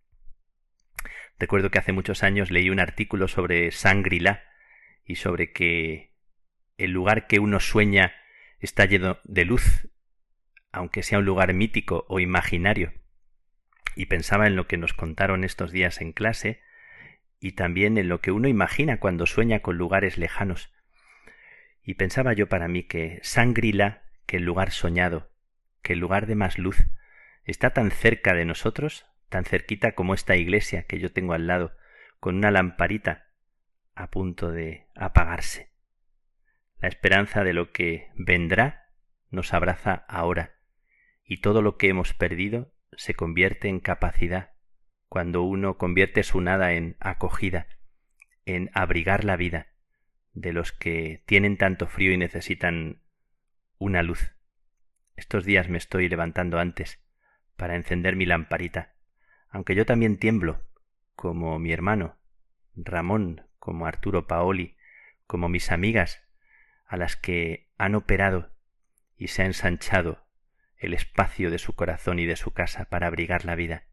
Recuerdo 1.40 1.72
que 1.72 1.80
hace 1.80 1.92
muchos 1.92 2.24
años 2.24 2.52
leí 2.52 2.70
un 2.70 2.80
artículo 2.80 3.28
sobre 3.28 3.70
Shangri-La 3.70 4.44
y 5.06 5.16
sobre 5.16 5.52
que 5.52 6.11
el 6.84 6.92
lugar 6.92 7.28
que 7.28 7.40
uno 7.40 7.60
sueña 7.60 8.14
está 8.60 8.86
lleno 8.86 9.20
de 9.24 9.46
luz, 9.46 9.88
aunque 10.72 11.04
sea 11.04 11.20
un 11.20 11.26
lugar 11.26 11.54
mítico 11.54 12.06
o 12.08 12.20
imaginario. 12.20 12.94
Y 13.96 14.08
pensaba 14.08 14.48
en 14.48 14.56
lo 14.56 14.68
que 14.68 14.78
nos 14.78 14.94
contaron 14.94 15.44
estos 15.44 15.72
días 15.72 16.02
en 16.02 16.12
clase 16.12 16.62
y 17.40 17.52
también 17.52 17.98
en 17.98 18.10
lo 18.10 18.20
que 18.20 18.32
uno 18.32 18.48
imagina 18.48 19.00
cuando 19.00 19.26
sueña 19.26 19.60
con 19.60 19.78
lugares 19.78 20.18
lejanos. 20.18 20.72
Y 21.84 21.96
pensaba 21.96 22.34
yo 22.34 22.48
para 22.48 22.68
mí 22.68 22.84
que 22.84 23.20
Sangrila, 23.22 24.04
que 24.26 24.38
el 24.38 24.44
lugar 24.44 24.72
soñado, 24.72 25.32
que 25.82 25.94
el 25.94 26.00
lugar 26.00 26.26
de 26.26 26.36
más 26.36 26.58
luz 26.58 26.78
está 27.44 27.72
tan 27.72 27.92
cerca 27.92 28.34
de 28.34 28.46
nosotros, 28.46 29.06
tan 29.30 29.46
cerquita 29.46 29.94
como 29.94 30.14
esta 30.14 30.36
iglesia 30.36 30.84
que 30.84 31.00
yo 31.00 31.12
tengo 31.12 31.34
al 31.34 31.48
lado, 31.48 31.76
con 32.20 32.36
una 32.36 32.52
lamparita 32.52 33.28
a 33.94 34.10
punto 34.10 34.52
de 34.52 34.88
apagarse. 34.96 35.71
La 36.82 36.88
esperanza 36.88 37.44
de 37.44 37.54
lo 37.54 37.72
que 37.72 38.10
vendrá 38.16 38.90
nos 39.30 39.54
abraza 39.54 40.04
ahora, 40.08 40.56
y 41.24 41.38
todo 41.38 41.62
lo 41.62 41.78
que 41.78 41.90
hemos 41.90 42.16
perdido 42.16 42.74
se 42.94 43.14
convierte 43.14 43.68
en 43.68 43.80
capacidad 43.80 44.54
cuando 45.08 45.44
uno 45.44 45.78
convierte 45.78 46.24
su 46.24 46.42
nada 46.42 46.74
en 46.74 46.98
acogida, 47.00 47.68
en 48.46 48.72
abrigar 48.74 49.26
la 49.26 49.36
vida 49.36 49.68
de 50.34 50.54
los 50.54 50.72
que 50.72 51.24
tienen 51.28 51.56
tanto 51.58 51.86
frío 51.86 52.14
y 52.14 52.18
necesitan 52.18 53.04
una 53.78 54.02
luz. 54.02 54.36
Estos 55.16 55.46
días 55.46 55.70
me 55.70 55.78
estoy 55.78 56.10
levantando 56.10 56.58
antes 56.58 57.00
para 57.58 57.76
encender 57.76 58.16
mi 58.16 58.26
lamparita, 58.26 58.96
aunque 59.50 59.76
yo 59.76 59.86
también 59.86 60.18
tiemblo, 60.18 60.66
como 61.14 61.60
mi 61.60 61.74
hermano, 61.74 62.18
Ramón, 62.74 63.46
como 63.60 63.86
Arturo 63.86 64.26
Paoli, 64.26 64.78
como 65.28 65.48
mis 65.48 65.72
amigas, 65.72 66.26
a 66.92 66.98
las 66.98 67.16
que 67.16 67.70
han 67.78 67.96
operado 67.96 68.52
y 69.16 69.30
se 69.30 69.44
ha 69.44 69.46
ensanchado 69.46 70.28
el 70.76 70.94
espacio 70.94 71.50
de 71.50 71.58
su 71.58 71.74
corazón 71.74 72.20
y 72.20 72.26
de 72.26 72.36
su 72.36 72.52
casa 72.52 72.84
para 72.84 73.08
abrigar 73.08 73.46
la 73.46 73.56
vida. 73.56 73.86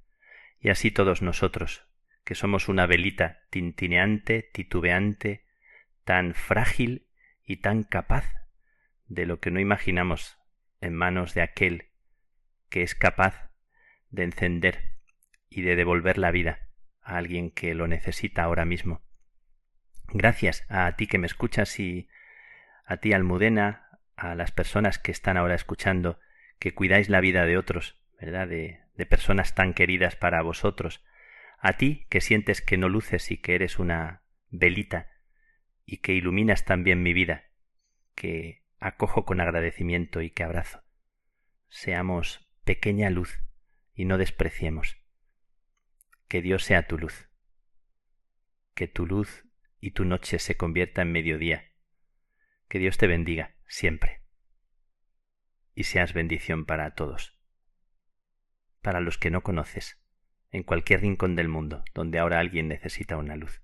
Y 0.58 0.70
así 0.70 0.90
todos 0.90 1.22
nosotros, 1.22 1.86
que 2.24 2.34
somos 2.34 2.68
una 2.68 2.86
velita 2.86 3.42
tintineante, 3.50 4.50
titubeante, 4.52 5.46
tan 6.02 6.34
frágil 6.34 7.06
y 7.44 7.58
tan 7.58 7.84
capaz 7.84 8.24
de 9.06 9.26
lo 9.26 9.38
que 9.38 9.52
no 9.52 9.60
imaginamos 9.60 10.36
en 10.80 10.92
manos 10.92 11.34
de 11.34 11.42
aquel 11.42 11.90
que 12.68 12.82
es 12.82 12.96
capaz 12.96 13.52
de 14.10 14.24
encender 14.24 14.98
y 15.48 15.62
de 15.62 15.76
devolver 15.76 16.18
la 16.18 16.32
vida 16.32 16.68
a 17.00 17.16
alguien 17.16 17.52
que 17.52 17.76
lo 17.76 17.86
necesita 17.86 18.42
ahora 18.42 18.64
mismo. 18.64 19.02
Gracias 20.08 20.64
a 20.68 20.90
ti 20.96 21.06
que 21.06 21.18
me 21.18 21.28
escuchas 21.28 21.78
y 21.78 22.08
a 22.88 22.96
ti 22.96 23.12
Almudena, 23.12 24.00
a 24.16 24.34
las 24.34 24.50
personas 24.50 24.98
que 24.98 25.12
están 25.12 25.36
ahora 25.36 25.54
escuchando, 25.54 26.18
que 26.58 26.72
cuidáis 26.72 27.10
la 27.10 27.20
vida 27.20 27.44
de 27.44 27.58
otros, 27.58 28.00
¿verdad? 28.18 28.48
De, 28.48 28.80
personas 29.10 29.54
tan 29.54 29.74
queridas 29.74 30.16
para 30.16 30.40
vosotros. 30.40 31.04
A 31.58 31.74
ti 31.74 32.06
que 32.08 32.22
sientes 32.22 32.62
que 32.62 32.78
no 32.78 32.88
luces 32.88 33.30
y 33.30 33.36
que 33.36 33.54
eres 33.54 33.78
una 33.78 34.22
velita 34.48 35.10
y 35.84 35.98
que 35.98 36.14
iluminas 36.14 36.64
también 36.64 37.02
mi 37.02 37.12
vida, 37.12 37.44
que 38.14 38.64
acojo 38.80 39.26
con 39.26 39.42
agradecimiento 39.42 40.22
y 40.22 40.30
que 40.30 40.42
abrazo. 40.42 40.82
Seamos 41.68 42.50
pequeña 42.64 43.10
luz 43.10 43.38
y 43.94 44.06
no 44.06 44.16
despreciemos. 44.16 44.96
Que 46.26 46.40
Dios 46.40 46.64
sea 46.64 46.86
tu 46.86 46.96
luz. 46.96 47.28
Que 48.74 48.88
tu 48.88 49.06
luz 49.06 49.44
y 49.78 49.90
tu 49.90 50.06
noche 50.06 50.38
se 50.38 50.56
convierta 50.56 51.02
en 51.02 51.12
mediodía. 51.12 51.67
Que 52.68 52.78
Dios 52.78 52.98
te 52.98 53.06
bendiga 53.06 53.54
siempre. 53.66 54.22
Y 55.74 55.84
seas 55.84 56.12
bendición 56.12 56.64
para 56.66 56.94
todos. 56.94 57.36
Para 58.82 59.00
los 59.00 59.18
que 59.18 59.30
no 59.30 59.42
conoces, 59.42 59.98
en 60.50 60.62
cualquier 60.62 61.00
rincón 61.00 61.36
del 61.36 61.48
mundo 61.48 61.84
donde 61.94 62.18
ahora 62.18 62.40
alguien 62.40 62.68
necesita 62.68 63.16
una 63.16 63.36
luz. 63.36 63.62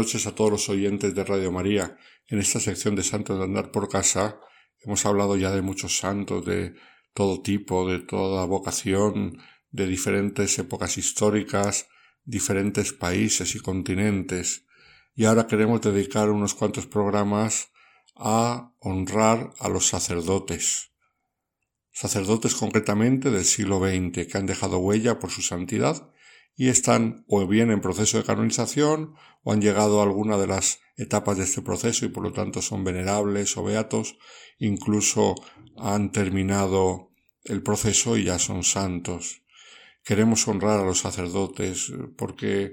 Noches 0.00 0.26
a 0.26 0.34
todos 0.34 0.50
los 0.50 0.68
oyentes 0.70 1.14
de 1.14 1.24
Radio 1.24 1.52
María. 1.52 1.98
En 2.26 2.38
esta 2.38 2.58
sección 2.58 2.96
de 2.96 3.02
Santos 3.02 3.36
de 3.36 3.44
Andar 3.44 3.70
por 3.70 3.90
Casa 3.90 4.40
hemos 4.82 5.04
hablado 5.04 5.36
ya 5.36 5.50
de 5.50 5.60
muchos 5.60 5.98
santos 5.98 6.42
de 6.46 6.74
todo 7.12 7.42
tipo, 7.42 7.86
de 7.86 7.98
toda 7.98 8.46
vocación, 8.46 9.36
de 9.70 9.86
diferentes 9.86 10.58
épocas 10.58 10.96
históricas, 10.96 11.88
diferentes 12.24 12.94
países 12.94 13.54
y 13.54 13.60
continentes. 13.60 14.64
Y 15.14 15.26
ahora 15.26 15.46
queremos 15.46 15.82
dedicar 15.82 16.30
unos 16.30 16.54
cuantos 16.54 16.86
programas 16.86 17.68
a 18.16 18.72
honrar 18.78 19.52
a 19.58 19.68
los 19.68 19.86
sacerdotes. 19.86 20.92
Sacerdotes 21.92 22.54
concretamente 22.54 23.30
del 23.30 23.44
siglo 23.44 23.80
XX 23.80 24.26
que 24.26 24.38
han 24.38 24.46
dejado 24.46 24.78
huella 24.78 25.18
por 25.18 25.30
su 25.30 25.42
santidad 25.42 26.10
y 26.56 26.68
están 26.68 27.24
o 27.28 27.46
bien 27.46 27.70
en 27.70 27.80
proceso 27.80 28.18
de 28.18 28.24
canonización 28.24 29.14
o 29.42 29.52
han 29.52 29.60
llegado 29.60 30.00
a 30.00 30.04
alguna 30.04 30.36
de 30.36 30.46
las 30.46 30.80
etapas 30.96 31.38
de 31.38 31.44
este 31.44 31.62
proceso 31.62 32.04
y 32.04 32.08
por 32.08 32.22
lo 32.22 32.32
tanto 32.32 32.60
son 32.60 32.84
venerables 32.84 33.56
o 33.56 33.64
beatos, 33.64 34.18
incluso 34.58 35.34
han 35.78 36.12
terminado 36.12 37.10
el 37.44 37.62
proceso 37.62 38.16
y 38.16 38.24
ya 38.24 38.38
son 38.38 38.64
santos. 38.64 39.42
queremos 40.04 40.46
honrar 40.48 40.80
a 40.80 40.84
los 40.84 41.00
sacerdotes 41.00 41.92
porque 42.16 42.72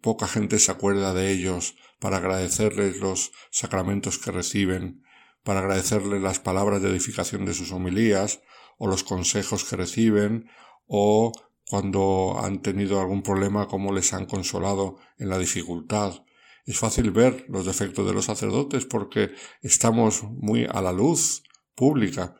poca 0.00 0.26
gente 0.26 0.58
se 0.58 0.70
acuerda 0.70 1.14
de 1.14 1.30
ellos 1.30 1.76
para 1.98 2.18
agradecerles 2.18 2.98
los 2.98 3.32
sacramentos 3.50 4.18
que 4.18 4.30
reciben, 4.30 5.02
para 5.44 5.60
agradecerles 5.60 6.20
las 6.20 6.40
palabras 6.40 6.82
de 6.82 6.90
edificación 6.90 7.44
de 7.46 7.54
sus 7.54 7.72
homilías 7.72 8.42
o 8.78 8.86
los 8.86 9.04
consejos 9.04 9.64
que 9.64 9.76
reciben 9.76 10.48
o 10.86 11.32
cuando 11.68 12.38
han 12.42 12.62
tenido 12.62 13.00
algún 13.00 13.22
problema 13.22 13.68
cómo 13.68 13.92
les 13.92 14.12
han 14.12 14.26
consolado 14.26 14.98
en 15.18 15.28
la 15.28 15.38
dificultad. 15.38 16.24
Es 16.64 16.78
fácil 16.78 17.10
ver 17.10 17.46
los 17.48 17.66
defectos 17.66 18.06
de 18.06 18.12
los 18.12 18.26
sacerdotes 18.26 18.84
porque 18.84 19.32
estamos 19.62 20.22
muy 20.22 20.66
a 20.70 20.80
la 20.80 20.92
luz 20.92 21.42
pública 21.74 22.36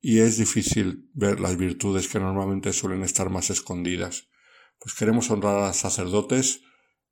y 0.00 0.20
es 0.20 0.38
difícil 0.38 1.10
ver 1.12 1.40
las 1.40 1.56
virtudes 1.56 2.08
que 2.08 2.20
normalmente 2.20 2.72
suelen 2.72 3.02
estar 3.02 3.30
más 3.30 3.50
escondidas. 3.50 4.28
Pues 4.78 4.94
queremos 4.94 5.30
honrar 5.30 5.64
a 5.64 5.72
sacerdotes 5.72 6.62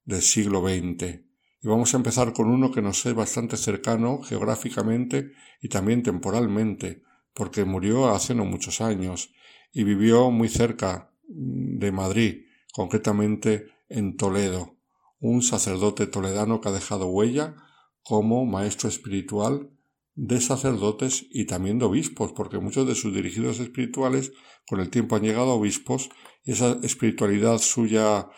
del 0.04 0.22
siglo 0.22 0.60
XX. 0.60 1.26
Y 1.62 1.68
vamos 1.68 1.92
a 1.92 1.96
empezar 1.96 2.32
con 2.32 2.48
uno 2.48 2.70
que 2.70 2.80
nos 2.80 3.04
es 3.06 3.14
bastante 3.14 3.56
cercano 3.56 4.22
geográficamente 4.22 5.32
y 5.60 5.68
también 5.68 6.02
temporalmente, 6.02 7.02
porque 7.34 7.64
murió 7.64 8.08
hace 8.08 8.34
no 8.34 8.44
muchos 8.44 8.80
años 8.80 9.32
y 9.72 9.82
vivió 9.82 10.30
muy 10.30 10.48
cerca 10.48 11.12
de 11.26 11.92
Madrid, 11.92 12.46
concretamente 12.72 13.66
en 13.88 14.16
Toledo, 14.16 14.76
un 15.18 15.42
sacerdote 15.42 16.06
toledano 16.06 16.60
que 16.60 16.68
ha 16.68 16.72
dejado 16.72 17.06
huella 17.06 17.56
como 18.02 18.44
maestro 18.44 18.88
espiritual 18.88 19.70
de 20.14 20.40
sacerdotes 20.40 21.26
y 21.30 21.44
también 21.46 21.78
de 21.78 21.84
obispos, 21.84 22.32
porque 22.32 22.58
muchos 22.58 22.86
de 22.86 22.94
sus 22.94 23.14
dirigidos 23.14 23.60
espirituales 23.60 24.32
con 24.66 24.80
el 24.80 24.88
tiempo 24.88 25.16
han 25.16 25.22
llegado 25.22 25.50
a 25.50 25.54
obispos 25.54 26.08
y 26.44 26.52
esa 26.52 26.78
espiritualidad 26.82 27.58
suya 27.58 28.28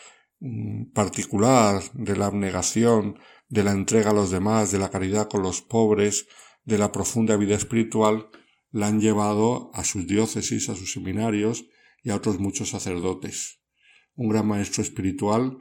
mm, 0.41 0.93
particular 0.93 1.83
de 1.95 2.17
la 2.17 2.27
abnegación, 2.27 3.19
de 3.49 3.63
la 3.63 3.73
entrega 3.73 4.11
a 4.11 4.15
los 4.15 4.31
demás, 4.31 4.73
de 4.73 4.79
la 4.79 4.91
caridad 4.91 5.29
con 5.29 5.43
los 5.43 5.63
pobres, 5.63 6.27
de 6.65 6.79
la 6.79 6.91
profunda 6.91 7.37
vida 7.37 7.55
espiritual, 7.55 8.29
la 8.71 8.89
han 8.89 9.01
llevado 9.01 9.71
a 9.73 9.85
sus 9.85 10.07
diócesis, 10.07 10.69
a 10.69 10.75
sus 10.75 10.93
seminarios 10.93 11.67
y 12.03 12.11
a 12.11 12.17
otros 12.17 12.39
muchos 12.39 12.71
sacerdotes. 12.71 13.61
Un 14.15 14.29
gran 14.29 14.47
maestro 14.47 14.83
espiritual 14.83 15.59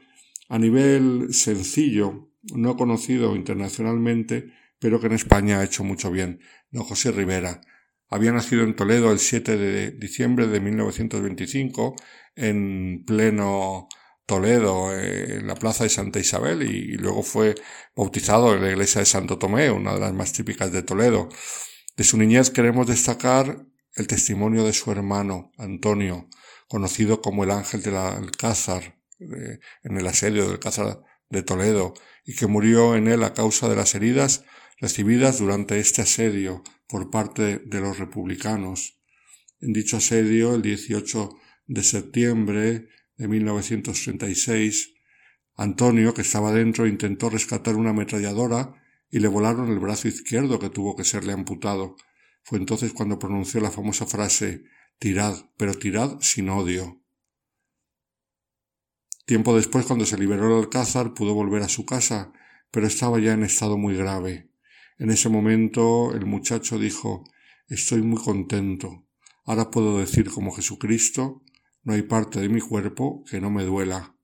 a 0.49 0.57
nivel 0.57 1.33
sencillo, 1.33 2.31
no 2.53 2.77
conocido 2.77 3.35
internacionalmente, 3.35 4.53
pero 4.79 4.99
que 4.99 5.07
en 5.07 5.13
España 5.13 5.59
ha 5.59 5.63
hecho 5.63 5.83
mucho 5.83 6.11
bien, 6.11 6.39
don 6.71 6.83
José 6.83 7.11
Rivera. 7.11 7.61
Había 8.09 8.31
nacido 8.31 8.63
en 8.63 8.75
Toledo 8.75 9.11
el 9.11 9.19
7 9.19 9.57
de 9.57 9.91
diciembre 9.91 10.47
de 10.47 10.61
1925, 10.61 11.95
en 12.35 13.03
pleno 13.05 13.89
Toledo, 14.25 14.97
en 14.97 15.47
la 15.47 15.55
plaza 15.55 15.83
de 15.83 15.89
Santa 15.89 16.19
Isabel, 16.19 16.63
y, 16.63 16.93
luego 16.97 17.23
fue 17.23 17.55
bautizado 17.95 18.53
en 18.55 18.61
la 18.61 18.71
iglesia 18.71 18.99
de 18.99 19.05
Santo 19.05 19.37
Tomé, 19.37 19.69
una 19.71 19.93
de 19.93 19.99
las 19.99 20.13
más 20.13 20.31
típicas 20.31 20.71
de 20.71 20.83
Toledo. 20.83 21.27
De 21.97 22.03
su 22.03 22.17
niñez 22.17 22.49
queremos 22.49 22.87
destacar 22.87 23.65
el 23.97 24.05
testimonio 24.05 24.63
de 24.63 24.73
su 24.73 24.91
hermano, 24.91 25.51
Antonio, 25.57 26.29
conocido 26.67 27.19
como 27.19 27.43
el 27.43 27.51
ángel 27.51 27.81
del 27.81 27.95
Alcázar, 27.95 28.99
en 29.19 29.97
el 29.97 30.05
asedio 30.05 30.43
del 30.43 30.53
Alcázar 30.53 31.01
de 31.29 31.41
Toledo, 31.41 31.95
y 32.23 32.35
que 32.35 32.45
murió 32.45 32.95
en 32.95 33.07
él 33.07 33.23
a 33.23 33.33
causa 33.33 33.67
de 33.67 33.75
las 33.75 33.95
heridas 33.95 34.43
recibidas 34.79 35.39
durante 35.39 35.79
este 35.79 36.03
asedio 36.03 36.63
por 36.87 37.09
parte 37.09 37.57
de 37.57 37.81
los 37.81 37.97
republicanos. 37.97 38.99
En 39.59 39.73
dicho 39.73 39.97
asedio, 39.97 40.53
el 40.53 40.61
18 40.61 41.31
de 41.65 41.83
septiembre 41.83 42.89
de 43.17 43.27
1936, 43.27 44.93
Antonio, 45.55 46.13
que 46.13 46.21
estaba 46.21 46.53
dentro, 46.53 46.85
intentó 46.85 47.31
rescatar 47.31 47.75
una 47.75 47.89
ametralladora 47.89 48.75
y 49.09 49.19
le 49.19 49.27
volaron 49.27 49.71
el 49.71 49.79
brazo 49.79 50.07
izquierdo 50.07 50.59
que 50.59 50.69
tuvo 50.69 50.95
que 50.95 51.03
serle 51.03 51.33
amputado. 51.33 51.95
Fue 52.47 52.59
entonces 52.59 52.93
cuando 52.93 53.19
pronunció 53.19 53.59
la 53.59 53.71
famosa 53.71 54.05
frase 54.05 54.63
Tirad, 54.99 55.35
pero 55.57 55.73
tirad 55.73 56.21
sin 56.21 56.47
odio. 56.47 57.03
Tiempo 59.25 59.53
después, 59.53 59.85
cuando 59.85 60.05
se 60.05 60.17
liberó 60.17 60.47
el 60.47 60.63
Alcázar, 60.63 61.13
pudo 61.13 61.33
volver 61.33 61.61
a 61.63 61.67
su 61.67 61.85
casa, 61.85 62.31
pero 62.71 62.87
estaba 62.87 63.19
ya 63.19 63.33
en 63.33 63.43
estado 63.43 63.77
muy 63.77 63.97
grave. 63.97 64.49
En 64.97 65.09
ese 65.09 65.27
momento 65.27 66.13
el 66.13 66.25
muchacho 66.25 66.79
dijo 66.79 67.25
Estoy 67.67 68.01
muy 68.01 68.23
contento. 68.23 69.05
Ahora 69.43 69.69
puedo 69.69 69.99
decir 69.99 70.31
como 70.31 70.53
Jesucristo 70.53 71.43
No 71.83 71.95
hay 71.95 72.03
parte 72.03 72.39
de 72.39 72.47
mi 72.47 72.61
cuerpo 72.61 73.25
que 73.29 73.41
no 73.41 73.51
me 73.51 73.65
duela. 73.65 74.15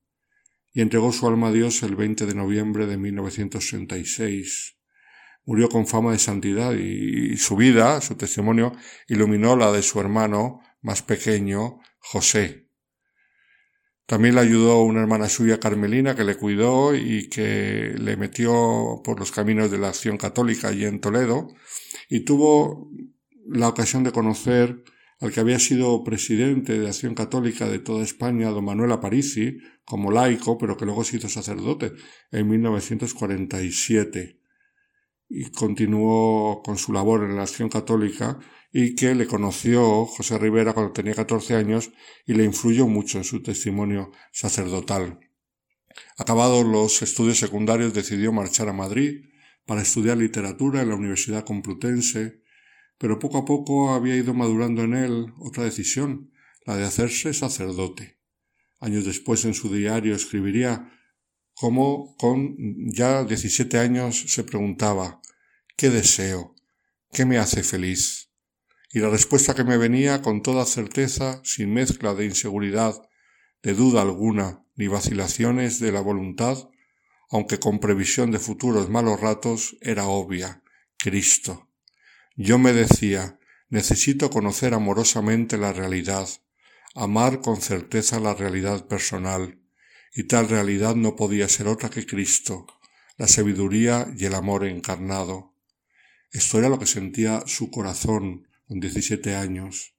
Y 0.71 0.79
entregó 0.79 1.11
su 1.11 1.27
alma 1.27 1.49
a 1.49 1.51
Dios 1.51 1.83
el 1.83 1.97
20 1.97 2.25
de 2.25 2.35
noviembre 2.35 2.87
de 2.87 2.95
1936. 2.95 4.77
Murió 5.45 5.69
con 5.69 5.87
fama 5.87 6.11
de 6.11 6.19
santidad 6.19 6.73
y, 6.73 7.35
su 7.37 7.55
vida, 7.55 7.99
su 8.01 8.15
testimonio, 8.15 8.73
iluminó 9.07 9.55
la 9.55 9.71
de 9.71 9.81
su 9.81 9.99
hermano 9.99 10.61
más 10.81 11.01
pequeño, 11.01 11.79
José, 11.99 12.63
también 14.05 14.35
le 14.35 14.41
ayudó 14.41 14.83
una 14.83 15.01
hermana 15.01 15.29
suya 15.29 15.59
carmelina 15.59 16.15
que 16.15 16.25
le 16.25 16.35
cuidó 16.35 16.93
y 16.93 17.29
que 17.29 17.95
le 17.97 18.17
metió 18.17 19.01
por 19.03 19.17
los 19.17 19.31
caminos 19.31 19.71
de 19.71 19.77
la 19.77 19.89
acción 19.89 20.17
católica 20.17 20.67
allí 20.67 20.85
en 20.85 20.99
Toledo 20.99 21.47
y 22.09 22.25
tuvo 22.25 22.91
la 23.47 23.69
ocasión 23.69 24.03
de 24.03 24.11
conocer 24.11 24.83
al 25.19 25.31
que 25.31 25.39
había 25.39 25.57
sido 25.57 26.03
presidente 26.03 26.77
de 26.77 26.87
Acción 26.87 27.15
Católica 27.15 27.69
de 27.69 27.79
toda 27.79 28.03
España, 28.03 28.49
don 28.49 28.65
Manuel 28.65 28.91
Aparici, 28.91 29.57
como 29.85 30.11
laico, 30.11 30.57
pero 30.57 30.75
que 30.75 30.83
luego 30.85 31.05
se 31.05 31.15
hizo 31.15 31.29
sacerdote 31.29 31.93
en 32.31 32.49
1947 32.49 34.42
y 35.35 35.49
continuó 35.49 36.61
con 36.61 36.77
su 36.77 36.93
labor 36.93 37.23
en 37.23 37.35
la 37.35 37.41
Acción 37.41 37.67
Católica 37.67 38.37
y 38.71 38.93
que 38.93 39.15
le 39.15 39.25
conoció 39.25 40.05
José 40.05 40.37
Rivera 40.37 40.73
cuando 40.73 40.93
tenía 40.93 41.15
14 41.15 41.55
años 41.55 41.89
y 42.27 42.35
le 42.35 42.43
influyó 42.43 42.87
mucho 42.87 43.17
en 43.17 43.23
su 43.23 43.41
testimonio 43.41 44.11
sacerdotal. 44.31 45.19
Acabados 46.19 46.63
los 46.67 47.01
estudios 47.01 47.39
secundarios 47.39 47.95
decidió 47.95 48.31
marchar 48.31 48.69
a 48.69 48.73
Madrid 48.73 49.25
para 49.65 49.81
estudiar 49.81 50.17
literatura 50.17 50.83
en 50.83 50.89
la 50.89 50.95
Universidad 50.95 51.45
Complutense, 51.45 52.43
pero 52.99 53.17
poco 53.17 53.39
a 53.39 53.45
poco 53.45 53.91
había 53.91 54.15
ido 54.15 54.35
madurando 54.35 54.83
en 54.83 54.93
él 54.93 55.33
otra 55.39 55.63
decisión, 55.63 56.31
la 56.67 56.77
de 56.77 56.83
hacerse 56.83 57.33
sacerdote. 57.33 58.19
Años 58.79 59.03
después 59.03 59.45
en 59.45 59.55
su 59.55 59.73
diario 59.73 60.15
escribiría 60.15 60.91
cómo 61.55 62.15
con 62.17 62.55
ya 62.93 63.23
17 63.23 63.79
años 63.79 64.25
se 64.27 64.43
preguntaba 64.43 65.22
¿qué 65.75 65.89
deseo? 65.89 66.55
¿qué 67.11 67.25
me 67.25 67.37
hace 67.37 67.63
feliz? 67.63 68.23
y 68.93 68.99
la 68.99 69.09
respuesta 69.09 69.55
que 69.55 69.63
me 69.63 69.77
venía 69.77 70.21
con 70.21 70.43
toda 70.43 70.65
certeza, 70.65 71.41
sin 71.43 71.73
mezcla 71.73 72.13
de 72.13 72.25
inseguridad, 72.25 73.01
de 73.63 73.73
duda 73.73 74.03
alguna, 74.03 74.63
ni 74.75 74.87
vacilaciones 74.87 75.79
de 75.79 75.91
la 75.91 75.99
voluntad, 75.99 76.69
aunque 77.31 77.57
con 77.57 77.79
previsión 77.79 78.29
de 78.29 78.37
futuros 78.37 78.91
malos 78.91 79.19
ratos, 79.19 79.75
era 79.81 80.05
obvia, 80.05 80.61
Cristo. 80.97 81.71
Yo 82.35 82.59
me 82.59 82.71
decía, 82.71 83.39
necesito 83.67 84.29
conocer 84.29 84.75
amorosamente 84.75 85.57
la 85.57 85.73
realidad, 85.73 86.29
amar 86.93 87.41
con 87.41 87.61
certeza 87.61 88.19
la 88.19 88.35
realidad 88.35 88.85
personal, 88.87 89.59
y 90.13 90.25
tal 90.25 90.49
realidad 90.49 90.93
no 90.93 91.15
podía 91.15 91.49
ser 91.49 91.67
otra 91.67 91.89
que 91.89 92.05
Cristo, 92.05 92.67
la 93.17 93.27
sabiduría 93.27 94.13
y 94.15 94.25
el 94.25 94.35
amor 94.35 94.67
encarnado. 94.67 95.52
Esto 96.33 96.57
era 96.57 96.67
lo 96.67 96.79
que 96.79 96.87
sentía 96.87 97.43
su 97.45 97.69
corazón, 97.69 98.47
con 98.67 98.79
17 98.79 99.35
años. 99.35 99.95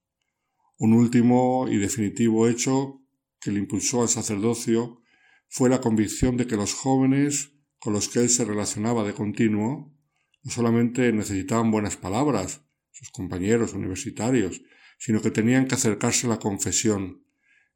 Un 0.78 0.92
último 0.92 1.68
y 1.70 1.78
definitivo 1.78 2.48
hecho 2.48 3.00
que 3.40 3.52
le 3.52 3.60
impulsó 3.60 4.02
al 4.02 4.08
sacerdocio 4.08 5.00
fue 5.48 5.70
la 5.70 5.80
convicción 5.80 6.36
de 6.36 6.48
que 6.48 6.56
los 6.56 6.74
jóvenes 6.74 7.52
con 7.78 7.92
los 7.92 8.08
que 8.08 8.18
él 8.18 8.30
se 8.30 8.44
relacionaba 8.44 9.04
de 9.04 9.14
continuo 9.14 9.94
no 10.42 10.50
solamente 10.50 11.12
necesitaban 11.12 11.70
buenas 11.70 11.96
palabras, 11.96 12.62
sus 12.90 13.10
compañeros 13.10 13.72
universitarios, 13.72 14.60
sino 14.98 15.22
que 15.22 15.30
tenían 15.30 15.68
que 15.68 15.76
acercarse 15.76 16.26
a 16.26 16.30
la 16.30 16.40
confesión, 16.40 17.22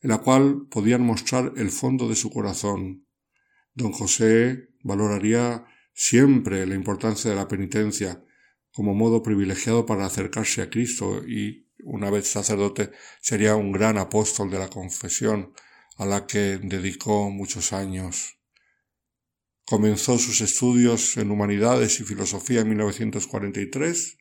en 0.01 0.11
la 0.11 0.19
cual 0.19 0.67
podían 0.69 1.03
mostrar 1.03 1.53
el 1.57 1.71
fondo 1.71 2.09
de 2.09 2.17
su 2.17 2.29
corazón. 2.31 3.07
Don 3.75 3.93
José 3.93 4.71
valoraría 4.83 5.65
siempre 5.95 6.67
la 6.67 6.75
importancia 6.75 7.31
de 7.31 7.37
la 7.37 7.47
penitencia, 7.47 8.25
como 8.79 8.95
modo 8.95 9.25
privilegiado 9.25 9.87
para 9.87 10.07
acercarse 10.07 10.63
a 10.63 10.71
Cristo 10.71 11.27
y, 11.27 11.67
una 11.83 12.11
vez 12.11 12.29
sacerdote, 12.29 12.93
sería 13.21 13.57
un 13.57 13.73
gran 13.73 13.99
apóstol 13.99 14.53
de 14.53 14.61
la 14.61 14.71
confesión, 14.71 15.53
a 15.97 16.07
la 16.07 16.29
que 16.29 16.61
dedicó 16.63 17.29
muchos 17.29 17.73
años. 17.73 18.39
Comenzó 19.67 20.17
sus 20.17 20.43
estudios 20.43 21.17
en 21.17 21.33
humanidades 21.33 21.99
y 21.99 22.05
filosofía 22.05 22.61
en 22.61 22.69
1943, 22.69 24.19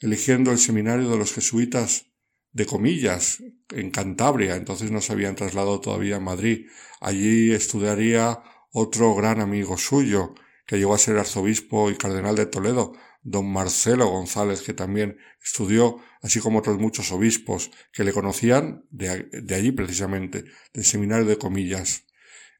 eligiendo 0.00 0.50
el 0.50 0.58
seminario 0.58 1.08
de 1.08 1.16
los 1.16 1.32
jesuitas 1.32 2.06
de 2.50 2.66
Comillas, 2.66 3.44
en 3.70 3.92
Cantabria, 3.92 4.56
entonces 4.56 4.90
no 4.90 5.00
se 5.00 5.12
habían 5.12 5.36
trasladado 5.36 5.80
todavía 5.80 6.16
a 6.16 6.20
Madrid. 6.20 6.66
Allí 7.00 7.52
estudiaría 7.52 8.42
otro 8.72 9.14
gran 9.14 9.40
amigo 9.40 9.78
suyo, 9.78 10.34
que 10.68 10.76
llegó 10.76 10.94
a 10.94 10.98
ser 10.98 11.16
arzobispo 11.16 11.90
y 11.90 11.96
cardenal 11.96 12.36
de 12.36 12.44
Toledo, 12.44 12.92
don 13.22 13.50
Marcelo 13.50 14.06
González, 14.06 14.60
que 14.60 14.74
también 14.74 15.16
estudió, 15.42 15.96
así 16.20 16.40
como 16.40 16.58
otros 16.58 16.78
muchos 16.78 17.10
obispos 17.10 17.70
que 17.90 18.04
le 18.04 18.12
conocían 18.12 18.84
de, 18.90 19.30
allí 19.54 19.72
precisamente, 19.72 20.44
del 20.74 20.84
seminario 20.84 21.24
de 21.24 21.38
Comillas. 21.38 22.04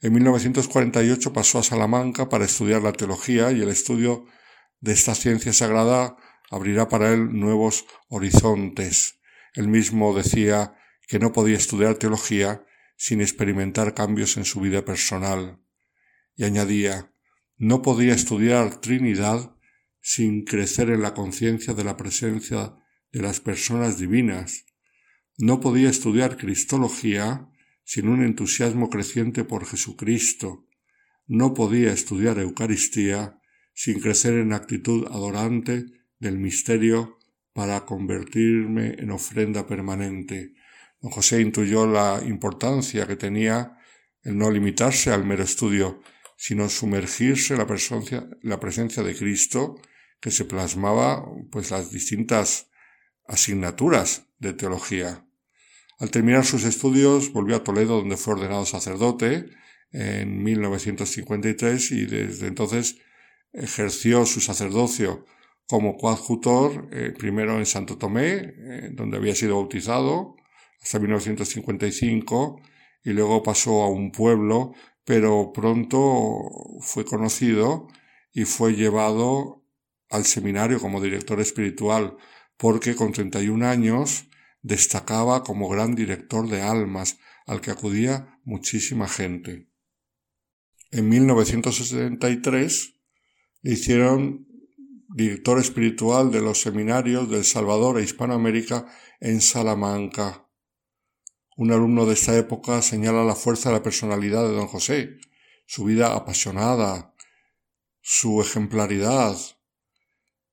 En 0.00 0.14
1948 0.14 1.34
pasó 1.34 1.58
a 1.58 1.62
Salamanca 1.62 2.30
para 2.30 2.46
estudiar 2.46 2.80
la 2.80 2.92
teología 2.92 3.52
y 3.52 3.60
el 3.60 3.68
estudio 3.68 4.24
de 4.80 4.92
esta 4.94 5.14
ciencia 5.14 5.52
sagrada 5.52 6.16
abrirá 6.50 6.88
para 6.88 7.12
él 7.12 7.38
nuevos 7.38 7.84
horizontes. 8.08 9.20
Él 9.52 9.68
mismo 9.68 10.16
decía 10.16 10.74
que 11.06 11.18
no 11.18 11.32
podía 11.32 11.58
estudiar 11.58 11.96
teología 11.96 12.64
sin 12.96 13.20
experimentar 13.20 13.92
cambios 13.92 14.38
en 14.38 14.46
su 14.46 14.60
vida 14.60 14.82
personal. 14.86 15.60
Y 16.36 16.44
añadía, 16.44 17.12
no 17.58 17.82
podía 17.82 18.14
estudiar 18.14 18.80
Trinidad 18.80 19.54
sin 20.00 20.44
crecer 20.44 20.90
en 20.90 21.02
la 21.02 21.12
conciencia 21.12 21.74
de 21.74 21.84
la 21.84 21.96
presencia 21.96 22.76
de 23.12 23.20
las 23.20 23.40
personas 23.40 23.98
divinas. 23.98 24.64
No 25.36 25.60
podía 25.60 25.90
estudiar 25.90 26.36
Cristología 26.36 27.50
sin 27.84 28.08
un 28.08 28.22
entusiasmo 28.24 28.90
creciente 28.90 29.44
por 29.44 29.66
Jesucristo. 29.66 30.66
No 31.26 31.52
podía 31.52 31.92
estudiar 31.92 32.38
Eucaristía 32.38 33.40
sin 33.74 34.00
crecer 34.00 34.34
en 34.34 34.52
actitud 34.52 35.06
adorante 35.08 35.86
del 36.18 36.38
misterio 36.38 37.18
para 37.52 37.84
convertirme 37.84 38.94
en 38.98 39.10
ofrenda 39.10 39.66
permanente. 39.66 40.54
Don 41.00 41.10
José 41.10 41.40
intuyó 41.40 41.86
la 41.86 42.22
importancia 42.24 43.06
que 43.06 43.16
tenía 43.16 43.78
el 44.22 44.36
no 44.36 44.50
limitarse 44.50 45.10
al 45.10 45.24
mero 45.24 45.42
estudio, 45.42 46.02
sino 46.40 46.68
sumergirse 46.68 47.54
en 47.54 47.58
la 47.58 47.66
presencia, 47.66 48.28
la 48.42 48.60
presencia 48.60 49.02
de 49.02 49.16
Cristo 49.16 49.74
que 50.20 50.30
se 50.30 50.44
plasmaba 50.44 51.26
pues 51.50 51.72
las 51.72 51.90
distintas 51.90 52.70
asignaturas 53.26 54.28
de 54.38 54.52
teología. 54.52 55.26
Al 55.98 56.12
terminar 56.12 56.44
sus 56.44 56.62
estudios 56.62 57.32
volvió 57.32 57.56
a 57.56 57.64
Toledo 57.64 57.96
donde 57.96 58.16
fue 58.16 58.34
ordenado 58.34 58.64
sacerdote 58.66 59.46
en 59.90 60.44
1953 60.44 61.90
y 61.90 62.06
desde 62.06 62.46
entonces 62.46 62.98
ejerció 63.52 64.24
su 64.24 64.40
sacerdocio 64.40 65.26
como 65.66 65.96
coadjutor 65.96 66.88
eh, 66.92 67.12
primero 67.18 67.58
en 67.58 67.66
Santo 67.66 67.98
Tomé, 67.98 68.54
eh, 68.56 68.90
donde 68.92 69.16
había 69.16 69.34
sido 69.34 69.56
bautizado 69.56 70.36
hasta 70.80 71.00
1955 71.00 72.60
y 73.02 73.10
luego 73.10 73.42
pasó 73.42 73.82
a 73.82 73.88
un 73.88 74.12
pueblo, 74.12 74.72
pero 75.08 75.52
pronto 75.54 76.50
fue 76.82 77.06
conocido 77.06 77.88
y 78.30 78.44
fue 78.44 78.74
llevado 78.74 79.64
al 80.10 80.26
seminario 80.26 80.80
como 80.80 81.00
director 81.00 81.40
espiritual 81.40 82.18
porque 82.58 82.94
con 82.94 83.12
31 83.12 83.66
años 83.66 84.28
destacaba 84.60 85.44
como 85.44 85.70
gran 85.70 85.94
director 85.94 86.46
de 86.50 86.60
almas 86.60 87.16
al 87.46 87.62
que 87.62 87.70
acudía 87.70 88.38
muchísima 88.44 89.08
gente. 89.08 89.70
En 90.90 91.08
1963 91.08 92.94
le 93.62 93.72
hicieron 93.72 94.46
director 95.08 95.58
espiritual 95.58 96.30
de 96.30 96.42
los 96.42 96.60
seminarios 96.60 97.30
del 97.30 97.46
Salvador 97.46 97.98
e 97.98 98.02
Hispanoamérica 98.02 98.84
en 99.20 99.40
Salamanca. 99.40 100.47
Un 101.58 101.72
alumno 101.72 102.06
de 102.06 102.14
esta 102.14 102.38
época 102.38 102.82
señala 102.82 103.24
la 103.24 103.34
fuerza 103.34 103.70
de 103.70 103.74
la 103.74 103.82
personalidad 103.82 104.44
de 104.44 104.54
don 104.54 104.68
José, 104.68 105.18
su 105.66 105.82
vida 105.82 106.14
apasionada, 106.14 107.16
su 108.00 108.40
ejemplaridad, 108.40 109.36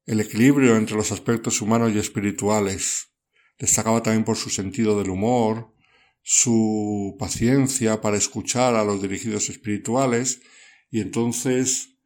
el 0.07 0.19
equilibrio 0.19 0.77
entre 0.77 0.95
los 0.95 1.11
aspectos 1.11 1.61
humanos 1.61 1.91
y 1.93 1.99
espirituales. 1.99 3.11
Destacaba 3.59 4.01
también 4.01 4.23
por 4.23 4.35
su 4.35 4.49
sentido 4.49 4.97
del 4.97 5.11
humor, 5.11 5.75
su 6.23 7.15
paciencia 7.19 8.01
para 8.01 8.17
escuchar 8.17 8.73
a 8.73 8.83
los 8.83 8.99
dirigidos 8.99 9.49
espirituales 9.49 10.41
y 10.89 11.01
entonces 11.01 11.99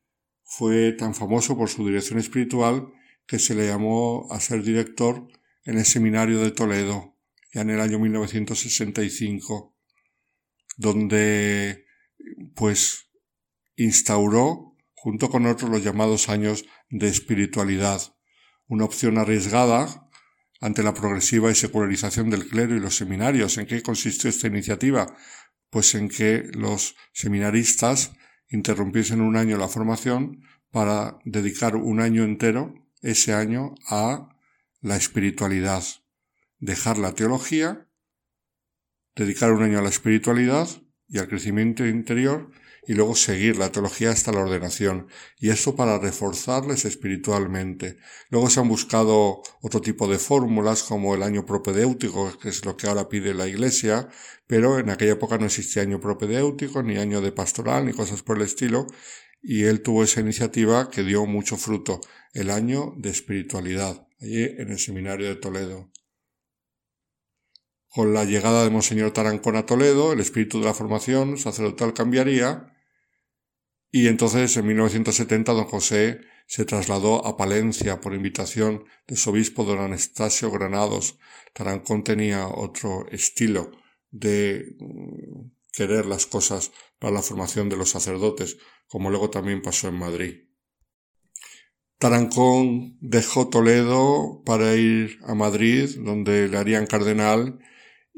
fue 0.44 0.92
tan 0.92 1.16
famoso 1.16 1.56
por 1.56 1.70
su 1.70 1.88
dirección 1.88 2.20
espiritual 2.20 2.92
que 3.26 3.40
se 3.40 3.56
le 3.56 3.66
llamó 3.66 4.28
a 4.30 4.42
ser 4.42 4.62
director 4.62 5.26
en 5.64 5.78
el 5.78 5.86
seminario 5.86 6.44
de 6.44 6.52
Toledo 6.52 7.09
ya 7.54 7.62
en 7.62 7.70
el 7.70 7.80
año 7.80 8.00
1965 8.00 9.76
donde 10.78 11.86
pues 12.56 13.10
instauró 13.76 14.78
junto 14.94 15.30
con 15.30 15.46
otros 15.46 15.70
los 15.70 15.84
llamados 15.84 16.30
años 16.30 16.66
de 16.90 17.08
espiritualidad, 17.08 18.02
una 18.68 18.86
opción 18.86 19.18
arriesgada 19.18 20.10
ante 20.62 20.84
la 20.84 20.94
progresiva 20.94 21.52
y 21.52 21.56
secularización 21.56 22.30
del 22.30 22.48
clero 22.48 22.76
y 22.76 22.80
los 22.80 22.96
seminarios. 22.96 23.58
¿En 23.58 23.66
qué 23.66 23.82
consistió 23.82 24.30
esta 24.30 24.48
iniciativa? 24.48 25.16
Pues 25.70 25.96
en 25.96 26.10
que 26.10 26.50
los 26.54 26.96
seminaristas 27.14 28.14
interrumpiesen 28.50 29.22
un 29.22 29.38
año 29.38 29.58
la 29.58 29.68
formación 29.68 30.44
para 30.72 31.20
dedicar 31.24 31.76
un 31.76 32.00
año 32.02 32.24
entero, 32.24 32.74
ese 33.02 33.34
año, 33.34 33.76
a 33.88 34.30
la 34.82 34.98
espiritualidad. 34.98 35.84
Dejar 36.60 36.98
la 36.98 37.14
teología, 37.14 37.88
dedicar 39.16 39.52
un 39.52 39.64
año 39.64 39.80
a 39.80 39.82
la 39.82 39.90
espiritualidad 39.90 40.68
y 41.08 41.18
al 41.18 41.28
crecimiento 41.28 41.86
interior 41.86 42.52
y 42.86 42.94
luego 42.94 43.16
seguir 43.16 43.58
la 43.58 43.72
teología 43.72 44.12
hasta 44.12 44.32
la 44.32 44.40
ordenación, 44.40 45.08
y 45.38 45.50
esto 45.50 45.76
para 45.76 46.00
reforzarles 46.00 46.86
espiritualmente. 46.86 47.98
Luego 48.30 48.50
se 48.50 48.60
han 48.60 48.68
buscado 48.68 49.42
otro 49.62 49.80
tipo 49.80 50.08
de 50.08 50.18
fórmulas 50.18 50.84
como 50.84 51.14
el 51.14 51.24
año 51.24 51.46
propedéutico, 51.46 52.38
que 52.40 52.50
es 52.50 52.66
lo 52.66 52.78
que 52.78 52.88
ahora 52.88 53.08
pide 53.08 53.34
la 53.34 53.48
Iglesia, 53.48 54.10
pero 54.48 54.80
en 54.80 54.90
aquella 54.90 55.14
época 55.14 55.38
no 55.38 55.46
existía 55.46 55.84
año 55.84 56.00
propedéutico, 56.00 56.82
ni 56.82 56.98
año 56.98 57.22
de 57.22 57.32
pastoral, 57.32 57.86
ni 57.86 57.94
cosas 57.94 58.24
por 58.24 58.38
el 58.38 58.44
estilo, 58.44 58.88
y 59.42 59.64
él 59.64 59.82
tuvo 59.82 60.04
esa 60.04 60.22
iniciativa 60.22 60.90
que 60.90 61.04
dio 61.04 61.26
mucho 61.26 61.58
fruto, 61.58 62.02
el 62.34 62.50
año 62.50 62.94
de 62.98 63.10
espiritualidad, 63.10 64.08
allí 64.20 64.44
en 64.44 64.72
el 64.72 64.80
seminario 64.80 65.28
de 65.28 65.36
Toledo. 65.36 65.92
Con 67.90 68.14
la 68.14 68.24
llegada 68.24 68.64
de 68.64 68.70
Monseñor 68.70 69.12
Tarancón 69.12 69.56
a 69.56 69.66
Toledo, 69.66 70.14
el 70.14 70.20
espíritu 70.20 70.60
de 70.60 70.66
la 70.66 70.74
formación 70.74 71.38
sacerdotal 71.38 71.94
cambiaría 71.94 72.74
y 73.92 74.08
entonces 74.08 74.56
en 74.58 74.68
1970 74.68 75.52
don 75.54 75.66
José 75.66 76.22
se 76.46 76.66
trasladó 76.66 77.26
a 77.26 77.38
Palencia 77.38 78.02
por 78.02 78.14
invitación 78.14 78.86
de 79.08 79.16
su 79.16 79.32
obispo 79.32 79.64
don 79.64 79.80
Anastasio 79.80 80.52
Granados. 80.52 81.18
Tarancón 81.54 82.04
tenía 82.04 82.48
otro 82.48 83.08
estilo 83.10 83.72
de 84.12 84.76
mm, 84.80 85.52
querer 85.72 86.06
las 86.06 86.28
cosas 86.28 86.72
para 87.00 87.14
la 87.14 87.22
formación 87.22 87.70
de 87.70 87.78
los 87.78 87.90
sacerdotes, 87.90 88.58
como 88.88 89.10
luego 89.10 89.30
también 89.30 89.62
pasó 89.62 89.88
en 89.88 89.96
Madrid. 89.96 90.50
Tarancón 91.98 92.98
dejó 93.02 93.50
Toledo 93.50 94.42
para 94.46 94.76
ir 94.76 95.20
a 95.24 95.34
Madrid, 95.34 95.90
donde 96.00 96.48
le 96.48 96.58
harían 96.58 96.86
cardenal, 96.88 97.60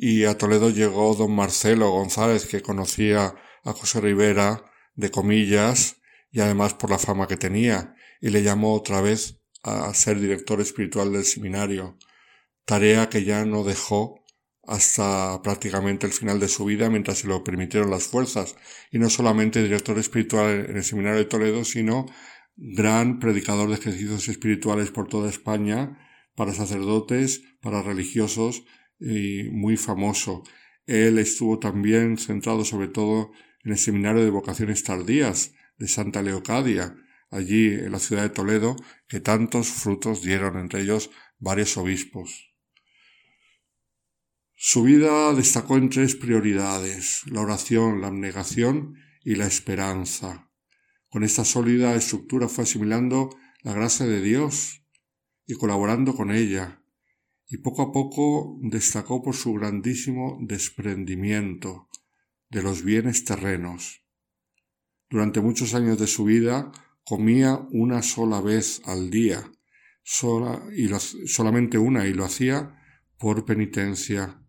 y 0.03 0.25
a 0.25 0.35
Toledo 0.35 0.71
llegó 0.71 1.13
don 1.13 1.35
Marcelo 1.35 1.91
González, 1.91 2.47
que 2.47 2.63
conocía 2.63 3.35
a 3.63 3.71
José 3.71 4.01
Rivera 4.01 4.65
de 4.95 5.11
comillas, 5.11 5.97
y 6.31 6.39
además 6.39 6.73
por 6.73 6.89
la 6.89 6.97
fama 6.97 7.27
que 7.27 7.37
tenía, 7.37 7.93
y 8.19 8.31
le 8.31 8.41
llamó 8.41 8.73
otra 8.73 8.99
vez 9.01 9.43
a 9.61 9.93
ser 9.93 10.19
director 10.19 10.59
espiritual 10.59 11.13
del 11.13 11.23
seminario, 11.23 11.99
tarea 12.65 13.09
que 13.09 13.23
ya 13.23 13.45
no 13.45 13.63
dejó 13.63 14.25
hasta 14.63 15.39
prácticamente 15.43 16.07
el 16.07 16.13
final 16.13 16.39
de 16.39 16.47
su 16.47 16.65
vida 16.65 16.89
mientras 16.89 17.19
se 17.19 17.27
lo 17.27 17.43
permitieron 17.43 17.91
las 17.91 18.05
fuerzas, 18.05 18.55
y 18.89 18.97
no 18.97 19.07
solamente 19.07 19.61
director 19.61 19.99
espiritual 19.99 20.65
en 20.67 20.77
el 20.77 20.83
seminario 20.83 21.19
de 21.19 21.25
Toledo, 21.25 21.63
sino 21.63 22.07
gran 22.55 23.19
predicador 23.19 23.69
de 23.69 23.75
ejercicios 23.75 24.27
espirituales 24.29 24.89
por 24.89 25.07
toda 25.07 25.29
España, 25.29 25.99
para 26.35 26.55
sacerdotes, 26.55 27.43
para 27.61 27.83
religiosos, 27.83 28.63
y 29.01 29.49
muy 29.51 29.75
famoso. 29.75 30.43
Él 30.85 31.17
estuvo 31.17 31.59
también 31.59 32.17
centrado 32.17 32.63
sobre 32.63 32.87
todo 32.87 33.31
en 33.63 33.71
el 33.71 33.77
Seminario 33.77 34.23
de 34.23 34.29
Vocaciones 34.29 34.83
Tardías 34.83 35.53
de 35.77 35.87
Santa 35.87 36.21
Leocadia, 36.21 36.95
allí 37.29 37.67
en 37.67 37.91
la 37.91 37.99
ciudad 37.99 38.23
de 38.23 38.29
Toledo, 38.29 38.75
que 39.07 39.19
tantos 39.19 39.69
frutos 39.69 40.21
dieron, 40.21 40.57
entre 40.57 40.81
ellos 40.81 41.09
varios 41.39 41.75
obispos. 41.77 42.53
Su 44.55 44.83
vida 44.83 45.33
destacó 45.33 45.77
en 45.77 45.89
tres 45.89 46.15
prioridades, 46.15 47.23
la 47.25 47.41
oración, 47.41 47.99
la 47.99 48.07
abnegación 48.07 48.95
y 49.23 49.35
la 49.35 49.47
esperanza. 49.47 50.51
Con 51.09 51.23
esta 51.23 51.43
sólida 51.45 51.95
estructura 51.95 52.47
fue 52.47 52.65
asimilando 52.65 53.35
la 53.63 53.73
gracia 53.73 54.05
de 54.05 54.21
Dios 54.21 54.85
y 55.47 55.55
colaborando 55.55 56.15
con 56.15 56.31
ella, 56.31 56.80
y 57.51 57.57
poco 57.57 57.81
a 57.81 57.91
poco 57.91 58.57
destacó 58.61 59.21
por 59.21 59.35
su 59.35 59.53
grandísimo 59.53 60.39
desprendimiento 60.41 61.89
de 62.49 62.63
los 62.63 62.83
bienes 62.83 63.25
terrenos. 63.25 64.05
Durante 65.09 65.41
muchos 65.41 65.73
años 65.73 65.99
de 65.99 66.07
su 66.07 66.23
vida 66.23 66.71
comía 67.03 67.59
una 67.71 68.03
sola 68.03 68.39
vez 68.39 68.81
al 68.85 69.09
día, 69.09 69.51
sola 70.01 70.63
y 70.73 70.89
solamente 71.27 71.77
una, 71.77 72.07
y 72.07 72.13
lo 72.13 72.23
hacía 72.23 72.81
por 73.17 73.43
penitencia, 73.43 74.41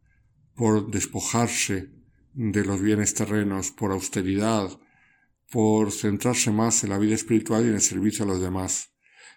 por 0.55 0.89
despojarse 0.89 1.91
de 2.35 2.65
los 2.65 2.81
bienes 2.81 3.15
terrenos, 3.15 3.73
por 3.73 3.91
austeridad, 3.91 4.79
por 5.51 5.91
centrarse 5.91 6.53
más 6.53 6.85
en 6.85 6.91
la 6.91 6.99
vida 6.99 7.17
espiritual 7.17 7.65
y 7.65 7.69
en 7.69 7.75
el 7.75 7.81
servicio 7.81 8.25
a 8.25 8.29
los 8.29 8.41
demás. 8.41 8.93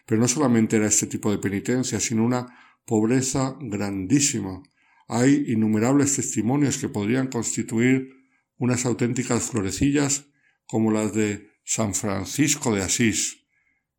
Pero 0.06 0.22
no 0.22 0.28
solamente 0.28 0.76
era 0.76 0.86
este 0.86 1.08
tipo 1.08 1.32
de 1.32 1.40
penitencia, 1.40 2.00
sino 2.00 2.24
una 2.24 2.65
pobreza 2.86 3.58
grandísima. 3.60 4.64
Hay 5.08 5.46
innumerables 5.48 6.16
testimonios 6.16 6.78
que 6.78 6.90
podrían 6.90 7.28
constituir 7.28 8.10
unas 8.58 8.86
auténticas 8.86 9.44
florecillas 9.44 10.26
como 10.68 10.92
las 10.92 11.14
de 11.14 11.50
San 11.64 11.94
Francisco 11.94 12.74
de 12.74 12.84
Asís. 12.84 13.46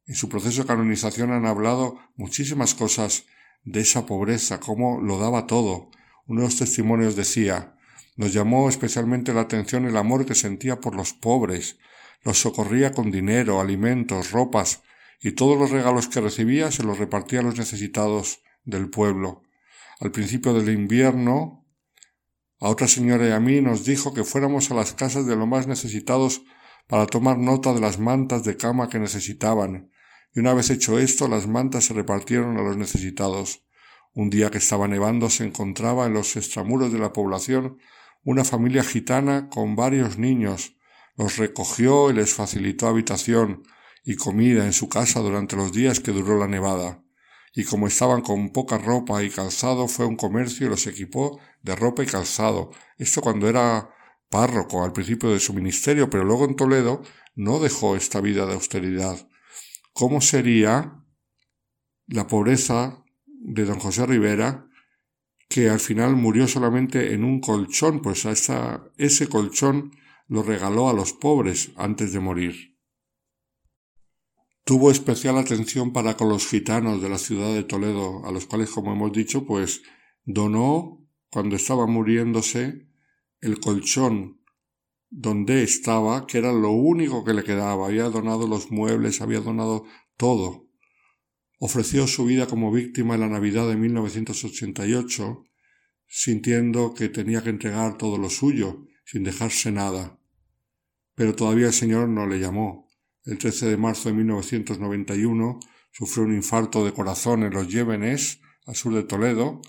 En 0.06 0.14
su 0.14 0.28
proceso 0.28 0.62
de 0.62 0.68
canonización 0.68 1.32
han 1.32 1.46
hablado 1.46 1.98
muchísimas 2.16 2.74
cosas 2.74 3.26
de 3.64 3.80
esa 3.80 4.06
pobreza, 4.06 4.60
cómo 4.60 5.00
lo 5.00 5.18
daba 5.18 5.46
todo. 5.46 5.90
Uno 6.26 6.42
de 6.42 6.46
los 6.46 6.56
testimonios 6.56 7.16
decía 7.16 7.76
nos 8.16 8.32
llamó 8.32 8.68
especialmente 8.68 9.34
la 9.34 9.42
atención 9.42 9.84
el 9.84 9.96
amor 9.96 10.24
que 10.24 10.34
sentía 10.34 10.80
por 10.80 10.94
los 10.94 11.12
pobres, 11.12 11.78
los 12.22 12.38
socorría 12.38 12.92
con 12.92 13.10
dinero, 13.10 13.60
alimentos, 13.60 14.32
ropas, 14.32 14.82
y 15.20 15.32
todos 15.32 15.58
los 15.58 15.70
regalos 15.70 16.08
que 16.08 16.22
recibía 16.22 16.70
se 16.70 16.82
los 16.82 16.98
repartía 16.98 17.40
a 17.40 17.42
los 17.42 17.58
necesitados 17.58 18.40
del 18.66 18.90
pueblo. 18.90 19.42
Al 20.00 20.10
principio 20.10 20.52
del 20.52 20.68
invierno, 20.68 21.64
a 22.60 22.68
otra 22.68 22.86
señora 22.86 23.26
y 23.26 23.32
a 23.32 23.40
mí 23.40 23.62
nos 23.62 23.84
dijo 23.84 24.12
que 24.12 24.24
fuéramos 24.24 24.70
a 24.70 24.74
las 24.74 24.92
casas 24.92 25.26
de 25.26 25.36
los 25.36 25.48
más 25.48 25.66
necesitados 25.66 26.42
para 26.86 27.06
tomar 27.06 27.38
nota 27.38 27.72
de 27.72 27.80
las 27.80 27.98
mantas 27.98 28.44
de 28.44 28.56
cama 28.56 28.88
que 28.88 28.98
necesitaban, 28.98 29.90
y 30.34 30.40
una 30.40 30.52
vez 30.52 30.70
hecho 30.70 30.98
esto 30.98 31.28
las 31.28 31.46
mantas 31.46 31.86
se 31.86 31.94
repartieron 31.94 32.58
a 32.58 32.62
los 32.62 32.76
necesitados. 32.76 33.64
Un 34.12 34.30
día 34.30 34.50
que 34.50 34.58
estaba 34.58 34.88
nevando 34.88 35.30
se 35.30 35.44
encontraba 35.44 36.06
en 36.06 36.14
los 36.14 36.36
extramuros 36.36 36.92
de 36.92 36.98
la 36.98 37.12
población 37.12 37.78
una 38.22 38.44
familia 38.44 38.82
gitana 38.82 39.48
con 39.48 39.76
varios 39.76 40.18
niños. 40.18 40.76
Los 41.16 41.36
recogió 41.36 42.10
y 42.10 42.14
les 42.14 42.34
facilitó 42.34 42.88
habitación 42.88 43.62
y 44.04 44.16
comida 44.16 44.64
en 44.64 44.72
su 44.72 44.88
casa 44.88 45.20
durante 45.20 45.56
los 45.56 45.72
días 45.72 46.00
que 46.00 46.12
duró 46.12 46.38
la 46.38 46.48
nevada 46.48 47.05
y 47.56 47.64
como 47.64 47.86
estaban 47.86 48.20
con 48.20 48.50
poca 48.50 48.76
ropa 48.76 49.24
y 49.24 49.30
calzado, 49.30 49.88
fue 49.88 50.04
a 50.04 50.08
un 50.08 50.16
comercio 50.16 50.66
y 50.66 50.70
los 50.70 50.86
equipó 50.86 51.40
de 51.62 51.74
ropa 51.74 52.02
y 52.02 52.06
calzado. 52.06 52.70
Esto 52.98 53.22
cuando 53.22 53.48
era 53.48 53.88
párroco 54.28 54.84
al 54.84 54.92
principio 54.92 55.30
de 55.30 55.40
su 55.40 55.54
ministerio, 55.54 56.10
pero 56.10 56.22
luego 56.22 56.44
en 56.44 56.54
Toledo 56.54 57.02
no 57.34 57.58
dejó 57.58 57.96
esta 57.96 58.20
vida 58.20 58.44
de 58.44 58.52
austeridad. 58.52 59.26
¿Cómo 59.94 60.20
sería 60.20 61.02
la 62.06 62.26
pobreza 62.26 63.02
de 63.24 63.64
don 63.64 63.78
José 63.78 64.04
Rivera, 64.04 64.68
que 65.48 65.70
al 65.70 65.80
final 65.80 66.14
murió 66.14 66.48
solamente 66.48 67.14
en 67.14 67.24
un 67.24 67.40
colchón, 67.40 68.02
pues 68.02 68.26
a 68.26 68.32
ese 68.98 69.28
colchón 69.30 69.92
lo 70.28 70.42
regaló 70.42 70.90
a 70.90 70.92
los 70.92 71.14
pobres 71.14 71.70
antes 71.76 72.12
de 72.12 72.20
morir? 72.20 72.75
Tuvo 74.66 74.90
especial 74.90 75.38
atención 75.38 75.92
para 75.92 76.16
con 76.16 76.28
los 76.28 76.48
gitanos 76.48 77.00
de 77.00 77.08
la 77.08 77.18
ciudad 77.18 77.54
de 77.54 77.62
Toledo, 77.62 78.26
a 78.26 78.32
los 78.32 78.46
cuales, 78.46 78.68
como 78.70 78.92
hemos 78.92 79.12
dicho, 79.12 79.46
pues 79.46 79.82
donó, 80.24 81.06
cuando 81.30 81.54
estaba 81.54 81.86
muriéndose, 81.86 82.88
el 83.40 83.60
colchón 83.60 84.40
donde 85.08 85.62
estaba, 85.62 86.26
que 86.26 86.38
era 86.38 86.52
lo 86.52 86.72
único 86.72 87.24
que 87.24 87.32
le 87.32 87.44
quedaba. 87.44 87.86
Había 87.86 88.10
donado 88.10 88.48
los 88.48 88.72
muebles, 88.72 89.20
había 89.20 89.38
donado 89.38 89.84
todo. 90.16 90.68
Ofreció 91.60 92.08
su 92.08 92.24
vida 92.24 92.48
como 92.48 92.72
víctima 92.72 93.14
en 93.14 93.20
la 93.20 93.28
Navidad 93.28 93.68
de 93.68 93.76
1988, 93.76 95.44
sintiendo 96.08 96.92
que 96.92 97.08
tenía 97.08 97.40
que 97.40 97.50
entregar 97.50 97.98
todo 97.98 98.18
lo 98.18 98.30
suyo, 98.30 98.84
sin 99.04 99.22
dejarse 99.22 99.70
nada. 99.70 100.18
Pero 101.14 101.36
todavía 101.36 101.68
el 101.68 101.72
Señor 101.72 102.08
no 102.08 102.26
le 102.26 102.40
llamó. 102.40 102.85
El 103.26 103.38
13 103.38 103.66
de 103.66 103.76
marzo 103.76 104.08
de 104.08 104.14
1991 104.14 105.58
sufrió 105.90 106.24
un 106.24 106.34
infarto 106.34 106.84
de 106.84 106.92
corazón 106.92 107.42
en 107.42 107.52
los 107.52 107.66
Llévenes, 107.66 108.40
al 108.66 108.76
sur 108.76 108.94
de 108.94 109.02
Toledo. 109.02 109.60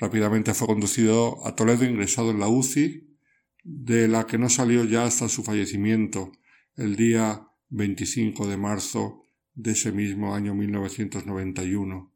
Rápidamente 0.00 0.54
fue 0.54 0.66
conducido 0.66 1.46
a 1.46 1.54
Toledo, 1.54 1.84
ingresado 1.84 2.30
en 2.30 2.40
la 2.40 2.48
UCI, 2.48 3.18
de 3.64 4.08
la 4.08 4.26
que 4.26 4.38
no 4.38 4.48
salió 4.48 4.84
ya 4.84 5.04
hasta 5.04 5.28
su 5.28 5.44
fallecimiento, 5.44 6.32
el 6.74 6.96
día 6.96 7.48
25 7.68 8.46
de 8.46 8.56
marzo 8.56 9.22
de 9.52 9.72
ese 9.72 9.92
mismo 9.92 10.34
año 10.34 10.54
1991. 10.54 12.14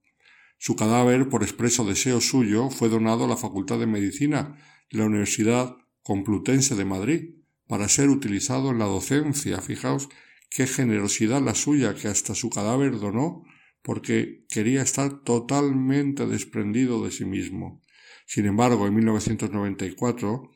Su 0.56 0.76
cadáver, 0.76 1.28
por 1.28 1.42
expreso 1.42 1.84
deseo 1.84 2.22
suyo, 2.22 2.70
fue 2.70 2.88
donado 2.88 3.24
a 3.26 3.28
la 3.28 3.36
Facultad 3.36 3.78
de 3.78 3.86
Medicina 3.86 4.56
de 4.90 4.98
la 4.98 5.04
Universidad 5.04 5.76
Complutense 6.02 6.74
de 6.74 6.84
Madrid, 6.86 7.41
para 7.72 7.88
ser 7.88 8.10
utilizado 8.10 8.70
en 8.70 8.78
la 8.78 8.84
docencia. 8.84 9.62
Fijaos 9.62 10.10
qué 10.50 10.66
generosidad 10.66 11.40
la 11.40 11.54
suya 11.54 11.94
que 11.94 12.06
hasta 12.06 12.34
su 12.34 12.50
cadáver 12.50 13.00
donó 13.00 13.44
porque 13.80 14.44
quería 14.50 14.82
estar 14.82 15.22
totalmente 15.22 16.26
desprendido 16.26 17.02
de 17.02 17.10
sí 17.10 17.24
mismo. 17.24 17.80
Sin 18.26 18.44
embargo, 18.44 18.86
en 18.86 18.94
1994, 18.96 20.50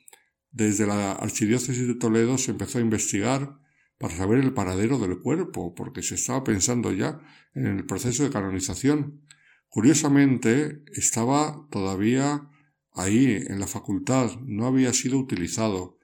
desde 0.50 0.86
la 0.86 1.12
Archidiócesis 1.12 1.88
de 1.88 1.94
Toledo 1.94 2.36
se 2.36 2.50
empezó 2.50 2.76
a 2.76 2.82
investigar 2.82 3.60
para 3.96 4.14
saber 4.14 4.40
el 4.40 4.52
paradero 4.52 4.98
del 4.98 5.18
cuerpo, 5.18 5.74
porque 5.74 6.02
se 6.02 6.16
estaba 6.16 6.44
pensando 6.44 6.92
ya 6.92 7.18
en 7.54 7.64
el 7.64 7.86
proceso 7.86 8.24
de 8.24 8.30
canonización. 8.30 9.22
Curiosamente, 9.70 10.82
estaba 10.92 11.66
todavía 11.70 12.50
ahí, 12.92 13.42
en 13.48 13.58
la 13.58 13.66
facultad, 13.66 14.38
no 14.42 14.66
había 14.66 14.92
sido 14.92 15.18
utilizado 15.18 15.95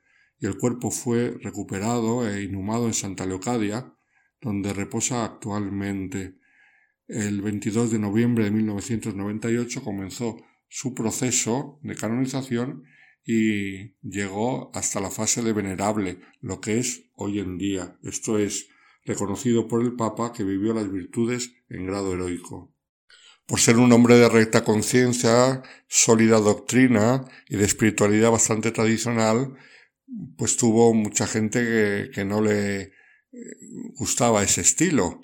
y 0.43 0.47
el 0.47 0.59
cuerpo 0.59 0.91
fue 0.91 1.39
recuperado 1.41 2.29
e 2.29 2.43
inhumado 2.43 2.89
en 2.89 2.95
Santa 2.95 3.25
Leocadia, 3.25 3.95
donde 4.41 4.73
reposa 4.73 5.25
actualmente. 5.25 6.35
El 7.07 7.43
22 7.43 7.93
de 7.93 8.01
noviembre 8.01 8.45
de 8.45 8.51
1998 8.51 9.85
comenzó 9.85 10.37
su 10.69 10.95
proceso 10.95 11.79
de 11.83 11.95
canonización 11.95 12.83
y 13.25 13.95
llegó 14.03 14.73
hasta 14.75 14.99
la 14.99 15.13
fase 15.13 15.43
de 15.43 15.53
venerable, 15.53 16.19
lo 16.41 16.61
que 16.61 16.81
es 16.81 17.05
hoy 17.15 17.39
en 17.39 17.57
día. 17.57 17.97
Esto 18.03 18.37
es 18.37 18.67
reconocido 19.05 19.69
por 19.69 19.81
el 19.81 19.95
Papa 19.95 20.33
que 20.33 20.43
vivió 20.43 20.75
las 20.75 20.91
virtudes 20.91 21.53
en 21.69 21.87
grado 21.87 22.15
heroico. 22.15 22.75
Por 23.47 23.61
ser 23.61 23.77
un 23.77 23.93
hombre 23.93 24.17
de 24.17 24.29
recta 24.29 24.65
conciencia, 24.65 25.63
sólida 25.87 26.41
doctrina 26.41 27.25
y 27.49 27.59
de 27.59 27.65
espiritualidad 27.65 28.33
bastante 28.33 28.73
tradicional, 28.73 29.57
pues 30.37 30.57
tuvo 30.57 30.95
mucha 30.95 31.27
gente 31.27 32.11
que, 32.13 32.25
no 32.25 32.41
le 32.41 32.81
eh, 32.81 32.93
gustaba 33.97 34.43
ese 34.43 34.61
estilo. 34.61 35.21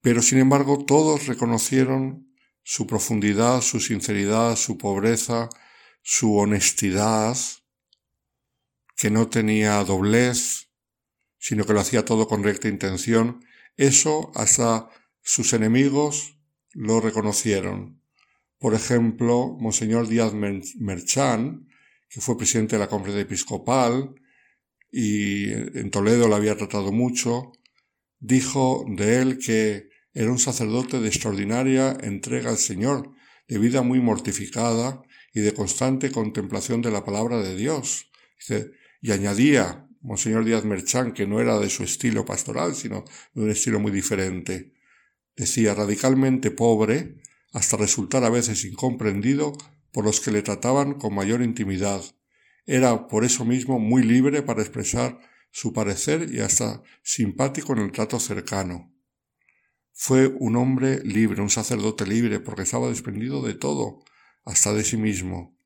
Pero 0.00 0.22
sin 0.22 0.38
embargo 0.38 0.84
todos 0.84 1.26
reconocieron 1.26 2.32
su 2.62 2.86
profundidad, 2.86 3.60
su 3.60 3.80
sinceridad, 3.80 4.56
su 4.56 4.78
pobreza, 4.78 5.48
su 6.02 6.36
honestidad, 6.36 7.36
que 8.96 9.10
no 9.10 9.28
tenía 9.28 9.82
doblez, 9.84 10.68
sino 11.38 11.64
que 11.64 11.72
lo 11.72 11.80
hacía 11.80 12.04
todo 12.04 12.28
con 12.28 12.44
recta 12.44 12.68
intención. 12.68 13.44
Eso 13.76 14.30
hasta 14.34 14.88
sus 15.22 15.52
enemigos 15.52 16.38
lo 16.72 17.00
reconocieron. 17.00 18.00
Por 18.58 18.74
ejemplo, 18.74 19.56
Monseñor 19.58 20.06
Díaz 20.06 20.34
Merchán, 20.34 21.68
que 22.12 22.20
fue 22.20 22.36
presidente 22.36 22.76
de 22.76 22.80
la 22.80 22.88
conferencia 22.88 23.22
episcopal 23.22 24.14
y 24.90 25.50
en 25.50 25.90
Toledo 25.90 26.28
lo 26.28 26.36
había 26.36 26.58
tratado 26.58 26.92
mucho, 26.92 27.52
dijo 28.18 28.84
de 28.86 29.22
él 29.22 29.38
que 29.38 29.88
era 30.12 30.30
un 30.30 30.38
sacerdote 30.38 31.00
de 31.00 31.08
extraordinaria 31.08 31.96
entrega 32.02 32.50
al 32.50 32.58
Señor, 32.58 33.14
de 33.48 33.58
vida 33.58 33.80
muy 33.80 34.00
mortificada 34.00 35.02
y 35.32 35.40
de 35.40 35.54
constante 35.54 36.10
contemplación 36.10 36.82
de 36.82 36.90
la 36.90 37.02
palabra 37.02 37.38
de 37.38 37.56
Dios. 37.56 38.10
y 39.00 39.10
añadía 39.10 39.88
Monseñor 40.02 40.44
Díaz 40.44 40.64
Merchán, 40.64 41.12
que 41.12 41.26
no 41.26 41.40
era 41.40 41.58
de 41.58 41.70
su 41.70 41.82
estilo 41.82 42.26
pastoral, 42.26 42.74
sino 42.74 43.04
de 43.32 43.42
un 43.42 43.50
estilo 43.50 43.80
muy 43.80 43.90
diferente. 43.90 44.74
Decía 45.34 45.74
radicalmente 45.74 46.50
pobre, 46.50 47.22
hasta 47.52 47.76
resultar 47.78 48.24
a 48.24 48.30
veces 48.30 48.64
incomprendido 48.64 49.52
por 49.92 50.04
los 50.04 50.20
que 50.20 50.32
le 50.32 50.42
trataban 50.42 50.94
con 50.94 51.14
mayor 51.14 51.42
intimidad. 51.42 52.02
Era 52.66 53.06
por 53.08 53.24
eso 53.24 53.44
mismo 53.44 53.78
muy 53.78 54.02
libre 54.02 54.42
para 54.42 54.62
expresar 54.62 55.18
su 55.50 55.72
parecer 55.72 56.32
y 56.32 56.40
hasta 56.40 56.82
simpático 57.02 57.74
en 57.74 57.80
el 57.80 57.92
trato 57.92 58.18
cercano. 58.18 58.92
Fue 59.92 60.26
un 60.26 60.56
hombre 60.56 61.00
libre, 61.04 61.42
un 61.42 61.50
sacerdote 61.50 62.06
libre, 62.06 62.40
porque 62.40 62.62
estaba 62.62 62.88
desprendido 62.88 63.42
de 63.42 63.54
todo, 63.54 64.02
hasta 64.44 64.72
de 64.72 64.82
sí 64.82 64.96
mismo. 64.96 65.56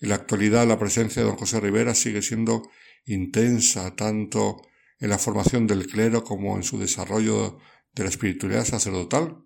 En 0.00 0.08
la 0.10 0.16
actualidad 0.16 0.66
la 0.66 0.78
presencia 0.78 1.22
de 1.22 1.28
don 1.28 1.38
José 1.38 1.60
Rivera 1.60 1.94
sigue 1.94 2.20
siendo 2.20 2.68
intensa 3.06 3.94
tanto 3.94 4.60
en 4.98 5.10
la 5.10 5.18
formación 5.18 5.66
del 5.66 5.86
clero 5.86 6.24
como 6.24 6.56
en 6.56 6.64
su 6.64 6.78
desarrollo 6.78 7.58
de 7.94 8.02
la 8.02 8.10
espiritualidad 8.10 8.64
sacerdotal. 8.64 9.38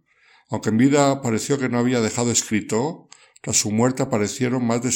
Aunque 0.48 0.70
en 0.70 0.78
vida 0.78 1.20
pareció 1.20 1.58
que 1.58 1.68
no 1.68 1.78
había 1.78 2.00
dejado 2.00 2.32
escrito, 2.32 3.09
tras 3.40 3.56
su 3.56 3.70
muerte 3.70 4.02
aparecieron 4.02 4.66
más 4.66 4.82
de 4.82 4.92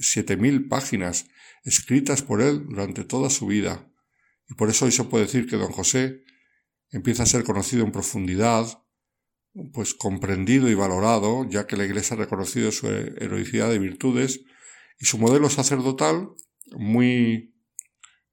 siete 0.00 0.36
mil 0.36 0.68
páginas 0.68 1.26
escritas 1.64 2.22
por 2.22 2.40
él 2.40 2.66
durante 2.66 3.04
toda 3.04 3.30
su 3.30 3.46
vida. 3.46 3.90
Y 4.48 4.54
por 4.54 4.70
eso 4.70 4.84
hoy 4.84 4.92
se 4.92 5.04
puede 5.04 5.24
decir 5.24 5.46
que 5.46 5.56
don 5.56 5.72
José 5.72 6.22
empieza 6.90 7.22
a 7.22 7.26
ser 7.26 7.44
conocido 7.44 7.84
en 7.84 7.92
profundidad, 7.92 8.82
pues 9.72 9.94
comprendido 9.94 10.68
y 10.68 10.74
valorado, 10.74 11.48
ya 11.48 11.66
que 11.66 11.76
la 11.76 11.84
Iglesia 11.84 12.16
ha 12.16 12.20
reconocido 12.20 12.72
su 12.72 12.88
heroicidad 12.88 13.70
de 13.70 13.78
virtudes 13.78 14.40
y 14.98 15.06
su 15.06 15.18
modelo 15.18 15.48
sacerdotal, 15.50 16.30
muy 16.76 17.54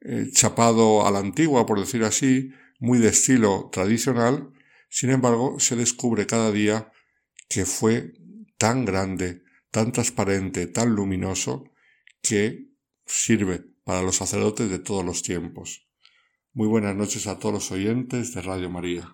eh, 0.02 0.30
chapado 0.34 1.06
a 1.06 1.12
la 1.12 1.20
antigua, 1.20 1.66
por 1.66 1.80
decir 1.80 2.04
así, 2.04 2.52
muy 2.80 3.00
de 3.00 3.10
estilo 3.10 3.70
tradicional, 3.72 4.52
sin 4.90 5.12
embargo, 5.12 5.58
se 5.60 5.76
descubre 5.78 6.28
cada 6.28 6.52
día 6.52 6.92
que 7.48 7.66
fue 7.66 8.14
tan 8.58 8.84
grande, 8.84 9.41
tan 9.72 9.92
transparente, 9.92 10.68
tan 10.68 10.96
luminoso, 10.96 11.64
que 12.22 12.70
sirve 13.06 13.64
para 13.84 14.02
los 14.04 14.18
sacerdotes 14.18 14.70
de 14.70 14.80
todos 14.80 15.04
los 15.04 15.24
tiempos. 15.24 15.88
Muy 16.54 16.68
buenas 16.68 16.96
noches 16.96 17.28
a 17.28 17.40
todos 17.40 17.54
los 17.54 17.72
oyentes 17.72 18.34
de 18.34 18.42
Radio 18.42 18.70
María. 18.70 19.12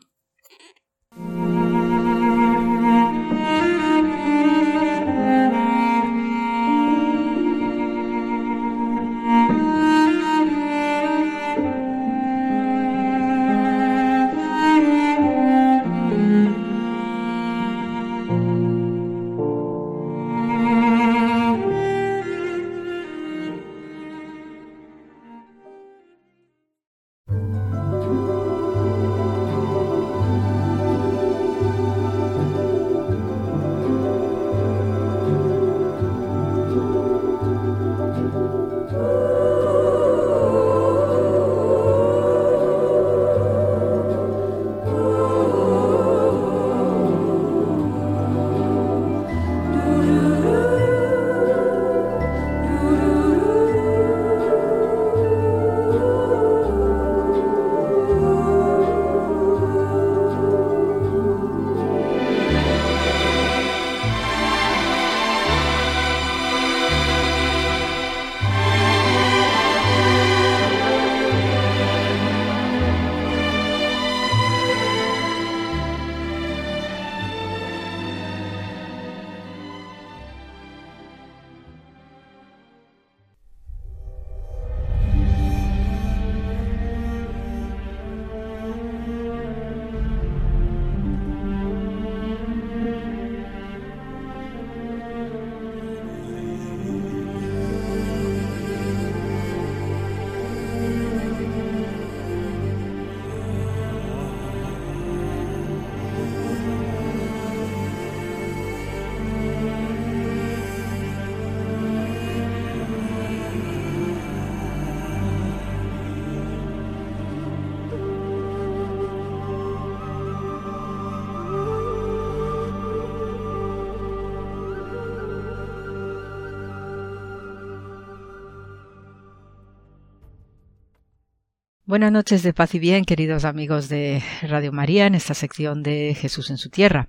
Buenas 131.87 132.11
noches 132.11 132.43
de 132.43 132.51
paz 132.51 132.75
y 132.75 132.79
bien, 132.79 133.05
queridos 133.05 133.45
amigos 133.45 133.87
de 133.87 134.21
Radio 134.41 134.73
María, 134.73 135.07
en 135.07 135.15
esta 135.15 135.33
sección 135.33 135.83
de 135.83 136.17
Jesús 136.19 136.49
en 136.49 136.57
su 136.57 136.69
tierra. 136.69 137.07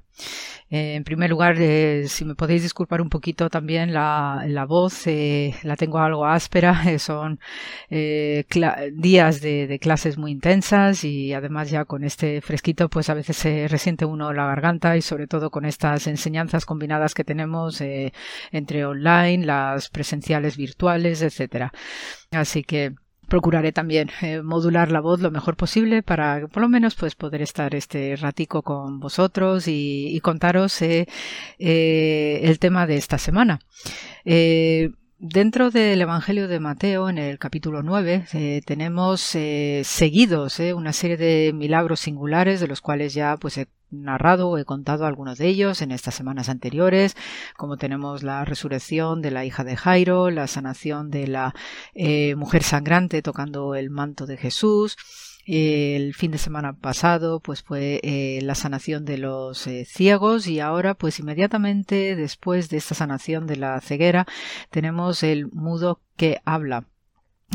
Eh, 0.71 0.95
en 0.95 1.03
primer 1.03 1.31
lugar, 1.31 1.57
eh, 1.59 2.05
si 2.07 2.25
me 2.25 2.37
podéis 2.37 2.63
disculpar 2.63 3.03
un 3.03 3.09
poquito 3.09 3.51
también 3.51 3.93
la, 3.93 4.45
la 4.47 4.67
voz, 4.67 5.09
eh, 5.09 5.57
la 5.65 5.75
tengo 5.75 5.99
algo 5.99 6.27
áspera, 6.27 6.81
son 7.01 7.41
días 7.91 9.41
de, 9.41 9.67
de, 9.67 9.79
clases 9.81 10.17
muy 10.17 10.31
intensas 10.31 11.03
y 11.03 11.33
además 11.33 11.71
ya 11.71 11.85
con 11.85 12.05
este 12.05 12.41
fresquito 12.41 12.89
pues 12.89 13.11
a 13.11 13.15
veces 13.15 13.37
se 13.37 13.67
resiente 13.67 14.05
uno 14.05 14.33
la 14.33 14.47
garganta 14.47 14.97
y 14.97 15.03
sobre 15.03 15.27
todo 15.27 15.51
con 15.51 15.65
estas 15.65 16.07
enseñanzas 16.07 16.65
combinadas 16.65 17.15
que 17.15 17.25
tenemos 17.25 17.81
entre 18.53 18.87
online, 18.87 19.45
las 19.45 19.91
presenciales 19.91 20.57
virtuales, 20.57 21.23
etcétera. 21.23 21.73
Así 22.31 22.63
que 22.63 22.95
procuraré 23.29 23.73
también 23.73 24.11
eh, 24.23 24.43
modular 24.43 24.91
la 24.91 25.01
voz 25.01 25.21
lo 25.21 25.31
mejor 25.31 25.57
posible 25.57 26.03
para 26.03 26.47
por 26.49 26.63
lo 26.63 26.69
menos 26.69 26.95
pues 26.95 27.15
poder 27.15 27.43
estar 27.43 27.75
este 27.75 28.17
ratico 28.17 28.63
con 28.63 28.99
vosotros 29.01 29.65
y, 29.69 30.19
contaros 30.23 30.83
eh, 30.83 31.07
eh, 31.59 32.41
el 32.43 32.59
tema 32.59 32.87
de 32.87 32.97
esta 32.97 33.19
semana. 33.19 33.61
Dentro 35.21 35.73
del 35.73 36.01
Evangelio 36.01 36.47
de 36.47 36.61
Mateo, 36.61 37.09
en 37.09 37.19
el 37.19 37.41
capítulo 37.41 37.83
9, 37.83 38.63
tenemos 38.65 39.21
seguidos 39.21 40.61
una 40.61 40.93
serie 40.93 41.17
de 41.17 41.53
milagros 41.53 41.99
singulares 41.99 42.61
de 42.61 42.69
los 42.69 42.81
cuales 42.81 43.15
ya 43.15 43.37
pues 43.37 43.59
narrado 43.91 44.49
o 44.49 44.59
he 44.59 44.65
contado 44.65 45.07
algunos 45.07 45.39
de 45.39 45.49
ellos 45.49 45.83
en 45.83 45.91
estas 45.91 46.15
semanas 46.15 46.49
anteriores, 46.49 47.17
como 47.57 47.77
tenemos 47.79 48.23
la 48.23 48.45
resurrección 48.45 49.21
de 49.21 49.33
la 49.33 49.45
hija 49.45 49.65
de 49.65 49.77
Jairo, 49.77 50.31
la 50.31 50.47
sanación 50.47 51.11
de 51.11 51.27
la 51.27 51.53
eh, 51.95 52.37
mujer 52.37 52.63
sangrante 52.63 53.21
tocando 53.21 53.75
el 53.75 53.91
manto 53.91 54.25
de 54.25 54.37
Jesús, 54.37 54.97
el 55.49 56.15
fin 56.15 56.31
de 56.31 56.39
semana 56.39 56.75
pasado 56.75 57.41
pues 57.41 57.63
fue 57.63 58.01
eh, 58.03 58.41
la 58.43 58.55
sanación 58.55 59.07
de 59.07 59.17
los 59.17 59.67
eh, 59.67 59.87
ciegos 59.87 60.47
y 60.47 60.61
ahora 60.61 60.95
pues 60.95 61.19
inmediatamente 61.19 62.17
después 62.17 62.69
de 62.69 62.77
esta 62.77 62.95
sanación 62.95 63.47
de 63.47 63.57
la 63.57 63.81
ceguera 63.81 64.27
tenemos 64.69 65.23
el 65.23 65.47
mudo 65.51 66.03
que 66.17 66.41
habla. 66.45 66.85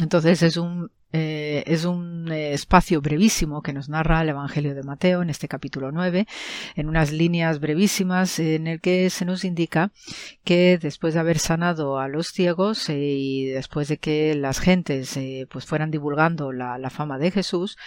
Entonces 0.01 0.41
es 0.41 0.57
un 0.57 0.91
eh, 1.15 1.63
es 1.67 1.85
un 1.85 2.31
eh, 2.31 2.53
espacio 2.53 2.99
brevísimo 2.99 3.61
que 3.61 3.71
nos 3.71 3.87
narra 3.87 4.23
el 4.23 4.29
Evangelio 4.29 4.73
de 4.73 4.81
Mateo 4.81 5.21
en 5.21 5.29
este 5.29 5.47
capítulo 5.47 5.91
9, 5.91 6.25
en 6.75 6.89
unas 6.89 7.11
líneas 7.11 7.59
brevísimas 7.59 8.39
en 8.39 8.65
el 8.65 8.81
que 8.81 9.11
se 9.11 9.23
nos 9.23 9.45
indica 9.45 9.91
que 10.43 10.79
después 10.81 11.13
de 11.13 11.19
haber 11.19 11.37
sanado 11.37 11.99
a 11.99 12.07
los 12.07 12.29
ciegos 12.29 12.89
eh, 12.89 12.97
y 12.97 13.45
después 13.45 13.89
de 13.89 13.97
que 13.97 14.33
las 14.33 14.59
gentes 14.59 15.19
pues 15.51 15.65
fueran 15.67 15.91
divulgando 15.91 16.51
la, 16.51 16.79
la, 16.79 16.89
fama 16.89 17.19
de 17.19 17.29
Jesús, 17.29 17.77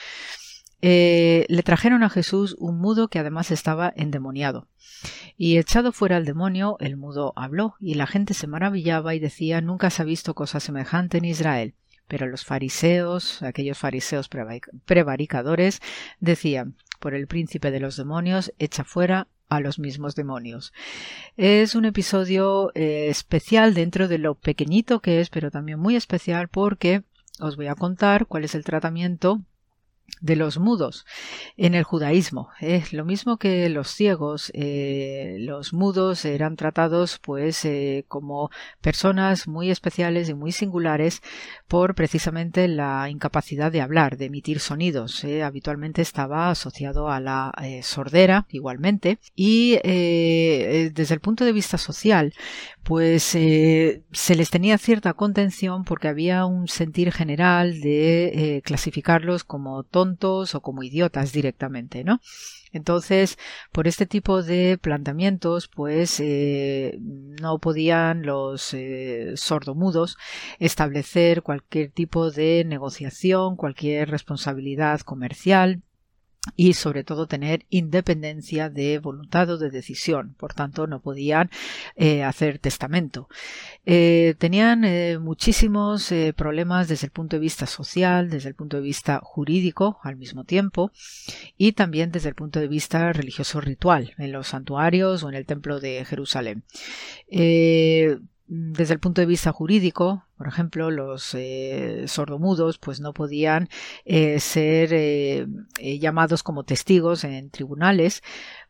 le 0.81 1.63
trajeron 1.65 2.05
a 2.05 2.11
Jesús 2.11 2.55
un 2.61 2.79
mudo 2.79 3.09
que 3.09 3.19
además 3.19 3.51
estaba 3.51 3.93
endemoniado. 3.97 4.69
Y 5.37 5.59
echado 5.59 5.91
fuera 5.91 6.17
el 6.17 6.25
demonio, 6.25 6.77
el 6.79 6.97
mudo 6.97 7.33
habló, 7.35 7.75
y 7.81 7.95
la 7.95 8.07
gente 8.07 8.35
se 8.35 8.47
maravillaba 8.47 9.17
y 9.17 9.19
decía 9.19 9.61
nunca 9.61 9.91
se 9.91 10.03
ha 10.03 10.05
visto 10.05 10.35
cosa 10.35 10.61
semejante 10.61 11.19
en 11.19 11.25
Israel. 11.25 11.75
Pero 12.09 12.27
los 12.27 12.45
fariseos, 12.45 13.43
aquellos 13.43 13.79
fariseos 13.79 14.29
prevaricadores, 14.85 15.81
decían, 16.21 16.77
por 17.01 17.15
el 17.15 17.27
príncipe 17.27 17.71
de 17.71 17.81
los 17.81 17.97
demonios, 17.97 18.53
echa 18.59 18.85
fuera 18.85 19.29
a 19.49 19.61
los 19.61 19.79
mismos 19.79 20.15
demonios. 20.15 20.73
Es 21.37 21.75
un 21.75 21.85
episodio 21.85 22.73
eh, 22.75 23.09
especial 23.09 23.75
dentro 23.75 24.09
de 24.09 24.19
lo 24.19 24.35
pequeñito 24.35 25.01
que 25.01 25.21
es, 25.21 25.31
pero 25.31 25.51
también 25.51 25.79
muy 25.79 25.97
especial 25.97 26.49
porque 26.49 27.03
os 27.39 27.57
voy 27.57 27.67
a 27.67 27.75
contar 27.75 28.27
cuál 28.27 28.45
es 28.45 28.55
el 28.55 28.65
tratamiento 28.65 29.43
de 30.21 30.37
los 30.37 30.59
mudos 30.59 31.05
en 31.57 31.75
el 31.75 31.85
judaísmo. 31.85 32.49
Es 32.61 32.93
lo 32.93 33.05
mismo 33.05 33.37
que 33.37 33.69
los 33.69 33.89
ciegos, 33.91 34.51
eh, 34.55 35.37
los 35.41 35.73
mudos 35.73 36.25
eran 36.25 36.57
tratados 36.57 37.19
pues 37.19 37.65
eh, 37.65 38.05
como 38.09 38.51
personas 38.81 39.47
muy 39.47 39.71
especiales 39.71 40.29
y 40.29 40.35
muy 40.35 40.53
singulares 40.53 41.23
por 41.69 41.95
precisamente 41.95 42.67
la 42.69 43.11
incapacidad 43.11 43.71
de 43.71 43.83
hablar, 43.83 44.17
de 44.17 44.27
emitir 44.27 44.61
sonidos. 44.61 45.23
Eh, 45.25 45.43
habitualmente 45.43 46.03
estaba 46.03 46.51
asociado 46.51 47.09
a 47.11 47.21
la 47.21 47.53
sordera 47.83 48.47
igualmente 48.51 49.19
y 49.35 49.79
desde 49.83 51.15
el 51.15 51.21
punto 51.21 51.45
de 51.45 51.53
vista 51.53 51.79
social 51.79 52.33
pues 52.83 53.23
se 53.23 54.35
les 54.37 54.51
tenía 54.51 54.79
cierta 54.79 55.13
contención 55.15 55.85
porque 55.85 56.09
había 56.09 56.47
un 56.47 56.69
sentir 56.69 57.13
general 57.13 57.81
de 57.81 58.63
clasificarlos 58.65 59.45
como 59.45 59.83
tontos 59.97 60.55
o 60.55 60.61
como 60.61 60.83
idiotas 60.83 61.33
directamente, 61.33 62.05
¿no? 62.05 62.21
Entonces, 62.71 63.39
por 63.73 63.89
este 63.89 64.05
tipo 64.05 64.43
de 64.43 64.77
planteamientos, 64.77 65.69
pues 65.69 66.21
eh, 66.21 66.99
no 67.01 67.59
podían 67.61 68.21
los 68.27 68.75
eh, 68.75 69.33
sordomudos 69.37 70.19
establecer 70.59 71.43
cualquier 71.43 71.93
tipo 71.93 72.31
de 72.31 72.65
negociación, 72.67 73.57
cualquier 73.57 74.11
responsabilidad 74.11 75.01
comercial 75.01 75.83
y 76.55 76.75
sobre 76.75 77.05
todo 77.05 77.27
tener 77.27 77.65
independencia 77.71 78.71
de 78.71 78.99
voluntad 78.99 79.51
o 79.51 79.59
de 79.59 79.71
decisión. 79.71 80.35
Por 80.39 80.55
tanto, 80.55 80.87
no 80.87 81.01
podían 81.01 81.51
eh, 81.97 82.23
hacer 82.23 82.59
testamento. 82.59 83.29
Eh, 83.85 84.35
tenían 84.39 84.85
eh, 84.85 85.19
muchísimos 85.19 86.13
problemas 86.37 86.89
desde 86.89 87.07
el 87.07 87.13
punto 87.13 87.37
de 87.37 87.41
vista 87.41 87.67
social, 87.67 88.31
desde 88.31 88.49
el 88.49 88.55
punto 88.55 88.77
de 88.77 88.83
vista 88.83 89.21
jurídico 89.23 89.99
al 90.03 90.17
mismo 90.17 90.45
tiempo 90.45 90.93
y 91.57 91.73
también 91.73 92.13
desde 92.13 92.29
el 92.29 92.35
punto 92.35 92.61
de 92.61 92.69
vista 92.69 93.13
religioso 93.13 93.61
ritual 93.61 94.15
en 94.19 94.33
los 94.33 94.49
santuarios 94.49 95.23
o 95.23 95.29
en 95.29 95.35
el 95.35 95.47
templo 95.47 95.81
de 95.81 96.05
Jerusalén. 96.05 96.65
Desde 98.49 98.95
el 98.95 99.01
punto 99.01 99.21
de 99.21 99.27
vista 99.27 99.53
jurídico, 99.53 100.25
por 100.39 100.47
ejemplo, 100.47 100.93
los 100.93 101.35
eh, 101.35 102.05
sordomudos 102.07 102.79
pues 102.79 103.01
no 103.01 103.13
podían 103.13 103.69
eh, 104.05 104.39
ser 104.39 104.91
eh, 104.93 105.47
llamados 105.99 106.45
como 106.45 106.63
testigos 106.63 107.25
en 107.25 107.51
tribunales 107.51 108.23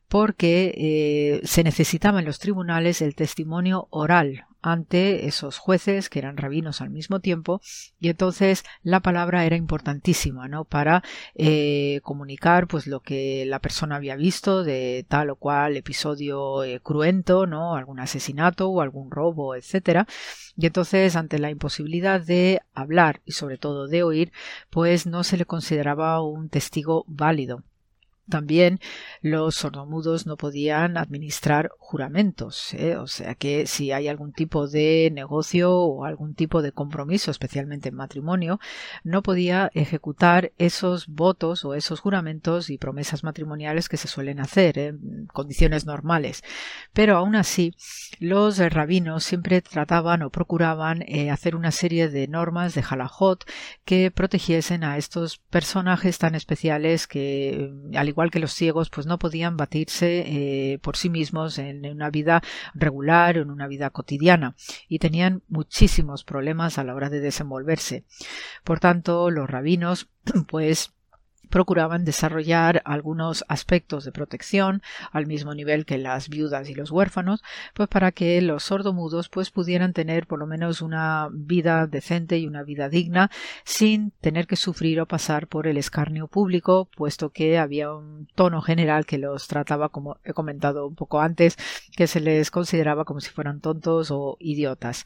porque 0.08 1.42
se 1.44 1.64
necesitaba 1.64 2.20
en 2.20 2.26
los 2.26 2.38
tribunales 2.38 3.02
el 3.02 3.16
testimonio 3.16 3.88
oral 3.90 4.45
ante 4.62 5.26
esos 5.26 5.58
jueces 5.58 6.08
que 6.08 6.18
eran 6.18 6.36
rabinos 6.36 6.80
al 6.80 6.90
mismo 6.90 7.20
tiempo 7.20 7.60
y 8.00 8.08
entonces 8.08 8.64
la 8.82 9.00
palabra 9.00 9.44
era 9.44 9.56
importantísima 9.56 10.48
no 10.48 10.64
para 10.64 11.02
eh, 11.34 12.00
comunicar 12.02 12.66
pues 12.66 12.86
lo 12.86 13.00
que 13.00 13.44
la 13.46 13.60
persona 13.60 13.96
había 13.96 14.16
visto 14.16 14.64
de 14.64 15.04
tal 15.08 15.30
o 15.30 15.36
cual 15.36 15.76
episodio 15.76 16.64
eh, 16.64 16.80
cruento 16.80 17.46
no 17.46 17.76
algún 17.76 18.00
asesinato 18.00 18.68
o 18.68 18.80
algún 18.80 19.10
robo 19.10 19.54
etcétera. 19.54 20.06
Y 20.56 20.66
entonces 20.66 21.16
ante 21.16 21.38
la 21.38 21.50
imposibilidad 21.50 22.20
de 22.20 22.60
hablar 22.74 23.20
y 23.24 23.32
sobre 23.32 23.58
todo 23.58 23.86
de 23.88 24.02
oír 24.02 24.32
pues 24.70 25.06
no 25.06 25.24
se 25.24 25.36
le 25.36 25.44
consideraba 25.44 26.22
un 26.22 26.48
testigo 26.48 27.04
válido 27.06 27.62
también 28.28 28.80
los 29.22 29.54
sordomudos 29.54 30.26
no 30.26 30.36
podían 30.36 30.96
administrar 30.96 31.70
juramentos, 31.78 32.74
¿eh? 32.74 32.96
o 32.96 33.06
sea 33.06 33.34
que 33.34 33.66
si 33.66 33.92
hay 33.92 34.08
algún 34.08 34.32
tipo 34.32 34.68
de 34.68 35.10
negocio 35.12 35.72
o 35.72 36.04
algún 36.04 36.34
tipo 36.34 36.62
de 36.62 36.72
compromiso, 36.72 37.30
especialmente 37.30 37.88
en 37.88 37.94
matrimonio, 37.94 38.58
no 39.04 39.22
podía 39.22 39.70
ejecutar 39.74 40.52
esos 40.58 41.06
votos 41.06 41.64
o 41.64 41.74
esos 41.74 42.00
juramentos 42.00 42.70
y 42.70 42.78
promesas 42.78 43.24
matrimoniales 43.24 43.88
que 43.88 43.96
se 43.96 44.08
suelen 44.08 44.40
hacer 44.40 44.78
en 44.78 45.26
condiciones 45.32 45.86
normales. 45.86 46.42
Pero 46.92 47.16
aún 47.16 47.36
así, 47.36 47.74
los 48.18 48.58
rabinos 48.58 49.24
siempre 49.24 49.62
trataban 49.62 50.22
o 50.22 50.30
procuraban 50.30 51.02
eh, 51.02 51.30
hacer 51.30 51.54
una 51.54 51.70
serie 51.70 52.08
de 52.08 52.28
normas 52.28 52.74
de 52.74 52.84
halajot 52.88 53.44
que 53.84 54.10
protegiesen 54.10 54.84
a 54.84 54.96
estos 54.96 55.38
personajes 55.38 56.18
tan 56.18 56.34
especiales 56.34 57.06
que, 57.06 57.72
al 57.94 58.08
igual 58.16 58.30
que 58.30 58.38
los 58.38 58.54
ciegos, 58.54 58.88
pues 58.88 59.06
no 59.06 59.18
podían 59.18 59.58
batirse 59.58 60.24
eh, 60.26 60.78
por 60.78 60.96
sí 60.96 61.10
mismos 61.10 61.58
en 61.58 61.84
una 61.84 62.08
vida 62.08 62.42
regular 62.74 63.36
en 63.36 63.50
una 63.50 63.66
vida 63.66 63.90
cotidiana 63.90 64.56
y 64.88 65.00
tenían 65.00 65.42
muchísimos 65.48 66.24
problemas 66.24 66.78
a 66.78 66.84
la 66.84 66.94
hora 66.94 67.10
de 67.10 67.20
desenvolverse. 67.20 68.04
Por 68.64 68.80
tanto, 68.80 69.30
los 69.30 69.50
rabinos, 69.50 70.08
pues 70.48 70.95
procuraban 71.50 72.04
desarrollar 72.04 72.82
algunos 72.84 73.44
aspectos 73.48 74.04
de 74.04 74.12
protección 74.12 74.82
al 75.12 75.26
mismo 75.26 75.54
nivel 75.54 75.86
que 75.86 75.98
las 75.98 76.28
viudas 76.28 76.68
y 76.68 76.74
los 76.74 76.90
huérfanos, 76.90 77.42
pues 77.74 77.88
para 77.88 78.12
que 78.12 78.40
los 78.42 78.64
sordomudos 78.64 79.28
pues 79.28 79.50
pudieran 79.50 79.92
tener 79.92 80.26
por 80.26 80.38
lo 80.38 80.46
menos 80.46 80.82
una 80.82 81.28
vida 81.32 81.86
decente 81.86 82.38
y 82.38 82.46
una 82.46 82.62
vida 82.62 82.88
digna 82.88 83.30
sin 83.64 84.10
tener 84.20 84.46
que 84.46 84.56
sufrir 84.56 85.00
o 85.00 85.06
pasar 85.06 85.46
por 85.46 85.66
el 85.66 85.76
escarnio 85.76 86.28
público, 86.28 86.88
puesto 86.96 87.30
que 87.30 87.58
había 87.58 87.92
un 87.92 88.28
tono 88.34 88.62
general 88.62 89.06
que 89.06 89.18
los 89.18 89.48
trataba 89.48 89.88
como 89.88 90.18
he 90.24 90.32
comentado 90.32 90.86
un 90.86 90.94
poco 90.94 91.20
antes, 91.20 91.56
que 91.96 92.06
se 92.06 92.20
les 92.20 92.50
consideraba 92.50 93.04
como 93.04 93.20
si 93.20 93.30
fueran 93.30 93.60
tontos 93.60 94.10
o 94.10 94.36
idiotas. 94.40 95.04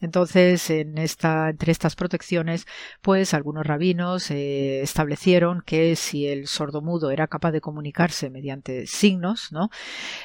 Entonces, 0.00 0.68
entre 0.70 1.72
estas 1.72 1.96
protecciones, 1.96 2.66
pues 3.02 3.34
algunos 3.34 3.66
rabinos 3.66 4.30
eh, 4.30 4.82
establecieron 4.82 5.62
que 5.64 5.96
si 5.96 6.26
el 6.26 6.46
sordomudo 6.46 7.10
era 7.10 7.26
capaz 7.26 7.52
de 7.52 7.60
comunicarse 7.60 8.30
mediante 8.30 8.86
signos, 8.86 9.52
¿no? 9.52 9.70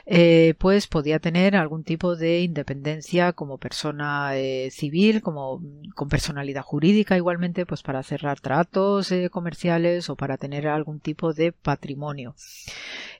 Eh, 0.06 0.56
pues 0.58 0.88
podía 0.88 1.20
tener 1.20 1.56
algún 1.56 1.84
tipo 1.84 2.16
de 2.16 2.42
independencia 2.42 3.34
como 3.34 3.58
persona 3.58 4.36
eh, 4.36 4.70
civil, 4.72 5.22
como 5.22 5.62
con 5.96 6.10
personalidad 6.10 6.64
jurídica 6.64 7.18
igualmente, 7.18 7.66
pues 7.66 7.84
para 7.84 8.04
cerrar 8.04 8.40
tratos 8.40 9.14
comerciales 9.32 10.10
o 10.10 10.16
para 10.16 10.38
tener 10.38 10.68
algún 10.68 11.00
tipo 11.00 11.34
de 11.34 11.52
patrimonio. 11.52 12.36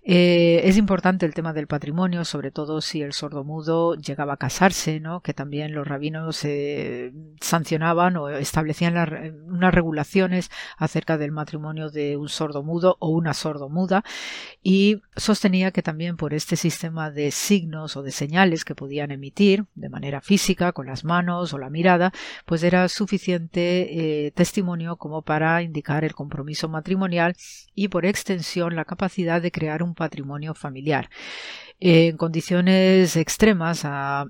es 0.04 0.78
importante 0.78 1.26
el 1.26 1.34
tema 1.34 1.54
del 1.54 1.68
patrimonio, 1.68 2.26
sobre 2.26 2.52
todo 2.52 2.82
si 2.82 3.02
el 3.02 3.14
sordomudo 3.14 3.96
llegaba 3.96 4.34
a 4.34 4.38
casarse. 4.38 5.02
Que 5.24 5.34
también 5.34 5.74
los 5.74 5.88
rabinos 5.88 6.41
se 6.42 7.14
sancionaban 7.40 8.18
o 8.18 8.30
establecían 8.30 8.96
unas 9.48 9.74
regulaciones 9.74 10.50
acerca 10.78 11.18
del 11.18 11.32
matrimonio 11.32 11.90
de 11.90 12.18
un 12.18 12.30
sordomudo 12.30 12.98
o 13.00 13.10
una 13.10 13.34
sordomuda 13.34 14.04
y 14.64 15.02
sostenía 15.16 15.72
que 15.72 15.84
también 15.84 16.18
por 16.18 16.34
este 16.34 16.56
sistema 16.56 17.12
de 17.12 17.32
signos 17.32 17.96
o 17.96 18.04
de 18.04 18.12
señales 18.12 18.66
que 18.66 18.76
podían 18.76 19.12
emitir 19.12 19.66
de 19.76 19.90
manera 19.90 20.22
física 20.22 20.72
con 20.72 20.88
las 20.88 21.04
manos 21.04 21.54
o 21.54 21.58
la 21.58 21.70
mirada 21.70 22.12
pues 22.46 22.64
era 22.64 22.88
suficiente 22.90 24.26
eh, 24.26 24.32
testimonio 24.32 24.98
como 24.98 25.22
para 25.22 25.62
indicar 25.62 26.04
el 26.04 26.16
compromiso 26.16 26.70
matrimonial 26.70 27.36
y 27.76 27.88
por 27.88 28.06
extensión 28.06 28.76
la 28.76 28.86
capacidad 28.86 29.42
de 29.42 29.52
crear 29.52 29.84
un 29.84 29.94
patrimonio 29.94 30.54
familiar. 30.54 31.10
En 31.80 32.18
condiciones 32.18 33.16
extremas 33.16 33.82
a 33.86 34.26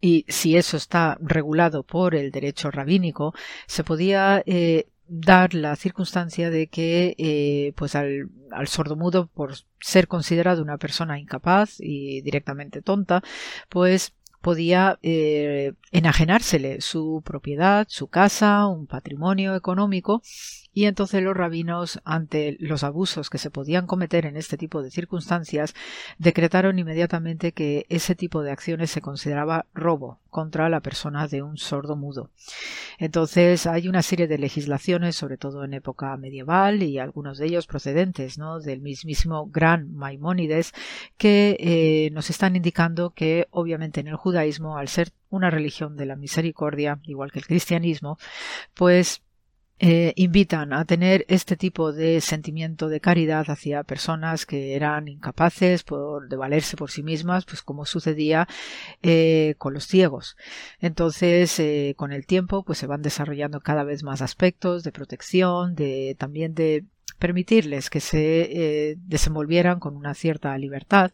y 0.00 0.24
si 0.28 0.56
eso 0.56 0.76
está 0.76 1.18
regulado 1.20 1.82
por 1.82 2.14
el 2.14 2.30
derecho 2.30 2.70
rabínico, 2.70 3.34
se 3.66 3.84
podía 3.84 4.42
eh, 4.46 4.88
dar 5.08 5.54
la 5.54 5.76
circunstancia 5.76 6.50
de 6.50 6.66
que 6.66 7.14
eh, 7.18 7.72
pues 7.76 7.94
al, 7.94 8.30
al 8.50 8.68
sordomudo 8.68 9.28
por 9.28 9.54
ser 9.80 10.08
considerado 10.08 10.62
una 10.62 10.78
persona 10.78 11.18
incapaz 11.18 11.76
y 11.78 12.20
directamente 12.22 12.82
tonta 12.82 13.22
pues 13.68 14.14
podía 14.40 14.98
eh, 15.02 15.72
enajenársele 15.90 16.80
su 16.80 17.22
propiedad, 17.24 17.86
su 17.88 18.08
casa, 18.08 18.66
un 18.66 18.86
patrimonio 18.86 19.56
económico 19.56 20.22
y 20.76 20.84
entonces 20.84 21.22
los 21.22 21.34
rabinos, 21.34 22.02
ante 22.04 22.58
los 22.60 22.84
abusos 22.84 23.30
que 23.30 23.38
se 23.38 23.50
podían 23.50 23.86
cometer 23.86 24.26
en 24.26 24.36
este 24.36 24.58
tipo 24.58 24.82
de 24.82 24.90
circunstancias, 24.90 25.74
decretaron 26.18 26.78
inmediatamente 26.78 27.52
que 27.52 27.86
ese 27.88 28.14
tipo 28.14 28.42
de 28.42 28.50
acciones 28.50 28.90
se 28.90 29.00
consideraba 29.00 29.64
robo 29.72 30.20
contra 30.28 30.68
la 30.68 30.80
persona 30.80 31.28
de 31.28 31.40
un 31.40 31.56
sordo 31.56 31.96
mudo. 31.96 32.28
Entonces 32.98 33.66
hay 33.66 33.88
una 33.88 34.02
serie 34.02 34.26
de 34.26 34.36
legislaciones, 34.36 35.16
sobre 35.16 35.38
todo 35.38 35.64
en 35.64 35.72
época 35.72 36.14
medieval, 36.18 36.82
y 36.82 36.98
algunos 36.98 37.38
de 37.38 37.46
ellos 37.46 37.66
procedentes 37.66 38.36
¿no? 38.36 38.60
del 38.60 38.82
mismísimo 38.82 39.46
gran 39.46 39.94
Maimónides, 39.94 40.74
que 41.16 41.56
eh, 41.58 42.10
nos 42.12 42.28
están 42.28 42.54
indicando 42.54 43.14
que 43.14 43.48
obviamente 43.50 44.00
en 44.00 44.08
el 44.08 44.16
judaísmo, 44.16 44.76
al 44.76 44.88
ser 44.88 45.14
una 45.30 45.48
religión 45.48 45.96
de 45.96 46.04
la 46.04 46.16
misericordia, 46.16 47.00
igual 47.04 47.32
que 47.32 47.38
el 47.38 47.46
cristianismo, 47.46 48.18
pues 48.74 49.22
eh, 49.78 50.14
invitan 50.16 50.72
a 50.72 50.86
tener 50.86 51.26
este 51.28 51.56
tipo 51.56 51.92
de 51.92 52.20
sentimiento 52.22 52.88
de 52.88 53.00
caridad 53.00 53.50
hacia 53.50 53.82
personas 53.82 54.46
que 54.46 54.74
eran 54.74 55.06
incapaces 55.08 55.82
por, 55.82 56.28
de 56.28 56.36
valerse 56.36 56.76
por 56.76 56.90
sí 56.90 57.02
mismas, 57.02 57.44
pues 57.44 57.62
como 57.62 57.84
sucedía 57.84 58.48
eh, 59.02 59.54
con 59.58 59.74
los 59.74 59.86
ciegos. 59.86 60.36
Entonces, 60.80 61.58
eh, 61.60 61.94
con 61.96 62.12
el 62.12 62.26
tiempo, 62.26 62.64
pues 62.64 62.78
se 62.78 62.86
van 62.86 63.02
desarrollando 63.02 63.60
cada 63.60 63.84
vez 63.84 64.02
más 64.02 64.22
aspectos 64.22 64.82
de 64.82 64.92
protección, 64.92 65.74
de 65.74 66.16
también 66.18 66.54
de 66.54 66.84
permitirles 67.18 67.90
que 67.90 68.00
se 68.00 68.96
desenvolvieran 69.06 69.80
con 69.80 69.96
una 69.96 70.14
cierta 70.14 70.56
libertad 70.58 71.12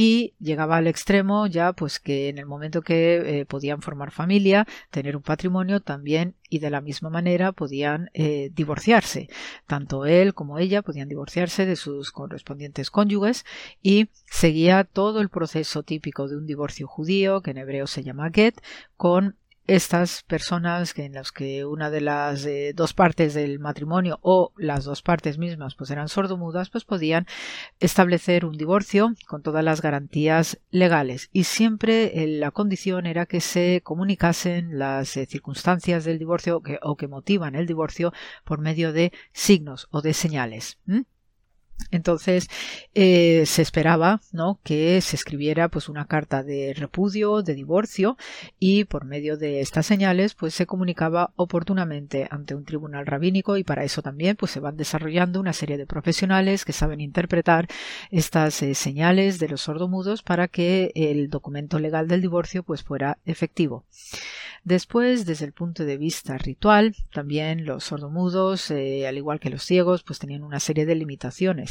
y 0.00 0.36
llegaba 0.38 0.76
al 0.76 0.86
extremo 0.86 1.48
ya 1.48 1.72
pues 1.72 1.98
que 1.98 2.28
en 2.28 2.38
el 2.38 2.46
momento 2.46 2.82
que 2.82 3.40
eh, 3.40 3.46
podían 3.46 3.82
formar 3.82 4.12
familia, 4.12 4.64
tener 4.92 5.16
un 5.16 5.24
patrimonio 5.24 5.80
también 5.80 6.36
y 6.48 6.60
de 6.60 6.70
la 6.70 6.80
misma 6.80 7.10
manera 7.10 7.50
podían 7.50 8.08
eh, 8.14 8.52
divorciarse. 8.54 9.28
Tanto 9.66 10.06
él 10.06 10.34
como 10.34 10.60
ella 10.60 10.82
podían 10.82 11.08
divorciarse 11.08 11.66
de 11.66 11.74
sus 11.74 12.12
correspondientes 12.12 12.92
cónyuges 12.92 13.44
y 13.82 14.10
seguía 14.24 14.84
todo 14.84 15.20
el 15.20 15.30
proceso 15.30 15.82
típico 15.82 16.28
de 16.28 16.36
un 16.36 16.46
divorcio 16.46 16.86
judío 16.86 17.42
que 17.42 17.50
en 17.50 17.58
hebreo 17.58 17.88
se 17.88 18.04
llama 18.04 18.30
get 18.32 18.54
con 18.96 19.34
estas 19.68 20.22
personas 20.22 20.94
que 20.94 21.04
en 21.04 21.12
las 21.12 21.30
que 21.30 21.66
una 21.66 21.90
de 21.90 22.00
las 22.00 22.44
eh, 22.46 22.72
dos 22.74 22.94
partes 22.94 23.34
del 23.34 23.58
matrimonio 23.58 24.18
o 24.22 24.52
las 24.56 24.84
dos 24.84 25.02
partes 25.02 25.36
mismas 25.36 25.74
pues 25.74 25.90
eran 25.90 26.08
sordomudas 26.08 26.70
pues 26.70 26.84
podían 26.84 27.26
establecer 27.78 28.46
un 28.46 28.56
divorcio 28.56 29.14
con 29.26 29.42
todas 29.42 29.62
las 29.62 29.82
garantías 29.82 30.58
legales 30.70 31.28
y 31.32 31.44
siempre 31.44 32.24
eh, 32.24 32.26
la 32.26 32.50
condición 32.50 33.04
era 33.04 33.26
que 33.26 33.42
se 33.42 33.82
comunicasen 33.84 34.78
las 34.78 35.16
eh, 35.18 35.26
circunstancias 35.26 36.04
del 36.04 36.18
divorcio 36.18 36.62
o 36.82 36.96
que 36.96 37.08
motivan 37.08 37.54
el 37.54 37.66
divorcio 37.66 38.12
por 38.44 38.60
medio 38.60 38.94
de 38.94 39.12
signos 39.32 39.86
o 39.90 40.00
de 40.00 40.14
señales. 40.14 40.78
Entonces 41.90 42.48
eh, 42.94 43.44
se 43.46 43.62
esperaba 43.62 44.20
¿no? 44.32 44.60
que 44.62 45.00
se 45.00 45.16
escribiera 45.16 45.68
pues 45.68 45.88
una 45.88 46.06
carta 46.06 46.42
de 46.42 46.74
repudio, 46.74 47.42
de 47.42 47.54
divorcio, 47.54 48.16
y 48.58 48.84
por 48.84 49.04
medio 49.04 49.36
de 49.36 49.60
estas 49.60 49.86
señales 49.86 50.34
pues 50.34 50.54
se 50.54 50.66
comunicaba 50.66 51.32
oportunamente 51.36 52.28
ante 52.30 52.54
un 52.54 52.64
tribunal 52.64 53.06
rabínico 53.06 53.56
y 53.56 53.64
para 53.64 53.84
eso 53.84 54.02
también 54.02 54.36
pues 54.36 54.52
se 54.52 54.60
van 54.60 54.76
desarrollando 54.76 55.40
una 55.40 55.52
serie 55.52 55.78
de 55.78 55.86
profesionales 55.86 56.64
que 56.64 56.72
saben 56.72 57.00
interpretar 57.00 57.68
estas 58.10 58.62
eh, 58.62 58.74
señales 58.74 59.38
de 59.38 59.48
los 59.48 59.62
sordomudos 59.62 60.22
para 60.22 60.48
que 60.48 60.92
el 60.94 61.30
documento 61.30 61.78
legal 61.78 62.08
del 62.08 62.20
divorcio 62.20 62.62
pues 62.62 62.82
fuera 62.82 63.18
efectivo. 63.24 63.84
Después, 64.64 65.24
desde 65.24 65.46
el 65.46 65.52
punto 65.52 65.84
de 65.84 65.96
vista 65.96 66.36
ritual, 66.36 66.94
también 67.12 67.64
los 67.64 67.84
sordomudos, 67.84 68.70
eh, 68.70 69.06
al 69.06 69.16
igual 69.16 69.40
que 69.40 69.50
los 69.50 69.62
ciegos, 69.62 70.02
pues 70.02 70.18
tenían 70.18 70.42
una 70.42 70.60
serie 70.60 70.84
de 70.84 70.94
limitaciones 70.94 71.67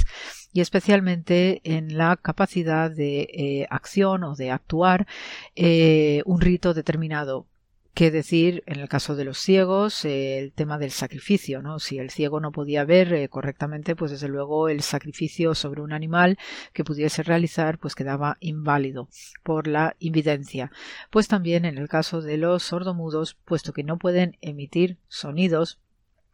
y 0.53 0.61
especialmente 0.61 1.61
en 1.63 1.97
la 1.97 2.17
capacidad 2.17 2.89
de 2.89 3.21
eh, 3.31 3.67
acción 3.69 4.23
o 4.23 4.35
de 4.35 4.51
actuar 4.51 5.07
eh, 5.55 6.23
un 6.25 6.41
rito 6.41 6.73
determinado 6.73 7.47
que 7.93 8.11
decir 8.11 8.63
en 8.67 8.79
el 8.79 8.89
caso 8.89 9.15
de 9.15 9.25
los 9.25 9.39
ciegos 9.39 10.05
eh, 10.05 10.37
el 10.37 10.53
tema 10.53 10.77
del 10.77 10.91
sacrificio, 10.91 11.63
¿no? 11.63 11.79
Si 11.79 11.97
el 11.97 12.11
ciego 12.11 12.39
no 12.39 12.51
podía 12.51 12.85
ver 12.85 13.27
correctamente, 13.29 13.95
pues 13.95 14.11
desde 14.11 14.27
luego 14.27 14.69
el 14.69 14.81
sacrificio 14.81 15.55
sobre 15.55 15.81
un 15.81 15.93
animal 15.93 16.37
que 16.73 16.83
pudiese 16.83 17.23
realizar 17.23 17.79
pues 17.79 17.95
quedaba 17.95 18.37
inválido 18.39 19.09
por 19.43 19.67
la 19.67 19.95
invidencia. 19.99 20.71
Pues 21.09 21.27
también 21.27 21.65
en 21.65 21.79
el 21.79 21.89
caso 21.89 22.21
de 22.21 22.37
los 22.37 22.61
sordomudos, 22.61 23.35
puesto 23.45 23.73
que 23.73 23.83
no 23.83 23.97
pueden 23.97 24.37
emitir 24.41 24.97
sonidos, 25.07 25.79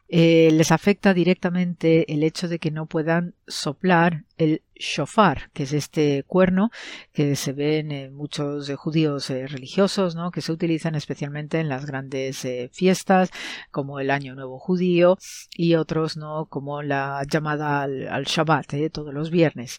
eh, 0.08 0.50
les 0.52 0.70
afecta 0.70 1.14
directamente 1.14 2.12
el 2.12 2.22
hecho 2.22 2.46
de 2.46 2.58
que 2.58 2.70
no 2.70 2.86
puedan 2.86 3.34
soplar 3.46 4.24
el 4.36 4.62
shofar, 4.74 5.50
que 5.52 5.62
es 5.62 5.72
este 5.72 6.24
cuerno 6.24 6.70
que 7.12 7.36
se 7.36 7.52
ve 7.52 7.78
en 7.78 8.14
muchos 8.14 8.70
judíos 8.76 9.30
eh, 9.30 9.46
religiosos, 9.46 10.14
¿no? 10.14 10.30
que 10.30 10.42
se 10.42 10.52
utilizan 10.52 10.94
especialmente 10.94 11.58
en 11.58 11.68
las 11.68 11.86
grandes 11.86 12.44
eh, 12.44 12.70
fiestas, 12.72 13.30
como 13.70 13.98
el 13.98 14.10
Año 14.10 14.34
Nuevo 14.34 14.58
Judío, 14.58 15.16
y 15.56 15.74
otros, 15.76 16.16
¿no? 16.16 16.46
como 16.46 16.82
la 16.82 17.22
llamada 17.28 17.82
al, 17.82 18.08
al 18.08 18.24
Shabbat, 18.24 18.74
todos 18.92 19.14
los 19.14 19.30
viernes. 19.30 19.78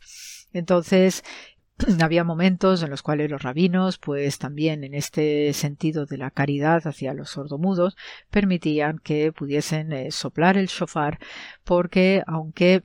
Entonces, 0.54 1.24
había 2.02 2.24
momentos 2.24 2.84
en 2.84 2.90
los 2.90 3.02
cuales 3.02 3.30
los 3.30 3.42
rabinos, 3.42 3.98
pues 3.98 4.40
también 4.40 4.84
en 4.84 4.94
este 4.94 5.54
sentido 5.54 6.06
de 6.06 6.18
la 6.18 6.32
caridad 6.32 6.86
hacia 6.88 7.14
los 7.14 7.30
sordomudos, 7.30 7.96
permitían 8.30 9.00
que 9.00 9.32
pudiesen 9.32 9.92
eh, 9.92 10.12
soplar 10.12 10.58
el 10.58 10.68
shofar, 10.68 11.20
porque 11.64 12.24
aunque 12.28 12.84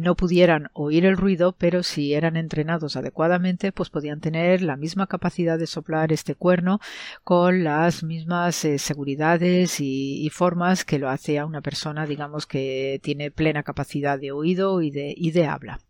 no 0.00 0.16
pudieran 0.16 0.70
oír 0.72 1.04
el 1.04 1.16
ruido, 1.16 1.54
pero 1.56 1.82
si 1.82 2.14
eran 2.14 2.36
entrenados 2.36 2.96
adecuadamente, 2.96 3.72
pues 3.72 3.90
podían 3.90 4.20
tener 4.20 4.62
la 4.62 4.76
misma 4.76 5.06
capacidad 5.06 5.58
de 5.58 5.66
soplar 5.66 6.12
este 6.12 6.34
cuerno 6.34 6.80
con 7.24 7.64
las 7.64 8.02
mismas 8.02 8.64
eh, 8.64 8.78
seguridades 8.78 9.80
y, 9.80 10.28
formas 10.30 10.84
que 10.84 10.98
lo 10.98 11.08
hace 11.08 11.38
a 11.38 11.46
una 11.46 11.62
persona, 11.62 12.06
digamos, 12.06 12.46
que 12.46 13.00
tiene 13.02 13.30
plena 13.30 13.62
capacidad 13.62 14.18
de 14.18 14.30
oído 14.30 14.82
y 14.82 14.90
de, 14.90 15.46
habla. 15.46 15.80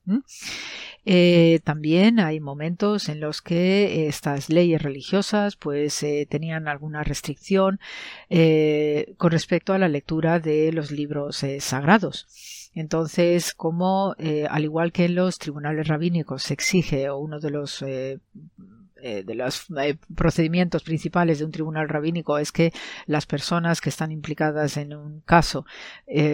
Eh, 1.04 1.60
también 1.64 2.20
hay 2.20 2.38
momentos 2.40 3.08
en 3.08 3.20
los 3.20 3.42
que 3.42 4.06
estas 4.06 4.48
leyes 4.48 4.80
religiosas 4.80 5.56
pues 5.56 6.02
eh, 6.02 6.26
tenían 6.30 6.68
alguna 6.68 7.02
restricción 7.02 7.80
con 9.16 9.30
respecto 9.30 9.72
a 9.72 9.78
la 9.78 9.88
lectura 9.88 10.38
de 10.38 10.72
los 10.72 10.90
libros 10.90 11.44
sagrados. 11.58 12.57
Entonces, 12.78 13.54
como 13.54 14.14
eh, 14.18 14.46
al 14.48 14.62
igual 14.62 14.92
que 14.92 15.06
en 15.06 15.16
los 15.16 15.40
tribunales 15.40 15.88
rabínicos 15.88 16.44
se 16.44 16.54
exige 16.54 17.10
o 17.10 17.18
uno 17.18 17.40
de 17.40 17.50
los 17.50 17.82
eh, 17.82 18.20
eh, 19.02 19.24
de 19.24 19.34
los 19.34 19.66
procedimientos 20.14 20.84
principales 20.84 21.40
de 21.40 21.44
un 21.44 21.50
tribunal 21.50 21.88
rabínico 21.88 22.38
es 22.38 22.52
que 22.52 22.72
las 23.06 23.26
personas 23.26 23.80
que 23.80 23.88
están 23.88 24.12
implicadas 24.12 24.76
en 24.76 24.94
un 24.94 25.22
caso 25.22 25.66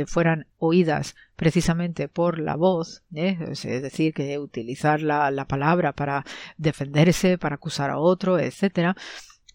fueran 0.06 0.46
oídas 0.58 1.14
precisamente 1.34 2.08
por 2.08 2.38
la 2.38 2.56
voz, 2.56 3.04
es 3.14 3.62
decir, 3.62 4.12
que 4.12 4.38
utilizar 4.38 5.00
la, 5.00 5.30
la, 5.30 5.46
palabra 5.46 5.94
para 5.94 6.24
defenderse, 6.58 7.38
para 7.38 7.54
acusar 7.54 7.88
a 7.88 7.98
otro, 7.98 8.38
etcétera, 8.38 8.96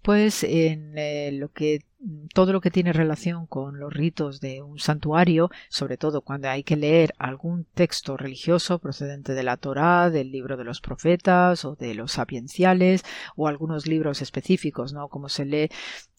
pues 0.02 0.44
en 0.44 1.40
lo 1.40 1.52
que 1.52 1.82
todo 2.34 2.54
lo 2.54 2.62
que 2.62 2.72
tiene 2.72 2.94
relación 2.94 3.46
con 3.46 3.80
los 3.80 3.94
ritos 3.94 4.40
de 4.40 4.62
un 4.62 4.80
santuario, 4.80 5.50
sobre 5.70 5.98
todo 5.98 6.22
cuando 6.22 6.50
hay 6.50 6.64
que 6.64 6.78
leer 6.78 7.14
algún 7.18 7.66
texto 7.66 8.16
religioso 8.16 8.80
procedente 8.80 9.34
de 9.34 9.44
la 9.44 9.58
Torá, 9.58 10.10
del 10.10 10.32
libro 10.32 10.56
de 10.56 10.64
los 10.64 10.80
profetas 10.80 11.66
o 11.66 11.76
de 11.76 11.96
los 11.96 12.14
sapienciales 12.14 13.04
o 13.36 13.48
algunos 13.48 13.86
libros 13.88 14.22
específicos, 14.22 14.94
¿no? 14.94 15.10
Como 15.10 15.28
se 15.28 15.46
lee 15.46 15.70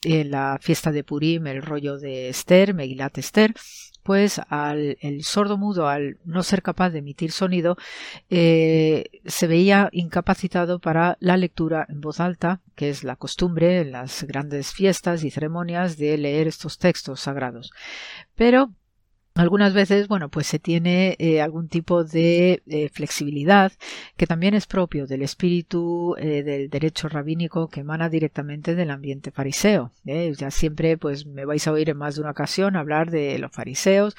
en 0.03 0.31
la 0.31 0.59
fiesta 0.61 0.93
de 0.93 1.05
Purim, 1.05 1.47
el 1.47 1.63
rollo 1.63 1.99
de 1.99 2.29
Esther, 2.29 2.75
Megilat 2.75 3.17
Esther, 3.19 3.55
pues 4.11 4.41
al 4.49 4.99
el 5.03 5.23
sordo 5.23 5.57
mudo 5.57 5.87
al 5.87 6.19
no 6.25 6.43
ser 6.43 6.63
capaz 6.63 6.91
de 6.91 6.99
emitir 6.99 7.31
sonido 7.31 7.77
eh, 8.29 9.05
se 9.25 9.47
veía 9.47 9.89
incapacitado 9.93 10.81
para 10.81 11.17
la 11.21 11.37
lectura 11.37 11.87
en 11.89 12.01
voz 12.01 12.19
alta 12.19 12.61
que 12.75 12.91
es 12.91 13.05
la 13.05 13.15
costumbre 13.15 13.83
en 13.83 13.93
las 13.93 14.25
grandes 14.25 14.73
fiestas 14.73 15.23
y 15.23 15.31
ceremonias 15.31 15.97
de 15.97 16.19
leer 16.19 16.49
estos 16.49 16.79
textos 16.79 17.21
sagrados. 17.21 17.71
Pero 18.35 18.73
algunas 19.41 19.73
veces, 19.73 20.07
bueno, 20.07 20.29
pues 20.29 20.47
se 20.47 20.59
tiene 20.59 21.17
eh, 21.19 21.41
algún 21.41 21.69
tipo 21.69 22.05
de 22.05 22.63
eh, 22.67 22.91
flexibilidad 22.91 23.73
que 24.19 24.27
también 24.27 24.53
es 24.53 24.67
propio 24.67 25.07
del 25.07 25.23
espíritu 25.23 26.15
eh, 26.19 26.43
del 26.43 26.69
derecho 26.69 27.09
rabínico 27.09 27.69
que 27.69 27.81
emana 27.81 28.11
directamente 28.11 28.75
del 28.75 28.91
ambiente 28.91 29.31
fariseo. 29.31 29.93
Ya 30.05 30.51
siempre, 30.51 30.99
pues 30.99 31.25
me 31.25 31.47
vais 31.47 31.67
a 31.67 31.73
oír 31.73 31.89
en 31.89 31.97
más 31.97 32.17
de 32.17 32.21
una 32.21 32.33
ocasión 32.33 32.77
hablar 32.77 33.11
de 33.11 33.39
los 33.39 33.51
fariseos. 33.51 34.15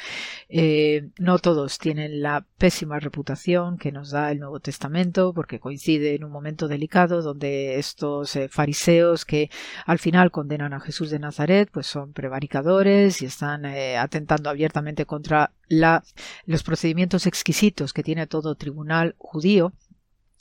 no 1.20 1.38
todos 1.38 1.78
tienen 1.78 2.22
la 2.24 2.46
pésima 2.58 3.00
reputación 3.00 3.78
que 3.78 3.92
nos 3.92 4.10
da 4.12 4.32
el 4.32 4.40
Nuevo 4.40 4.60
Testamento 4.60 5.34
porque 5.34 5.60
coincide 5.60 6.16
en 6.16 6.24
un 6.24 6.32
momento 6.32 6.68
delicado 6.68 7.22
donde 7.22 7.78
estos 7.78 8.38
fariseos 8.50 9.26
que 9.26 9.50
al 9.86 10.00
final 10.00 10.32
condenan 10.32 10.74
a 10.74 10.80
Jesús 10.80 11.12
de 11.12 11.20
Nazaret, 11.20 11.70
pues 11.72 11.86
son 11.86 12.14
prevaricadores 12.14 13.22
y 13.22 13.26
están 13.26 13.66
atentando 13.66 14.50
abiertamente 14.50 15.06
contra 15.12 15.52
la, 15.68 16.06
los 16.46 16.64
procedimientos 16.64 17.28
exquisitos 17.28 17.92
que 17.92 18.02
tiene 18.02 18.28
todo 18.28 18.56
tribunal 18.56 19.16
judío 19.18 19.74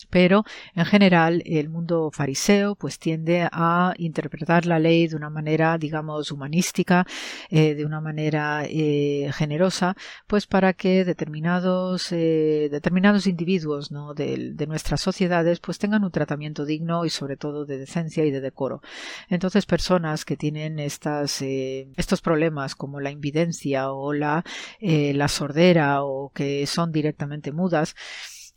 pero 0.09 0.45
en 0.75 0.85
general 0.85 1.43
el 1.47 1.69
mundo 1.69 2.11
fariseo 2.13 2.75
pues 2.75 2.99
tiende 2.99 3.49
a 3.51 3.95
interpretar 3.99 4.67
la 4.67 4.79
ley 4.79 5.09
de 5.09 5.17
una 5.17 5.31
manera 5.31 5.79
digamos 5.79 6.31
humanística 6.31 7.07
eh, 7.51 7.75
de 7.75 7.85
una 7.85 8.01
manera 8.01 8.65
eh, 8.67 9.31
generosa 9.35 9.97
pues 10.27 10.47
para 10.47 10.73
que 10.73 11.05
determinados 11.05 12.13
eh, 12.13 12.69
determinados 12.71 13.27
individuos 13.27 13.91
¿no? 13.91 14.15
de, 14.15 14.53
de, 14.55 14.67
nuestras 14.67 15.01
sociedades 15.01 15.61
pues 15.61 15.79
tengan 15.79 16.05
un 16.05 16.11
tratamiento 16.11 16.65
digno 16.65 17.05
y 17.05 17.11
sobre 17.11 17.37
todo 17.37 17.67
de 17.67 17.79
decencia 17.79 18.25
y 18.25 18.31
de 18.31 18.41
decoro 18.41 18.83
entonces 19.29 19.67
personas 19.67 20.25
que 20.25 20.37
tienen 20.37 20.79
estas 20.79 21.43
estos 21.43 22.21
problemas 22.21 22.75
como 22.75 23.01
la 23.01 23.11
invidencia 23.11 23.91
o 23.93 24.13
la 24.13 24.45
la 24.81 25.29
sordera 25.29 26.03
o 26.05 26.31
que 26.33 26.67
son 26.67 26.93
directamente 26.93 27.53
mudas 27.53 27.95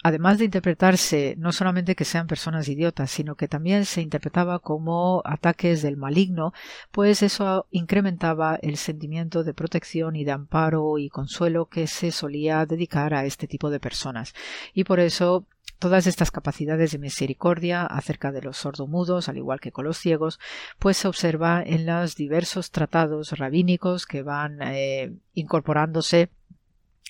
además 0.04 0.38
de 0.38 0.46
interpretarse 0.46 1.36
no 1.38 1.54
solamente 1.54 1.96
que 1.96 2.06
sean 2.06 2.28
personas 2.28 2.68
idiotas, 2.68 3.10
sino 3.10 3.36
que 3.36 3.48
también 3.48 3.86
se 3.86 4.02
interpretaba 4.02 4.60
como 4.60 5.22
ataques 5.26 5.82
del 5.82 5.98
maligno, 5.98 6.54
pues 6.92 7.24
eso 7.24 7.68
incrementaba 7.72 8.60
el 8.62 8.76
sentimiento 8.78 9.44
de 9.44 9.54
protección 9.54 10.18
y 10.18 10.26
de 10.26 10.32
amparo 10.32 10.98
y 10.98 11.10
consuelo 11.10 11.68
que 11.68 11.88
se 11.88 12.12
solía 12.12 12.66
dedicar 12.66 13.14
a 13.14 13.26
este 13.26 13.48
tipo 13.48 13.70
de 13.70 13.80
personas. 13.80 14.34
Y 14.74 14.84
por 14.84 15.00
eso 15.00 15.48
todas 15.80 16.06
estas 16.06 16.32
capacidades 16.32 16.92
de 16.92 16.98
misericordia 16.98 17.86
acerca 17.86 18.32
de 18.34 18.42
los 18.42 18.58
sordomudos, 18.58 19.30
al 19.30 19.38
igual 19.38 19.62
que 19.62 19.72
con 19.72 19.86
los 19.86 19.98
ciegos, 19.98 20.40
pues 20.80 20.98
se 20.98 21.08
observa 21.08 21.64
en 21.66 21.86
los 21.86 22.16
diversos 22.16 22.72
tratados 22.72 23.38
rabínicos 23.38 24.06
que 24.06 24.22
van 24.22 24.60
eh, 24.62 25.14
incorporándose 25.34 26.30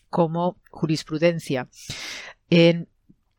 como 0.09 0.57
jurisprudencia 0.69 1.69
en 2.53 2.87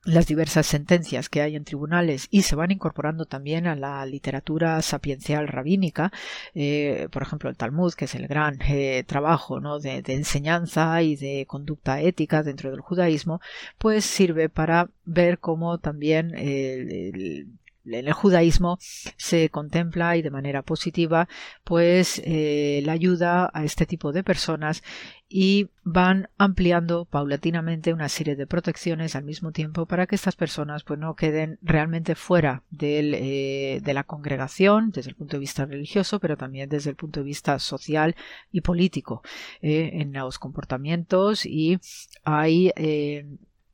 las 0.05 0.27
diversas 0.27 0.67
sentencias 0.67 1.29
que 1.29 1.41
hay 1.41 1.57
en 1.57 1.65
tribunales 1.65 2.27
y 2.31 2.43
se 2.43 2.57
van 2.57 2.71
incorporando 2.71 3.25
también 3.25 3.67
a 3.67 3.75
la 3.77 4.05
literatura 4.05 4.83
sapiencial 4.83 5.49
rabínica, 5.49 6.13
eh, 6.55 7.09
por 7.11 7.23
ejemplo 7.23 7.49
el 7.49 7.57
Talmud, 7.57 7.95
que 7.95 8.05
es 8.05 8.15
el 8.15 8.27
gran 8.27 8.59
eh, 8.69 9.05
trabajo 9.07 9.61
¿no? 9.61 9.79
de, 9.79 10.03
enseñanza 10.07 11.01
y 11.03 11.17
de 11.17 11.47
conducta 11.47 12.01
ética 12.01 12.43
dentro 12.43 12.71
del 12.71 12.81
judaísmo, 12.81 13.41
pues 13.79 14.05
sirve 14.05 14.49
para 14.49 14.91
ver 15.05 15.39
cómo 15.39 15.79
también 15.79 16.35
el 16.35 17.47
en 17.85 18.07
el 18.07 18.13
judaísmo 18.13 18.79
se 19.17 19.49
contempla 19.51 20.17
y 20.17 20.23
de 20.23 20.31
manera 20.31 20.63
positiva 20.63 21.29
pues 21.65 22.21
eh, 22.25 22.83
la 22.85 22.93
ayuda 22.93 23.51
a 23.53 23.65
este 23.65 23.87
tipo 23.87 24.13
de 24.13 24.25
personas 24.25 24.83
y 25.29 25.69
van 25.83 26.29
ampliando 26.39 27.07
paulatinamente 27.07 27.93
una 27.93 28.09
serie 28.09 28.37
de 28.37 28.47
protecciones 28.47 29.17
al 29.17 29.25
mismo 29.25 29.53
tiempo 29.53 29.87
para 29.87 30.07
que 30.07 30.15
estas 30.15 30.37
personas 30.37 30.85
pues 30.85 30.99
no 30.99 31.17
queden 31.17 31.59
realmente 31.63 32.15
fuera 32.15 32.63
del, 32.71 33.15
eh, 33.15 33.81
de 33.83 33.95
la 33.95 34.05
congregación 34.05 34.91
desde 34.91 35.11
el 35.11 35.17
punto 35.17 35.37
de 35.37 35.41
vista 35.41 35.65
religioso 35.65 36.21
pero 36.21 36.37
también 36.37 36.69
desde 36.69 36.91
el 36.91 36.97
punto 36.97 37.21
de 37.21 37.27
vista 37.27 37.59
social 37.59 38.15
y 38.53 38.61
político. 38.61 39.23
Eh, 39.61 39.91
en 39.95 40.13
los 40.13 40.39
comportamientos 40.39 41.47
y 41.47 41.79
hay 42.25 42.73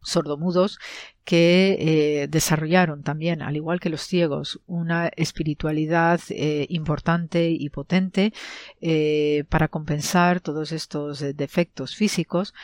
sordomudos 0.02 0.78
que 1.24 1.76
eh, 1.78 2.28
desarrollaron 2.28 3.02
también, 3.02 3.42
al 3.42 3.56
igual 3.56 3.80
que 3.80 3.90
los 3.90 4.02
ciegos, 4.02 4.60
una 4.66 5.08
espiritualidad 5.16 6.20
eh, 6.30 6.66
importante 6.70 7.50
y 7.50 7.68
potente 7.68 8.32
eh, 8.80 9.44
para 9.48 9.68
compensar 9.68 10.40
todos 10.40 10.72
estos 10.72 11.20
defectos 11.36 11.94
físicos 11.94 12.54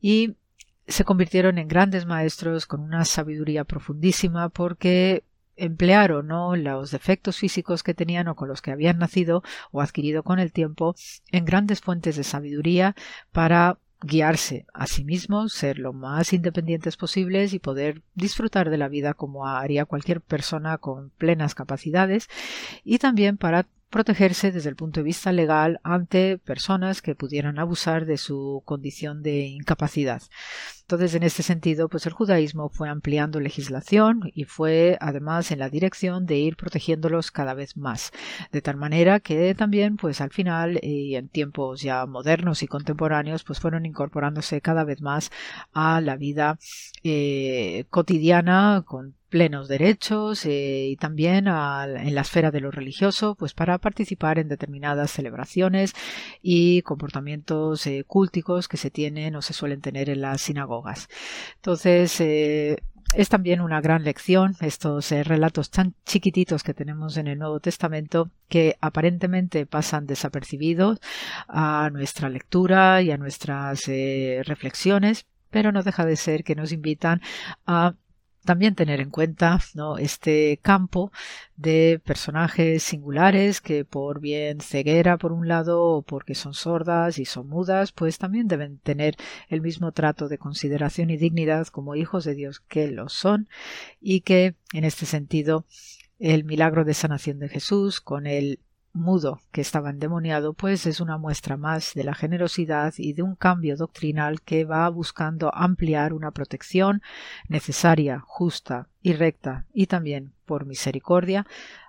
y 0.00 0.34
se 0.88 1.04
convirtieron 1.04 1.58
en 1.58 1.68
grandes 1.68 2.06
maestros 2.06 2.66
con 2.66 2.80
una 2.80 3.04
sabiduría 3.04 3.64
profundísima 3.64 4.48
porque 4.48 5.24
emplearon 5.56 6.26
¿no? 6.28 6.54
los 6.54 6.90
defectos 6.90 7.38
físicos 7.38 7.82
que 7.82 7.94
tenían 7.94 8.28
o 8.28 8.36
con 8.36 8.48
los 8.48 8.62
que 8.62 8.70
habían 8.70 8.98
nacido 8.98 9.42
o 9.72 9.80
adquirido 9.80 10.22
con 10.22 10.38
el 10.38 10.52
tiempo 10.52 10.94
en 11.32 11.44
grandes 11.44 11.80
fuentes 11.80 12.16
de 12.16 12.24
sabiduría 12.24 12.94
para 13.32 13.78
guiarse 14.02 14.66
a 14.72 14.86
sí 14.86 15.04
mismos, 15.04 15.52
ser 15.52 15.78
lo 15.78 15.92
más 15.92 16.32
independientes 16.32 16.96
posibles 16.96 17.52
y 17.52 17.58
poder 17.58 18.02
disfrutar 18.14 18.70
de 18.70 18.78
la 18.78 18.88
vida 18.88 19.14
como 19.14 19.46
haría 19.46 19.84
cualquier 19.84 20.20
persona 20.20 20.78
con 20.78 21.10
plenas 21.10 21.54
capacidades 21.54 22.28
y 22.84 22.98
también 22.98 23.36
para 23.36 23.66
protegerse 23.90 24.52
desde 24.52 24.68
el 24.68 24.76
punto 24.76 25.00
de 25.00 25.04
vista 25.04 25.32
legal 25.32 25.80
ante 25.82 26.38
personas 26.38 27.02
que 27.02 27.14
pudieran 27.14 27.58
abusar 27.58 28.04
de 28.04 28.18
su 28.18 28.62
condición 28.64 29.22
de 29.22 29.46
incapacidad. 29.46 30.22
Entonces, 30.86 31.16
en 31.16 31.24
este 31.24 31.42
sentido, 31.42 31.88
pues 31.88 32.06
el 32.06 32.12
judaísmo 32.12 32.68
fue 32.68 32.88
ampliando 32.88 33.40
legislación 33.40 34.30
y 34.34 34.44
fue 34.44 34.96
además 35.00 35.50
en 35.50 35.58
la 35.58 35.68
dirección 35.68 36.26
de 36.26 36.36
ir 36.38 36.56
protegiéndolos 36.56 37.32
cada 37.32 37.54
vez 37.54 37.76
más, 37.76 38.12
de 38.52 38.62
tal 38.62 38.76
manera 38.76 39.18
que 39.18 39.52
también, 39.56 39.96
pues 39.96 40.20
al 40.20 40.30
final 40.30 40.78
y 40.80 41.16
en 41.16 41.28
tiempos 41.28 41.80
ya 41.82 42.06
modernos 42.06 42.62
y 42.62 42.68
contemporáneos, 42.68 43.42
pues 43.42 43.58
fueron 43.58 43.84
incorporándose 43.84 44.60
cada 44.60 44.84
vez 44.84 45.02
más 45.02 45.32
a 45.72 46.00
la 46.00 46.14
vida 46.16 46.56
eh, 47.02 47.86
cotidiana 47.90 48.84
con 48.86 49.16
plenos 49.28 49.68
derechos 49.68 50.46
eh, 50.46 50.88
y 50.90 50.96
también 50.96 51.46
en 51.48 52.14
la 52.14 52.20
esfera 52.20 52.50
de 52.50 52.60
lo 52.60 52.70
religioso, 52.70 53.34
pues 53.34 53.54
para 53.54 53.78
participar 53.78 54.38
en 54.38 54.48
determinadas 54.48 55.10
celebraciones 55.10 55.92
y 56.42 56.82
comportamientos 56.82 57.86
eh, 57.86 58.04
cúlticos 58.06 58.68
que 58.68 58.76
se 58.76 58.90
tienen 58.90 59.36
o 59.36 59.42
se 59.42 59.52
suelen 59.52 59.80
tener 59.80 60.08
en 60.08 60.20
las 60.22 60.40
sinagogas. 60.42 60.75
Entonces, 61.56 62.20
eh, 62.20 62.76
es 63.14 63.28
también 63.28 63.60
una 63.60 63.80
gran 63.80 64.02
lección 64.02 64.56
estos 64.60 65.10
relatos 65.10 65.70
tan 65.70 65.94
chiquititos 66.04 66.62
que 66.62 66.74
tenemos 66.74 67.16
en 67.16 67.28
el 67.28 67.38
Nuevo 67.38 67.60
Testamento 67.60 68.30
que 68.48 68.76
aparentemente 68.80 69.64
pasan 69.64 70.06
desapercibidos 70.06 70.98
a 71.46 71.88
nuestra 71.92 72.28
lectura 72.28 73.02
y 73.02 73.12
a 73.12 73.16
nuestras 73.16 73.84
reflexiones, 73.86 75.26
pero 75.50 75.70
no 75.70 75.84
deja 75.84 76.04
de 76.04 76.16
ser 76.16 76.42
que 76.42 76.56
nos 76.56 76.72
invitan 76.72 77.22
a 77.64 77.94
también 78.46 78.74
tener 78.74 79.00
en 79.00 79.10
cuenta 79.10 79.60
¿no? 79.74 79.98
este 79.98 80.58
campo 80.62 81.12
de 81.56 82.00
personajes 82.02 82.82
singulares 82.82 83.60
que 83.60 83.84
por 83.84 84.20
bien 84.20 84.60
ceguera 84.60 85.18
por 85.18 85.32
un 85.32 85.48
lado 85.48 85.82
o 85.82 86.02
porque 86.02 86.34
son 86.34 86.54
sordas 86.54 87.18
y 87.18 87.26
son 87.26 87.48
mudas, 87.48 87.92
pues 87.92 88.16
también 88.16 88.48
deben 88.48 88.78
tener 88.78 89.16
el 89.50 89.60
mismo 89.60 89.92
trato 89.92 90.28
de 90.28 90.38
consideración 90.38 91.10
y 91.10 91.18
dignidad 91.18 91.66
como 91.66 91.94
hijos 91.94 92.24
de 92.24 92.34
Dios 92.34 92.60
que 92.60 92.90
lo 92.90 93.10
son 93.10 93.48
y 94.00 94.22
que 94.22 94.54
en 94.72 94.84
este 94.84 95.04
sentido 95.04 95.66
el 96.18 96.44
milagro 96.44 96.84
de 96.84 96.94
sanación 96.94 97.38
de 97.38 97.50
Jesús 97.50 98.00
con 98.00 98.26
el 98.26 98.60
mudo 98.96 99.40
que 99.52 99.60
estaba 99.60 99.90
endemoniado, 99.90 100.54
pues 100.54 100.86
es 100.86 101.00
una 101.00 101.18
muestra 101.18 101.56
más 101.56 101.92
de 101.94 102.04
la 102.04 102.14
generosidad 102.14 102.94
y 102.96 103.12
de 103.12 103.22
un 103.22 103.36
cambio 103.36 103.76
doctrinal 103.76 104.40
que 104.42 104.64
va 104.64 104.88
buscando 104.88 105.54
ampliar 105.54 106.12
una 106.12 106.30
protección 106.32 107.02
necesaria, 107.48 108.20
justa 108.20 108.88
y 109.02 109.12
recta 109.12 109.66
y 109.72 109.86
también 109.86 110.32
por 110.44 110.66
misericordia 110.66 111.46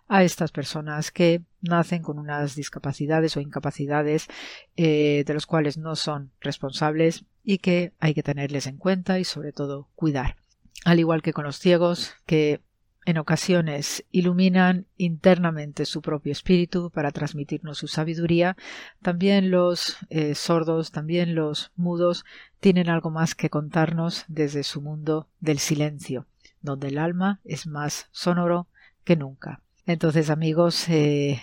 a 0.08 0.24
estas 0.24 0.52
personas 0.52 1.12
que 1.12 1.42
nacen 1.62 2.02
con 2.02 2.20
unas 2.20 2.56
discapacidades 2.56 3.36
o 3.36 3.42
incapacidades 3.42 4.28
eh, 4.76 5.24
de 5.26 5.34
los 5.34 5.46
cuales 5.46 5.78
no 5.78 5.96
son 5.96 6.32
responsables 6.40 7.26
y 7.44 7.58
que 7.58 7.94
hay 8.00 8.14
que 8.14 8.24
tenerles 8.24 8.68
en 8.68 8.78
cuenta 8.78 9.20
y 9.20 9.24
sobre 9.24 9.52
todo 9.52 9.90
cuidar. 9.96 10.38
Al 10.86 11.00
igual 11.00 11.22
que 11.22 11.34
con 11.34 11.44
los 11.44 11.60
ciegos, 11.60 12.14
que 12.26 12.62
en 13.08 13.18
ocasiones 13.18 14.04
iluminan 14.12 14.86
internamente 14.98 15.86
su 15.86 16.02
propio 16.02 16.34
espíritu 16.34 16.92
para 16.92 17.14
transmitirnos 17.14 17.78
su 17.78 17.88
sabiduría, 17.88 18.58
también 19.02 19.50
los 19.50 19.96
eh, 20.10 20.36
sordos, 20.36 20.92
también 20.92 21.34
los 21.34 21.72
mudos 21.78 22.26
tienen 22.60 22.90
algo 22.90 23.10
más 23.10 23.34
que 23.34 23.50
contarnos 23.50 24.26
desde 24.28 24.64
su 24.64 24.82
mundo 24.82 25.30
del 25.40 25.60
silencio, 25.60 26.26
donde 26.62 26.90
el 26.90 26.98
alma 26.98 27.40
es 27.46 27.66
más 27.66 28.10
sonoro 28.12 28.68
que 29.06 29.16
nunca. 29.16 29.62
Entonces, 29.86 30.30
amigos, 30.30 30.90
eh, 30.90 31.42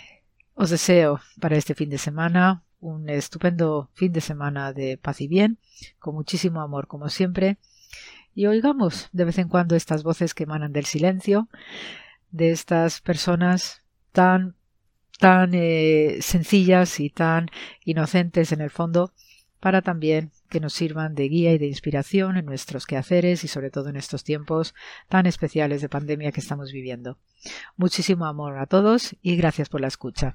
os 0.53 0.69
deseo 0.69 1.20
para 1.41 1.57
este 1.57 1.74
fin 1.74 1.89
de 1.89 1.97
semana 1.97 2.62
un 2.78 3.09
estupendo 3.09 3.89
fin 3.95 4.12
de 4.12 4.20
semana 4.20 4.74
de 4.74 4.99
paz 4.99 5.23
y 5.23 5.28
bien, 5.28 5.57
con 5.99 6.15
muchísimo 6.15 6.61
amor 6.61 6.89
como 6.89 7.09
siempre 7.09 7.57
y 8.35 8.47
oigamos 8.47 9.09
de 9.12 9.24
vez 9.24 9.39
en 9.39 9.48
cuando 9.48 9.77
estas 9.77 10.02
voces 10.02 10.35
que 10.35 10.44
emanan 10.44 10.73
del 10.73 10.85
silencio, 10.85 11.48
de 12.31 12.51
estas 12.51 13.01
personas 13.01 13.82
tan 14.12 14.56
tan 15.19 15.52
eh, 15.55 16.19
sencillas 16.20 16.98
y 16.98 17.09
tan 17.09 17.48
inocentes 17.85 18.52
en 18.52 18.61
el 18.61 18.70
fondo, 18.70 19.12
para 19.61 19.81
también 19.81 20.32
que 20.51 20.61
nos 20.61 20.74
sirvan 20.74 21.15
de 21.15 21.28
guía 21.28 21.52
y 21.52 21.59
de 21.59 21.66
inspiración 21.66 22.36
en 22.36 22.44
nuestros 22.44 22.85
quehaceres 22.85 23.44
y 23.44 23.48
sobre 23.48 23.70
todo 23.70 23.89
en 23.89 23.97
estos 23.97 24.24
tiempos 24.24 24.74
tan 25.09 25.27
especiales 25.27 25.81
de 25.81 25.89
pandemia 25.89 26.32
que 26.32 26.40
estamos 26.40 26.73
viviendo. 26.73 27.19
Muchísimo 27.77 28.27
amor 28.27 28.59
a 28.59 28.66
todos 28.66 29.16
y 29.23 29.36
gracias 29.36 29.69
por 29.69 29.81
la 29.81 29.89
escucha. 29.89 30.35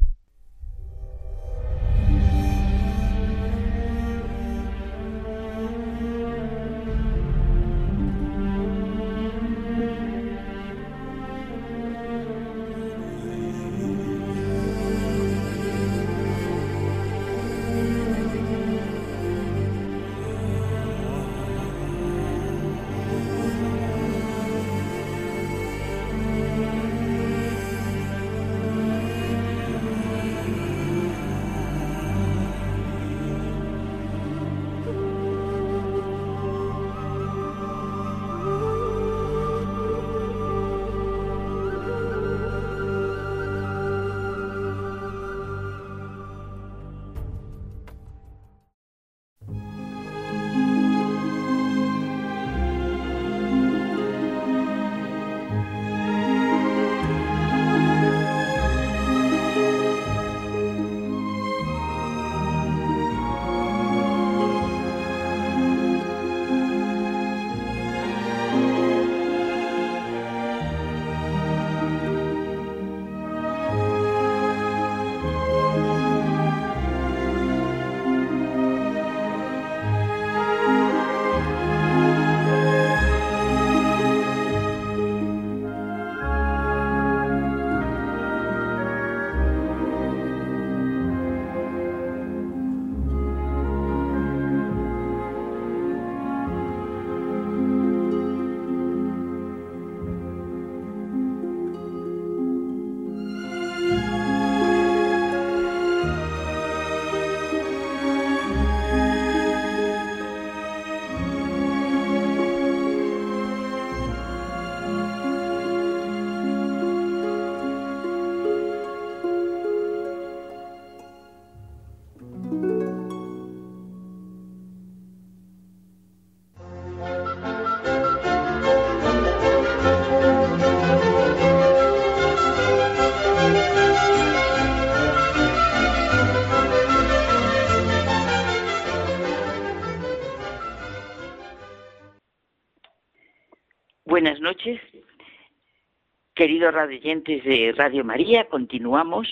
Queridos 146.40 146.74
radioyentes 146.74 147.44
de 147.44 147.74
Radio 147.76 148.06
María. 148.06 148.45
Continuamos 148.45 149.28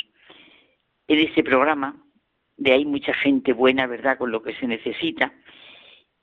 en 1.07 1.19
este 1.19 1.41
programa 1.41 1.95
de 2.57 2.73
Hay 2.73 2.83
mucha 2.83 3.13
gente 3.13 3.53
buena, 3.53 3.87
¿verdad?, 3.87 4.17
con 4.17 4.29
lo 4.29 4.43
que 4.43 4.53
se 4.55 4.67
necesita. 4.67 5.33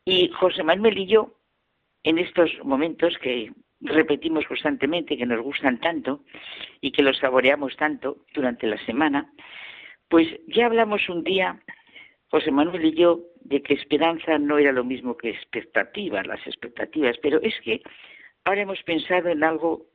Y 0.05 0.29
José 0.29 0.63
Manuel 0.63 0.99
y 0.99 1.07
yo, 1.07 1.39
en 2.03 2.19
estos 2.19 2.51
momentos 2.65 3.17
que 3.17 3.51
repetimos 3.81 4.45
constantemente, 4.47 5.17
que 5.17 5.25
nos 5.25 5.41
gustan 5.41 5.81
tanto 5.81 6.21
y 6.83 6.93
que 6.93 7.03
los 7.03 7.17
saboreamos 7.17 7.75
tanto 7.77 8.19
durante 8.35 8.67
la 8.67 8.77
semana, 8.85 9.33
pues 10.11 10.29
ya 10.49 10.67
hablamos 10.67 11.09
un 11.09 11.25
día, 11.25 11.63
José 12.31 12.51
Manuel 12.51 12.85
y 12.85 12.93
yo, 12.93 13.21
de 13.41 13.63
que 13.63 13.73
esperanza 13.73 14.37
no 14.37 14.59
era 14.59 14.71
lo 14.71 14.85
mismo 14.85 15.17
que 15.17 15.31
expectativas, 15.31 16.27
las 16.27 16.47
expectativas, 16.47 17.17
pero 17.23 17.41
es 17.41 17.59
que 17.63 17.81
ahora 18.45 18.61
hemos 18.61 18.83
pensado 18.83 19.31
en 19.31 19.43
algo 19.43 19.94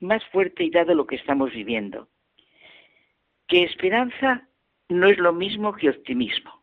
más 0.00 0.24
fuerte 0.26 0.64
y 0.64 0.70
dado 0.70 0.94
lo 0.94 1.06
que 1.06 1.16
estamos 1.16 1.52
viviendo, 1.52 2.08
que 3.46 3.64
esperanza 3.64 4.48
no 4.88 5.08
es 5.08 5.18
lo 5.18 5.32
mismo 5.32 5.74
que 5.74 5.90
optimismo. 5.90 6.62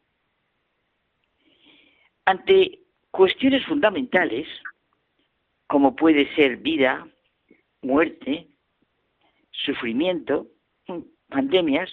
Ante 2.25 2.79
cuestiones 3.11 3.65
fundamentales, 3.65 4.47
como 5.67 5.95
puede 5.95 6.33
ser 6.35 6.57
vida, 6.57 7.07
muerte, 7.81 8.47
sufrimiento, 9.51 10.47
pandemias, 11.29 11.89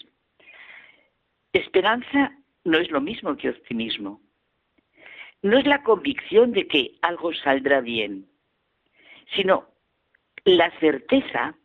esperanza 1.53 2.37
no 2.65 2.79
es 2.79 2.91
lo 2.91 3.01
mismo 3.01 3.37
que 3.37 3.51
optimismo. 3.51 4.21
No 5.43 5.59
es 5.59 5.67
la 5.67 5.83
convicción 5.83 6.53
de 6.53 6.67
que 6.67 6.97
algo 7.03 7.33
saldrá 7.35 7.81
bien, 7.81 8.27
sino 9.37 9.74
la 10.45 10.71
certeza 10.79 11.57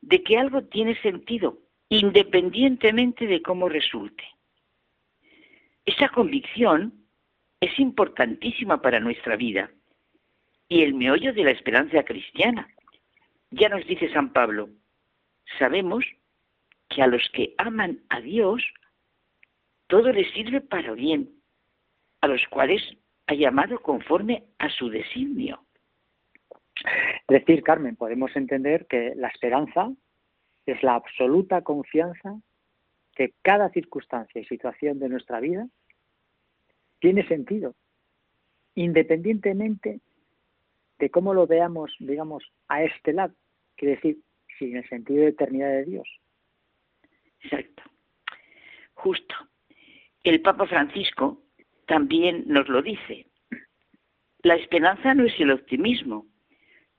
de 0.00 0.22
que 0.22 0.38
algo 0.38 0.62
tiene 0.64 1.00
sentido, 1.02 1.58
independientemente 1.88 3.26
de 3.26 3.42
cómo 3.42 3.68
resulte. 3.68 4.24
Esa 5.84 6.08
convicción 6.08 6.92
es 7.60 7.78
importantísima 7.78 8.80
para 8.80 9.00
nuestra 9.00 9.36
vida 9.36 9.70
y 10.68 10.82
el 10.82 10.94
meollo 10.94 11.32
de 11.32 11.44
la 11.44 11.50
esperanza 11.50 12.02
cristiana. 12.04 12.68
Ya 13.50 13.68
nos 13.68 13.86
dice 13.86 14.12
San 14.12 14.32
Pablo, 14.32 14.70
sabemos 15.58 16.04
que 16.88 17.02
a 17.02 17.06
los 17.06 17.28
que 17.32 17.54
aman 17.58 18.00
a 18.08 18.20
Dios, 18.20 18.62
todo 19.86 20.12
les 20.12 20.32
sirve 20.32 20.60
para 20.60 20.92
bien, 20.92 21.30
a 22.20 22.28
los 22.28 22.42
cuales 22.48 22.82
ha 23.26 23.34
llamado 23.34 23.80
conforme 23.80 24.44
a 24.58 24.70
su 24.70 24.88
designio. 24.88 25.62
Es 26.76 27.26
decir, 27.28 27.62
Carmen, 27.62 27.96
podemos 27.96 28.34
entender 28.36 28.86
que 28.86 29.14
la 29.16 29.28
esperanza 29.28 29.92
es 30.66 30.82
la 30.82 30.94
absoluta 30.94 31.62
confianza 31.62 32.40
que 33.14 33.34
cada 33.42 33.68
circunstancia 33.70 34.40
y 34.40 34.44
situación 34.46 34.98
de 34.98 35.08
nuestra 35.08 35.40
vida 35.40 35.68
tiene 36.98 37.26
sentido, 37.26 37.74
independientemente 38.74 40.00
de 40.98 41.10
cómo 41.10 41.34
lo 41.34 41.46
veamos, 41.46 41.94
digamos, 41.98 42.44
a 42.68 42.84
este 42.84 43.12
lado, 43.12 43.34
quiere 43.76 43.96
decir, 43.96 44.18
sin 44.58 44.76
el 44.76 44.88
sentido 44.88 45.22
de 45.22 45.28
eternidad 45.28 45.70
de 45.70 45.84
Dios. 45.84 46.08
Exacto. 47.40 47.82
Justo. 48.94 49.34
El 50.22 50.40
Papa 50.42 50.66
Francisco 50.66 51.42
también 51.86 52.44
nos 52.46 52.68
lo 52.68 52.82
dice. 52.82 53.26
La 54.42 54.54
esperanza 54.54 55.14
no 55.14 55.24
es 55.24 55.38
el 55.40 55.50
optimismo, 55.50 56.26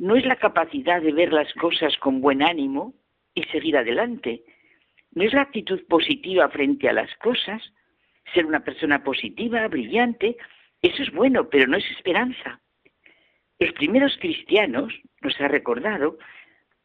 no 0.04 0.18
es 0.18 0.26
la 0.26 0.36
capacidad 0.36 1.02
de 1.02 1.14
ver 1.14 1.32
las 1.32 1.54
cosas 1.54 1.96
con 1.98 2.20
buen 2.20 2.44
ánimo 2.44 2.94
y 3.34 3.44
seguir 3.44 3.78
adelante, 3.78 4.44
no 5.14 5.24
es 5.24 5.32
la 5.32 5.44
actitud 5.44 5.82
positiva 5.88 6.50
frente 6.50 6.90
a 6.90 6.94
las 6.94 7.10
cosas, 7.20 7.62
ser 8.34 8.46
una 8.46 8.66
persona 8.66 9.02
positiva, 9.02 9.66
brillante, 9.70 10.36
eso 10.82 11.04
es 11.04 11.12
bueno, 11.14 11.48
pero 11.48 11.68
no 11.68 11.78
es 11.78 11.90
esperanza. 11.92 12.60
Los 13.60 13.72
primeros 13.76 14.18
cristianos, 14.20 14.94
nos 15.22 15.40
ha 15.40 15.48
recordado, 15.48 16.18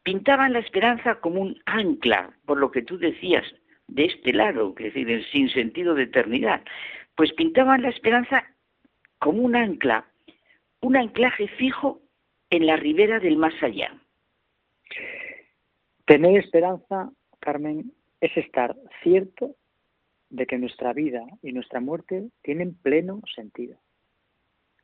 pintaban 0.03 0.53
la 0.53 0.59
esperanza 0.59 1.19
como 1.19 1.41
un 1.41 1.61
ancla, 1.65 2.31
por 2.45 2.57
lo 2.57 2.71
que 2.71 2.83
tú 2.83 2.97
decías, 2.97 3.43
de 3.89 4.05
este 4.05 4.31
lado, 4.31 4.73
es 4.77 4.93
decir, 4.93 5.25
sin 5.29 5.49
sentido 5.49 5.93
de 5.93 6.03
eternidad, 6.03 6.63
pues 7.15 7.33
pintaban 7.33 7.81
la 7.81 7.89
esperanza 7.89 8.45
como 9.17 9.41
un 9.41 9.57
ancla, 9.57 10.05
un 10.79 10.95
anclaje 10.95 11.49
fijo 11.49 12.01
en 12.49 12.65
la 12.65 12.75
ribera 12.75 13.19
del 13.19 13.37
más 13.37 13.53
allá. 13.61 13.95
Tener 16.05 16.39
esperanza, 16.39 17.11
Carmen, 17.39 17.93
es 18.19 18.35
estar 18.35 18.75
cierto 19.03 19.55
de 20.29 20.45
que 20.45 20.57
nuestra 20.57 20.93
vida 20.93 21.25
y 21.41 21.53
nuestra 21.53 21.79
muerte 21.79 22.29
tienen 22.41 22.75
pleno 22.75 23.21
sentido. 23.35 23.79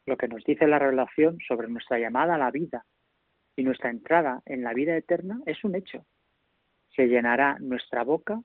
Lo 0.05 0.17
que 0.17 0.27
nos 0.27 0.43
dice 0.43 0.67
la 0.67 0.79
revelación 0.79 1.39
sobre 1.47 1.67
nuestra 1.67 1.99
llamada 1.99 2.35
a 2.35 2.37
la 2.37 2.51
vida 2.51 2.85
y 3.55 3.63
nuestra 3.63 3.89
entrada 3.89 4.41
en 4.45 4.63
la 4.63 4.73
vida 4.73 4.95
eterna 4.95 5.41
es 5.45 5.63
un 5.63 5.75
hecho. 5.75 6.05
Se 6.95 7.07
llenará 7.07 7.57
nuestra 7.59 8.03
boca 8.03 8.41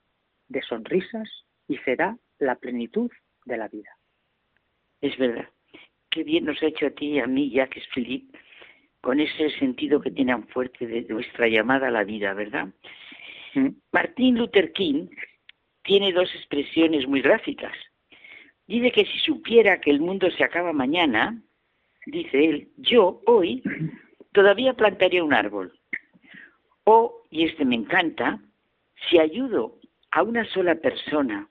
de 0.48 0.62
sonrisas 0.62 1.28
y 1.68 1.76
será 1.78 2.16
la 2.38 2.56
plenitud 2.56 3.10
de 3.44 3.56
la 3.56 3.68
vida. 3.68 3.90
Es 5.00 5.16
verdad. 5.18 5.48
Qué 6.10 6.24
bien 6.24 6.44
nos 6.44 6.60
ha 6.62 6.66
hecho 6.66 6.86
a 6.86 6.90
ti 6.90 7.12
y 7.12 7.20
a 7.20 7.26
mí, 7.26 7.50
Jacques 7.50 7.86
Philippe, 7.94 8.36
con 9.00 9.20
ese 9.20 9.50
sentido 9.58 10.00
que 10.00 10.10
tiene 10.10 10.32
tan 10.32 10.46
fuerte 10.48 10.86
de 10.86 11.02
nuestra 11.08 11.48
llamada 11.48 11.88
a 11.88 11.90
la 11.90 12.04
vida, 12.04 12.34
¿verdad? 12.34 12.68
Martín 13.92 14.38
Luther 14.38 14.72
King 14.72 15.08
tiene 15.82 16.12
dos 16.12 16.32
expresiones 16.34 17.06
muy 17.06 17.20
gráficas. 17.20 17.72
Dice 18.66 18.92
que 18.92 19.04
si 19.04 19.18
supiera 19.20 19.80
que 19.80 19.90
el 19.90 20.00
mundo 20.00 20.30
se 20.30 20.44
acaba 20.44 20.72
mañana, 20.72 21.42
dice 22.06 22.44
él, 22.44 22.68
yo 22.76 23.20
hoy 23.26 23.62
todavía 24.32 24.74
plantaría 24.74 25.24
un 25.24 25.34
árbol. 25.34 25.72
O, 26.84 27.24
y 27.30 27.46
este 27.46 27.64
me 27.64 27.76
encanta, 27.76 28.40
si 29.08 29.18
ayudo 29.18 29.78
a 30.10 30.22
una 30.22 30.44
sola 30.46 30.76
persona 30.76 31.48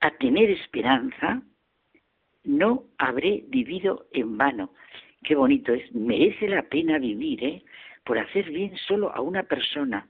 a 0.00 0.10
tener 0.12 0.50
esperanza, 0.50 1.42
no 2.44 2.84
habré 2.98 3.44
vivido 3.48 4.06
en 4.12 4.36
vano. 4.36 4.72
Qué 5.24 5.34
bonito 5.34 5.72
es, 5.72 5.92
merece 5.94 6.48
la 6.48 6.62
pena 6.62 6.98
vivir, 6.98 7.44
¿eh? 7.44 7.62
Por 8.04 8.18
hacer 8.18 8.50
bien 8.50 8.76
solo 8.88 9.14
a 9.14 9.20
una 9.20 9.44
persona. 9.44 10.08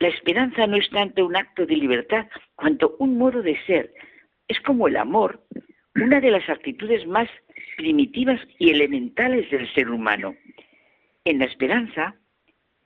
La 0.00 0.08
esperanza 0.08 0.66
no 0.66 0.76
es 0.76 0.88
tanto 0.90 1.26
un 1.26 1.36
acto 1.36 1.66
de 1.66 1.76
libertad, 1.76 2.26
cuanto 2.54 2.96
un 2.98 3.18
modo 3.18 3.42
de 3.42 3.58
ser. 3.64 3.92
Es 4.46 4.60
como 4.60 4.86
el 4.86 4.96
amor, 4.96 5.42
una 5.94 6.20
de 6.20 6.30
las 6.30 6.48
actitudes 6.48 7.06
más 7.06 7.28
primitivas 7.76 8.40
y 8.58 8.70
elementales 8.70 9.50
del 9.50 9.72
ser 9.74 9.90
humano. 9.90 10.36
En 11.24 11.38
la 11.38 11.46
esperanza, 11.46 12.14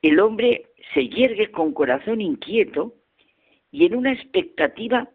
el 0.01 0.21
hombre 0.21 0.67
se 0.95 1.09
yergue 1.09 1.51
con 1.51 1.73
corazón 1.73 2.21
inquieto 2.21 2.95
y 3.71 3.87
en 3.87 3.97
una 3.97 4.13
expectativa 4.13 5.09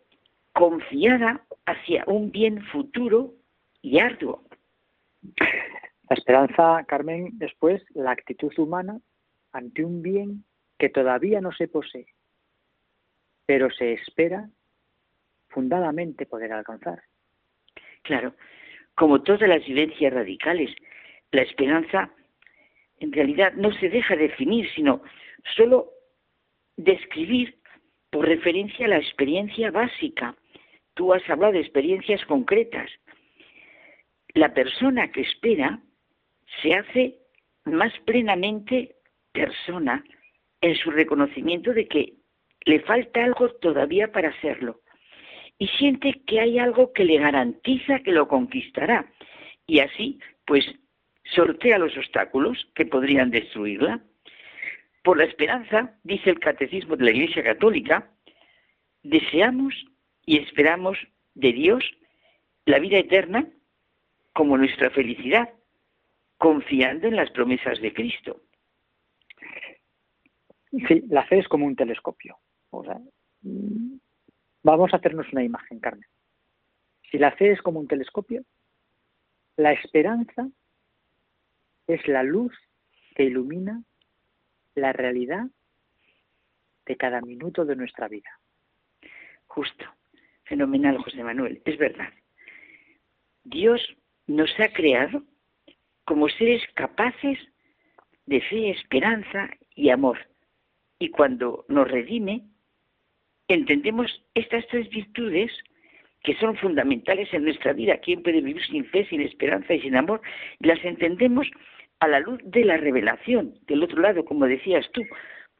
confiada 0.53 1.45
hacia 1.65 2.03
un 2.07 2.31
bien 2.31 2.63
futuro 2.65 3.33
y 3.81 3.99
arduo. 3.99 4.43
La 6.09 6.15
esperanza, 6.15 6.85
Carmen, 6.87 7.31
después 7.33 7.83
la 7.93 8.11
actitud 8.11 8.53
humana 8.57 8.99
ante 9.51 9.83
un 9.83 10.01
bien 10.01 10.45
que 10.77 10.89
todavía 10.89 11.41
no 11.41 11.51
se 11.51 11.67
posee, 11.67 12.05
pero 13.45 13.69
se 13.71 13.93
espera 13.93 14.49
fundadamente 15.49 16.25
poder 16.25 16.53
alcanzar. 16.53 17.01
Claro, 18.03 18.35
como 18.95 19.21
todas 19.21 19.49
las 19.49 19.65
vivencias 19.65 20.13
radicales, 20.13 20.73
la 21.31 21.41
esperanza 21.41 22.11
en 22.99 23.11
realidad 23.11 23.53
no 23.53 23.71
se 23.73 23.89
deja 23.89 24.15
definir, 24.15 24.69
sino 24.73 25.01
solo 25.55 25.91
describir 26.77 27.57
por 28.09 28.25
referencia 28.25 28.85
a 28.85 28.89
la 28.89 28.97
experiencia 28.97 29.71
básica. 29.71 30.35
Tú 30.93 31.13
has 31.13 31.27
hablado 31.29 31.53
de 31.53 31.59
experiencias 31.59 32.23
concretas. 32.25 32.89
La 34.33 34.53
persona 34.53 35.11
que 35.11 35.21
espera 35.21 35.79
se 36.61 36.73
hace 36.73 37.17
más 37.65 37.93
plenamente 38.05 38.95
persona 39.31 40.03
en 40.61 40.75
su 40.75 40.91
reconocimiento 40.91 41.73
de 41.73 41.87
que 41.87 42.13
le 42.65 42.79
falta 42.81 43.23
algo 43.23 43.49
todavía 43.49 44.11
para 44.11 44.39
serlo 44.41 44.81
y 45.59 45.67
siente 45.67 46.21
que 46.25 46.39
hay 46.39 46.59
algo 46.59 46.93
que 46.93 47.03
le 47.03 47.17
garantiza 47.17 47.99
que 47.99 48.11
lo 48.11 48.27
conquistará. 48.27 49.11
Y 49.65 49.79
así 49.79 50.19
pues 50.45 50.65
sortea 51.35 51.77
los 51.77 51.95
obstáculos 51.97 52.67
que 52.75 52.85
podrían 52.85 53.31
destruirla. 53.31 54.01
Por 55.03 55.17
la 55.17 55.25
esperanza, 55.25 55.97
dice 56.03 56.29
el 56.29 56.39
Catecismo 56.39 56.95
de 56.95 57.05
la 57.05 57.11
Iglesia 57.11 57.43
Católica, 57.43 58.11
deseamos 59.03 59.73
y 60.25 60.37
esperamos 60.37 60.97
de 61.35 61.53
Dios 61.53 61.83
la 62.65 62.79
vida 62.79 62.97
eterna 62.97 63.47
como 64.33 64.57
nuestra 64.57 64.89
felicidad, 64.89 65.49
confiando 66.37 67.07
en 67.07 67.15
las 67.15 67.31
promesas 67.31 67.79
de 67.81 67.93
Cristo. 67.93 68.41
Sí, 70.71 71.03
la 71.09 71.25
fe 71.25 71.39
es 71.39 71.47
como 71.47 71.65
un 71.65 71.75
telescopio. 71.75 72.37
O 72.69 72.83
sea, 72.83 72.99
vamos 74.63 74.93
a 74.93 74.97
hacernos 74.97 75.31
una 75.31 75.43
imagen, 75.43 75.79
Carmen. 75.79 76.07
Si 77.09 77.17
la 77.17 77.31
fe 77.31 77.51
es 77.51 77.61
como 77.61 77.79
un 77.79 77.87
telescopio, 77.87 78.43
la 79.55 79.71
esperanza 79.71 80.49
es 81.87 82.05
la 82.07 82.23
luz 82.23 82.53
que 83.15 83.23
ilumina 83.23 83.81
la 84.75 84.93
realidad 84.93 85.47
de 86.85 86.97
cada 86.97 87.21
minuto 87.21 87.65
de 87.65 87.75
nuestra 87.75 88.07
vida. 88.07 88.29
Justo. 89.47 89.85
Fenomenal, 90.43 90.97
José 90.99 91.23
Manuel. 91.23 91.61
Es 91.65 91.77
verdad. 91.77 92.09
Dios 93.43 93.81
nos 94.27 94.49
ha 94.59 94.71
creado 94.71 95.23
como 96.07 96.29
seres 96.29 96.63
capaces 96.73 97.37
de 98.27 98.39
fe, 98.39 98.69
esperanza 98.69 99.49
y 99.75 99.89
amor. 99.89 100.17
Y 100.99 101.09
cuando 101.09 101.65
nos 101.67 101.91
redime, 101.91 102.43
entendemos 103.49 104.23
estas 104.33 104.65
tres 104.67 104.89
virtudes 104.89 105.51
que 106.23 106.33
son 106.35 106.55
fundamentales 106.55 107.31
en 107.33 107.43
nuestra 107.43 107.73
vida. 107.73 107.97
¿Quién 107.97 108.23
puede 108.23 108.39
vivir 108.39 108.65
sin 108.67 108.85
fe, 108.85 109.05
sin 109.09 109.19
esperanza 109.19 109.73
y 109.73 109.81
sin 109.81 109.97
amor? 109.97 110.21
Y 110.59 110.67
las 110.67 110.83
entendemos 110.85 111.45
a 111.99 112.07
la 112.07 112.21
luz 112.21 112.39
de 112.45 112.63
la 112.63 112.77
revelación, 112.77 113.55
del 113.67 113.83
otro 113.83 114.01
lado, 114.01 114.23
como 114.23 114.45
decías 114.45 114.89
tú, 114.93 115.03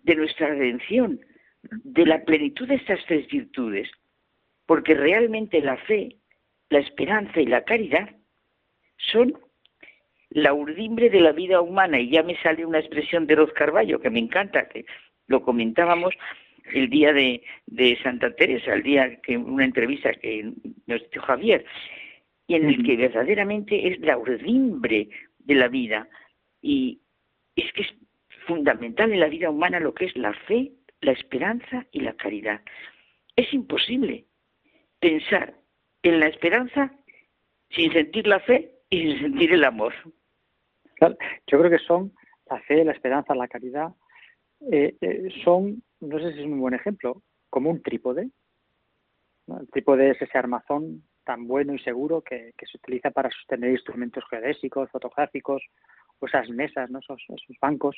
de 0.04 0.16
nuestra 0.16 0.48
redención, 0.48 1.20
de 1.62 2.06
la 2.06 2.24
plenitud 2.24 2.70
de 2.70 2.76
estas 2.76 3.06
tres 3.06 3.28
virtudes. 3.28 3.92
Porque 4.66 4.94
realmente 4.94 5.60
la 5.60 5.76
fe, 5.76 6.16
la 6.70 6.80
esperanza 6.80 7.42
y 7.42 7.48
la 7.48 7.66
caridad 7.66 8.16
son 9.12 9.34
la 10.30 10.54
urdimbre 10.54 11.10
de 11.10 11.22
la 11.22 11.32
vida 11.32 11.62
humana. 11.62 12.00
Y 12.00 12.10
ya 12.10 12.24
me 12.24 12.38
sale 12.42 12.66
una 12.66 12.80
expresión 12.80 13.28
de 13.28 13.36
Roz 13.36 13.52
Carballo 13.54 14.00
que 14.00 14.10
me 14.10 14.20
encanta, 14.20 14.68
que 14.68 14.86
lo 15.28 15.42
comentábamos 15.42 16.14
el 16.74 16.90
día 16.90 17.14
de, 17.14 17.42
Santa 18.04 18.36
Teresa, 18.36 18.74
el 18.74 18.84
día 18.84 19.22
que 19.22 19.38
una 19.38 19.66
entrevista 19.66 20.14
que 20.14 20.52
nos 20.86 21.10
dio 21.10 21.22
Javier, 21.22 21.66
y 22.48 22.56
en 22.56 22.68
el 22.68 22.84
que 22.84 22.96
verdaderamente 22.96 23.88
es 23.88 24.00
la 24.00 24.18
urdimbre 24.18 25.10
de 25.40 25.56
la 25.56 25.68
vida. 25.68 26.08
Y 26.62 27.02
es 27.56 27.72
que 27.74 27.82
es 27.84 27.94
fundamental 28.46 29.12
en 29.12 29.20
la 29.20 29.28
vida 29.28 29.50
humana 29.50 29.80
lo 29.80 29.94
que 29.94 30.06
es 30.06 30.16
la 30.16 30.34
fe, 30.34 30.72
la 31.02 31.12
esperanza 31.12 31.86
y 31.92 32.02
la 32.02 32.14
caridad. 32.14 32.62
Es 33.36 33.54
imposible 33.54 34.26
pensar 35.00 35.54
en 36.04 36.20
la 36.20 36.28
esperanza 36.28 36.94
sin 37.70 37.92
sentir 37.92 38.28
la 38.28 38.40
fe 38.40 38.72
y 38.90 39.02
sin 39.02 39.20
sentir 39.20 39.54
el 39.54 39.64
amor. 39.64 39.94
Yo 41.00 41.60
creo 41.60 41.70
que 41.70 41.80
son 41.86 42.14
la 42.50 42.60
fe, 42.62 42.84
la 42.84 42.94
esperanza, 42.94 43.36
la 43.36 43.48
caridad, 43.48 43.94
eh, 44.72 44.96
eh, 45.02 45.30
son, 45.44 45.84
no 46.00 46.20
sé 46.20 46.34
si 46.34 46.40
es 46.40 46.46
un 46.46 46.60
buen 46.60 46.74
ejemplo, 46.74 47.22
como 47.50 47.70
un 47.70 47.82
trípode. 47.82 48.30
El 49.48 49.70
trípode 49.70 50.12
es 50.12 50.22
ese 50.22 50.38
armazón 50.38 51.04
tan 51.24 51.48
bueno 51.48 51.74
y 51.74 51.80
seguro 51.80 52.22
que, 52.22 52.54
se 52.60 52.78
utiliza 52.78 53.12
para 53.12 53.30
sostener 53.30 53.72
instrumentos 53.72 54.24
geodésicos, 54.30 54.90
fotográficos, 54.92 55.62
o 56.20 56.26
esas 56.26 56.50
mesas, 56.50 56.90
¿no? 56.90 57.00
esos, 57.00 57.22
bancos. 57.62 57.98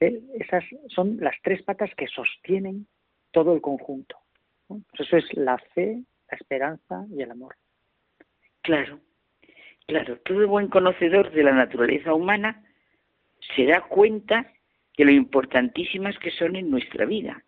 Eh, 0.00 0.22
esas 0.34 0.64
son 0.88 1.18
las 1.20 1.34
tres 1.42 1.62
patas 1.62 1.90
que 1.96 2.06
sostienen 2.06 2.86
todo 3.30 3.54
el 3.54 3.60
conjunto. 3.60 4.18
Pues 4.68 4.82
eso 5.00 5.16
es 5.16 5.34
la 5.34 5.58
fe, 5.74 6.02
la 6.30 6.36
esperanza 6.36 7.06
y 7.10 7.22
el 7.22 7.30
amor. 7.30 7.56
Claro, 8.62 9.00
claro. 9.86 10.18
Todo 10.24 10.46
buen 10.48 10.68
conocedor 10.68 11.30
de 11.32 11.42
la 11.42 11.52
naturaleza 11.52 12.14
humana 12.14 12.64
se 13.56 13.66
da 13.66 13.80
cuenta 13.82 14.52
de 14.96 15.04
lo 15.04 15.10
importantísimas 15.10 16.18
que 16.18 16.30
son 16.30 16.56
en 16.56 16.70
nuestra 16.70 17.06
vida. 17.06 17.42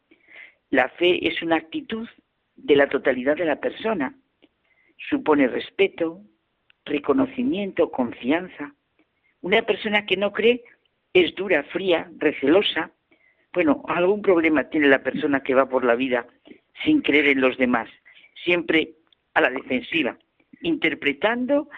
La 0.70 0.88
fe 0.90 1.26
es 1.26 1.42
una 1.42 1.56
actitud 1.56 2.08
de 2.56 2.76
la 2.76 2.88
totalidad 2.88 3.36
de 3.36 3.44
la 3.44 3.60
persona. 3.60 4.14
Supone 5.08 5.48
respeto, 5.48 6.20
reconocimiento, 6.84 7.90
confianza. 7.90 8.74
Una 9.40 9.62
persona 9.62 10.06
que 10.06 10.16
no 10.16 10.32
cree 10.32 10.64
es 11.12 11.34
dura, 11.34 11.62
fría, 11.64 12.10
recelosa. 12.18 12.90
Bueno, 13.52 13.82
algún 13.88 14.22
problema 14.22 14.68
tiene 14.68 14.88
la 14.88 15.02
persona 15.02 15.42
que 15.42 15.54
va 15.54 15.68
por 15.68 15.84
la 15.84 15.94
vida 15.94 16.26
sin 16.84 17.02
creer 17.02 17.28
en 17.28 17.40
los 17.40 17.56
demás, 17.56 17.88
siempre 18.42 18.94
a 19.34 19.40
la 19.40 19.50
defensiva, 19.50 20.18
interpretando, 20.62 21.68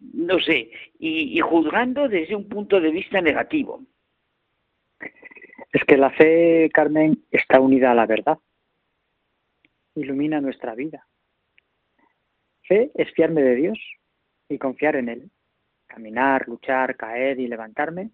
no 0.00 0.38
sé, 0.40 0.70
y, 0.98 1.36
y 1.38 1.40
juzgando 1.40 2.08
desde 2.08 2.36
un 2.36 2.48
punto 2.48 2.80
de 2.80 2.90
vista 2.90 3.20
negativo. 3.20 3.84
Es 5.72 5.84
que 5.84 5.96
la 5.96 6.10
fe, 6.10 6.70
Carmen, 6.72 7.24
está 7.30 7.60
unida 7.60 7.92
a 7.92 7.94
la 7.94 8.06
verdad. 8.06 8.38
Ilumina 9.94 10.40
nuestra 10.40 10.74
vida. 10.74 11.06
Fe 12.62 12.90
es 12.94 13.12
fiarme 13.12 13.42
de 13.42 13.56
Dios 13.56 13.78
y 14.48 14.58
confiar 14.58 14.96
en 14.96 15.08
Él. 15.08 15.30
Caminar, 15.86 16.46
luchar, 16.48 16.96
caer 16.96 17.40
y 17.40 17.48
levantarme 17.48 18.10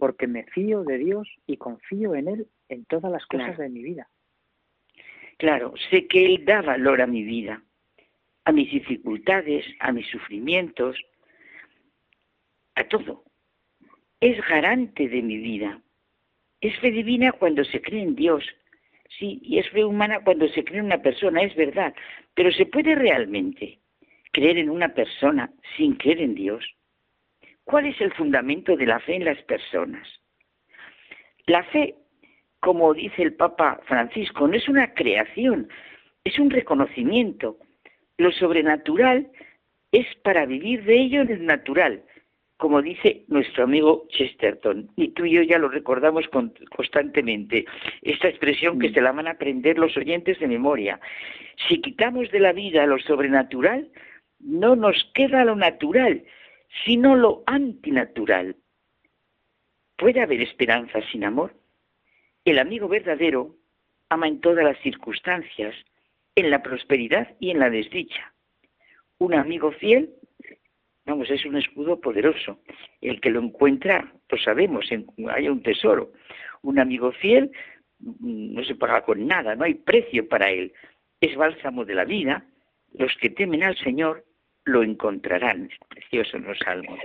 porque 0.00 0.26
me 0.26 0.44
fío 0.44 0.82
de 0.82 0.98
Dios 0.98 1.28
y 1.46 1.58
confío 1.58 2.16
en 2.16 2.26
Él 2.26 2.48
en 2.68 2.84
todas 2.86 3.12
las 3.12 3.24
cosas 3.26 3.56
de 3.58 3.68
mi 3.68 3.82
vida. 3.82 4.08
Claro, 5.36 5.74
sé 5.90 6.08
que 6.08 6.24
Él 6.24 6.44
da 6.44 6.62
valor 6.62 7.02
a 7.02 7.06
mi 7.06 7.22
vida, 7.22 7.62
a 8.50 8.52
mis 8.52 8.68
dificultades, 8.68 9.64
a 9.78 9.92
mis 9.92 10.08
sufrimientos, 10.08 10.96
a 12.74 12.82
todo. 12.82 13.22
Es 14.20 14.36
garante 14.48 15.08
de 15.08 15.22
mi 15.22 15.38
vida. 15.38 15.80
Es 16.60 16.76
fe 16.80 16.90
divina 16.90 17.30
cuando 17.30 17.64
se 17.64 17.80
cree 17.80 18.02
en 18.02 18.16
Dios, 18.16 18.44
sí, 19.18 19.38
y 19.42 19.58
es 19.58 19.70
fe 19.70 19.84
humana 19.84 20.18
cuando 20.24 20.48
se 20.48 20.64
cree 20.64 20.80
en 20.80 20.86
una 20.86 21.00
persona, 21.00 21.42
es 21.42 21.54
verdad, 21.54 21.94
pero 22.34 22.50
¿se 22.50 22.66
puede 22.66 22.96
realmente 22.96 23.78
creer 24.32 24.58
en 24.58 24.68
una 24.68 24.94
persona 24.94 25.52
sin 25.76 25.94
creer 25.94 26.20
en 26.20 26.34
Dios? 26.34 26.64
¿Cuál 27.62 27.86
es 27.86 28.00
el 28.00 28.12
fundamento 28.14 28.76
de 28.76 28.86
la 28.86 28.98
fe 28.98 29.14
en 29.14 29.26
las 29.26 29.40
personas? 29.44 30.08
La 31.46 31.62
fe, 31.64 31.94
como 32.58 32.94
dice 32.94 33.22
el 33.22 33.34
Papa 33.34 33.80
Francisco, 33.84 34.48
no 34.48 34.56
es 34.56 34.68
una 34.68 34.92
creación, 34.92 35.68
es 36.24 36.36
un 36.40 36.50
reconocimiento. 36.50 37.56
Lo 38.20 38.30
sobrenatural 38.32 39.30
es 39.92 40.06
para 40.16 40.44
vivir 40.44 40.84
de 40.84 40.94
ello 40.94 41.22
en 41.22 41.30
el 41.30 41.46
natural, 41.46 42.02
como 42.58 42.82
dice 42.82 43.24
nuestro 43.28 43.64
amigo 43.64 44.04
Chesterton, 44.10 44.90
y 44.94 45.08
tú 45.12 45.24
y 45.24 45.30
yo 45.30 45.42
ya 45.42 45.56
lo 45.56 45.70
recordamos 45.70 46.26
constantemente, 46.28 47.64
esta 48.02 48.28
expresión 48.28 48.78
que 48.78 48.90
mm. 48.90 48.92
se 48.92 49.00
la 49.00 49.12
van 49.12 49.26
a 49.26 49.30
aprender 49.30 49.78
los 49.78 49.96
oyentes 49.96 50.38
de 50.38 50.48
memoria. 50.48 51.00
Si 51.66 51.80
quitamos 51.80 52.30
de 52.30 52.40
la 52.40 52.52
vida 52.52 52.84
lo 52.84 52.98
sobrenatural, 52.98 53.88
no 54.38 54.76
nos 54.76 55.02
queda 55.14 55.42
lo 55.46 55.56
natural, 55.56 56.22
sino 56.84 57.16
lo 57.16 57.42
antinatural. 57.46 58.54
¿Puede 59.96 60.20
haber 60.20 60.42
esperanza 60.42 61.00
sin 61.10 61.24
amor? 61.24 61.54
El 62.44 62.58
amigo 62.58 62.86
verdadero 62.86 63.56
ama 64.10 64.28
en 64.28 64.42
todas 64.42 64.62
las 64.62 64.78
circunstancias, 64.80 65.74
en 66.34 66.50
la 66.50 66.62
prosperidad 66.62 67.36
y 67.40 67.50
en 67.50 67.58
la 67.58 67.70
desdicha. 67.70 68.32
Un 69.18 69.34
amigo 69.34 69.72
fiel 69.72 70.10
Vamos, 71.10 71.28
es 71.28 71.44
un 71.44 71.56
escudo 71.56 72.00
poderoso. 72.00 72.58
El 73.00 73.20
que 73.20 73.30
lo 73.30 73.40
encuentra, 73.40 74.12
lo 74.28 74.38
sabemos, 74.38 74.88
hay 75.34 75.48
un 75.48 75.60
tesoro. 75.60 76.12
Un 76.62 76.78
amigo 76.78 77.10
fiel 77.10 77.50
mm, 77.98 78.54
no 78.54 78.64
se 78.64 78.76
paga 78.76 79.02
con 79.02 79.26
nada, 79.26 79.56
no 79.56 79.64
hay 79.64 79.74
precio 79.74 80.28
para 80.28 80.50
él. 80.50 80.72
Es 81.20 81.34
bálsamo 81.36 81.84
de 81.84 81.94
la 81.94 82.04
vida. 82.04 82.44
Los 82.94 83.16
que 83.20 83.30
temen 83.30 83.64
al 83.64 83.76
Señor 83.76 84.24
lo 84.64 84.84
encontrarán. 84.84 85.68
Es 85.70 85.78
precioso 85.88 86.36
en 86.36 86.44
los 86.44 86.58
salmos. 86.58 87.00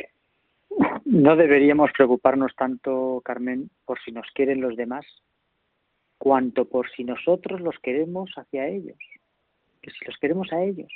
No 1.05 1.35
deberíamos 1.35 1.91
preocuparnos 1.91 2.55
tanto, 2.55 3.23
Carmen, 3.25 3.71
por 3.85 3.99
si 4.01 4.11
nos 4.11 4.29
quieren 4.35 4.61
los 4.61 4.75
demás, 4.75 5.05
cuanto 6.17 6.65
por 6.65 6.89
si 6.91 7.03
nosotros 7.03 7.61
los 7.61 7.77
queremos 7.79 8.31
hacia 8.35 8.67
ellos. 8.67 8.97
Que 9.81 9.91
si 9.91 10.05
los 10.05 10.17
queremos 10.17 10.51
a 10.51 10.63
ellos. 10.63 10.91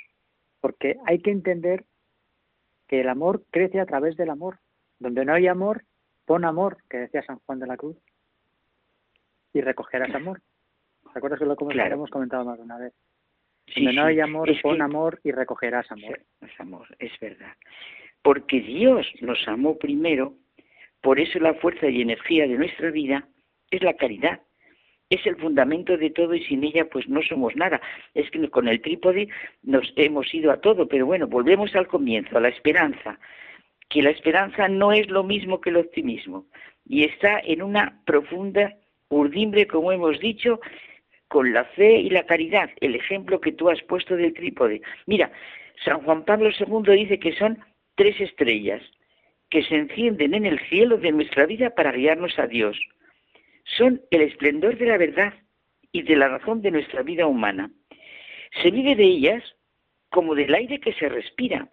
Porque 0.61 0.97
hay 1.05 1.19
que 1.19 1.31
entender 1.31 1.85
que 2.87 3.01
el 3.01 3.09
amor 3.09 3.43
crece 3.51 3.79
a 3.79 3.85
través 3.85 4.17
del 4.17 4.29
amor. 4.29 4.59
Donde 4.99 5.23
no 5.23 5.33
hay 5.33 5.47
amor, 5.47 5.83
pon 6.25 6.45
amor, 6.45 6.77
que 6.89 6.97
decía 6.97 7.23
San 7.23 7.39
Juan 7.39 7.59
de 7.59 7.67
la 7.67 7.77
Cruz, 7.77 7.97
y 9.53 9.61
recogerás 9.61 10.13
amor. 10.13 10.41
¿Te 11.13 11.17
acuerdas 11.17 11.39
que 11.39 11.45
lo 11.45 11.53
hemos 11.53 12.09
comentado 12.09 12.45
más 12.45 12.57
de 12.57 12.63
una 12.63 12.77
vez? 12.77 12.93
Donde 13.75 13.93
no 13.93 14.03
hay 14.03 14.19
amor, 14.19 14.49
pon 14.61 14.81
amor 14.81 15.19
y 15.23 15.31
recogerás 15.31 15.91
amor. 15.91 16.21
Es 16.41 16.59
amor, 16.59 16.87
es 16.99 17.11
verdad. 17.19 17.53
Porque 18.21 18.59
Dios 18.61 19.07
nos 19.21 19.39
amó 19.47 19.77
primero, 19.77 20.33
por 21.01 21.19
eso 21.19 21.39
la 21.39 21.53
fuerza 21.55 21.87
y 21.87 22.01
energía 22.01 22.47
de 22.47 22.57
nuestra 22.57 22.91
vida 22.91 23.27
es 23.71 23.81
la 23.81 23.95
caridad 23.95 24.41
es 25.09 25.25
el 25.25 25.35
fundamento 25.37 25.97
de 25.97 26.11
todo 26.11 26.35
y 26.35 26.43
sin 26.43 26.63
ella 26.63 26.85
pues 26.85 27.07
no 27.07 27.21
somos 27.23 27.55
nada. 27.55 27.81
Es 28.13 28.29
que 28.29 28.47
con 28.49 28.67
el 28.67 28.81
trípode 28.81 29.27
nos 29.63 29.91
hemos 29.95 30.31
ido 30.33 30.51
a 30.51 30.61
todo, 30.61 30.87
pero 30.87 31.05
bueno, 31.05 31.27
volvemos 31.27 31.75
al 31.75 31.87
comienzo, 31.87 32.37
a 32.37 32.41
la 32.41 32.49
esperanza, 32.49 33.19
que 33.89 34.03
la 34.03 34.11
esperanza 34.11 34.67
no 34.67 34.91
es 34.91 35.09
lo 35.09 35.23
mismo 35.23 35.61
que 35.61 35.71
el 35.71 35.77
optimismo 35.77 36.45
y 36.85 37.05
está 37.05 37.39
en 37.39 37.61
una 37.61 38.01
profunda 38.05 38.75
urdimbre, 39.09 39.65
como 39.67 39.91
hemos 39.91 40.19
dicho, 40.19 40.59
con 41.27 41.53
la 41.53 41.63
fe 41.63 41.99
y 41.99 42.09
la 42.09 42.25
caridad, 42.25 42.69
el 42.81 42.95
ejemplo 42.95 43.41
que 43.41 43.51
tú 43.51 43.69
has 43.69 43.81
puesto 43.83 44.15
del 44.15 44.33
trípode. 44.33 44.81
Mira, 45.05 45.31
San 45.83 46.01
Juan 46.01 46.25
Pablo 46.25 46.49
II 46.49 46.95
dice 46.95 47.19
que 47.19 47.33
son 47.33 47.59
tres 47.95 48.19
estrellas 48.19 48.81
que 49.49 49.63
se 49.63 49.75
encienden 49.75 50.35
en 50.35 50.45
el 50.45 50.59
cielo 50.69 50.97
de 50.97 51.11
nuestra 51.11 51.45
vida 51.45 51.71
para 51.71 51.91
guiarnos 51.91 52.37
a 52.37 52.45
Dios. 52.47 52.77
Son 53.77 54.01
el 54.11 54.21
esplendor 54.21 54.77
de 54.77 54.85
la 54.85 54.97
verdad 54.97 55.33
y 55.91 56.03
de 56.03 56.15
la 56.15 56.27
razón 56.27 56.61
de 56.61 56.71
nuestra 56.71 57.03
vida 57.03 57.27
humana. 57.27 57.71
Se 58.61 58.71
vive 58.71 58.95
de 58.95 59.03
ellas 59.03 59.43
como 60.09 60.35
del 60.35 60.53
aire 60.53 60.79
que 60.79 60.93
se 60.93 61.09
respira. 61.09 61.69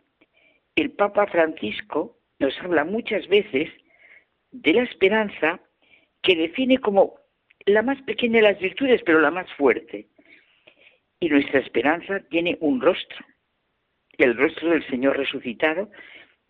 El 0.74 0.92
Papa 0.92 1.26
Francisco 1.26 2.18
nos 2.38 2.58
habla 2.60 2.84
muchas 2.84 3.26
veces 3.28 3.70
de 4.50 4.74
la 4.74 4.82
esperanza 4.82 5.60
que 6.22 6.36
define 6.36 6.78
como 6.78 7.14
la 7.64 7.82
más 7.82 8.00
pequeña 8.02 8.36
de 8.36 8.52
las 8.52 8.58
virtudes, 8.58 9.02
pero 9.04 9.20
la 9.20 9.30
más 9.30 9.50
fuerte. 9.54 10.08
Y 11.18 11.28
nuestra 11.28 11.60
esperanza 11.60 12.20
tiene 12.28 12.58
un 12.60 12.80
rostro, 12.80 13.24
el 14.18 14.36
rostro 14.36 14.70
del 14.70 14.86
Señor 14.88 15.16
resucitado, 15.16 15.90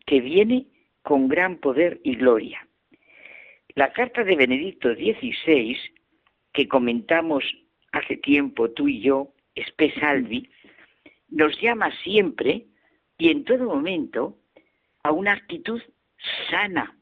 que 0.07 0.21
viene 0.21 0.67
con 1.03 1.29
gran 1.29 1.59
poder 1.59 2.01
y 2.03 2.17
gloria. 2.17 2.66
La 3.77 3.93
carta 3.93 4.25
de 4.25 4.37
Benedicto 4.37 4.95
XVI, 4.95 5.77
que 6.55 6.67
comentamos 6.67 7.45
hace 7.93 8.17
tiempo 8.17 8.71
tú 8.71 8.89
y 8.89 9.03
yo, 9.03 9.35
Salvi, 10.01 10.49
nos 11.29 11.61
llama 11.61 11.91
siempre 12.03 12.69
y 13.19 13.31
en 13.31 13.45
todo 13.45 13.67
momento 13.67 14.39
a 15.03 15.13
una 15.13 15.33
actitud 15.33 15.83
sana, 16.51 16.97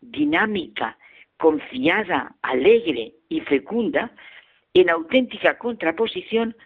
dinámica, 0.00 0.98
confiada, 1.36 2.34
alegre 2.42 3.14
y 3.28 3.40
fecunda, 3.42 4.10
en 4.74 4.90
auténtica 4.90 5.56
contraposición 5.56 6.56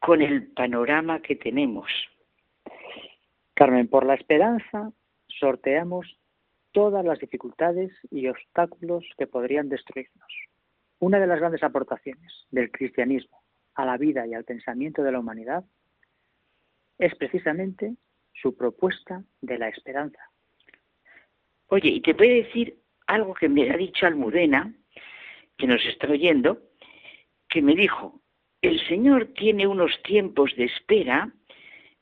con 0.00 0.20
el 0.20 0.48
panorama 0.48 1.22
que 1.22 1.34
tenemos. 1.34 1.90
Carmen, 3.54 3.88
por 3.88 4.04
la 4.04 4.16
esperanza 4.16 4.92
sorteamos 5.28 6.18
todas 6.78 7.04
las 7.04 7.18
dificultades 7.18 7.90
y 8.08 8.28
obstáculos 8.28 9.04
que 9.18 9.26
podrían 9.26 9.68
destruirnos. 9.68 10.32
Una 11.00 11.18
de 11.18 11.26
las 11.26 11.40
grandes 11.40 11.64
aportaciones 11.64 12.46
del 12.52 12.70
cristianismo 12.70 13.42
a 13.74 13.84
la 13.84 13.96
vida 13.96 14.24
y 14.28 14.34
al 14.34 14.44
pensamiento 14.44 15.02
de 15.02 15.10
la 15.10 15.18
humanidad 15.18 15.64
es 16.96 17.16
precisamente 17.16 17.96
su 18.32 18.56
propuesta 18.56 19.24
de 19.40 19.58
la 19.58 19.68
esperanza. 19.70 20.20
Oye, 21.66 21.88
y 21.88 22.00
te 22.00 22.12
voy 22.12 22.30
a 22.30 22.44
decir 22.44 22.78
algo 23.08 23.34
que 23.34 23.48
me 23.48 23.68
ha 23.72 23.76
dicho 23.76 24.06
Almudena, 24.06 24.72
que 25.56 25.66
nos 25.66 25.84
está 25.84 26.06
oyendo, 26.06 26.62
que 27.48 27.60
me 27.60 27.74
dijo, 27.74 28.20
el 28.62 28.78
Señor 28.86 29.32
tiene 29.34 29.66
unos 29.66 30.00
tiempos 30.04 30.54
de 30.54 30.66
espera 30.66 31.28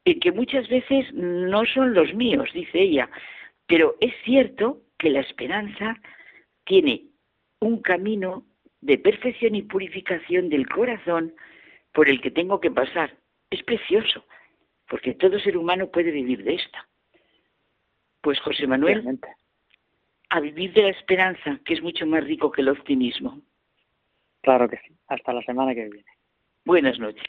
que 0.05 0.33
muchas 0.33 0.69
veces 0.69 1.07
no 1.15 1.65
son 1.65 1.95
los 1.95 2.13
míos, 2.13 2.51
dice 2.53 2.79
ella, 2.79 3.09
pero 3.67 3.97
es 4.01 4.15
cierto 4.25 4.83
que 4.99 5.11
la 5.11 5.21
esperanza 5.21 5.97
tiene 6.65 7.07
un 7.61 7.83
camino 7.83 8.45
de 8.81 8.99
perfección 8.99 9.55
y 9.55 9.63
purificación 9.63 10.49
del 10.49 10.69
corazón 10.69 11.35
por 11.93 12.09
el 12.09 12.21
que 12.21 12.31
tengo 12.31 12.61
que 12.61 12.71
pasar. 12.71 13.17
Es 13.51 13.63
precioso, 13.63 14.25
porque 14.89 15.15
todo 15.15 15.39
ser 15.39 15.57
humano 15.57 15.91
puede 15.91 16.11
vivir 16.11 16.45
de 16.45 16.55
esta. 16.55 16.87
Pues 18.21 18.39
José 18.41 18.67
Manuel, 18.67 19.19
a 20.31 20.41
vivir 20.41 20.73
de 20.73 20.83
la 20.83 20.91
esperanza, 20.91 21.61
que 21.65 21.75
es 21.75 21.83
mucho 21.83 22.07
más 22.07 22.25
rico 22.25 22.51
que 22.51 22.63
el 22.63 22.69
optimismo. 22.69 23.41
Claro 24.43 24.69
que 24.69 24.77
sí. 24.79 24.95
Hasta 25.09 25.33
la 25.33 25.43
semana 25.43 25.75
que 25.75 25.89
viene. 25.89 26.05
Buenas 26.65 26.99
noches. 26.99 27.25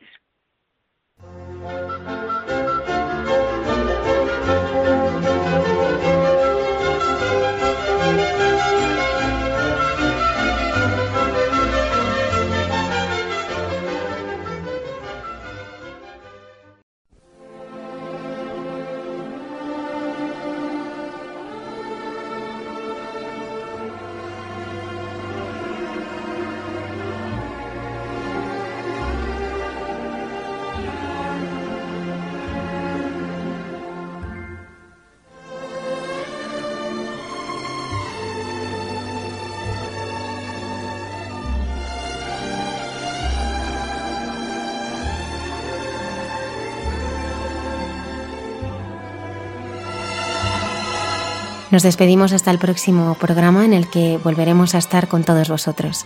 Nos 51.71 51.83
despedimos 51.83 52.31
hasta 52.31 52.51
el 52.51 52.59
próximo 52.59 53.15
programa 53.15 53.65
en 53.65 53.73
el 53.73 53.89
que 53.89 54.19
volveremos 54.23 54.73
a 54.73 54.77
estar 54.77 55.07
con 55.07 55.23
todos 55.23 55.49
vosotros. 55.49 56.05